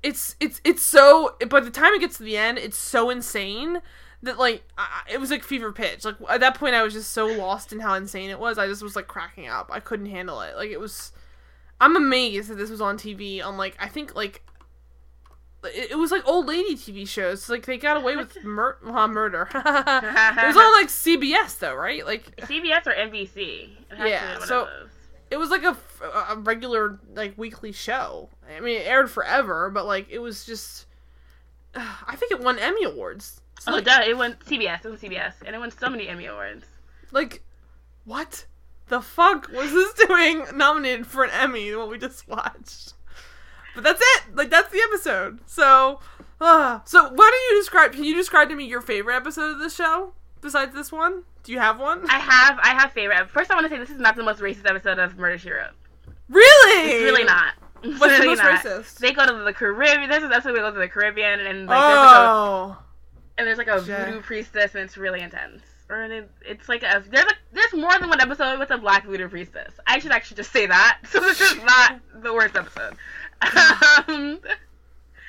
it's 0.02 0.36
it's 0.40 0.60
it's 0.64 0.82
so 0.82 1.34
by 1.48 1.60
the 1.60 1.70
time 1.70 1.92
it 1.94 2.00
gets 2.00 2.18
to 2.18 2.22
the 2.22 2.36
end 2.36 2.56
it's 2.58 2.76
so 2.76 3.10
insane 3.10 3.80
that 4.22 4.38
like 4.38 4.62
I, 4.76 5.02
it 5.12 5.20
was 5.20 5.30
like 5.30 5.42
fever 5.44 5.72
pitch. 5.72 6.04
Like 6.04 6.16
at 6.28 6.40
that 6.40 6.54
point 6.54 6.74
i 6.74 6.82
was 6.82 6.92
just 6.92 7.10
so 7.12 7.26
lost 7.26 7.72
in 7.72 7.80
how 7.80 7.94
insane 7.94 8.30
it 8.30 8.38
was 8.38 8.58
i 8.58 8.66
just 8.66 8.82
was 8.82 8.96
like 8.96 9.06
cracking 9.08 9.48
up. 9.48 9.70
I 9.72 9.80
couldn't 9.80 10.06
handle 10.06 10.40
it. 10.40 10.56
Like 10.56 10.70
it 10.70 10.80
was 10.80 11.12
i'm 11.80 11.94
amazed 11.96 12.48
that 12.50 12.56
this 12.56 12.70
was 12.70 12.80
on 12.80 12.96
tv 12.98 13.44
on 13.44 13.56
like 13.56 13.76
i 13.78 13.86
think 13.86 14.14
like 14.16 14.42
it, 15.64 15.92
it 15.92 15.98
was 15.98 16.10
like 16.12 16.26
old 16.26 16.46
lady 16.46 16.76
tv 16.76 17.06
shows. 17.06 17.48
Like 17.48 17.66
they 17.66 17.78
got 17.78 17.96
away 17.96 18.14
with 18.16 18.42
mur- 18.44 18.78
uh, 18.86 19.08
murder. 19.08 19.48
It 19.54 20.46
was 20.46 20.56
on 20.56 20.72
like 20.74 20.86
cbs 20.88 21.58
though 21.58 21.74
right? 21.74 22.06
Like 22.06 22.36
CBS 22.36 22.86
or 22.86 22.92
NBC. 22.92 23.36
It 23.90 23.96
has 23.96 23.98
to 23.98 24.08
Yeah, 24.08 24.20
be 24.26 24.32
one 24.34 24.42
of 24.42 24.48
so- 24.48 24.68
it 25.30 25.36
was 25.36 25.50
like 25.50 25.62
a, 25.64 25.76
a 26.30 26.36
regular 26.38 26.98
like 27.14 27.36
weekly 27.36 27.72
show. 27.72 28.30
I 28.56 28.60
mean, 28.60 28.80
it 28.80 28.86
aired 28.86 29.10
forever, 29.10 29.70
but 29.70 29.86
like 29.86 30.08
it 30.10 30.18
was 30.18 30.44
just. 30.44 30.86
I 31.74 32.16
think 32.16 32.32
it 32.32 32.40
won 32.40 32.58
Emmy 32.58 32.84
awards. 32.84 33.40
So, 33.60 33.72
Oh, 33.72 33.74
like, 33.76 33.84
duh, 33.84 34.00
it 34.06 34.16
won 34.16 34.34
CBS. 34.46 34.84
It 34.84 34.88
won 34.88 34.98
CBS, 34.98 35.34
and 35.44 35.54
it 35.54 35.58
won 35.58 35.70
so 35.70 35.88
many 35.90 36.08
Emmy 36.08 36.26
awards. 36.26 36.64
like, 37.12 37.42
what 38.04 38.46
the 38.88 39.00
fuck 39.02 39.48
was 39.52 39.70
this 39.72 39.92
doing 40.08 40.44
nominated 40.54 41.06
for 41.06 41.24
an 41.24 41.30
Emmy? 41.32 41.74
What 41.74 41.90
we 41.90 41.98
just 41.98 42.26
watched. 42.28 42.94
But 43.74 43.84
that's 43.84 44.00
it. 44.02 44.34
Like 44.34 44.50
that's 44.50 44.70
the 44.72 44.80
episode. 44.90 45.40
So, 45.46 46.00
uh, 46.40 46.80
so 46.84 47.02
why 47.04 47.30
don't 47.30 47.54
you 47.56 47.60
describe? 47.60 47.92
Can 47.92 48.04
you 48.04 48.14
describe 48.14 48.48
to 48.48 48.54
me 48.56 48.64
your 48.66 48.80
favorite 48.80 49.14
episode 49.16 49.52
of 49.52 49.58
this 49.58 49.74
show 49.76 50.14
besides 50.40 50.74
this 50.74 50.90
one? 50.90 51.24
Do 51.44 51.52
you 51.52 51.58
have 51.60 51.78
one? 51.78 52.04
I 52.10 52.18
have, 52.18 52.58
I 52.62 52.70
have 52.70 52.92
favorite. 52.92 53.28
First, 53.30 53.50
I 53.50 53.54
want 53.54 53.66
to 53.66 53.70
say 53.70 53.78
this 53.78 53.90
is 53.90 53.98
not 54.00 54.16
the 54.16 54.22
most 54.24 54.40
racist 54.40 54.66
episode 54.68 54.98
of 54.98 55.16
Murder 55.16 55.38
She 55.38 55.50
Wrote. 55.50 55.70
really? 56.28 56.90
It's 56.92 57.02
really 57.04 57.24
not. 57.24 57.54
What's 57.82 58.18
the 58.18 58.26
most 58.26 58.38
not. 58.38 58.60
racist? 58.64 58.98
They 58.98 59.12
go 59.12 59.26
to 59.26 59.44
the 59.44 59.52
Caribbean. 59.52 60.08
There's 60.08 60.22
an 60.22 60.32
episode 60.32 60.52
where 60.52 60.62
they 60.62 60.68
go 60.68 60.74
to 60.74 60.80
the 60.80 60.88
Caribbean, 60.88 61.40
and 61.40 61.66
like 61.66 61.78
there's 61.78 61.96
like 61.98 62.16
a, 62.16 62.30
oh. 62.30 62.76
and 63.38 63.46
there's 63.46 63.58
like 63.58 63.68
a 63.68 63.84
Sure. 63.84 64.04
voodoo 64.04 64.20
priestess, 64.20 64.74
and 64.74 64.84
it's 64.84 64.96
really 64.96 65.20
intense. 65.20 65.62
Or 65.90 66.06
they, 66.08 66.22
it's 66.44 66.68
like 66.68 66.82
a 66.82 67.02
there's 67.08 67.24
a, 67.24 67.34
there's 67.52 67.72
more 67.72 67.96
than 67.98 68.08
one 68.10 68.20
episode 68.20 68.58
with 68.58 68.70
a 68.70 68.78
black 68.78 69.06
voodoo 69.06 69.28
priestess. 69.28 69.72
I 69.86 69.98
should 70.00 70.10
actually 70.12 70.36
just 70.38 70.52
say 70.52 70.66
that. 70.66 70.98
So 71.08 71.20
this 71.20 71.40
is 71.40 71.56
not 71.62 72.00
the 72.22 72.32
worst 72.34 72.56
episode. 72.56 72.96
Um, 74.08 74.40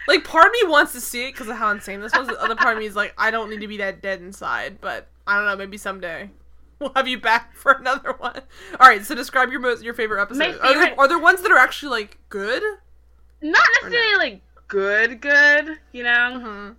Like, 0.08 0.24
part 0.24 0.48
of 0.48 0.52
me 0.54 0.60
wants 0.70 0.94
to 0.94 1.02
see 1.02 1.28
it 1.28 1.34
because 1.34 1.50
of 1.50 1.56
how 1.58 1.70
insane 1.70 2.02
this 2.02 2.12
was. 2.18 2.28
The 2.28 2.42
other 2.42 2.56
part 2.56 2.74
of 2.74 2.80
me 2.80 2.88
is 2.88 2.96
like, 2.96 3.14
I 3.16 3.30
don't 3.30 3.48
need 3.50 3.62
to 3.62 3.68
be 3.68 3.78
that 3.78 4.02
dead 4.02 4.22
inside, 4.22 4.82
but 4.82 5.08
I 5.28 5.36
don't 5.36 5.46
know. 5.46 5.56
Maybe 5.56 5.78
someday 5.78 6.32
we'll 6.90 6.92
have 6.96 7.08
you 7.08 7.20
back 7.20 7.56
for 7.56 7.74
another 7.74 8.14
one. 8.18 8.42
All 8.80 8.88
right, 8.88 9.04
so 9.06 9.16
describe 9.16 9.52
your 9.52 9.60
most 9.60 9.84
your 9.84 9.94
favorite 9.94 10.22
episode. 10.22 10.40
My 10.40 10.70
Are, 10.70 10.74
there, 10.74 11.00
are 11.00 11.08
there 11.08 11.20
ones 11.20 11.42
that 11.42 11.52
are 11.52 11.58
actually 11.58 11.90
like 12.02 12.18
good? 12.30 12.64
not 13.42 13.64
necessarily 13.82 14.18
like 14.32 14.42
good, 14.68 15.22
good. 15.22 15.78
You 15.94 16.04
know, 16.04 16.10
Mm-hmm. 16.44 16.72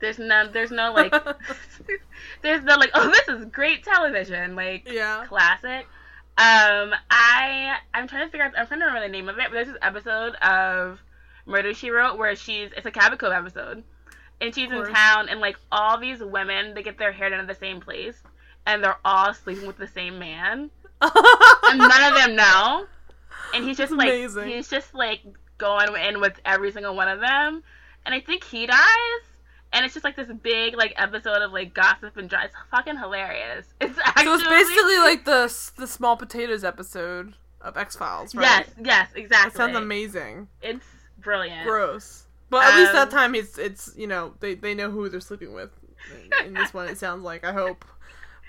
there's 0.00 0.18
no 0.18 0.48
there's 0.48 0.70
no 0.70 0.92
like 0.92 1.12
there's 2.42 2.62
no 2.64 2.76
like 2.76 2.90
oh 2.94 3.10
this 3.10 3.28
is 3.28 3.44
great 3.46 3.84
television 3.84 4.56
like 4.56 4.88
yeah. 4.90 5.24
classic. 5.28 5.86
Um, 6.38 6.94
I 7.10 7.76
I'm 7.92 8.08
trying 8.08 8.26
to 8.26 8.30
figure 8.30 8.44
out 8.46 8.52
I'm 8.56 8.66
trying 8.66 8.80
to 8.80 8.86
remember 8.86 9.06
the 9.06 9.12
name 9.12 9.28
of 9.28 9.36
it, 9.38 9.44
but 9.48 9.52
there's 9.52 9.68
this 9.68 9.76
episode 9.82 10.34
of 10.36 10.98
Murder 11.46 11.74
She 11.74 11.90
Wrote 11.90 12.16
where 12.18 12.34
she's 12.34 12.70
it's 12.76 12.86
a 12.86 12.90
Cabot 12.90 13.18
Cove 13.18 13.32
episode, 13.32 13.82
and 14.40 14.54
she's 14.54 14.70
in 14.70 14.84
town 14.86 15.28
and 15.28 15.40
like 15.40 15.56
all 15.70 15.98
these 16.00 16.20
women 16.22 16.72
they 16.74 16.82
get 16.82 16.98
their 16.98 17.12
hair 17.12 17.28
done 17.30 17.40
at 17.40 17.46
the 17.48 17.54
same 17.54 17.80
place, 17.80 18.22
and 18.66 18.82
they're 18.82 18.98
all 19.04 19.32
sleeping 19.34 19.66
with 19.66 19.78
the 19.78 19.88
same 19.88 20.18
man, 20.18 20.70
and 21.02 21.10
none 21.78 22.12
of 22.12 22.14
them 22.18 22.36
know, 22.36 22.86
and 23.54 23.64
he's 23.64 23.76
just 23.76 23.90
That's 23.90 23.98
like 23.98 24.08
amazing. 24.08 24.48
he's 24.48 24.68
just 24.68 24.94
like 24.94 25.20
going 25.58 25.88
in 26.08 26.20
with 26.20 26.34
every 26.44 26.72
single 26.72 26.94
one 26.94 27.08
of 27.08 27.20
them, 27.20 27.62
and 28.06 28.14
I 28.14 28.20
think 28.20 28.44
he 28.44 28.66
dies. 28.66 28.78
And 29.72 29.84
it's 29.84 29.94
just 29.94 30.02
like 30.02 30.16
this 30.16 30.26
big 30.42 30.76
like 30.76 30.94
episode 30.96 31.42
of 31.42 31.52
like 31.52 31.72
gossip 31.74 32.16
and 32.16 32.28
drama. 32.28 32.46
It's 32.46 32.54
fucking 32.72 32.96
hilarious. 32.98 33.66
It's 33.80 33.96
actually 34.04 34.24
so 34.24 34.34
it's 34.34 34.48
basically 34.48 34.98
like 34.98 35.24
the 35.24 35.70
the 35.76 35.86
small 35.86 36.16
potatoes 36.16 36.64
episode 36.64 37.34
of 37.60 37.76
X 37.76 37.94
Files, 37.94 38.34
right? 38.34 38.44
Yes, 38.44 38.68
yes, 38.82 39.08
That 39.12 39.18
exactly. 39.20 39.56
sounds 39.56 39.76
amazing. 39.76 40.48
It's 40.60 40.84
brilliant. 41.18 41.64
Gross. 41.68 42.26
But 42.48 42.64
at 42.64 42.80
least 42.80 42.92
that 42.94 43.02
Um, 43.02 43.10
time 43.10 43.34
it's 43.36 43.58
it's 43.58 43.92
you 43.96 44.08
know 44.08 44.34
they 44.40 44.54
they 44.56 44.74
know 44.74 44.90
who 44.90 45.08
they're 45.08 45.20
sleeping 45.20 45.52
with. 45.52 45.70
In 46.44 46.54
this 46.54 46.74
one, 46.74 46.88
it 46.88 46.98
sounds 46.98 47.22
like 47.22 47.44
I 47.44 47.52
hope. 47.52 47.84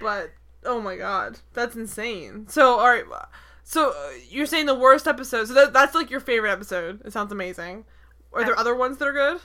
But 0.01 0.31
oh 0.65 0.81
my 0.81 0.95
god, 0.95 1.39
that's 1.53 1.75
insane. 1.75 2.47
So 2.47 2.79
all 2.79 2.89
right, 2.89 3.05
so 3.63 3.91
uh, 3.91 4.09
you're 4.29 4.45
saying 4.45 4.65
the 4.65 4.75
worst 4.75 5.07
episode? 5.07 5.47
So 5.47 5.53
that, 5.53 5.73
that's 5.73 5.95
like 5.95 6.09
your 6.09 6.19
favorite 6.19 6.51
episode. 6.51 7.01
It 7.05 7.13
sounds 7.13 7.31
amazing. 7.31 7.85
Are 8.33 8.43
there 8.43 8.57
other 8.57 8.75
ones 8.75 8.97
that 8.97 9.07
are 9.07 9.13
good? 9.13 9.41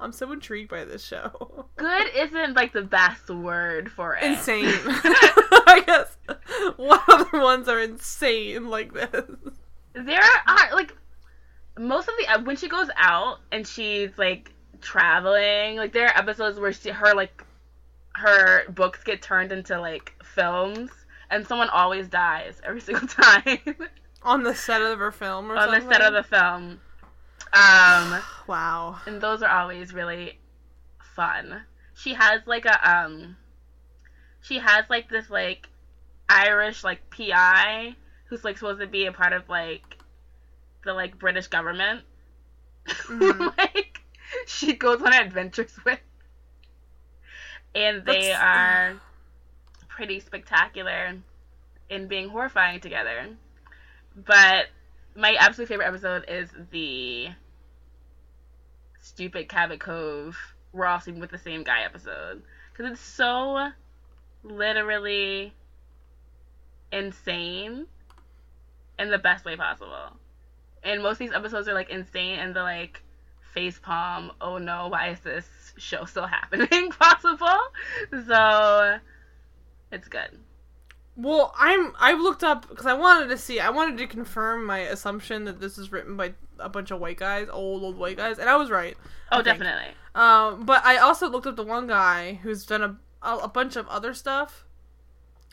I'm 0.00 0.12
so 0.12 0.32
intrigued 0.32 0.70
by 0.70 0.84
this 0.84 1.04
show. 1.04 1.66
Good 1.76 2.06
isn't 2.16 2.54
like 2.54 2.72
the 2.72 2.82
best 2.82 3.28
word 3.28 3.90
for 3.92 4.16
it. 4.16 4.24
Insane. 4.24 4.64
I 4.86 5.82
guess. 5.86 6.16
What 6.76 7.02
other 7.08 7.38
ones 7.40 7.68
are 7.68 7.80
insane 7.80 8.68
like 8.68 8.94
this? 8.94 9.26
There 9.92 10.20
are 10.20 10.74
like 10.74 10.96
most 11.78 12.08
of 12.08 12.14
the 12.18 12.32
uh, 12.32 12.42
when 12.42 12.56
she 12.56 12.68
goes 12.68 12.88
out 12.96 13.38
and 13.52 13.66
she's 13.66 14.10
like 14.16 14.52
traveling, 14.80 15.76
like 15.76 15.92
there 15.92 16.06
are 16.06 16.18
episodes 16.18 16.58
where 16.58 16.72
she 16.72 16.90
her 16.90 17.14
like 17.14 17.44
her 18.20 18.68
books 18.70 19.02
get 19.04 19.22
turned 19.22 19.52
into 19.52 19.80
like 19.80 20.14
films, 20.24 20.90
and 21.30 21.46
someone 21.46 21.68
always 21.70 22.08
dies 22.08 22.60
every 22.64 22.80
single 22.88 23.08
time 23.08 23.58
On 24.22 24.42
the 24.42 24.54
set 24.54 24.82
of 24.82 24.98
her 24.98 25.12
film 25.12 25.50
or 25.50 25.56
on 25.56 25.70
the 25.70 25.80
set 25.90 26.02
of 26.02 26.12
the 26.12 26.22
film. 26.22 26.80
Um. 27.52 28.20
Wow. 28.46 28.98
and 29.06 29.20
those 29.20 29.42
are 29.42 29.50
always 29.50 29.94
really 29.94 30.38
fun. 31.14 31.62
She 31.94 32.14
has 32.14 32.40
like 32.46 32.64
a 32.64 32.90
um 32.90 33.36
she 34.42 34.58
has 34.58 34.84
like 34.90 35.08
this 35.08 35.30
like 35.30 35.68
Irish 36.28 36.82
like 36.82 37.08
PI 37.10 37.94
who's 38.26 38.42
like 38.44 38.58
supposed 38.58 38.80
to 38.80 38.86
be 38.86 39.06
a 39.06 39.12
part 39.12 39.32
of 39.32 39.48
like 39.48 39.98
the 40.84 40.92
like 40.94 41.18
British 41.18 41.46
government. 41.48 42.02
Mhm. 43.06 43.56
like 43.56 44.00
she 44.46 44.72
goes 44.74 45.00
on 45.02 45.12
adventures 45.12 45.78
with 45.84 46.00
and 47.74 48.04
they 48.04 48.28
That's- 48.28 48.40
are 48.40 49.00
pretty 49.88 50.20
spectacular 50.20 51.16
in 51.88 52.08
being 52.08 52.28
horrifying 52.28 52.80
together. 52.80 53.28
But 54.16 54.66
my 55.14 55.34
absolute 55.34 55.68
favorite 55.68 55.86
episode 55.86 56.24
is 56.28 56.50
the 56.70 57.28
stupid 58.98 59.48
Cabot 59.48 59.80
Cove 59.80 60.36
we're 60.72 60.86
all 60.86 61.00
sleeping 61.00 61.20
with 61.20 61.30
the 61.30 61.38
same 61.38 61.64
guy 61.64 61.82
episode 61.82 62.42
because 62.72 62.92
it's 62.92 63.00
so 63.00 63.70
literally 64.42 65.52
insane 66.92 67.86
in 68.98 69.10
the 69.10 69.18
best 69.18 69.44
way 69.44 69.56
possible. 69.56 70.16
And 70.82 71.02
most 71.02 71.14
of 71.14 71.18
these 71.18 71.32
episodes 71.32 71.68
are 71.68 71.74
like 71.74 71.90
insane 71.90 72.38
and 72.38 72.54
the 72.54 72.62
like 72.62 73.02
face 73.52 73.78
palm, 73.78 74.32
oh 74.40 74.58
no, 74.58 74.88
why 74.88 75.08
is 75.08 75.20
this 75.20 75.46
show 75.76 76.04
still 76.04 76.26
happening 76.26 76.90
possible? 76.98 77.60
So 78.26 78.98
it's 79.92 80.08
good. 80.08 80.38
Well, 81.16 81.52
I'm 81.58 81.92
I 81.98 82.14
looked 82.14 82.44
up 82.44 82.68
because 82.68 82.86
I 82.86 82.94
wanted 82.94 83.28
to 83.28 83.36
see. 83.36 83.60
I 83.60 83.70
wanted 83.70 83.98
to 83.98 84.06
confirm 84.06 84.64
my 84.64 84.78
assumption 84.78 85.44
that 85.44 85.60
this 85.60 85.76
is 85.76 85.92
written 85.92 86.16
by 86.16 86.34
a 86.58 86.68
bunch 86.68 86.90
of 86.90 87.00
white 87.00 87.18
guys, 87.18 87.48
old 87.50 87.82
old 87.82 87.98
white 87.98 88.16
guys, 88.16 88.38
and 88.38 88.48
I 88.48 88.56
was 88.56 88.70
right. 88.70 88.96
Oh, 89.30 89.42
definitely. 89.42 89.92
Um, 90.14 90.64
but 90.64 90.84
I 90.84 90.96
also 90.96 91.28
looked 91.28 91.46
up 91.46 91.56
the 91.56 91.62
one 91.62 91.86
guy 91.86 92.40
who's 92.42 92.64
done 92.64 92.82
a 92.82 92.96
a, 93.22 93.38
a 93.38 93.48
bunch 93.48 93.76
of 93.76 93.86
other 93.88 94.14
stuff, 94.14 94.64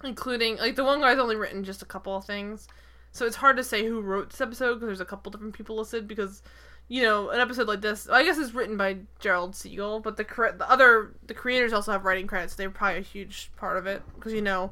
including 0.03 0.57
like 0.57 0.76
the 0.76 0.84
one 0.84 1.02
guy's 1.02 1.19
only 1.19 1.36
written 1.36 1.64
just 1.64 1.82
a 1.82 1.86
couple 1.86 2.15
of 2.15 2.24
things, 2.24 2.68
so 3.11 3.26
it's 3.26 3.36
hard 3.36 3.57
to 3.57 3.64
say 3.64 3.86
who 3.86 3.99
wrote 3.99 4.30
this 4.30 4.41
episode 4.41 4.76
because 4.76 4.88
there's 4.88 5.02
a 5.02 5.06
couple 5.06 5.32
different 5.32 5.53
people 5.53 5.76
listed 5.76 6.07
because. 6.07 6.41
You 6.89 7.03
know, 7.03 7.30
an 7.30 7.39
episode 7.39 7.68
like 7.68 7.81
this, 7.81 8.07
I 8.07 8.23
guess, 8.23 8.38
is 8.38 8.53
written 8.53 8.77
by 8.77 8.97
Gerald 9.19 9.55
Siegel, 9.55 9.99
but 9.99 10.15
the 10.15 10.23
cre- 10.23 10.55
the 10.57 10.69
other 10.69 11.11
the 11.26 11.34
creators 11.34 11.73
also 11.73 11.91
have 11.91 12.05
writing 12.05 12.27
credits. 12.27 12.55
They're 12.55 12.69
probably 12.69 12.99
a 12.99 13.01
huge 13.01 13.51
part 13.57 13.77
of 13.77 13.85
it 13.88 14.01
because 14.15 14.31
you 14.31 14.41
know, 14.41 14.72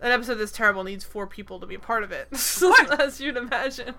an 0.00 0.12
episode 0.12 0.34
this 0.34 0.52
terrible 0.52 0.84
needs 0.84 1.04
four 1.04 1.26
people 1.26 1.58
to 1.60 1.66
be 1.66 1.74
a 1.74 1.80
part 1.80 2.04
of 2.04 2.12
it, 2.12 2.28
as 3.00 3.20
you'd 3.20 3.36
imagine. 3.36 3.94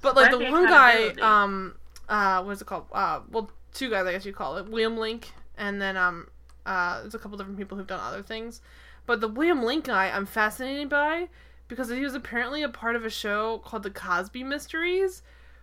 But 0.00 0.14
like 0.14 0.30
the 0.30 0.50
one 0.50 0.66
guy, 0.66 1.08
um, 1.20 1.74
uh, 2.08 2.42
what 2.42 2.52
is 2.52 2.62
it 2.62 2.66
called? 2.66 2.86
Uh, 2.92 3.20
well, 3.30 3.50
two 3.74 3.90
guys, 3.90 4.06
I 4.06 4.12
guess 4.12 4.24
you 4.24 4.32
call 4.32 4.56
it, 4.56 4.68
William 4.68 4.96
Link, 4.96 5.32
and 5.56 5.82
then 5.82 5.96
um, 5.96 6.28
uh, 6.66 7.00
there's 7.00 7.14
a 7.14 7.18
couple 7.18 7.36
different 7.38 7.58
people 7.58 7.76
who've 7.76 7.86
done 7.86 8.00
other 8.00 8.22
things. 8.22 8.60
But 9.06 9.20
the 9.20 9.28
William 9.28 9.62
Link 9.62 9.86
guy, 9.86 10.10
I'm 10.10 10.26
fascinated 10.26 10.88
by 10.88 11.28
because 11.66 11.88
he 11.88 12.00
was 12.00 12.14
apparently 12.14 12.62
a 12.62 12.68
part 12.68 12.94
of 12.94 13.04
a 13.04 13.10
show 13.10 13.58
called 13.58 13.82
The 13.82 13.90
Cosby 13.90 14.44
Mysteries, 14.44 15.22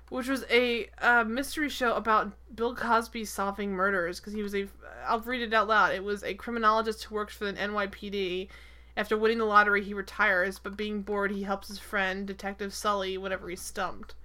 which 0.10 0.28
was 0.28 0.46
a 0.50 0.90
uh, 1.02 1.24
mystery 1.24 1.70
show 1.70 1.96
about 1.96 2.32
Bill 2.56 2.76
Cosby 2.76 3.26
solving 3.26 3.72
murders. 3.72 4.20
Because 4.20 4.34
he 4.34 4.44
was 4.44 4.56
a, 4.56 4.68
I'll 5.08 5.22
read 5.22 5.42
it 5.42 5.54
out 5.54 5.68
loud. 5.68 5.94
It 5.94 6.04
was 6.04 6.24
a 6.24 6.34
criminologist 6.34 7.04
who 7.04 7.16
works 7.16 7.36
for 7.36 7.46
the 7.46 7.54
NYPD. 7.54 8.50
After 8.98 9.18
winning 9.18 9.40
the 9.40 9.46
lottery, 9.46 9.84
he 9.84 9.94
retires, 9.94 10.58
but 10.58 10.78
being 10.78 11.02
bored, 11.02 11.32
he 11.32 11.44
helps 11.44 11.68
his 11.68 11.80
friend, 11.80 12.26
Detective 12.26 12.74
Sully, 12.74 13.18
whenever 13.18 13.50
he's 13.50 13.62
stumped. 13.62 14.16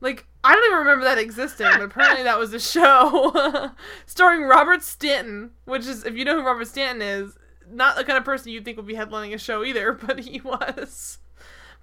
Like, 0.00 0.26
I 0.44 0.54
don't 0.54 0.64
even 0.66 0.78
remember 0.78 1.04
that 1.06 1.18
existing, 1.18 1.66
but 1.72 1.82
apparently 1.82 2.22
that 2.22 2.38
was 2.38 2.52
a 2.52 2.60
show 2.60 3.72
starring 4.06 4.42
Robert 4.42 4.82
Stanton, 4.82 5.52
which 5.64 5.86
is, 5.86 6.04
if 6.04 6.14
you 6.14 6.24
know 6.24 6.36
who 6.36 6.46
Robert 6.46 6.68
Stanton 6.68 7.02
is, 7.02 7.36
not 7.68 7.96
the 7.96 8.04
kind 8.04 8.18
of 8.18 8.24
person 8.24 8.52
you'd 8.52 8.64
think 8.64 8.76
would 8.76 8.86
be 8.86 8.94
headlining 8.94 9.34
a 9.34 9.38
show 9.38 9.64
either, 9.64 9.92
but 10.06 10.20
he 10.20 10.40
was. 10.40 11.18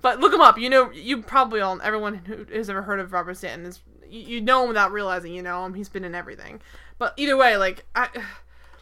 But 0.04 0.20
look 0.20 0.34
him 0.34 0.42
up. 0.42 0.60
You 0.60 0.70
know, 0.70 0.92
you 0.92 1.22
probably 1.24 1.62
all, 1.62 1.82
everyone 1.82 2.16
who 2.16 2.46
has 2.54 2.70
ever 2.70 2.82
heard 2.82 3.00
of 3.00 3.14
Robert 3.14 3.36
Stanton 3.36 3.66
is, 3.66 3.80
you, 4.08 4.20
you 4.20 4.42
know 4.42 4.64
him 4.64 4.68
without 4.68 4.92
realizing 4.92 5.34
you 5.34 5.42
know 5.42 5.66
him. 5.66 5.74
He's 5.74 5.88
been 5.88 6.04
in 6.04 6.14
everything. 6.14 6.62
But 7.00 7.14
either 7.18 7.36
way, 7.36 7.58
like, 7.58 7.86
I. 7.96 8.10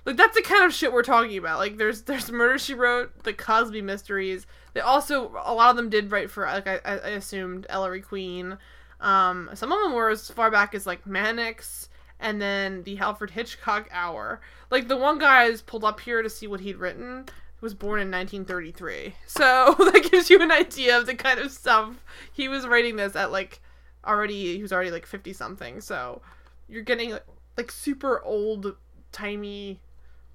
Like 0.04 0.18
that's 0.18 0.36
the 0.36 0.42
kind 0.42 0.64
of 0.64 0.74
shit 0.74 0.92
we're 0.92 1.04
talking 1.04 1.38
about. 1.38 1.60
Like 1.60 1.78
there's 1.78 2.02
there's 2.02 2.32
Murder 2.32 2.58
She 2.58 2.74
Wrote, 2.74 3.22
the 3.22 3.34
Cosby 3.34 3.84
Mysteries. 3.84 4.48
They 4.74 4.80
also 4.80 5.28
a 5.46 5.54
lot 5.54 5.70
of 5.70 5.76
them 5.76 5.92
did 5.92 6.10
write 6.10 6.32
for 6.32 6.44
like 6.44 6.66
I, 6.68 6.80
I 6.84 7.10
assumed 7.10 7.68
Ellery 7.70 8.02
Queen. 8.02 8.58
Um, 9.00 9.52
some 9.54 9.72
of 9.72 9.80
them 9.84 9.94
were 9.94 10.10
as 10.10 10.28
far 10.28 10.50
back 10.50 10.74
as 10.74 10.88
like 10.88 11.06
Mannix 11.06 11.88
and 12.20 12.42
then 12.42 12.82
the 12.82 12.98
Alfred 12.98 13.30
Hitchcock 13.30 13.90
Hour. 13.92 14.42
Like 14.72 14.88
the 14.88 14.98
one 14.98 15.20
guy 15.20 15.44
is 15.44 15.62
pulled 15.62 15.84
up 15.84 16.00
here 16.00 16.24
to 16.24 16.30
see 16.32 16.48
what 16.48 16.62
he'd 16.62 16.78
written 16.78 17.28
was 17.62 17.74
born 17.74 18.00
in 18.02 18.12
1933. 18.12 19.16
So 19.28 19.76
that 19.80 20.10
gives 20.12 20.30
you 20.30 20.42
an 20.42 20.52
idea 20.52 20.98
of 20.98 21.06
the 21.06 21.16
kind 21.16 21.40
of 21.40 21.52
stuff 21.52 22.04
he 22.34 22.48
was 22.48 22.68
writing 22.68 22.96
this 22.96 23.16
at 23.16 23.32
like 23.32 23.62
already 24.06 24.56
he 24.58 24.62
was 24.62 24.74
already 24.74 24.92
like 24.92 25.06
50 25.06 25.32
something. 25.34 25.80
So 25.80 26.22
you're 26.68 26.82
getting 26.82 27.12
like, 27.12 27.26
like 27.58 27.72
super 27.72 28.22
old 28.24 28.76
timey 29.12 29.80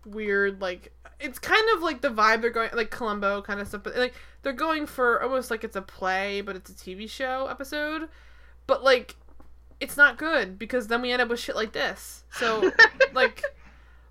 weird 0.05 0.61
like 0.61 0.93
it's 1.19 1.39
kind 1.39 1.67
of 1.75 1.83
like 1.83 2.01
the 2.01 2.11
vibe 2.11 2.41
they're 2.41 2.51
going 2.51 2.71
like 2.75 2.91
Columbo 2.91 3.43
kind 3.43 3.59
of 3.59 3.67
stuff 3.67 3.83
but 3.83 3.97
like 3.97 4.15
they're 4.43 4.53
going 4.53 4.87
for 4.87 5.21
almost 5.23 5.51
like 5.51 5.65
it's 5.65 5.75
a 5.75 5.83
play 5.83 6.41
but 6.41 6.55
it's 6.55 6.71
a 6.71 6.75
TV 6.75 7.09
show 7.09 7.47
episode 7.49 8.09
but 8.67 8.85
like 8.85 9.17
it's 9.81 9.97
not 9.97 10.17
good 10.17 10.59
because 10.59 10.87
then 10.87 11.03
we 11.03 11.11
end 11.11 11.21
up 11.21 11.29
with 11.29 11.41
shit 11.41 11.57
like 11.57 11.73
this 11.73 12.25
so 12.31 12.71
like 13.15 13.43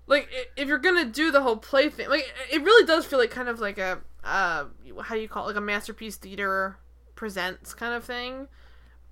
like 0.06 0.28
if 0.56 0.68
you're 0.68 0.78
gonna 0.78 1.04
do 1.04 1.30
the 1.30 1.40
whole 1.42 1.56
play 1.56 1.88
thing 1.90 2.08
like 2.08 2.32
it 2.52 2.62
really 2.62 2.86
does 2.86 3.04
feel 3.06 3.18
like 3.18 3.30
kind 3.30 3.48
of 3.48 3.60
like 3.60 3.78
a 3.78 4.00
uh 4.24 4.64
how 5.04 5.14
do 5.14 5.20
you 5.20 5.28
call 5.28 5.44
it 5.44 5.48
like 5.48 5.56
a 5.56 5.60
masterpiece 5.60 6.16
theater 6.16 6.76
presents 7.14 7.74
kind 7.74 7.94
of 7.94 8.04
thing 8.04 8.48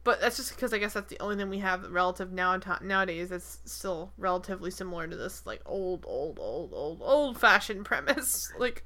but 0.04 0.20
that's 0.20 0.36
just 0.36 0.54
because 0.54 0.74
I 0.74 0.78
guess 0.78 0.92
that's 0.92 1.08
the 1.08 1.18
only 1.20 1.36
thing 1.36 1.48
we 1.48 1.60
have 1.60 1.90
relative 1.90 2.30
now 2.30 2.60
nowadays 2.82 3.30
that's 3.30 3.60
still 3.64 4.12
relatively 4.18 4.70
similar 4.70 5.06
to 5.08 5.16
this 5.16 5.46
like 5.46 5.62
old, 5.64 6.04
old, 6.06 6.38
old, 6.38 6.74
old, 6.74 6.98
old 7.02 7.40
fashioned 7.40 7.84
premise. 7.86 8.52
like 8.58 8.84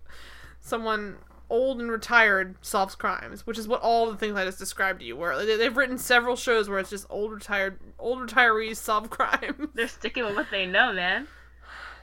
someone 0.60 1.16
old 1.50 1.80
and 1.80 1.90
retired 1.90 2.54
solves 2.60 2.94
crimes, 2.94 3.44
which 3.48 3.58
is 3.58 3.66
what 3.66 3.80
all 3.80 4.08
the 4.08 4.16
things 4.16 4.36
I 4.36 4.44
just 4.44 4.60
described 4.60 5.00
to 5.00 5.04
you 5.06 5.16
were. 5.16 5.44
They- 5.44 5.56
They've 5.56 5.76
written 5.76 5.98
several 5.98 6.36
shows 6.36 6.68
where 6.68 6.78
it's 6.78 6.90
just 6.90 7.06
old 7.10 7.32
retired, 7.32 7.80
old 7.98 8.20
retirees 8.20 8.76
solve 8.76 9.10
crime. 9.18 9.70
They're 9.74 9.88
sticking 9.88 10.24
with 10.24 10.36
what 10.36 10.46
they 10.52 10.66
know, 10.66 10.92
man. 10.92 11.26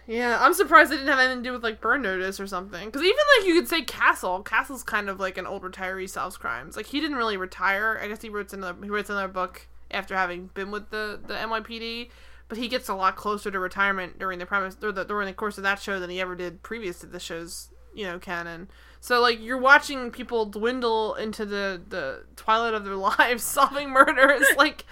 Yeah, 0.08 0.38
I'm 0.40 0.54
surprised 0.54 0.92
they 0.92 0.98
didn't 0.98 1.10
have 1.10 1.20
anything 1.20 1.44
to 1.44 1.50
do 1.50 1.54
with 1.54 1.64
like 1.64 1.82
Burn 1.82 2.04
Notice 2.04 2.40
or 2.40 2.46
something. 2.46 2.86
Because 2.86 3.02
even 3.02 3.18
like 3.38 3.48
you 3.48 3.56
could 3.56 3.68
say 3.68 3.82
Castle. 3.82 4.44
Castle's 4.44 4.84
kind 4.84 5.10
of 5.10 5.20
like 5.20 5.38
an 5.38 5.48
old 5.48 5.64
retiree 5.64 6.10
solves 6.10 6.38
crimes. 6.38 6.78
Like 6.78 6.86
he 6.86 7.00
didn't 7.00 7.18
really 7.18 7.38
retire. 7.38 8.00
I 8.02 8.08
guess 8.08 8.22
he 8.22 8.30
wrote 8.30 8.54
another 8.54 8.78
he 8.84 8.90
writes 8.90 9.10
another 9.10 9.28
book 9.28 9.68
after 9.90 10.16
having 10.16 10.48
been 10.54 10.70
with 10.70 10.92
the 10.92 11.20
the 11.26 11.34
NYPD. 11.34 12.10
But 12.48 12.60
he 12.60 12.68
gets 12.68 12.88
a 12.90 12.94
lot 12.94 13.16
closer 13.16 13.50
to 13.50 13.60
retirement 13.60 14.20
during 14.20 14.38
the 14.38 14.46
premise 14.46 14.78
or 14.84 14.92
the, 14.92 15.04
during 15.04 15.26
the 15.26 15.34
course 15.34 15.58
of 15.58 15.64
that 15.64 15.82
show 15.82 16.00
than 16.00 16.12
he 16.12 16.22
ever 16.22 16.36
did 16.36 16.62
previous 16.62 17.00
to 17.00 17.08
the 17.08 17.20
show's 17.20 17.70
you 17.96 18.06
know 18.06 18.20
canon. 18.20 18.70
So 19.00 19.20
like 19.22 19.42
you're 19.42 19.58
watching 19.58 20.12
people 20.12 20.46
dwindle 20.46 21.16
into 21.16 21.46
the 21.46 21.82
the 21.90 22.26
twilight 22.36 22.76
of 22.76 22.86
their 22.86 22.96
lives 22.96 23.44
solving 23.44 23.90
murders 23.90 24.46
like. 24.56 24.86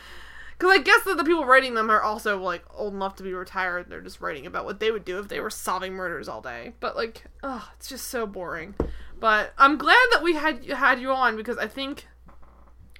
Because 0.57 0.71
I 0.71 0.81
guess 0.81 1.03
that 1.03 1.17
the 1.17 1.23
people 1.23 1.45
writing 1.45 1.73
them 1.73 1.89
are 1.89 2.01
also 2.01 2.39
like 2.39 2.63
old 2.73 2.93
enough 2.93 3.15
to 3.15 3.23
be 3.23 3.33
retired. 3.33 3.89
They're 3.89 4.01
just 4.01 4.21
writing 4.21 4.45
about 4.45 4.65
what 4.65 4.79
they 4.79 4.91
would 4.91 5.05
do 5.05 5.19
if 5.19 5.27
they 5.27 5.39
were 5.39 5.49
solving 5.49 5.93
murders 5.93 6.27
all 6.27 6.41
day. 6.41 6.73
But 6.79 6.95
like, 6.95 7.23
oh, 7.41 7.69
it's 7.75 7.89
just 7.89 8.07
so 8.07 8.25
boring. 8.25 8.75
But 9.19 9.53
I'm 9.57 9.77
glad 9.77 10.05
that 10.11 10.23
we 10.23 10.35
had 10.35 10.65
had 10.65 10.99
you 10.99 11.11
on 11.11 11.35
because 11.35 11.57
I 11.57 11.67
think, 11.67 12.07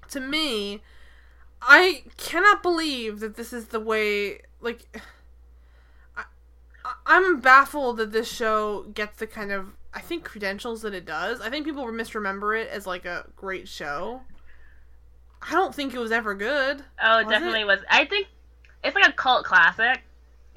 to 0.10 0.20
me, 0.20 0.82
I 1.62 2.04
cannot 2.18 2.64
believe 2.64 3.20
that 3.20 3.36
this 3.36 3.54
is 3.54 3.68
the 3.68 3.80
way. 3.80 4.42
Like, 4.62 5.02
I, 6.16 6.24
I'm 7.06 7.40
baffled 7.40 7.98
that 7.98 8.12
this 8.12 8.32
show 8.32 8.84
gets 8.94 9.20
the 9.20 9.28
kind 9.28 9.52
of 9.52 9.74
I 9.94 10.02
think 10.02 10.24
credentials 10.24 10.82
that 10.82 10.94
it 10.94 11.06
does. 11.06 11.40
I 11.40 11.50
think 11.50 11.66
people 11.66 11.90
misremember 11.92 12.56
it 12.56 12.70
as 12.70 12.88
like 12.88 13.06
a 13.06 13.28
great 13.36 13.68
show. 13.68 14.22
I 15.48 15.52
don't 15.52 15.74
think 15.76 15.94
it 15.94 16.00
was 16.00 16.12
ever 16.12 16.34
good. 16.36 16.84
Oh, 17.04 17.20
it 17.20 17.26
Was 17.26 17.32
definitely 17.34 17.62
it? 17.62 17.68
was. 17.68 17.80
I 17.90 18.06
think 18.06 18.28
it's 18.84 18.96
like 18.96 19.08
a 19.08 19.12
cult 19.14 19.46
classic, 19.46 20.04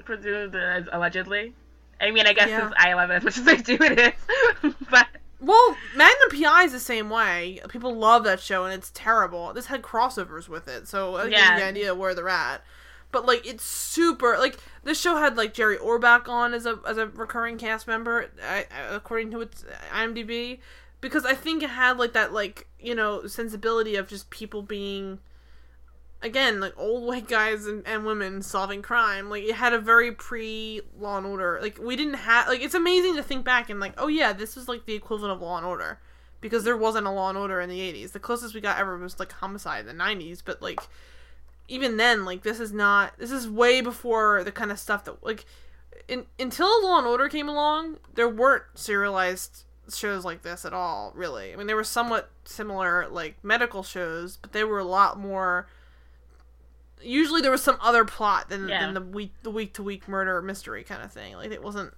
presumed 0.03 0.55
uh, 0.55 0.81
allegedly. 0.91 1.53
I 1.99 2.11
mean, 2.11 2.27
I 2.27 2.33
guess 2.33 2.49
Yeah. 2.49 2.61
since 2.61 2.73
I 2.77 2.93
love 2.93 3.09
it 3.09 3.15
as 3.15 3.23
much 3.23 3.37
as 3.37 3.47
I 3.47 3.55
do, 3.55 3.77
it 3.81 4.15
is. 4.63 4.73
but 4.89 5.07
Well, 5.41 5.75
Magnum 5.95 6.29
PI 6.41 6.63
is 6.63 6.71
the 6.71 6.79
same 6.79 7.09
way. 7.09 7.59
People 7.69 7.95
love 7.95 8.23
that 8.25 8.39
show, 8.39 8.65
and 8.65 8.73
it's 8.73 8.91
terrible. 8.93 9.53
This 9.53 9.65
had 9.67 9.81
crossovers 9.81 10.47
with 10.47 10.67
it, 10.67 10.87
so 10.87 11.15
I 11.15 11.25
you 11.25 11.31
Yeah. 11.31 11.57
the 11.59 11.65
idea 11.65 11.91
of 11.91 11.97
where 11.97 12.13
they're 12.15 12.29
at. 12.29 12.61
But 13.11 13.25
like, 13.25 13.47
it's 13.47 13.63
super. 13.63 14.37
Like 14.37 14.57
this 14.83 14.99
show 14.99 15.15
had 15.15 15.37
like 15.37 15.53
Jerry 15.53 15.77
Orbach 15.77 16.27
on 16.27 16.53
as 16.53 16.65
a 16.65 16.79
as 16.87 16.97
a 16.97 17.07
recurring 17.07 17.57
cast 17.57 17.87
member, 17.87 18.27
I- 18.47 18.65
according 18.91 19.31
to 19.31 19.41
its 19.41 19.63
IMDb, 19.93 20.59
because 21.07 21.25
I 21.25 21.33
think 21.33 21.63
it 21.63 21.69
had 21.69 21.97
like 21.97 22.13
that 22.13 22.33
like 22.33 22.67
you 22.79 22.93
know 22.93 23.27
sensibility 23.27 23.95
of 23.95 24.07
just 24.07 24.29
people 24.29 24.61
being. 24.61 25.19
Again, 26.19 26.59
like 26.59 26.73
old 26.77 27.05
white 27.05 27.27
guys 27.27 27.67
and, 27.67 27.85
and 27.85 28.03
women 28.03 28.41
solving 28.41 28.81
crime. 28.81 29.29
Like 29.29 29.43
it 29.43 29.53
had 29.53 29.71
a 29.71 29.79
very 29.79 30.11
pre 30.11 30.81
Law 30.97 31.19
and 31.19 31.27
Order. 31.27 31.59
Like 31.61 31.77
we 31.79 31.95
didn't 31.95 32.15
have 32.15 32.47
like 32.47 32.61
it's 32.61 32.73
amazing 32.73 33.15
to 33.17 33.23
think 33.23 33.45
back 33.45 33.69
and 33.69 33.79
like 33.79 33.93
oh 33.99 34.07
yeah 34.07 34.33
this 34.33 34.55
was 34.55 34.67
like 34.67 34.87
the 34.87 34.95
equivalent 34.95 35.31
of 35.31 35.41
Law 35.41 35.57
and 35.57 35.65
Order 35.65 35.99
because 36.41 36.63
there 36.63 36.75
wasn't 36.75 37.05
a 37.05 37.11
Law 37.11 37.29
and 37.29 37.37
Order 37.37 37.61
in 37.61 37.69
the 37.69 37.79
80s. 37.79 38.13
The 38.13 38.19
closest 38.19 38.55
we 38.55 38.61
got 38.61 38.79
ever 38.79 38.97
was 38.97 39.19
like 39.19 39.31
Homicide 39.31 39.87
in 39.87 39.97
the 39.97 40.03
90s, 40.03 40.41
but 40.43 40.59
like 40.59 40.79
even 41.67 41.97
then 41.97 42.25
like 42.25 42.41
this 42.41 42.59
is 42.59 42.73
not 42.73 43.13
this 43.19 43.31
is 43.31 43.47
way 43.47 43.81
before 43.81 44.43
the 44.43 44.51
kind 44.51 44.71
of 44.71 44.79
stuff 44.79 45.05
that 45.05 45.23
like 45.23 45.45
in, 46.07 46.25
until 46.39 46.83
Law 46.83 46.97
and 46.97 47.07
Order 47.07 47.29
came 47.29 47.49
along, 47.49 47.97
there 48.15 48.29
weren't 48.29 48.63
serialized 48.73 49.65
shows 49.93 50.25
like 50.25 50.41
this 50.41 50.65
at 50.65 50.73
all, 50.73 51.11
really. 51.15 51.53
I 51.53 51.55
mean, 51.55 51.67
they 51.67 51.73
were 51.73 51.83
somewhat 51.83 52.29
similar 52.45 53.07
like 53.09 53.43
medical 53.43 53.83
shows, 53.83 54.37
but 54.37 54.51
they 54.53 54.63
were 54.63 54.79
a 54.79 54.83
lot 54.85 55.19
more 55.19 55.67
usually 57.01 57.41
there 57.41 57.51
was 57.51 57.61
some 57.61 57.77
other 57.81 58.03
plot 58.05 58.49
than, 58.49 58.67
Yeah. 58.67 58.81
than 58.85 58.93
the 58.95 59.01
week 59.01 59.31
the 59.43 59.51
week 59.51 59.73
to 59.75 59.83
week 59.83 60.07
murder 60.07 60.41
mystery 60.41 60.83
kind 60.83 61.03
of 61.03 61.11
thing. 61.11 61.35
Like 61.35 61.51
it 61.51 61.61
wasn't 61.63 61.93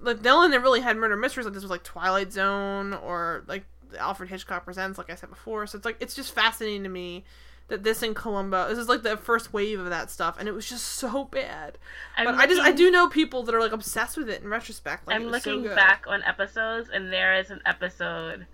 like 0.00 0.22
the 0.22 0.30
only 0.30 0.48
that 0.50 0.60
really 0.60 0.80
had 0.80 0.96
murder 0.96 1.16
mysteries 1.16 1.44
like 1.44 1.52
this 1.54 1.62
was 1.62 1.70
like 1.70 1.82
Twilight 1.84 2.32
Zone 2.32 2.94
or 2.94 3.44
like 3.46 3.64
Alfred 3.98 4.30
Hitchcock 4.30 4.64
Presents, 4.64 4.96
like 4.98 5.10
I 5.10 5.14
said 5.14 5.28
before. 5.30 5.66
So 5.66 5.76
it's 5.76 5.84
like 5.84 5.98
it's 6.00 6.14
just 6.14 6.34
fascinating 6.34 6.82
to 6.84 6.88
me 6.88 7.24
that 7.68 7.82
this 7.82 8.02
in 8.02 8.14
Columbo. 8.14 8.68
this 8.68 8.78
is 8.78 8.88
like 8.88 9.02
the 9.02 9.16
first 9.16 9.52
wave 9.52 9.80
of 9.80 9.88
that 9.90 10.10
stuff, 10.10 10.36
and 10.38 10.48
it 10.48 10.52
was 10.52 10.68
just 10.68 10.84
so 10.84 11.24
bad. 11.24 11.78
I'm 12.16 12.26
but 12.26 12.34
I 12.34 12.46
just 12.46 12.60
I 12.60 12.72
do 12.72 12.90
know 12.90 13.08
people 13.08 13.42
that 13.44 13.54
are 13.54 13.60
like 13.60 13.72
obsessed 13.72 14.16
with 14.16 14.28
it 14.28 14.42
in 14.42 14.48
retrospect. 14.48 15.06
Like, 15.06 15.16
I'm 15.16 15.26
was 15.30 15.42
so 15.42 15.50
looking 15.56 15.74
back 15.74 16.04
on 16.06 16.22
episodes, 16.24 16.90
and 16.92 17.12
there 17.12 17.34
is 17.38 17.50
an 17.50 17.60
episode 17.66 18.46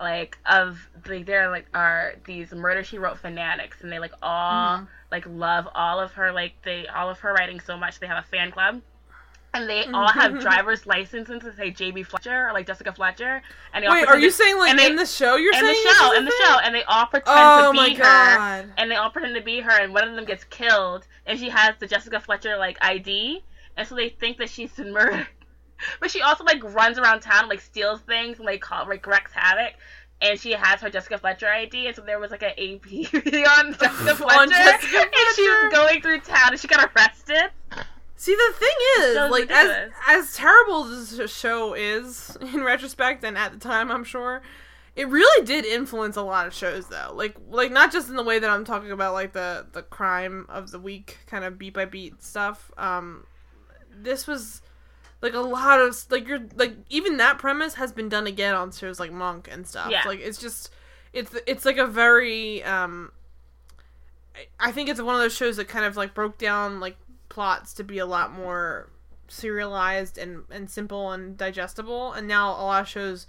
like 0.00 0.38
of 0.46 0.88
like 1.06 1.26
there 1.26 1.50
like 1.50 1.66
are 1.74 2.14
these 2.26 2.52
murder 2.52 2.82
she 2.82 2.98
wrote 2.98 3.18
fanatics 3.18 3.82
and 3.82 3.92
they 3.92 3.98
like 3.98 4.12
all 4.22 4.78
Mhm. 4.78 4.88
like 5.12 5.24
love 5.26 5.68
all 5.74 6.00
of 6.00 6.12
her 6.14 6.32
like 6.32 6.54
they 6.64 6.86
all 6.88 7.10
of 7.10 7.20
her 7.20 7.32
writing 7.34 7.60
so 7.60 7.76
much 7.76 8.00
they 8.00 8.06
have 8.06 8.24
a 8.24 8.26
fan 8.26 8.50
club 8.50 8.80
and 9.54 9.68
they 9.68 9.84
all 9.86 10.08
mm-hmm. 10.08 10.18
have 10.18 10.40
driver's 10.40 10.86
licenses 10.86 11.42
that 11.42 11.56
say 11.56 11.70
JB 11.70 12.06
Fletcher 12.06 12.48
or 12.48 12.52
like 12.52 12.66
Jessica 12.66 12.92
Fletcher 12.92 13.42
and 13.72 13.82
they 13.82 13.86
all 13.86 13.94
Wait, 13.94 14.06
are 14.06 14.18
you 14.18 14.30
to- 14.30 14.36
saying 14.36 14.58
like 14.58 14.76
they- 14.76 14.86
in 14.86 14.96
the 14.96 15.06
show? 15.06 15.36
You're 15.36 15.52
in 15.52 15.60
saying 15.60 15.84
the 15.84 15.94
show 15.94 16.12
in 16.16 16.24
the 16.24 16.34
show 16.44 16.58
and 16.60 16.74
they 16.74 16.84
all 16.84 17.06
pretend 17.06 17.36
Oh 17.36 17.72
to 17.72 17.84
be 17.84 17.94
her 17.94 18.72
and 18.78 18.90
they 18.90 18.96
all 18.96 19.10
pretend 19.10 19.34
to 19.34 19.42
be 19.42 19.60
her 19.60 19.70
and 19.70 19.92
one 19.92 20.08
of 20.08 20.14
them 20.14 20.24
gets 20.24 20.44
killed 20.44 21.06
and 21.26 21.38
she 21.38 21.50
has 21.50 21.74
the 21.78 21.86
Jessica 21.86 22.20
Fletcher 22.20 22.56
like 22.56 22.78
ID 22.80 23.42
and 23.76 23.86
so 23.86 23.94
they 23.94 24.08
think 24.08 24.38
that 24.38 24.48
she's 24.48 24.72
been 24.72 24.92
murdered 24.92 25.26
but 26.00 26.10
she 26.10 26.22
also 26.22 26.44
like 26.44 26.62
runs 26.74 26.98
around 26.98 27.20
town 27.20 27.48
like 27.48 27.60
steals 27.60 28.00
things 28.00 28.38
and 28.38 28.46
like 28.46 28.60
call, 28.60 28.86
like 28.88 29.06
wreaks 29.06 29.32
havoc 29.32 29.74
and 30.22 30.38
she 30.38 30.52
has 30.52 30.80
her 30.80 30.88
Jessica 30.88 31.18
Fletcher 31.18 31.48
ID 31.48 31.88
and 31.88 31.96
so 31.96 32.02
there 32.02 32.18
was 32.18 32.30
like 32.30 32.42
an 32.42 32.52
AP 32.52 33.14
on 33.58 33.72
Jessica 33.74 34.14
Fletcher 34.16 34.40
On 34.40 34.48
Jessica 34.48 35.00
and 35.00 35.36
she 35.36 35.42
was 35.42 35.72
going 35.72 36.00
through 36.00 36.20
town 36.20 36.52
and 36.52 36.60
she 36.60 36.68
got 36.68 36.90
arrested 36.96 37.50
See, 38.22 38.36
the 38.36 38.52
thing 38.56 38.76
is, 39.00 39.14
like 39.32 39.50
as 39.50 39.90
as 40.06 40.34
terrible 40.36 40.84
as 40.84 41.16
this 41.16 41.36
show 41.36 41.74
is 41.74 42.36
in 42.40 42.62
retrospect, 42.62 43.24
and 43.24 43.36
at 43.36 43.52
the 43.52 43.58
time, 43.58 43.90
I'm 43.90 44.04
sure, 44.04 44.42
it 44.94 45.08
really 45.08 45.44
did 45.44 45.64
influence 45.64 46.14
a 46.16 46.22
lot 46.22 46.46
of 46.46 46.54
shows, 46.54 46.86
though. 46.86 47.10
Like, 47.12 47.34
like 47.50 47.72
not 47.72 47.90
just 47.90 48.08
in 48.08 48.14
the 48.14 48.22
way 48.22 48.38
that 48.38 48.48
I'm 48.48 48.64
talking 48.64 48.92
about, 48.92 49.14
like 49.14 49.32
the 49.32 49.66
the 49.72 49.82
crime 49.82 50.46
of 50.48 50.70
the 50.70 50.78
week, 50.78 51.18
kind 51.26 51.44
of 51.44 51.58
beat 51.58 51.74
by 51.74 51.84
beat 51.84 52.22
stuff. 52.22 52.70
Um, 52.78 53.26
this 53.92 54.28
was 54.28 54.62
like 55.20 55.34
a 55.34 55.40
lot 55.40 55.80
of 55.80 55.96
like 56.10 56.28
you're 56.28 56.46
like 56.54 56.76
even 56.90 57.16
that 57.16 57.38
premise 57.38 57.74
has 57.74 57.90
been 57.90 58.08
done 58.08 58.28
again 58.28 58.54
on 58.54 58.70
shows 58.70 59.00
like 59.00 59.10
Monk 59.10 59.48
and 59.50 59.66
stuff. 59.66 59.90
Yeah. 59.90 60.02
Like 60.06 60.20
it's 60.20 60.38
just 60.38 60.70
it's 61.12 61.34
it's 61.48 61.64
like 61.64 61.76
a 61.76 61.88
very 61.88 62.62
um 62.62 63.10
I- 64.36 64.68
I 64.68 64.70
think 64.70 64.88
it's 64.88 65.02
one 65.02 65.16
of 65.16 65.20
those 65.20 65.34
shows 65.34 65.56
that 65.56 65.66
kind 65.66 65.84
of 65.84 65.96
like 65.96 66.14
broke 66.14 66.38
down 66.38 66.78
like 66.78 66.96
plots 67.32 67.72
to 67.72 67.82
be 67.82 67.96
a 67.96 68.04
lot 68.04 68.30
more 68.30 68.90
serialized 69.26 70.18
and 70.18 70.44
and 70.50 70.70
simple 70.70 71.10
and 71.10 71.36
digestible. 71.36 72.12
And 72.12 72.28
now 72.28 72.50
a 72.50 72.62
lot 72.62 72.82
of 72.82 72.88
shows 72.88 73.26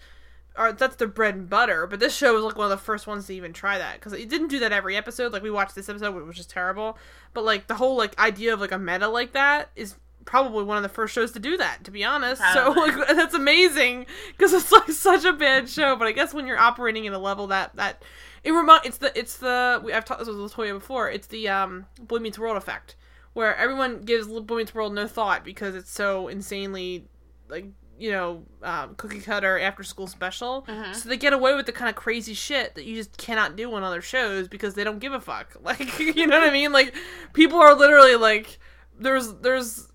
are 0.57 0.73
that's 0.73 0.97
their 0.97 1.07
bread 1.07 1.33
and 1.33 1.49
butter 1.49 1.87
but 1.87 1.99
this 1.99 2.15
show 2.15 2.35
was 2.35 2.43
like 2.43 2.55
one 2.55 2.65
of 2.65 2.71
the 2.71 2.85
first 2.85 3.07
ones 3.07 3.27
to 3.27 3.33
even 3.33 3.53
try 3.53 3.77
that. 3.77 3.95
Because 3.95 4.11
it 4.11 4.27
didn't 4.29 4.49
do 4.49 4.59
that 4.59 4.73
every 4.73 4.97
episode. 4.97 5.31
Like 5.31 5.41
we 5.41 5.49
watched 5.49 5.73
this 5.73 5.87
episode 5.87 6.13
which 6.13 6.25
was 6.25 6.35
just 6.35 6.49
terrible. 6.49 6.97
But 7.33 7.45
like 7.45 7.67
the 7.67 7.75
whole 7.75 7.95
like 7.95 8.19
idea 8.19 8.53
of 8.53 8.59
like 8.59 8.73
a 8.73 8.77
meta 8.77 9.07
like 9.07 9.31
that 9.31 9.69
is 9.77 9.95
probably 10.25 10.63
one 10.63 10.77
of 10.77 10.83
the 10.83 10.89
first 10.89 11.13
shows 11.13 11.31
to 11.31 11.39
do 11.39 11.55
that 11.55 11.85
to 11.85 11.91
be 11.91 12.03
honest. 12.03 12.41
So 12.53 12.71
like 12.75 13.07
that's 13.07 13.33
amazing 13.33 14.05
because 14.31 14.51
it's 14.51 14.71
like 14.73 14.91
such 14.91 15.23
a 15.23 15.31
bad 15.31 15.69
show. 15.69 15.95
But 15.95 16.09
i 16.09 16.11
guess 16.11 16.33
when 16.33 16.45
you're 16.45 16.59
operating 16.59 17.07
at 17.07 17.13
a 17.13 17.17
level 17.17 17.47
that 17.47 17.73
that 17.77 18.03
it 18.43 18.51
remind 18.51 18.85
it's 18.85 18.97
the 18.97 19.17
it's 19.17 19.37
the 19.37 19.81
we, 19.85 19.93
i've 19.93 20.03
talked 20.03 20.19
this 20.19 20.27
with 20.27 20.37
latoya 20.37 20.73
before 20.73 21.09
it's 21.09 21.27
the 21.27 21.47
um 21.47 21.85
boy 22.01 22.19
meets 22.19 22.37
world 22.37 22.57
effect 22.57 22.97
where 23.33 23.55
everyone 23.55 24.01
gives 24.01 24.27
boy 24.27 24.57
meets 24.57 24.73
world 24.75 24.93
no 24.93 25.07
thought 25.07 25.43
because 25.43 25.75
it's 25.75 25.91
so 25.91 26.27
insanely 26.27 27.07
like 27.49 27.65
you 27.99 28.11
know 28.11 28.43
um, 28.63 28.95
cookie 28.95 29.19
cutter 29.19 29.59
after 29.59 29.83
school 29.83 30.07
special. 30.07 30.65
Mhm. 30.67 30.95
so 30.95 31.07
they 31.09 31.17
get 31.17 31.31
away 31.33 31.53
with 31.55 31.65
the 31.65 31.71
kind 31.71 31.89
of 31.89 31.95
crazy 31.95 32.33
shit 32.33 32.75
that 32.75 32.85
you 32.85 32.95
just 32.95 33.17
cannot 33.17 33.55
do 33.55 33.71
on 33.73 33.83
other 33.83 34.01
shows 34.01 34.47
because 34.47 34.73
they 34.73 34.83
don't 34.83 34.99
give 34.99 35.13
a 35.13 35.19
fuck. 35.21 35.55
Like 35.63 35.99
you 35.99 36.27
know 36.27 36.39
what 36.39 36.47
i 36.47 36.51
mean? 36.51 36.71
Like 36.71 36.93
people 37.33 37.59
are 37.59 37.75
literally 37.75 38.15
like 38.15 38.59
there's 38.99 39.33
there's 39.35 39.87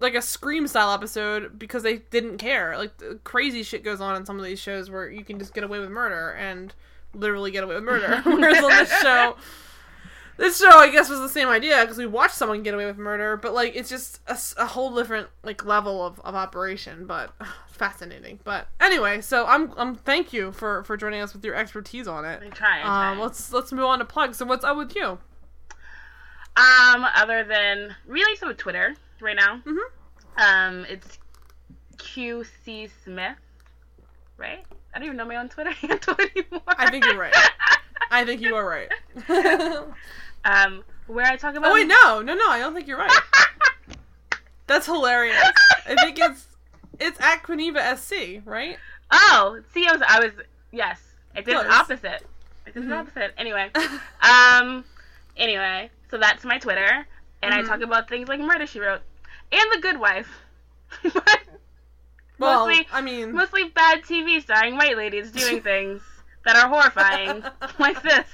like 0.00 0.14
a 0.14 0.22
scream 0.22 0.66
style 0.66 0.92
episode 0.92 1.58
because 1.58 1.82
they 1.82 1.98
didn't 1.98 2.38
care. 2.38 2.76
Like 2.76 2.98
the 2.98 3.18
crazy 3.24 3.62
shit 3.62 3.84
goes 3.84 4.00
on 4.00 4.16
in 4.16 4.26
some 4.26 4.38
of 4.38 4.44
these 4.44 4.58
shows 4.58 4.90
where 4.90 5.08
you 5.08 5.24
can 5.24 5.38
just 5.38 5.54
get 5.54 5.64
away 5.64 5.78
with 5.78 5.90
murder 5.90 6.30
and 6.32 6.74
literally 7.14 7.50
get 7.52 7.64
away 7.64 7.76
with 7.76 7.84
murder. 7.84 8.20
Whereas 8.24 8.62
on 8.62 8.70
this 8.70 8.90
show 9.02 9.36
this 10.36 10.58
show 10.58 10.78
i 10.78 10.90
guess 10.90 11.08
was 11.08 11.20
the 11.20 11.28
same 11.28 11.48
idea 11.48 11.80
because 11.82 11.96
we 11.98 12.06
watched 12.06 12.34
someone 12.34 12.62
get 12.62 12.74
away 12.74 12.86
with 12.86 12.98
murder 12.98 13.36
but 13.36 13.52
like 13.54 13.74
it's 13.76 13.88
just 13.88 14.20
a 14.28 14.66
whole 14.66 14.94
different 14.94 15.28
like 15.42 15.64
level 15.64 16.04
of, 16.04 16.18
of 16.20 16.34
operation 16.34 17.06
but 17.06 17.32
fascinating 17.68 18.38
but 18.44 18.68
anyway 18.80 19.20
so 19.20 19.46
i'm 19.46 19.72
i'm 19.76 19.94
thank 19.94 20.32
you 20.32 20.52
for 20.52 20.82
for 20.84 20.96
joining 20.96 21.20
us 21.20 21.32
with 21.34 21.44
your 21.44 21.54
expertise 21.54 22.06
on 22.08 22.24
it 22.24 22.40
I 22.44 22.48
try, 22.48 22.78
I 22.80 22.82
try. 22.82 23.10
um 23.12 23.20
let's 23.20 23.52
let's 23.52 23.72
move 23.72 23.84
on 23.84 23.98
to 24.00 24.04
plugs 24.04 24.38
so 24.38 24.46
what's 24.46 24.64
up 24.64 24.76
with 24.76 24.94
you 24.96 25.18
Um, 26.56 27.04
other 27.16 27.42
than 27.44 27.96
really 28.06 28.36
some 28.36 28.54
Twitter 28.54 28.94
right 29.20 29.34
now. 29.34 29.56
Mm-hmm. 29.66 30.40
Um, 30.40 30.86
it's 30.88 31.18
QC 31.96 32.88
Smith, 33.02 33.36
right? 34.36 34.64
I 34.94 34.98
don't 34.98 35.06
even 35.06 35.16
know 35.16 35.24
my 35.24 35.34
own 35.36 35.48
Twitter 35.48 35.70
handle 35.82 36.14
anymore. 36.20 36.62
I 36.68 36.90
think 36.90 37.04
you're 37.06 37.18
right. 37.18 37.34
i 38.10 38.24
think 38.24 38.40
you 38.40 38.54
are 38.54 38.68
right 38.68 38.88
um, 40.44 40.84
where 41.06 41.26
I 41.26 41.36
talk 41.36 41.54
about. 41.54 41.70
oh 41.70 41.74
wait 41.74 41.86
no 41.86 42.22
no 42.22 42.34
no 42.34 42.48
i 42.50 42.58
don't 42.58 42.74
think 42.74 42.86
you're 42.88 42.98
right 42.98 43.10
that's 44.66 44.86
hilarious 44.86 45.42
i 45.86 45.94
think 45.96 46.18
it's 46.18 46.46
it's 46.98 47.20
at 47.20 47.42
quiniva 47.42 47.96
sc 47.98 48.42
right 48.44 48.76
Oh, 49.16 49.60
see, 49.72 49.86
I 49.86 49.92
was, 49.92 50.02
I 50.08 50.18
was, 50.18 50.32
yes, 50.72 51.00
I 51.36 51.40
did 51.42 51.54
the 51.56 51.70
opposite. 51.72 52.26
I 52.66 52.70
did 52.70 52.82
Mhm. 52.82 52.88
the 52.88 52.96
opposite. 52.96 53.34
Anyway, 53.38 53.70
um, 54.22 54.84
anyway, 55.36 55.90
so 56.10 56.16
that's 56.18 56.42
my 56.44 56.58
Twitter, 56.58 57.06
and 57.42 57.54
Mhm. 57.54 57.58
I 57.58 57.62
talk 57.62 57.80
about 57.82 58.08
things 58.08 58.28
like 58.28 58.40
Murder 58.40 58.66
She 58.66 58.80
Wrote 58.80 59.02
and 59.52 59.72
The 59.72 59.78
Good 59.80 60.00
Wife. 60.00 60.28
but 61.12 61.40
well 62.38 62.66
Mostly- 62.66 62.88
i 62.92 63.00
mean 63.02 63.32
mostly 63.32 63.64
bad 63.68 64.02
TV 64.02 64.40
starring 64.42 64.76
white 64.76 64.96
ladies 64.96 65.30
doing 65.30 65.60
things 65.62 66.02
that 66.44 66.56
are 66.56 66.68
horrifying, 66.68 67.44
like 67.78 68.02
this. 68.02 68.26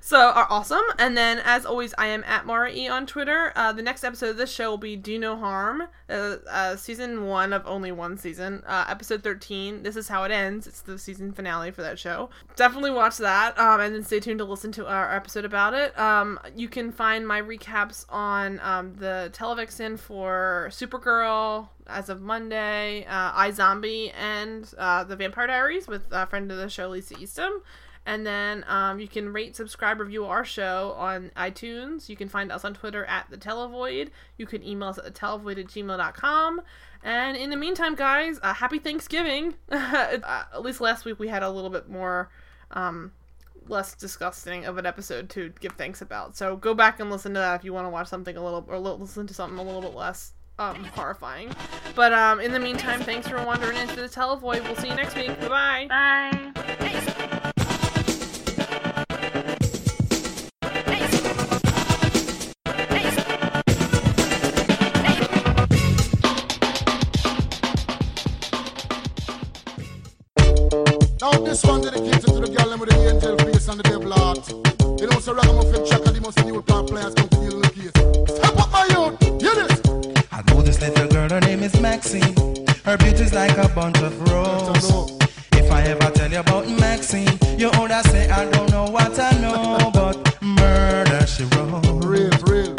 So 0.00 0.18
are 0.18 0.46
awesome. 0.50 0.84
And 1.00 1.16
then, 1.16 1.40
as 1.44 1.66
always, 1.66 1.92
I 1.98 2.06
am 2.06 2.22
at 2.24 2.46
Mara 2.46 2.70
E 2.72 2.86
on 2.86 3.06
Twitter. 3.06 3.52
Uh, 3.56 3.72
the 3.72 3.82
next 3.82 4.04
episode 4.04 4.30
of 4.30 4.36
this 4.36 4.52
show 4.52 4.70
will 4.70 4.78
be 4.78 4.94
Do 4.94 5.18
No 5.18 5.36
Harm, 5.36 5.82
uh, 6.08 6.36
uh, 6.48 6.76
season 6.76 7.26
one 7.26 7.52
of 7.52 7.66
only 7.66 7.90
one 7.90 8.16
season, 8.16 8.62
uh, 8.68 8.84
episode 8.88 9.24
13. 9.24 9.82
This 9.82 9.96
is 9.96 10.06
how 10.06 10.22
it 10.22 10.30
ends. 10.30 10.68
It's 10.68 10.80
the 10.80 10.96
season 10.96 11.32
finale 11.32 11.72
for 11.72 11.82
that 11.82 11.98
show. 11.98 12.30
Definitely 12.54 12.92
watch 12.92 13.16
that. 13.18 13.58
Um, 13.58 13.80
and 13.80 13.94
then 13.94 14.04
stay 14.04 14.20
tuned 14.20 14.38
to 14.38 14.44
listen 14.44 14.70
to 14.72 14.86
our 14.86 15.12
episode 15.12 15.44
about 15.44 15.74
it. 15.74 15.98
Um, 15.98 16.38
you 16.54 16.68
can 16.68 16.92
find 16.92 17.26
my 17.26 17.42
recaps 17.42 18.06
on 18.08 18.60
um, 18.60 18.94
the 18.94 19.30
Televixen 19.34 19.98
for 19.98 20.68
Supergirl 20.70 21.68
as 21.88 22.08
of 22.08 22.20
Monday, 22.20 23.04
uh, 23.06 23.32
iZombie, 23.32 24.12
and 24.16 24.72
uh, 24.78 25.04
the 25.04 25.16
Vampire 25.16 25.46
Diaries 25.48 25.88
with 25.88 26.02
a 26.12 26.26
friend 26.26 26.50
of 26.50 26.58
the 26.58 26.68
show, 26.68 26.88
Lisa 26.88 27.18
Eastham. 27.18 27.62
And 28.06 28.24
then 28.24 28.64
um, 28.68 29.00
you 29.00 29.08
can 29.08 29.32
rate, 29.32 29.56
subscribe, 29.56 29.98
review 29.98 30.24
our 30.26 30.44
show 30.44 30.94
on 30.96 31.32
iTunes. 31.36 32.08
You 32.08 32.16
can 32.16 32.28
find 32.28 32.52
us 32.52 32.64
on 32.64 32.72
Twitter 32.72 33.04
at 33.04 33.28
the 33.30 33.36
Televoid. 33.36 34.10
You 34.38 34.46
can 34.46 34.62
email 34.62 34.88
us 34.88 34.98
at 34.98 35.12
televoid 35.12 35.58
at 35.58 35.66
gmail.com. 35.66 36.62
And 37.02 37.36
in 37.36 37.50
the 37.50 37.56
meantime, 37.56 37.96
guys, 37.96 38.38
uh, 38.42 38.54
happy 38.54 38.78
Thanksgiving. 38.78 39.54
uh, 39.70 40.18
at 40.22 40.62
least 40.62 40.80
last 40.80 41.04
week 41.04 41.18
we 41.18 41.26
had 41.26 41.42
a 41.42 41.50
little 41.50 41.68
bit 41.68 41.88
more, 41.88 42.30
um, 42.70 43.10
less 43.66 43.94
disgusting 43.96 44.64
of 44.64 44.78
an 44.78 44.86
episode 44.86 45.28
to 45.30 45.52
give 45.58 45.72
thanks 45.72 46.00
about. 46.00 46.36
So 46.36 46.56
go 46.56 46.74
back 46.74 47.00
and 47.00 47.10
listen 47.10 47.34
to 47.34 47.40
that 47.40 47.56
if 47.56 47.64
you 47.64 47.72
want 47.72 47.86
to 47.86 47.90
watch 47.90 48.06
something 48.06 48.36
a 48.36 48.42
little, 48.42 48.64
or 48.68 48.78
li- 48.78 48.96
listen 49.00 49.26
to 49.26 49.34
something 49.34 49.58
a 49.58 49.62
little 49.62 49.82
bit 49.82 49.94
less 49.94 50.32
um, 50.60 50.84
horrifying. 50.84 51.50
But 51.96 52.12
um, 52.12 52.38
in 52.38 52.52
the 52.52 52.60
meantime, 52.60 53.00
thanks 53.00 53.26
for 53.26 53.44
wandering 53.44 53.76
into 53.78 53.96
the 53.96 54.08
Televoid. 54.08 54.62
We'll 54.62 54.76
see 54.76 54.88
you 54.90 54.94
next 54.94 55.16
week. 55.16 55.38
Bye 55.40 55.88
bye 55.88 56.52
bye. 56.54 57.12
Now 71.26 71.40
this 71.40 71.64
one 71.64 71.80
dedicated 71.80 72.22
to 72.22 72.38
the 72.38 72.46
girl 72.46 72.70
them 72.70 72.78
with 72.78 72.88
the 72.90 73.10
angel 73.10 73.36
face 73.38 73.66
and 73.66 73.80
the 73.80 73.82
devil 73.82 74.12
heart. 74.12 74.46
You 75.00 75.08
know, 75.08 75.18
so 75.18 75.34
ragamuffin 75.34 75.84
checker, 75.84 76.12
the 76.12 76.20
most 76.20 76.38
new 76.44 76.62
plant 76.62 76.88
players 76.88 77.14
come 77.14 77.28
to 77.28 77.36
deal 77.42 77.58
with 77.58 77.66
the 77.66 77.82
case. 77.82 78.36
Step 78.36 78.56
up 78.56 78.70
my 78.70 78.86
youth, 78.94 79.18
hear 79.42 79.56
this. 79.58 79.74
I 80.30 80.42
know 80.46 80.62
this 80.62 80.80
little 80.80 81.08
girl, 81.08 81.28
her 81.28 81.40
name 81.40 81.64
is 81.64 81.74
Maxine. 81.80 82.32
Her 82.84 82.96
beauty's 82.96 83.34
like 83.34 83.58
a 83.58 83.68
bunch 83.74 83.98
of 84.02 84.14
roses. 84.30 85.18
If 85.50 85.68
I 85.72 85.82
ever 85.90 86.12
tell 86.12 86.30
you 86.30 86.38
about 86.38 86.68
Maxine, 86.68 87.36
you 87.58 87.70
oughta 87.70 88.06
say 88.10 88.30
I 88.30 88.48
don't 88.48 88.70
know 88.70 88.84
what 88.84 89.18
I 89.18 89.32
know, 89.40 89.90
but 89.94 90.40
murder 90.40 91.26
she 91.26 91.42
wrote, 91.56 92.04
Real, 92.06 92.30
real. 92.46 92.76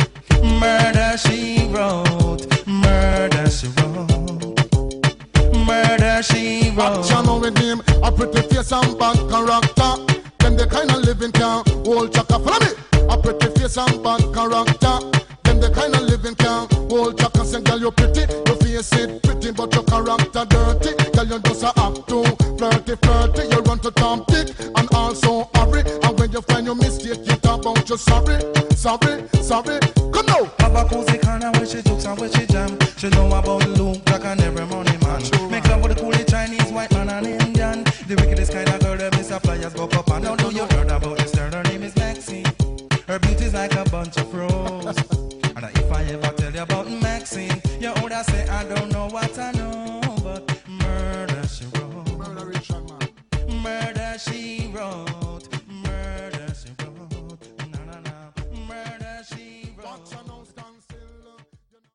murder 0.58 1.18
she 1.18 1.68
wrote, 1.68 2.48
murder 2.66 3.50
she 3.50 3.68
wrote, 3.76 5.68
murder 5.68 6.24
she 6.24 6.62
wrote 6.62 6.67
action 6.80 7.40
with 7.40 7.58
him. 7.58 7.82
A 8.04 8.12
pretty 8.12 8.42
face 8.48 8.72
and 8.72 8.98
bad 8.98 9.18
character. 9.30 9.92
Then 10.40 10.56
the 10.56 10.68
kind 10.70 10.92
of 10.92 11.04
living 11.04 11.32
can 11.32 11.64
hold 11.86 12.14
chaka. 12.14 12.40
Follow 12.40 12.60
me. 12.60 12.72
A 13.10 13.18
pretty 13.18 13.48
face 13.60 13.78
and 13.78 14.04
bad 14.04 14.22
character. 14.34 15.00
Then 15.44 15.60
the 15.60 15.72
kind 15.74 15.96
of 15.96 16.02
living 16.04 16.36
can 16.36 16.68
hold 16.90 17.18
chaka. 17.18 17.46
Say, 17.46 17.62
girl, 17.62 17.80
you're 17.80 17.92
pretty. 17.92 18.22
Your 18.46 18.56
face 18.58 18.94
it 18.94 19.24
pretty, 19.24 19.52
but 19.52 19.74
your 19.74 19.84
character 19.84 20.46
dirty. 20.46 20.92
Girl, 21.14 21.26
you 21.26 21.40
just 21.40 21.64
a 21.64 21.74
act 21.80 22.08
too 22.08 22.24
flirty, 22.58 22.96
flirty. 22.96 23.44
You 23.48 23.62
run 23.62 23.80
to 23.80 23.92
Tom 23.92 24.24
Dick 24.28 24.54
and 24.60 24.88
also 24.94 25.50
hurry. 25.56 25.82
And 26.04 26.20
when 26.20 26.32
you 26.32 26.42
find 26.42 26.66
your 26.66 26.76
mistake, 26.76 27.20
you 27.26 27.36
talk 27.38 27.62
about 27.62 27.88
your 27.88 27.98
sorry, 27.98 28.42
sorry, 28.76 29.28
sorry. 29.42 29.80
Come 30.12 30.26
now. 30.26 30.46
Have 30.60 30.76
a 30.76 30.86
cozy 30.86 31.18
kind 31.20 31.44
of 31.44 31.56
when 31.56 31.68
she 31.68 31.82
jokes 31.82 32.06
and 32.06 32.20
where 32.20 32.32
she 32.32 32.46
jam. 32.48 32.78
She 32.98 33.10
know 33.10 33.28
about 33.28 33.67